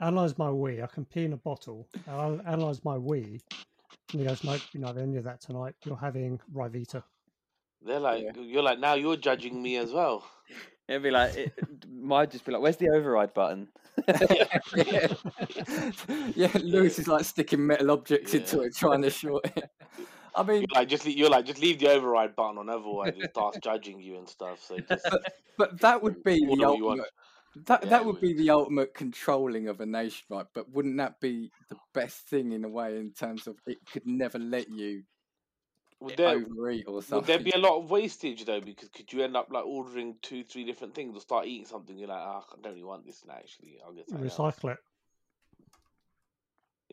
analyze 0.00 0.38
my 0.38 0.50
wee. 0.50 0.82
I 0.82 0.86
can 0.86 1.04
pee 1.04 1.24
in 1.24 1.32
a 1.32 1.36
bottle. 1.36 1.88
I'll 2.08 2.40
analyze 2.46 2.84
my 2.84 2.96
wee. 2.98 3.40
And 4.12 4.20
he 4.20 4.26
goes, 4.26 4.44
nope, 4.44 4.60
you're 4.72 4.80
not 4.80 4.88
having 4.88 5.04
any 5.10 5.16
of 5.16 5.24
that 5.24 5.40
tonight. 5.40 5.74
You're 5.84 5.96
having 5.96 6.38
Ryvita. 6.52 7.02
They're 7.82 8.00
like 8.00 8.24
you're 8.38 8.62
like 8.62 8.78
now 8.78 8.94
you're 8.94 9.16
judging 9.16 9.62
me 9.62 9.76
as 9.76 9.92
well. 9.92 10.24
It'd 10.88 11.02
be 11.02 11.10
like, 11.10 11.34
it 11.34 11.52
might 11.90 12.30
just 12.30 12.44
be 12.44 12.52
like, 12.52 12.60
where's 12.60 12.76
the 12.76 12.90
override 12.90 13.32
button? 13.32 13.68
yeah. 14.06 14.58
yeah, 16.34 16.50
Lewis 16.62 16.98
is 16.98 17.08
like 17.08 17.24
sticking 17.24 17.66
metal 17.66 17.90
objects 17.90 18.34
into 18.34 18.60
it, 18.60 18.76
trying 18.76 19.02
to 19.02 19.10
short 19.10 19.46
it. 19.56 19.64
I 20.34 20.42
mean, 20.42 20.64
You're 20.68 20.80
like 20.80 20.88
just 20.88 21.06
you're 21.06 21.30
like 21.30 21.46
just 21.46 21.60
leave 21.60 21.78
the 21.78 21.88
override 21.90 22.34
button 22.34 22.58
on, 22.58 22.68
otherwise 22.68 23.14
it 23.16 23.30
starts 23.30 23.58
judging 23.62 24.00
you 24.00 24.18
and 24.18 24.28
stuff. 24.28 24.62
So 24.62 24.78
just 24.88 25.06
but 25.56 25.80
that 25.80 26.02
would 26.02 26.22
be 26.24 26.40
the 26.40 26.46
what 26.46 26.58
you 26.58 26.84
want. 26.84 27.00
ultimate. 27.00 27.10
That 27.66 27.84
Yeah, 27.84 27.90
that 27.90 28.04
would 28.04 28.20
be 28.20 28.34
the 28.34 28.50
ultimate 28.50 28.94
controlling 28.94 29.68
of 29.68 29.80
a 29.80 29.86
nation, 29.86 30.24
right? 30.28 30.46
But 30.54 30.70
wouldn't 30.70 30.96
that 30.96 31.20
be 31.20 31.52
the 31.70 31.76
best 31.94 32.28
thing 32.28 32.52
in 32.52 32.64
a 32.64 32.68
way, 32.68 32.96
in 32.96 33.12
terms 33.12 33.46
of 33.46 33.56
it 33.66 33.78
could 33.90 34.06
never 34.06 34.38
let 34.38 34.68
you 34.68 35.04
would 36.00 36.16
there, 36.16 36.36
overeat 36.36 36.84
or 36.86 37.02
would 37.10 37.26
there 37.26 37.38
be 37.38 37.52
a 37.52 37.58
lot 37.58 37.78
of 37.78 37.90
wastage 37.90 38.44
though? 38.44 38.60
Because 38.60 38.88
could 38.88 39.12
you 39.12 39.22
end 39.22 39.36
up 39.36 39.48
like 39.50 39.64
ordering 39.64 40.16
two, 40.22 40.44
three 40.44 40.64
different 40.64 40.94
things 40.94 41.16
or 41.16 41.20
start 41.20 41.46
eating 41.46 41.66
something? 41.66 41.96
You're 41.96 42.08
like, 42.08 42.20
ah, 42.20 42.44
I 42.52 42.60
don't 42.60 42.72
really 42.72 42.84
want 42.84 43.06
this 43.06 43.22
now. 43.26 43.34
Actually, 43.34 43.78
I'll 43.84 43.92
get 43.92 44.08
something 44.08 44.28
else." 44.28 44.38
Recycle 44.38 44.72
it. 44.72 44.78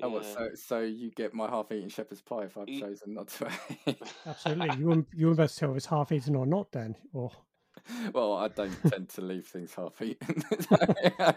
Oh, 0.03 0.09
what, 0.09 0.25
so 0.25 0.49
so 0.55 0.79
you 0.79 1.11
get 1.11 1.33
my 1.33 1.47
half-eaten 1.47 1.89
shepherd's 1.89 2.21
pie 2.21 2.45
if 2.45 2.57
I've 2.57 2.67
Eat- 2.67 2.81
chosen 2.81 3.13
not 3.13 3.27
to. 3.27 3.51
Absolutely. 4.25 4.77
you 4.77 4.87
wouldn't 4.87 5.07
you 5.13 5.27
wouldn't 5.27 5.49
to 5.49 5.55
tell 5.55 5.71
if 5.71 5.77
it's 5.77 5.85
half 5.85 6.11
eaten 6.11 6.35
or 6.35 6.45
not, 6.45 6.71
Dan. 6.71 6.95
Or 7.13 7.31
well, 8.13 8.33
I 8.33 8.47
don't 8.47 8.75
tend 8.89 9.09
to 9.09 9.21
leave 9.21 9.45
things 9.45 9.73
half-eaten. 9.73 10.43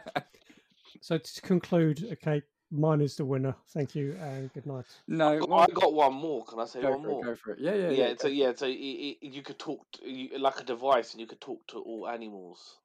so 1.00 1.18
to 1.18 1.40
conclude, 1.42 2.06
okay, 2.12 2.42
mine 2.74 3.00
is 3.00 3.16
the 3.16 3.24
winner. 3.24 3.54
Thank 3.68 3.94
you 3.94 4.16
and 4.20 4.52
good 4.52 4.66
night. 4.66 4.86
no, 5.06 5.44
well, 5.48 5.60
I 5.60 5.66
got 5.72 5.92
one 5.92 6.14
more. 6.14 6.44
Can 6.44 6.60
I 6.60 6.64
say 6.66 6.82
go 6.82 6.90
one 6.90 7.02
for 7.02 7.08
more? 7.08 7.20
it. 7.20 7.24
Go 7.24 7.34
for 7.36 7.50
it. 7.52 7.58
Yeah, 7.60 7.74
yeah, 7.74 7.90
yeah, 7.90 8.08
yeah. 8.08 8.14
so 8.18 8.28
yeah, 8.28 8.52
so 8.54 8.66
it, 8.66 8.72
it, 8.72 9.18
you 9.22 9.42
could 9.42 9.58
talk 9.58 9.90
to, 9.92 10.10
you, 10.10 10.38
like 10.38 10.60
a 10.60 10.64
device, 10.64 11.12
and 11.12 11.20
you 11.20 11.26
could 11.26 11.40
talk 11.40 11.66
to 11.68 11.78
all 11.78 12.08
animals. 12.08 12.78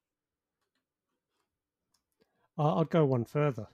I- 2.58 2.80
I'd 2.82 2.90
go 2.90 3.06
one 3.06 3.26
further. 3.26 3.68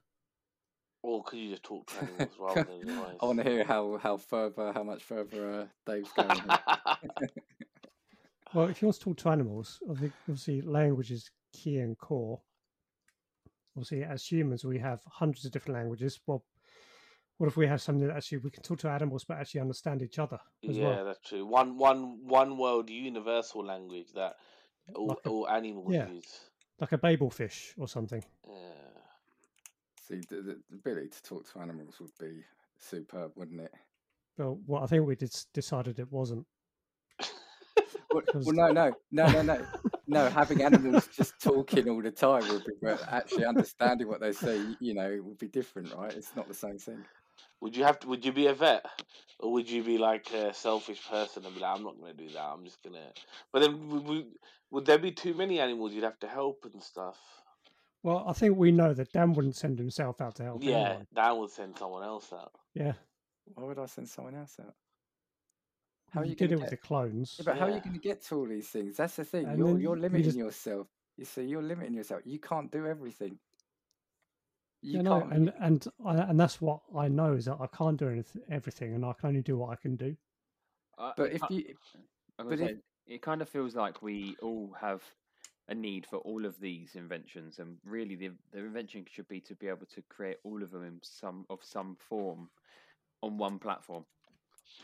Or 1.03 1.24
could 1.24 1.38
you 1.38 1.51
just 1.51 1.63
talk 1.63 1.88
to 1.91 1.97
animals 2.01 2.32
rather 2.39 2.63
than 2.63 2.80
device? 2.86 3.16
I 3.22 3.26
want 3.26 3.43
to 3.43 3.49
hear 3.49 3.63
how 3.63 3.97
how 3.97 4.18
further, 4.18 4.72
how 4.74 4.84
much 4.84 5.03
further 5.03 5.51
uh, 5.61 5.66
Dave's 5.86 6.11
going. 6.13 6.41
Well, 8.53 8.70
if 8.70 8.82
you 8.82 8.88
want 8.88 8.95
to 8.95 9.01
talk 9.01 9.18
to 9.18 9.30
animals, 9.30 9.82
I 9.91 9.95
think 9.95 10.13
obviously 10.30 10.61
language 10.61 11.11
is 11.11 11.30
key 11.51 11.80
and 11.80 11.97
core. 11.97 12.39
Obviously, 13.76 14.03
as 14.03 14.26
humans, 14.26 14.63
we 14.63 14.80
have 14.80 15.01
hundreds 15.05 15.45
of 15.45 15.51
different 15.51 15.78
languages. 15.78 16.19
Well, 16.26 16.43
what 17.38 17.47
if 17.47 17.57
we 17.57 17.67
have 17.67 17.82
something 17.82 18.07
that 18.07 18.15
actually 18.15 18.38
we 18.39 18.51
can 18.51 18.63
talk 18.63 18.80
to 18.80 18.89
animals 18.89 19.26
but 19.26 19.38
actually 19.38 19.61
understand 19.61 20.01
each 20.01 20.19
other 20.19 20.39
as 20.67 20.78
yeah, 20.78 20.84
well? 20.84 21.05
that's 21.05 21.28
true. 21.28 21.45
One, 21.45 21.78
one, 21.78 22.26
one 22.26 22.57
world 22.57 22.89
universal 22.89 23.65
language 23.65 24.13
that 24.15 24.36
all, 24.93 25.07
Like 25.07 25.17
a- 25.26 25.30
all 25.30 25.49
animals 25.49 25.93
yeah. 25.93 26.09
use. 26.09 26.39
Like 26.80 26.91
a 26.91 26.97
babel 26.97 27.30
fish 27.30 27.73
or 27.78 27.88
something. 27.88 28.23
Yeah. 28.47 28.55
See, 30.07 30.21
the, 30.30 30.36
the 30.36 30.61
the 30.69 30.76
ability 30.76 31.09
to 31.09 31.23
talk 31.23 31.51
to 31.51 31.59
animals 31.59 31.99
would 31.99 32.11
be 32.19 32.43
superb, 32.78 33.32
wouldn't 33.36 33.61
it? 33.61 33.71
Well, 34.38 34.59
well 34.67 34.84
I 34.84 34.88
think 34.88 35.05
we 35.05 35.15
did, 35.15 35.34
decided 35.53 35.99
it 35.99 36.11
wasn't. 36.11 36.45
Well, 38.34 38.53
no, 38.53 38.72
no, 38.72 38.93
no, 39.12 39.28
no, 39.28 39.41
no, 39.41 39.66
no. 40.08 40.30
Having 40.30 40.64
animals 40.64 41.08
just 41.08 41.39
talking 41.41 41.89
all 41.89 42.01
the 42.01 42.12
time 42.12 42.47
would 42.49 42.64
be, 42.64 42.74
but 42.82 43.01
actually 43.12 43.45
understanding 43.45 44.08
what 44.08 44.22
they 44.22 44.32
say, 44.32 44.62
you 44.80 44.93
know, 44.93 45.20
would 45.24 45.38
be 45.38 45.47
different, 45.47 45.93
right? 45.93 46.14
It's 46.14 46.36
not 46.36 46.47
the 46.47 46.53
same 46.53 46.78
thing. 46.78 47.03
Would 47.62 47.76
you 47.76 47.84
have 47.84 47.99
to? 47.99 48.08
Would 48.08 48.26
you 48.26 48.32
be 48.32 48.47
a 48.47 48.53
vet, 48.53 48.86
or 49.39 49.51
would 49.53 49.70
you 49.70 49.84
be 49.84 49.97
like 49.97 50.32
a 50.32 50.53
selfish 50.53 51.08
person 51.10 51.45
and 51.45 51.53
be 51.53 51.62
like, 51.62 51.76
"I'm 51.76 51.84
not 51.84 51.99
going 51.99 52.16
to 52.16 52.24
do 52.24 52.30
that. 52.34 52.43
I'm 52.43 52.64
just 52.64 52.82
gonna." 52.84 53.12
But 53.51 53.62
then, 53.62 53.89
would, 53.89 54.06
would, 54.06 54.26
would 54.72 54.86
there 54.86 54.99
be 54.99 55.12
too 55.12 55.34
many 55.34 55.60
animals 55.60 55.93
you'd 55.93 56.03
have 56.03 56.20
to 56.20 56.28
help 56.28 56.66
and 56.72 56.82
stuff? 56.82 57.18
Well, 58.03 58.24
I 58.28 58.34
think 58.34 58.56
we 58.56 58.72
know 58.72 58.93
that 58.93 59.12
Dan 59.14 59.34
wouldn't 59.34 59.56
send 59.56 59.80
himself 59.80 60.22
out 60.22 60.36
to 60.36 60.43
help 60.43 60.64
yeah, 60.64 60.76
anyone. 60.76 61.08
Dan 61.16 61.38
would 61.38 61.49
send 61.49 61.78
someone 61.78 62.03
else 62.03 62.32
out. 62.32 62.51
Yeah. 62.76 62.93
Why 63.45 63.64
would 63.64 63.80
I 63.80 63.88
send 63.88 64.08
someone 64.08 64.36
else 64.36 64.58
out? 64.60 64.76
How 66.16 66.22
are 66.22 66.24
you 66.24 66.30
you 66.32 66.36
did 66.36 66.49
gonna 66.49 66.59
it 66.59 66.63
with 66.63 66.70
the 66.72 66.78
clones. 66.78 67.36
Yeah, 67.38 67.43
but 67.45 67.57
how 67.59 67.66
are 67.66 67.70
you 67.72 67.80
going 67.82 67.93
to 67.93 67.99
get 67.99 68.24
to 68.28 68.36
all 68.38 68.47
these 68.47 68.70
things? 68.70 68.97
That's 68.97 69.16
the 69.18 69.26
thing. 69.26 69.45
And 69.45 69.57
you're 69.59 69.78
you're 69.80 69.95
you 69.97 70.01
limiting 70.01 70.24
just- 70.26 70.38
yourself. 70.38 70.88
You 71.18 71.26
see, 71.26 71.43
you're 71.43 71.61
limiting 71.61 71.93
yourself. 71.93 72.22
You 72.26 72.39
can't 72.39 72.72
do 72.72 72.88
everything. 72.88 73.38
You 74.82 74.97
You 74.97 75.03
know, 75.03 75.22
can't. 75.22 75.34
and 75.34 75.53
and 75.59 75.88
I, 76.05 76.16
and 76.18 76.39
that's 76.39 76.61
what 76.61 76.82
I 76.95 77.07
know 77.07 77.34
is 77.34 77.45
that 77.45 77.57
I 77.59 77.68
can't 77.68 77.97
do 77.97 78.05
anyth- 78.05 78.41
everything, 78.49 78.93
and 78.95 79.05
I 79.05 79.13
can 79.13 79.30
only 79.30 79.41
do 79.41 79.57
what 79.57 79.70
I 79.72 79.76
can 79.76 79.95
do. 79.95 80.16
Uh, 80.97 81.11
but 81.18 81.32
if 81.32 81.41
ki- 81.47 81.55
you, 81.70 81.76
but 82.38 82.49
gonna 82.49 82.66
if- 82.72 82.80
it 83.07 83.22
kind 83.22 83.41
of 83.41 83.49
feels 83.49 83.76
like 83.76 84.01
we 84.01 84.36
all 84.41 84.74
have 84.80 85.03
a 85.68 85.76
need 85.76 86.05
for 86.05 86.18
all 86.18 86.45
of 86.45 86.59
these 86.59 86.95
inventions, 86.95 87.59
and 87.59 87.78
really 87.86 88.16
the 88.16 88.32
the 88.51 88.59
invention 88.59 89.05
should 89.09 89.28
be 89.28 89.39
to 89.41 89.55
be 89.55 89.68
able 89.68 89.86
to 89.88 90.01
create 90.03 90.38
all 90.43 90.61
of 90.61 90.72
them 90.72 90.84
in 90.84 90.99
some 91.01 91.45
of 91.49 91.63
some 91.63 91.95
form 91.95 92.49
on 93.24 93.38
one 93.38 93.57
platform. 93.57 94.05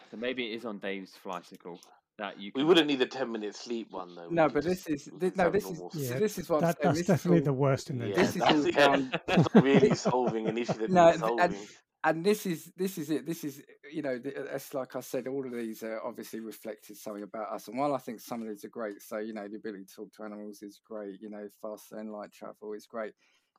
So 0.10 0.18
maybe 0.18 0.52
it 0.52 0.56
is 0.56 0.66
on 0.66 0.80
Dave's 0.80 1.14
flycycle 1.24 1.80
that 2.18 2.40
you. 2.40 2.52
We 2.56 2.64
wouldn't 2.64 2.88
need 2.88 3.02
a 3.02 3.06
ten 3.06 3.32
minute 3.32 3.56
sleep 3.56 3.88
one 3.92 4.16
though. 4.16 4.28
No, 4.30 4.50
but 4.50 4.64
this 4.64 4.88
is 4.88 5.10
we 5.12 5.20
thi- 5.20 5.30
could 5.32 5.38
no, 5.38 5.50
this 5.50 5.66
is 5.70 5.82
Yeah, 5.94 6.20
this 6.20 6.38
is 6.38 6.50
what 6.50 6.58
I'm 6.58 6.62
saying. 6.64 6.76
that's 6.82 6.94
This 6.94 7.02
is 7.02 7.08
definitely 7.08 7.40
all- 7.40 7.46
the 7.46 7.54
worst 7.54 7.90
Yeah, 7.90 7.94
invention. 7.94 8.22
This 8.22 8.36
is 8.36 8.42
that's, 8.42 8.54
all 8.54 8.68
yeah, 8.68 8.88
down- 8.88 9.12
that's 9.28 9.56
really 9.56 9.96
solving 10.10 10.48
an 10.48 10.58
issue 10.58 10.74
that 10.74 10.90
No, 10.90 11.12
solving. 11.18 11.40
and- 11.40 11.56
and 12.04 12.26
this 12.26 12.48
is 12.48 12.72
this 12.76 12.98
is 12.98 13.12
it. 13.12 13.28
This 13.28 13.44
is 13.44 13.62
you 13.94 14.02
know, 14.02 14.18
th- 14.18 14.34
it's 14.36 14.74
like 14.74 14.96
I 14.96 15.02
said, 15.02 15.28
all 15.28 15.46
of 15.46 15.52
these 15.52 15.84
are 15.84 16.02
obviously 16.04 16.40
reflected 16.40 16.98
something 16.98 17.22
about 17.22 17.54
us. 17.54 17.68
And 17.68 17.78
while 17.78 17.94
I 17.94 18.00
think 18.00 18.20
some 18.20 18.42
of 18.42 18.48
these 18.48 18.66
are 18.66 18.70
great, 18.70 19.00
so 19.04 19.20
you 19.20 19.34
know, 19.34 19.48
the 19.48 19.58
ability 19.58 19.86
to 19.86 19.94
talk 19.98 20.12
to 20.18 20.24
animals 20.24 20.64
is 20.64 20.82
great. 20.84 21.22
You 21.22 21.30
know, 21.30 21.48
fast 21.62 21.92
and 21.92 22.12
light 22.12 22.32
travel 22.32 22.74
is 22.74 22.88
great. 22.88 23.14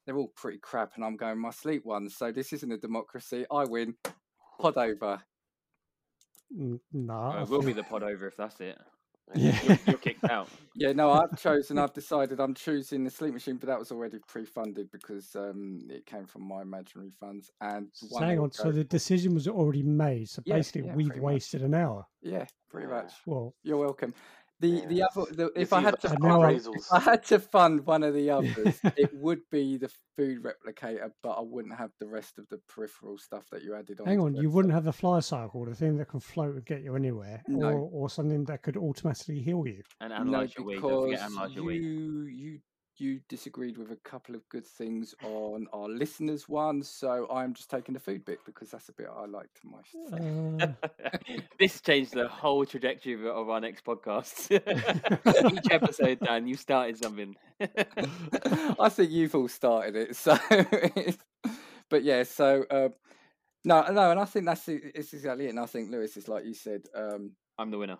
They're 0.04 0.16
all 0.16 0.32
pretty 0.34 0.58
crap, 0.58 0.96
and 0.96 1.04
I'm 1.04 1.16
going 1.16 1.38
my 1.38 1.50
sleep 1.50 1.84
ones. 1.84 2.16
So 2.16 2.32
this 2.32 2.52
isn't 2.52 2.72
a 2.72 2.78
democracy. 2.78 3.46
I 3.48 3.62
win. 3.64 3.94
Pod 4.60 4.76
over. 4.76 5.22
N- 6.58 6.80
No, 6.92 7.14
Uh, 7.14 7.30
I 7.40 7.42
we'll 7.44 7.62
be 7.62 7.72
the 7.72 7.82
pod 7.82 8.02
over 8.02 8.26
if 8.26 8.36
that's 8.36 8.60
it. 8.60 8.78
Yeah. 9.34 9.58
You're, 9.62 9.78
you're 9.86 9.96
kicked 9.98 10.24
out. 10.24 10.48
Yeah, 10.74 10.92
no, 10.92 11.10
I've 11.10 11.38
chosen. 11.38 11.78
I've 11.78 11.92
decided 11.94 12.40
I'm 12.40 12.54
choosing 12.54 13.04
the 13.04 13.10
sleep 13.10 13.32
machine, 13.34 13.56
but 13.56 13.66
that 13.68 13.78
was 13.78 13.92
already 13.92 14.18
pre-funded 14.26 14.90
because 14.90 15.34
um, 15.36 15.80
it 15.90 16.04
came 16.06 16.26
from 16.26 16.42
my 16.48 16.60
imaginary 16.62 17.12
funds. 17.20 17.50
And 17.60 17.88
So 17.92 18.18
hang 18.18 18.38
on. 18.40 18.50
So 18.52 18.72
the 18.72 18.84
decision 18.84 19.32
was 19.34 19.46
already 19.48 19.82
made. 19.82 20.28
So 20.28 20.42
Yeah, 20.44 20.56
basically, 20.56 20.88
yeah, 20.88 20.94
we've 20.94 21.06
pretty 21.08 21.20
much. 21.20 21.32
wasted 21.34 21.62
an 21.62 21.74
hour. 21.74 22.04
yeah, 22.22 22.46
pretty 22.70 22.88
much. 22.88 23.12
Well, 23.26 23.54
You're 23.62 23.76
welcome. 23.78 24.12
The 24.62 24.86
the 24.86 25.02
other 25.02 25.30
the, 25.32 25.46
It's 25.48 25.56
if 25.56 25.72
I 25.72 25.80
had 25.80 26.00
to 26.00 26.10
And 26.12 26.24
I- 26.24 26.52
if 26.52 26.64
appraisals. 26.64 26.86
I 26.92 27.00
had 27.00 27.24
to 27.24 27.38
fund 27.40 27.84
one 27.84 28.02
of 28.02 28.14
the 28.14 28.30
others, 28.30 28.80
it 28.96 29.12
would 29.14 29.40
be 29.50 29.76
the 29.76 29.90
food 30.16 30.42
replicator, 30.42 31.10
but 31.22 31.32
I 31.32 31.40
wouldn't 31.42 31.76
have 31.76 31.90
the 31.98 32.06
rest 32.06 32.38
of 32.38 32.48
the 32.48 32.58
peripheral 32.68 33.18
stuff 33.18 33.44
that 33.50 33.62
you 33.64 33.74
added 33.74 34.00
on. 34.00 34.06
hang 34.06 34.20
on. 34.20 34.34
You 34.36 34.48
so- 34.48 34.54
wouldn't 34.54 34.72
have 34.74 34.84
the 34.84 34.92
fly 34.92 35.18
cycle, 35.20 35.64
the 35.64 35.74
thing 35.74 35.96
that 35.98 36.08
can 36.08 36.20
float 36.20 36.54
and 36.54 36.64
get 36.64 36.82
you 36.82 36.94
anywhere, 36.96 37.42
No. 37.48 37.68
or 37.70 37.90
or 37.92 38.10
something 38.10 38.44
that 38.44 38.62
could 38.62 38.76
automatically 38.76 39.40
heal 39.40 39.66
you. 39.66 39.82
And 40.00 40.10
no, 40.10 40.16
analyze 40.20 40.54
your 40.56 40.64
weed. 40.66 40.80
Don't 40.80 41.02
forget 41.02 41.18
because 41.20 41.32
analyze 41.32 41.54
your 41.56 41.64
weed. 41.64 41.82
you 41.82 42.58
you 43.02 43.12
you 43.12 43.20
disagreed 43.28 43.76
with 43.76 43.90
a 43.90 43.96
couple 43.96 44.34
of 44.34 44.48
good 44.48 44.66
things 44.66 45.14
on 45.24 45.66
our 45.72 45.88
listeners' 45.88 46.48
one, 46.48 46.82
so 46.82 47.26
I'm 47.30 47.52
just 47.52 47.70
taking 47.70 47.94
the 47.94 48.00
food 48.00 48.24
bit 48.24 48.38
because 48.46 48.70
that's 48.70 48.88
a 48.88 48.92
bit 48.92 49.08
I 49.14 49.26
liked 49.26 49.60
most. 49.64 49.94
Uh, 50.12 50.68
this 51.58 51.80
changed 51.80 52.14
the 52.14 52.28
whole 52.28 52.64
trajectory 52.64 53.14
of, 53.14 53.24
of 53.26 53.50
our 53.50 53.60
next 53.60 53.84
podcast. 53.84 54.50
Each 55.52 55.72
episode, 55.72 56.20
Dan, 56.20 56.46
you 56.46 56.54
started 56.56 56.96
something. 56.96 57.34
I 58.80 58.88
think 58.88 59.10
you've 59.10 59.34
all 59.34 59.48
started 59.48 59.96
it. 59.96 60.16
So, 60.16 60.38
but 61.90 62.04
yeah. 62.04 62.22
So 62.22 62.64
uh, 62.70 62.88
no, 63.64 63.82
no, 63.90 64.10
and 64.12 64.20
I 64.20 64.24
think 64.24 64.46
that's 64.46 64.68
it's 64.68 65.12
exactly 65.12 65.46
it. 65.46 65.50
And 65.50 65.60
I 65.60 65.66
think 65.66 65.90
Lewis 65.90 66.16
is 66.16 66.28
like 66.28 66.44
you 66.44 66.54
said. 66.54 66.82
Um, 66.94 67.32
I'm 67.58 67.70
the 67.70 67.78
winner. 67.78 67.98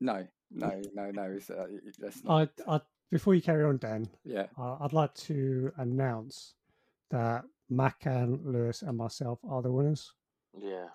no, 0.00 0.26
no, 0.50 0.80
no, 0.94 1.10
no. 1.10 1.22
It's, 1.22 1.50
uh, 1.50 1.66
y- 1.70 1.78
y- 1.84 1.92
that's 1.98 2.24
not. 2.24 2.50
I, 2.66 2.74
I 2.76 2.80
before 3.10 3.34
you 3.34 3.42
carry 3.42 3.64
on, 3.64 3.78
Dan, 3.78 4.08
Yeah. 4.24 4.46
uh, 4.58 4.76
I'd 4.80 4.92
like 4.92 5.14
to 5.14 5.72
announce 5.76 6.54
that 7.10 7.44
Mac 7.68 8.06
and 8.06 8.44
Lewis 8.44 8.82
and 8.82 8.96
myself 8.96 9.38
are 9.48 9.62
the 9.62 9.72
winners. 9.72 10.12
Yeah. 10.56 10.88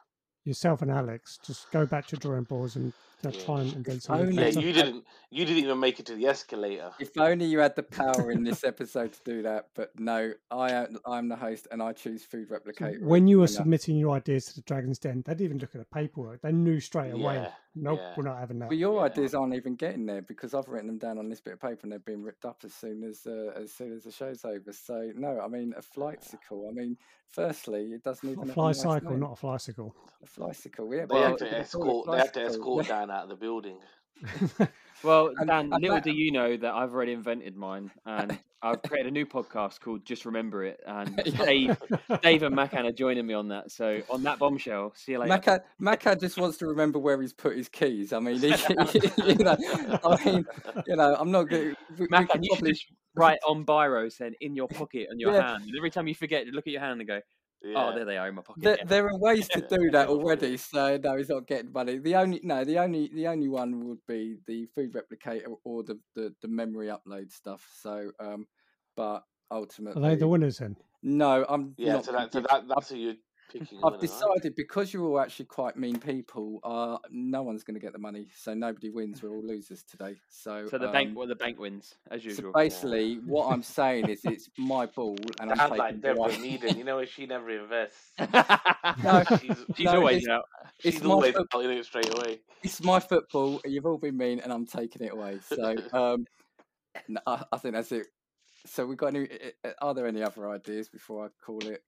Yourself 0.44 0.82
and 0.82 0.92
Alex, 0.92 1.40
just 1.44 1.72
go 1.72 1.86
back 1.86 2.06
to 2.08 2.18
drawing 2.18 2.44
boards 2.44 2.76
and 2.76 2.94
uh, 3.26 3.30
Yeah. 3.34 3.46
try 3.46 3.62
and 3.62 3.74
invent 3.74 4.04
something. 4.04 4.28
Only- 4.28 4.44
Yeah, 4.44 4.60
you 4.60 4.74
didn't. 4.74 5.06
You 5.32 5.44
didn't 5.46 5.64
even 5.64 5.80
make 5.80 6.00
it 6.00 6.06
to 6.08 6.16
the 6.16 6.28
escalator. 6.28 6.92
If 7.00 7.18
only 7.18 7.46
you 7.46 7.60
had 7.60 7.76
the 7.76 7.84
power 7.84 8.32
in 8.32 8.44
this 8.44 8.64
episode 8.64 9.14
to 9.14 9.20
do 9.26 9.42
that, 9.44 9.70
but 9.76 9.92
no, 10.00 10.34
I 10.50 10.72
am 10.72 10.98
I'm 11.06 11.28
the 11.28 11.36
host 11.36 11.68
and 11.72 11.82
I 11.84 11.92
choose 11.94 12.24
food 12.24 12.48
So 12.50 12.56
replicator. 12.56 13.02
when 13.02 13.28
you 13.28 13.40
were 13.40 13.48
submitting 13.48 13.98
your 13.98 14.16
ideas 14.16 14.46
to 14.46 14.56
the 14.56 14.62
Dragon's 14.62 15.00
Den, 15.00 15.24
they 15.26 15.34
didn't 15.34 15.46
even 15.46 15.58
look 15.60 15.76
at 15.76 15.80
the 15.82 15.86
paperwork. 15.94 16.42
They 16.42 16.52
knew 16.54 16.80
straight 16.80 17.12
away. 17.12 17.36
Yeah, 17.36 17.52
Nope, 17.76 18.00
yeah. 18.02 18.14
we're 18.16 18.24
not 18.24 18.38
having 18.40 18.60
that. 18.60 18.70
But 18.70 18.78
your 18.78 18.96
Yeah. 19.00 19.12
ideas 19.12 19.34
aren't 19.36 19.56
even 19.56 19.76
getting 19.76 20.06
there 20.06 20.22
because 20.22 20.54
I've 20.54 20.68
written 20.70 20.88
them 20.88 20.98
down 21.00 21.18
on 21.18 21.28
this 21.28 21.42
bit 21.42 21.54
of 21.54 21.60
paper 21.60 21.80
and 21.84 21.92
they're 21.92 22.00
being 22.00 22.24
ripped 22.24 22.46
up 22.46 22.62
as 22.64 22.74
soon 22.74 23.04
as 23.04 23.26
uh, 23.28 23.52
as 23.56 23.74
soon 23.74 23.92
as 23.92 24.04
the 24.04 24.12
show's 24.12 24.46
over. 24.46 24.72
So 24.72 25.12
no, 25.16 25.42
I 25.42 25.48
mean 25.50 25.74
a 25.76 25.82
flight 25.82 26.24
cycle. 26.24 26.68
I 26.70 26.72
mean, 26.72 26.98
firstly, 27.28 27.92
it 27.94 28.04
doesn't 28.04 28.30
even 28.30 28.50
a 28.50 28.54
fly 28.54 28.72
cycle, 28.72 29.18
not 29.18 29.32
a 29.34 29.46
flycycle. 29.46 29.92
a 30.24 30.28
flycicle. 30.28 30.96
Yeah, 30.96 31.06
They 31.08 31.16
well, 31.16 31.30
had 31.30 31.38
to 31.40 31.46
you 31.46 31.52
could 31.52 31.52
call 31.52 31.58
it 31.58 31.62
escort. 31.62 32.12
They 32.12 32.18
had 32.18 32.34
to 32.36 32.40
flycicle. 32.40 32.50
escort 32.50 32.88
Dan 33.08 33.16
out 33.16 33.24
of 33.24 33.30
the 33.30 33.36
building. 33.36 33.78
Well, 35.04 35.34
Dan, 35.46 35.72
and 35.72 35.82
little 35.82 35.98
that- 35.98 36.04
do 36.06 36.12
you 36.12 36.32
know 36.32 36.56
that 36.58 36.74
I've 36.74 36.94
already 36.94 37.12
invented 37.12 37.56
mine, 37.56 37.92
and 38.06 38.40
I've 38.64 38.82
created 38.82 39.10
a 39.10 39.12
new 39.12 39.26
podcast 39.26 39.82
called 39.82 40.04
Just 40.06 40.26
Remember 40.26 40.64
It, 40.64 40.80
and 40.88 41.22
Yeah. 41.26 41.46
Dave, 41.46 41.78
Dave 42.24 42.44
and 42.44 42.56
Makhan 42.56 42.86
are 42.86 42.92
joining 42.94 43.28
me 43.28 43.34
on 43.36 43.50
that. 43.50 43.72
So 43.72 44.02
on 44.10 44.24
that 44.24 44.40
bombshell, 44.40 44.94
see 44.96 45.12
you 45.12 45.20
later. 45.20 45.30
Maka, 45.30 45.64
Maka 45.80 46.16
just 46.16 46.38
wants 46.38 46.58
to 46.60 46.66
remember 46.68 46.98
where 46.98 47.22
he's 47.22 47.34
put 47.34 47.56
his 47.58 47.68
keys. 47.68 48.14
I 48.14 48.20
mean, 48.20 48.40
he, 48.40 48.48
you 48.48 49.36
know, 49.36 49.58
I 50.04 50.26
mean, 50.26 50.46
you 50.88 50.96
know, 50.96 51.16
I'm 51.20 51.30
not 51.30 51.50
going. 51.50 51.76
We, 52.00 52.06
we 52.06 52.08
Makhan, 52.08 52.30
could 52.30 52.44
you 52.44 52.50
should 52.56 52.60
probably 52.60 52.72
just 52.72 52.86
write 53.16 53.40
on 53.48 53.66
biro 53.66 54.12
saying 54.12 54.36
in 54.42 54.56
your 54.56 54.70
pocket 54.70 55.08
and 55.12 55.20
your 55.20 55.34
Yeah. 55.34 55.52
hand, 55.52 55.66
and 55.66 55.74
every 55.78 55.92
time 55.92 56.08
you 56.08 56.16
forget, 56.16 56.46
you 56.48 56.54
look 56.54 56.66
at 56.68 56.72
your 56.74 56.82
hand 56.82 57.00
and 57.02 57.08
go, 57.08 57.20
Yeah. 57.64 57.74
"Oh, 57.92 57.96
there 57.96 58.06
they 58.06 58.18
are 58.18 58.28
in 58.28 58.36
my 58.36 58.42
pocket." 58.42 58.64
There, 58.64 58.78
yeah." 58.78 58.84
there 58.86 59.08
are 59.08 59.18
ways 59.18 59.48
to 59.50 59.62
do 59.62 59.92
that 59.92 60.08
already, 60.08 60.58
so 60.58 60.98
no, 60.98 61.18
he's 61.18 61.30
not 61.30 61.48
getting 61.48 61.72
money. 61.72 61.98
The 61.98 62.16
only 62.16 62.40
no, 62.44 62.64
the 62.64 62.80
only 62.80 63.10
the 63.14 63.28
only 63.28 63.48
one 63.48 63.88
would 63.88 64.06
be 64.08 64.38
the 64.46 64.66
food 64.68 64.94
replicator 64.94 65.56
or 65.64 65.84
the 65.84 66.00
the, 66.16 66.34
the 66.42 66.48
memory 66.48 66.88
upload 66.88 67.32
stuff. 67.32 67.68
So, 67.82 68.12
um, 68.20 68.48
but 68.96 69.24
ultimately, 69.52 70.02
Are 70.04 70.10
they 70.10 70.16
the 70.16 70.28
winners 70.28 70.60
then? 70.60 70.76
no, 71.04 71.46
I'm 71.48 71.74
Yeah. 71.78 71.94
not 71.94 72.06
So 72.06 72.12
that. 72.14 72.34
So 72.34 72.42
that. 72.42 72.68
That's 72.68 72.90
who 72.90 72.98
you're 72.98 73.14
picking. 73.14 73.22
I've 73.84 74.00
decided 74.00 74.56
because 74.56 74.94
you're 74.94 75.04
all 75.06 75.20
actually 75.20 75.46
quite 75.46 75.78
mean 75.78 76.00
people, 76.00 76.60
uh, 76.64 76.98
no 77.12 77.42
one's 77.44 77.64
going 77.64 77.76
to 77.76 77.80
get 77.80 77.94
the 77.94 78.00
money, 78.00 78.28
so 78.36 78.54
nobody 78.54 78.90
wins. 78.90 79.22
We're 79.24 79.30
all 79.30 79.44
losers 79.46 79.84
today. 79.84 80.16
So, 80.30 80.68
so 80.70 80.78
the 80.78 80.88
bank, 80.90 81.10
um, 81.10 81.16
well, 81.16 81.28
the 81.28 81.36
bank 81.36 81.60
wins 81.60 81.96
as 82.12 82.26
usual. 82.26 82.52
so 82.52 82.60
basically, 82.60 83.16
what 83.26 83.52
I'm 83.54 83.64
saying 83.64 84.10
is, 84.10 84.22
it's 84.26 84.50
my 84.58 84.86
ball, 84.88 85.16
and 85.40 85.52
I'm 85.52 85.58
Sounds 85.58 85.70
taking 85.72 85.78
like 85.78 86.02
Deborah 86.02 86.30
Meaden. 86.38 86.78
You 86.78 86.84
know, 86.84 87.06
she 87.06 87.26
never 87.26 87.50
invests. 87.50 88.12
No, 89.04 89.24
she's, 89.40 89.58
She's 89.76 89.86
No, 89.86 89.96
always 89.96 90.18
it's- 90.24 90.30
out. 90.30 90.46
she's 90.80 91.02
my 91.04 91.10
always 91.10 91.34
foot- 91.34 91.50
putting 91.50 91.72
it 91.78 91.86
straight 91.86 92.14
away. 92.14 92.40
it's 92.64 92.84
my 92.84 93.00
football. 93.00 93.60
You've 93.66 93.86
all 93.86 93.98
been 93.98 94.16
mean, 94.18 94.40
and 94.42 94.54
I'm 94.54 94.66
taking 94.66 95.06
it 95.08 95.14
away. 95.14 95.40
So, 95.48 95.76
um, 95.92 96.26
no, 97.08 97.20
I, 97.26 97.44
I 97.52 97.58
think 97.58 97.74
that's 97.74 97.92
it. 97.92 98.08
So, 98.68 98.86
we 98.86 98.96
got 98.96 99.16
any? 99.16 99.28
Are 99.82 99.94
there 99.94 100.06
any 100.08 100.22
other 100.24 100.50
ideas 100.50 100.88
before 100.90 101.26
I 101.26 101.30
call 101.44 101.60
it 101.68 101.84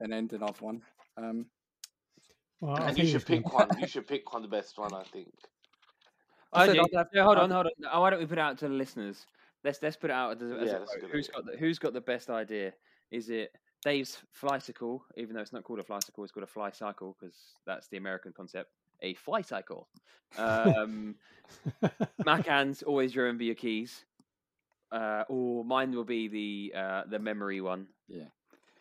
an 0.00 0.12
end 0.12 0.32
of 0.34 0.62
one? 0.62 0.82
Um, 1.16 1.46
Well, 2.60 2.76
And 2.76 2.96
you 2.98 3.06
should 3.06 3.16
it's 3.16 3.24
gonna- 3.24 3.42
pick 3.42 3.52
one. 3.52 3.68
You 3.80 3.86
should 3.86 4.06
pick 4.06 4.32
one, 4.32 4.42
the 4.42 4.48
best 4.48 4.78
one, 4.78 4.92
I 4.94 5.02
think. 5.04 5.32
I 6.52 6.62
I 6.62 6.66
said 6.66 6.74
do. 6.74 6.80
I'd 6.82 6.94
have- 6.96 7.08
No, 7.12 7.24
hold 7.24 7.38
on, 7.38 7.50
hold 7.50 7.66
on. 7.66 7.72
Oh, 7.92 8.00
why 8.00 8.10
don't 8.10 8.20
we 8.20 8.26
put 8.26 8.38
it 8.38 8.40
out 8.40 8.58
to 8.58 8.68
the 8.68 8.74
listeners? 8.74 9.26
Let's 9.64 9.82
let's 9.82 9.96
put 9.96 10.10
it 10.10 10.14
out 10.14 10.40
as, 10.40 10.50
a- 10.50 10.54
as 10.54 10.68
Yeah, 10.68 10.76
a 10.76 10.78
that's 10.78 10.94
a 10.96 11.00
vote. 11.00 11.00
good 11.02 11.10
Who's 11.10 11.28
idea. 11.28 11.34
got 11.42 11.46
the, 11.52 11.58
who's 11.58 11.78
got 11.78 11.92
the 11.92 12.00
best 12.00 12.30
idea? 12.30 12.72
Is 13.10 13.28
it 13.30 13.52
Dave's 13.84 14.18
flycycle, 14.40 15.00
even 15.16 15.34
though 15.34 15.42
it's 15.42 15.52
not 15.52 15.64
called 15.64 15.80
a 15.80 15.82
flycycle, 15.82 16.22
it's 16.24 16.32
called 16.32 16.44
a 16.44 16.46
fly 16.46 16.70
cycle 16.70 17.16
because 17.20 17.36
that's 17.66 17.88
the 17.88 17.96
American 17.98 18.32
concept. 18.32 18.70
A 19.02 19.14
fly 19.14 19.42
cycle. 19.42 19.88
Um, 20.38 21.14
Makhan's 22.24 22.82
always 22.82 23.14
remember 23.16 23.44
your 23.44 23.54
keys. 23.54 24.04
Uh, 24.90 25.24
or 25.28 25.64
mine 25.64 25.92
will 25.92 26.04
be 26.04 26.28
the 26.28 26.72
uh, 26.78 27.02
the 27.08 27.18
memory 27.18 27.60
one. 27.60 27.86
Yeah. 28.08 28.24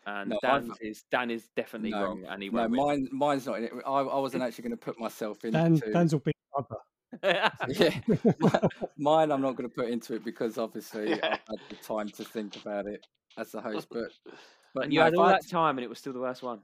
And 0.07 0.29
No, 0.29 0.39
I've- 0.43 0.69
is 0.81 1.03
Dan 1.11 1.31
is 1.31 1.49
definitely 1.55 1.89
No, 1.91 2.03
wrong, 2.03 2.25
and 2.29 2.41
he 2.43 2.49
won't 2.49 2.71
win. 2.71 2.79
mine, 2.79 3.09
mine's 3.11 3.45
not 3.47 3.57
in 3.57 3.63
it. 3.65 3.71
I, 3.85 3.89
I 4.01 4.19
wasn't 4.19 4.43
actually 4.43 4.63
going 4.63 4.77
to 4.77 4.85
put 4.85 4.99
myself 4.99 5.43
into. 5.43 5.57
Dan, 5.57 5.81
Dan's 5.91 6.13
will 6.13 6.19
be 6.21 6.31
other. 6.57 6.75
yeah, 7.23 7.49
mine 8.97 9.31
I'm 9.31 9.41
not 9.41 9.55
going 9.55 9.69
to 9.69 9.73
put 9.75 9.89
into 9.89 10.15
it 10.15 10.23
because 10.23 10.57
obviously 10.57 11.09
Yeah. 11.11 11.15
I've 11.23 11.31
had 11.31 11.59
the 11.69 11.75
time 11.81 12.09
to 12.09 12.23
think 12.23 12.55
about 12.57 12.85
it 12.87 13.05
as 13.37 13.51
the 13.51 13.61
host. 13.61 13.87
But 13.89 14.09
but 14.75 14.91
you 14.91 14.99
no, 14.99 15.05
had 15.05 15.15
all 15.15 15.27
that 15.27 15.47
time, 15.47 15.77
and 15.77 15.83
it 15.83 15.87
was 15.89 15.97
still 15.97 16.13
the 16.13 16.19
worst 16.19 16.43
one. 16.43 16.59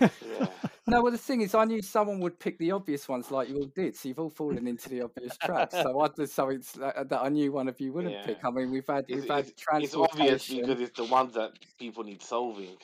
Yeah. 0.00 0.46
No, 0.86 1.02
well, 1.02 1.12
the 1.12 1.18
thing 1.18 1.40
is, 1.42 1.54
I 1.54 1.64
knew 1.64 1.82
someone 1.82 2.18
would 2.20 2.38
pick 2.38 2.58
the 2.58 2.70
obvious 2.72 3.08
ones 3.08 3.30
like 3.30 3.48
you 3.48 3.56
all 3.56 3.70
did. 3.76 3.94
So 3.96 4.08
you've 4.08 4.18
all 4.18 4.30
fallen 4.30 4.66
into 4.66 4.88
the 4.88 5.02
obvious 5.02 5.36
traps. 5.36 5.74
So 5.74 6.00
I 6.00 6.08
did 6.08 6.30
something 6.30 6.58
s- 6.58 6.72
that 6.72 7.08
that 7.08 7.20
I 7.20 7.28
knew 7.28 7.52
one 7.52 7.68
of 7.68 7.78
you 7.80 7.92
wouldn't 7.92 8.14
Yeah. 8.14 8.24
pick. 8.26 8.44
I 8.44 8.50
mean, 8.50 8.70
we've 8.70 8.86
had 8.86 9.04
It's, 9.08 9.20
we've 9.22 9.28
had 9.30 9.46
it's, 9.46 9.62
it's 9.84 9.94
obvious 9.94 10.48
because 10.48 10.80
it's 10.80 10.96
the 10.96 11.04
ones 11.04 11.34
that 11.34 11.52
people 11.78 12.02
need 12.04 12.22
solving. 12.22 12.76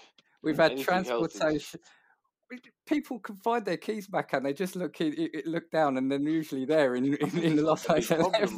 We've 0.42 0.56
had 0.56 0.72
anything 0.72 0.94
else 0.94 1.06
is- 1.06 1.38
transportation. 1.40 1.80
People 2.86 3.18
can 3.18 3.34
find 3.36 3.64
their 3.64 3.76
keys 3.76 4.06
back 4.06 4.32
and 4.34 4.46
they 4.46 4.52
just 4.52 4.76
look 4.76 5.00
in, 5.00 5.14
i- 5.18 5.38
i- 5.38 5.42
look 5.46 5.68
down 5.72 5.96
and 5.96 6.10
they're 6.10 6.20
usually 6.20 6.64
there 6.64 6.94
in 6.94 7.14
in, 7.14 7.38
in 7.38 7.56
the 7.56 7.62
Los 7.62 7.84
That's 7.86 8.10
Angeles. 8.12 8.52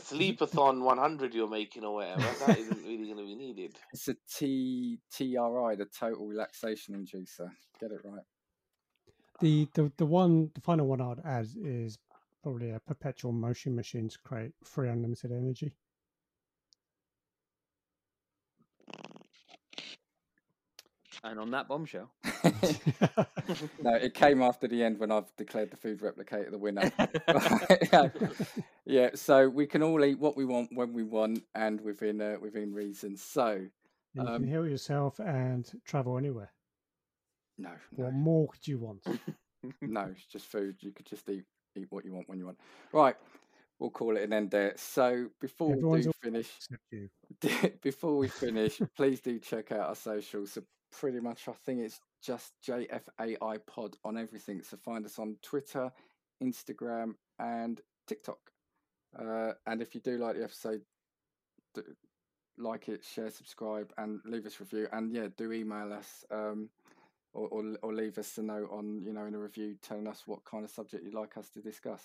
Problem. 0.00 0.36
The 0.36 0.46
sleepathon 0.46 0.82
100 0.82 1.34
you're 1.34 1.48
making 1.48 1.84
or 1.84 1.94
whatever, 1.94 2.22
that 2.46 2.58
isn't 2.58 2.84
really 2.84 3.06
going 3.06 3.18
to 3.18 3.24
be 3.24 3.34
needed. 3.34 3.76
It's 3.92 4.08
a 4.08 4.16
T 4.32 4.98
TRI, 5.12 5.76
the 5.76 5.86
total 5.98 6.26
relaxation 6.26 6.94
inducer. 6.94 7.50
Get 7.80 7.92
it 7.92 8.00
right. 8.04 8.22
The, 9.40 9.68
the 9.74 9.90
the 9.96 10.06
one 10.06 10.50
the 10.54 10.60
final 10.60 10.86
one 10.86 11.00
I'd 11.00 11.20
add 11.24 11.48
is 11.62 11.98
probably 12.42 12.70
a 12.70 12.80
perpetual 12.80 13.32
motion 13.32 13.74
machine 13.74 14.08
to 14.08 14.18
create 14.24 14.52
free 14.62 14.88
unlimited 14.88 15.32
energy. 15.32 15.72
And 21.24 21.40
on 21.40 21.50
that 21.52 21.68
bombshell, 21.68 22.10
no, 23.82 23.94
it 23.94 24.12
came 24.12 24.42
after 24.42 24.68
the 24.68 24.84
end 24.84 24.98
when 24.98 25.10
I've 25.10 25.34
declared 25.36 25.70
the 25.70 25.76
food 25.76 26.00
replicator 26.02 26.50
the 26.50 26.58
winner. 26.58 26.92
yeah. 27.92 28.08
yeah, 28.84 29.08
so 29.14 29.48
we 29.48 29.66
can 29.66 29.82
all 29.82 30.04
eat 30.04 30.18
what 30.18 30.36
we 30.36 30.44
want 30.44 30.68
when 30.74 30.92
we 30.92 31.02
want 31.02 31.42
and 31.54 31.80
within 31.80 32.20
uh, 32.20 32.36
within 32.42 32.74
reason. 32.74 33.16
So 33.16 33.66
you 34.12 34.20
Um, 34.20 34.42
can 34.42 34.46
heal 34.48 34.68
yourself 34.68 35.18
and 35.18 35.64
travel 35.86 36.18
anywhere. 36.18 36.52
no, 37.56 37.70
What 37.92 38.12
no, 38.12 38.18
more 38.18 38.48
could 38.48 38.68
you 38.68 38.78
want? 38.78 39.02
no, 39.80 40.02
it's 40.14 40.26
just 40.26 40.46
food. 40.46 40.76
You 40.82 40.92
could 40.92 41.06
just 41.06 41.26
eat 41.30 41.44
eat 41.74 41.86
what 41.90 42.04
you 42.04 42.12
want 42.12 42.28
when 42.28 42.38
you 42.38 42.44
want. 42.44 42.58
Right, 42.92 43.16
we'll 43.78 43.90
call 43.90 44.16
it 44.18 44.24
an 44.24 44.32
end 44.34 44.50
there. 44.50 44.74
So 44.76 45.28
before 45.40 45.70
Everyone's 45.72 46.06
we 46.06 46.12
do 46.12 46.18
finish, 46.22 46.50
you. 46.90 47.08
before 47.82 48.18
we 48.18 48.28
finish, 48.28 48.80
please 48.94 49.20
do 49.20 49.38
check 49.38 49.72
out 49.72 49.88
our 49.88 49.96
socials. 49.96 50.58
Pretty 51.00 51.20
much, 51.20 51.48
I 51.48 51.52
think 51.52 51.80
it's 51.80 52.00
just 52.22 52.52
JFAI 52.66 53.58
Pod 53.66 53.96
on 54.04 54.16
everything. 54.16 54.62
So 54.62 54.76
find 54.76 55.04
us 55.04 55.18
on 55.18 55.36
Twitter, 55.42 55.90
Instagram, 56.42 57.14
and 57.38 57.80
TikTok. 58.06 58.38
Uh, 59.18 59.52
and 59.66 59.82
if 59.82 59.94
you 59.94 60.00
do 60.00 60.18
like 60.18 60.36
the 60.36 60.44
episode, 60.44 60.82
do, 61.74 61.82
like 62.58 62.88
it, 62.88 63.04
share, 63.04 63.30
subscribe, 63.30 63.92
and 63.98 64.20
leave 64.24 64.46
us 64.46 64.60
a 64.60 64.64
review. 64.64 64.88
And 64.92 65.12
yeah, 65.12 65.28
do 65.36 65.52
email 65.52 65.92
us 65.92 66.24
um, 66.30 66.70
or, 67.32 67.48
or 67.48 67.76
or 67.82 67.92
leave 67.92 68.18
us 68.18 68.38
a 68.38 68.42
note 68.42 68.70
on 68.70 69.02
you 69.02 69.12
know 69.12 69.26
in 69.26 69.34
a 69.34 69.38
review 69.38 69.76
telling 69.82 70.06
us 70.06 70.22
what 70.26 70.44
kind 70.44 70.64
of 70.64 70.70
subject 70.70 71.04
you'd 71.04 71.14
like 71.14 71.36
us 71.36 71.50
to 71.50 71.60
discuss. 71.60 72.02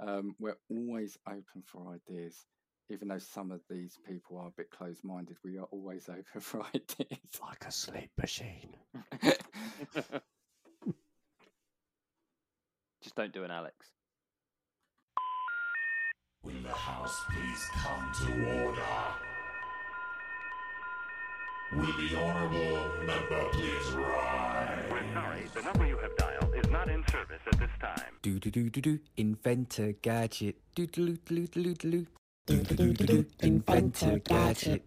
Um, 0.00 0.34
we're 0.38 0.58
always 0.70 1.18
open 1.26 1.62
for 1.64 1.94
ideas, 1.94 2.46
even 2.88 3.08
though 3.08 3.18
some 3.18 3.50
of 3.50 3.60
these 3.68 3.98
people 4.06 4.38
are 4.38 4.48
a 4.48 4.52
bit 4.56 4.70
closed-minded. 4.70 5.36
We 5.44 5.58
are 5.58 5.66
always 5.70 6.08
open 6.08 6.40
for 6.40 6.64
ideas. 6.74 7.18
Like 7.42 7.64
a 7.66 7.72
sleep 7.72 8.10
machine. 8.18 8.76
Just 13.02 13.16
don't 13.16 13.32
do 13.32 13.44
an 13.44 13.50
Alex. 13.50 13.74
Will 16.42 16.62
the 16.62 16.72
house 16.72 17.16
please 17.30 17.68
come 17.74 18.12
to 18.20 18.26
order? 18.62 18.82
Will 21.72 21.92
the 21.98 22.16
honorable 22.16 22.90
member 23.04 23.48
please 23.52 23.90
rise? 23.90 24.84
We're 24.90 25.12
sorry, 25.12 25.42
the 25.52 25.62
number 25.62 25.86
you 25.86 25.98
have 25.98 26.16
dialed 26.16 26.54
is 26.54 26.70
not 26.70 26.88
in 26.88 27.04
service 27.08 27.40
at 27.52 27.58
this 27.58 27.70
time. 27.80 28.14
Do 28.22 28.38
do 28.38 28.50
do 28.52 28.70
do 28.70 28.80
do. 28.80 29.00
Inventor 29.16 29.92
gadget. 30.02 30.56
Do 30.76 30.86
do 30.86 31.16
do 31.16 31.46
do 31.46 31.46
do 31.46 31.74
do 31.74 32.06
Invent-a-gadget. 32.48 34.82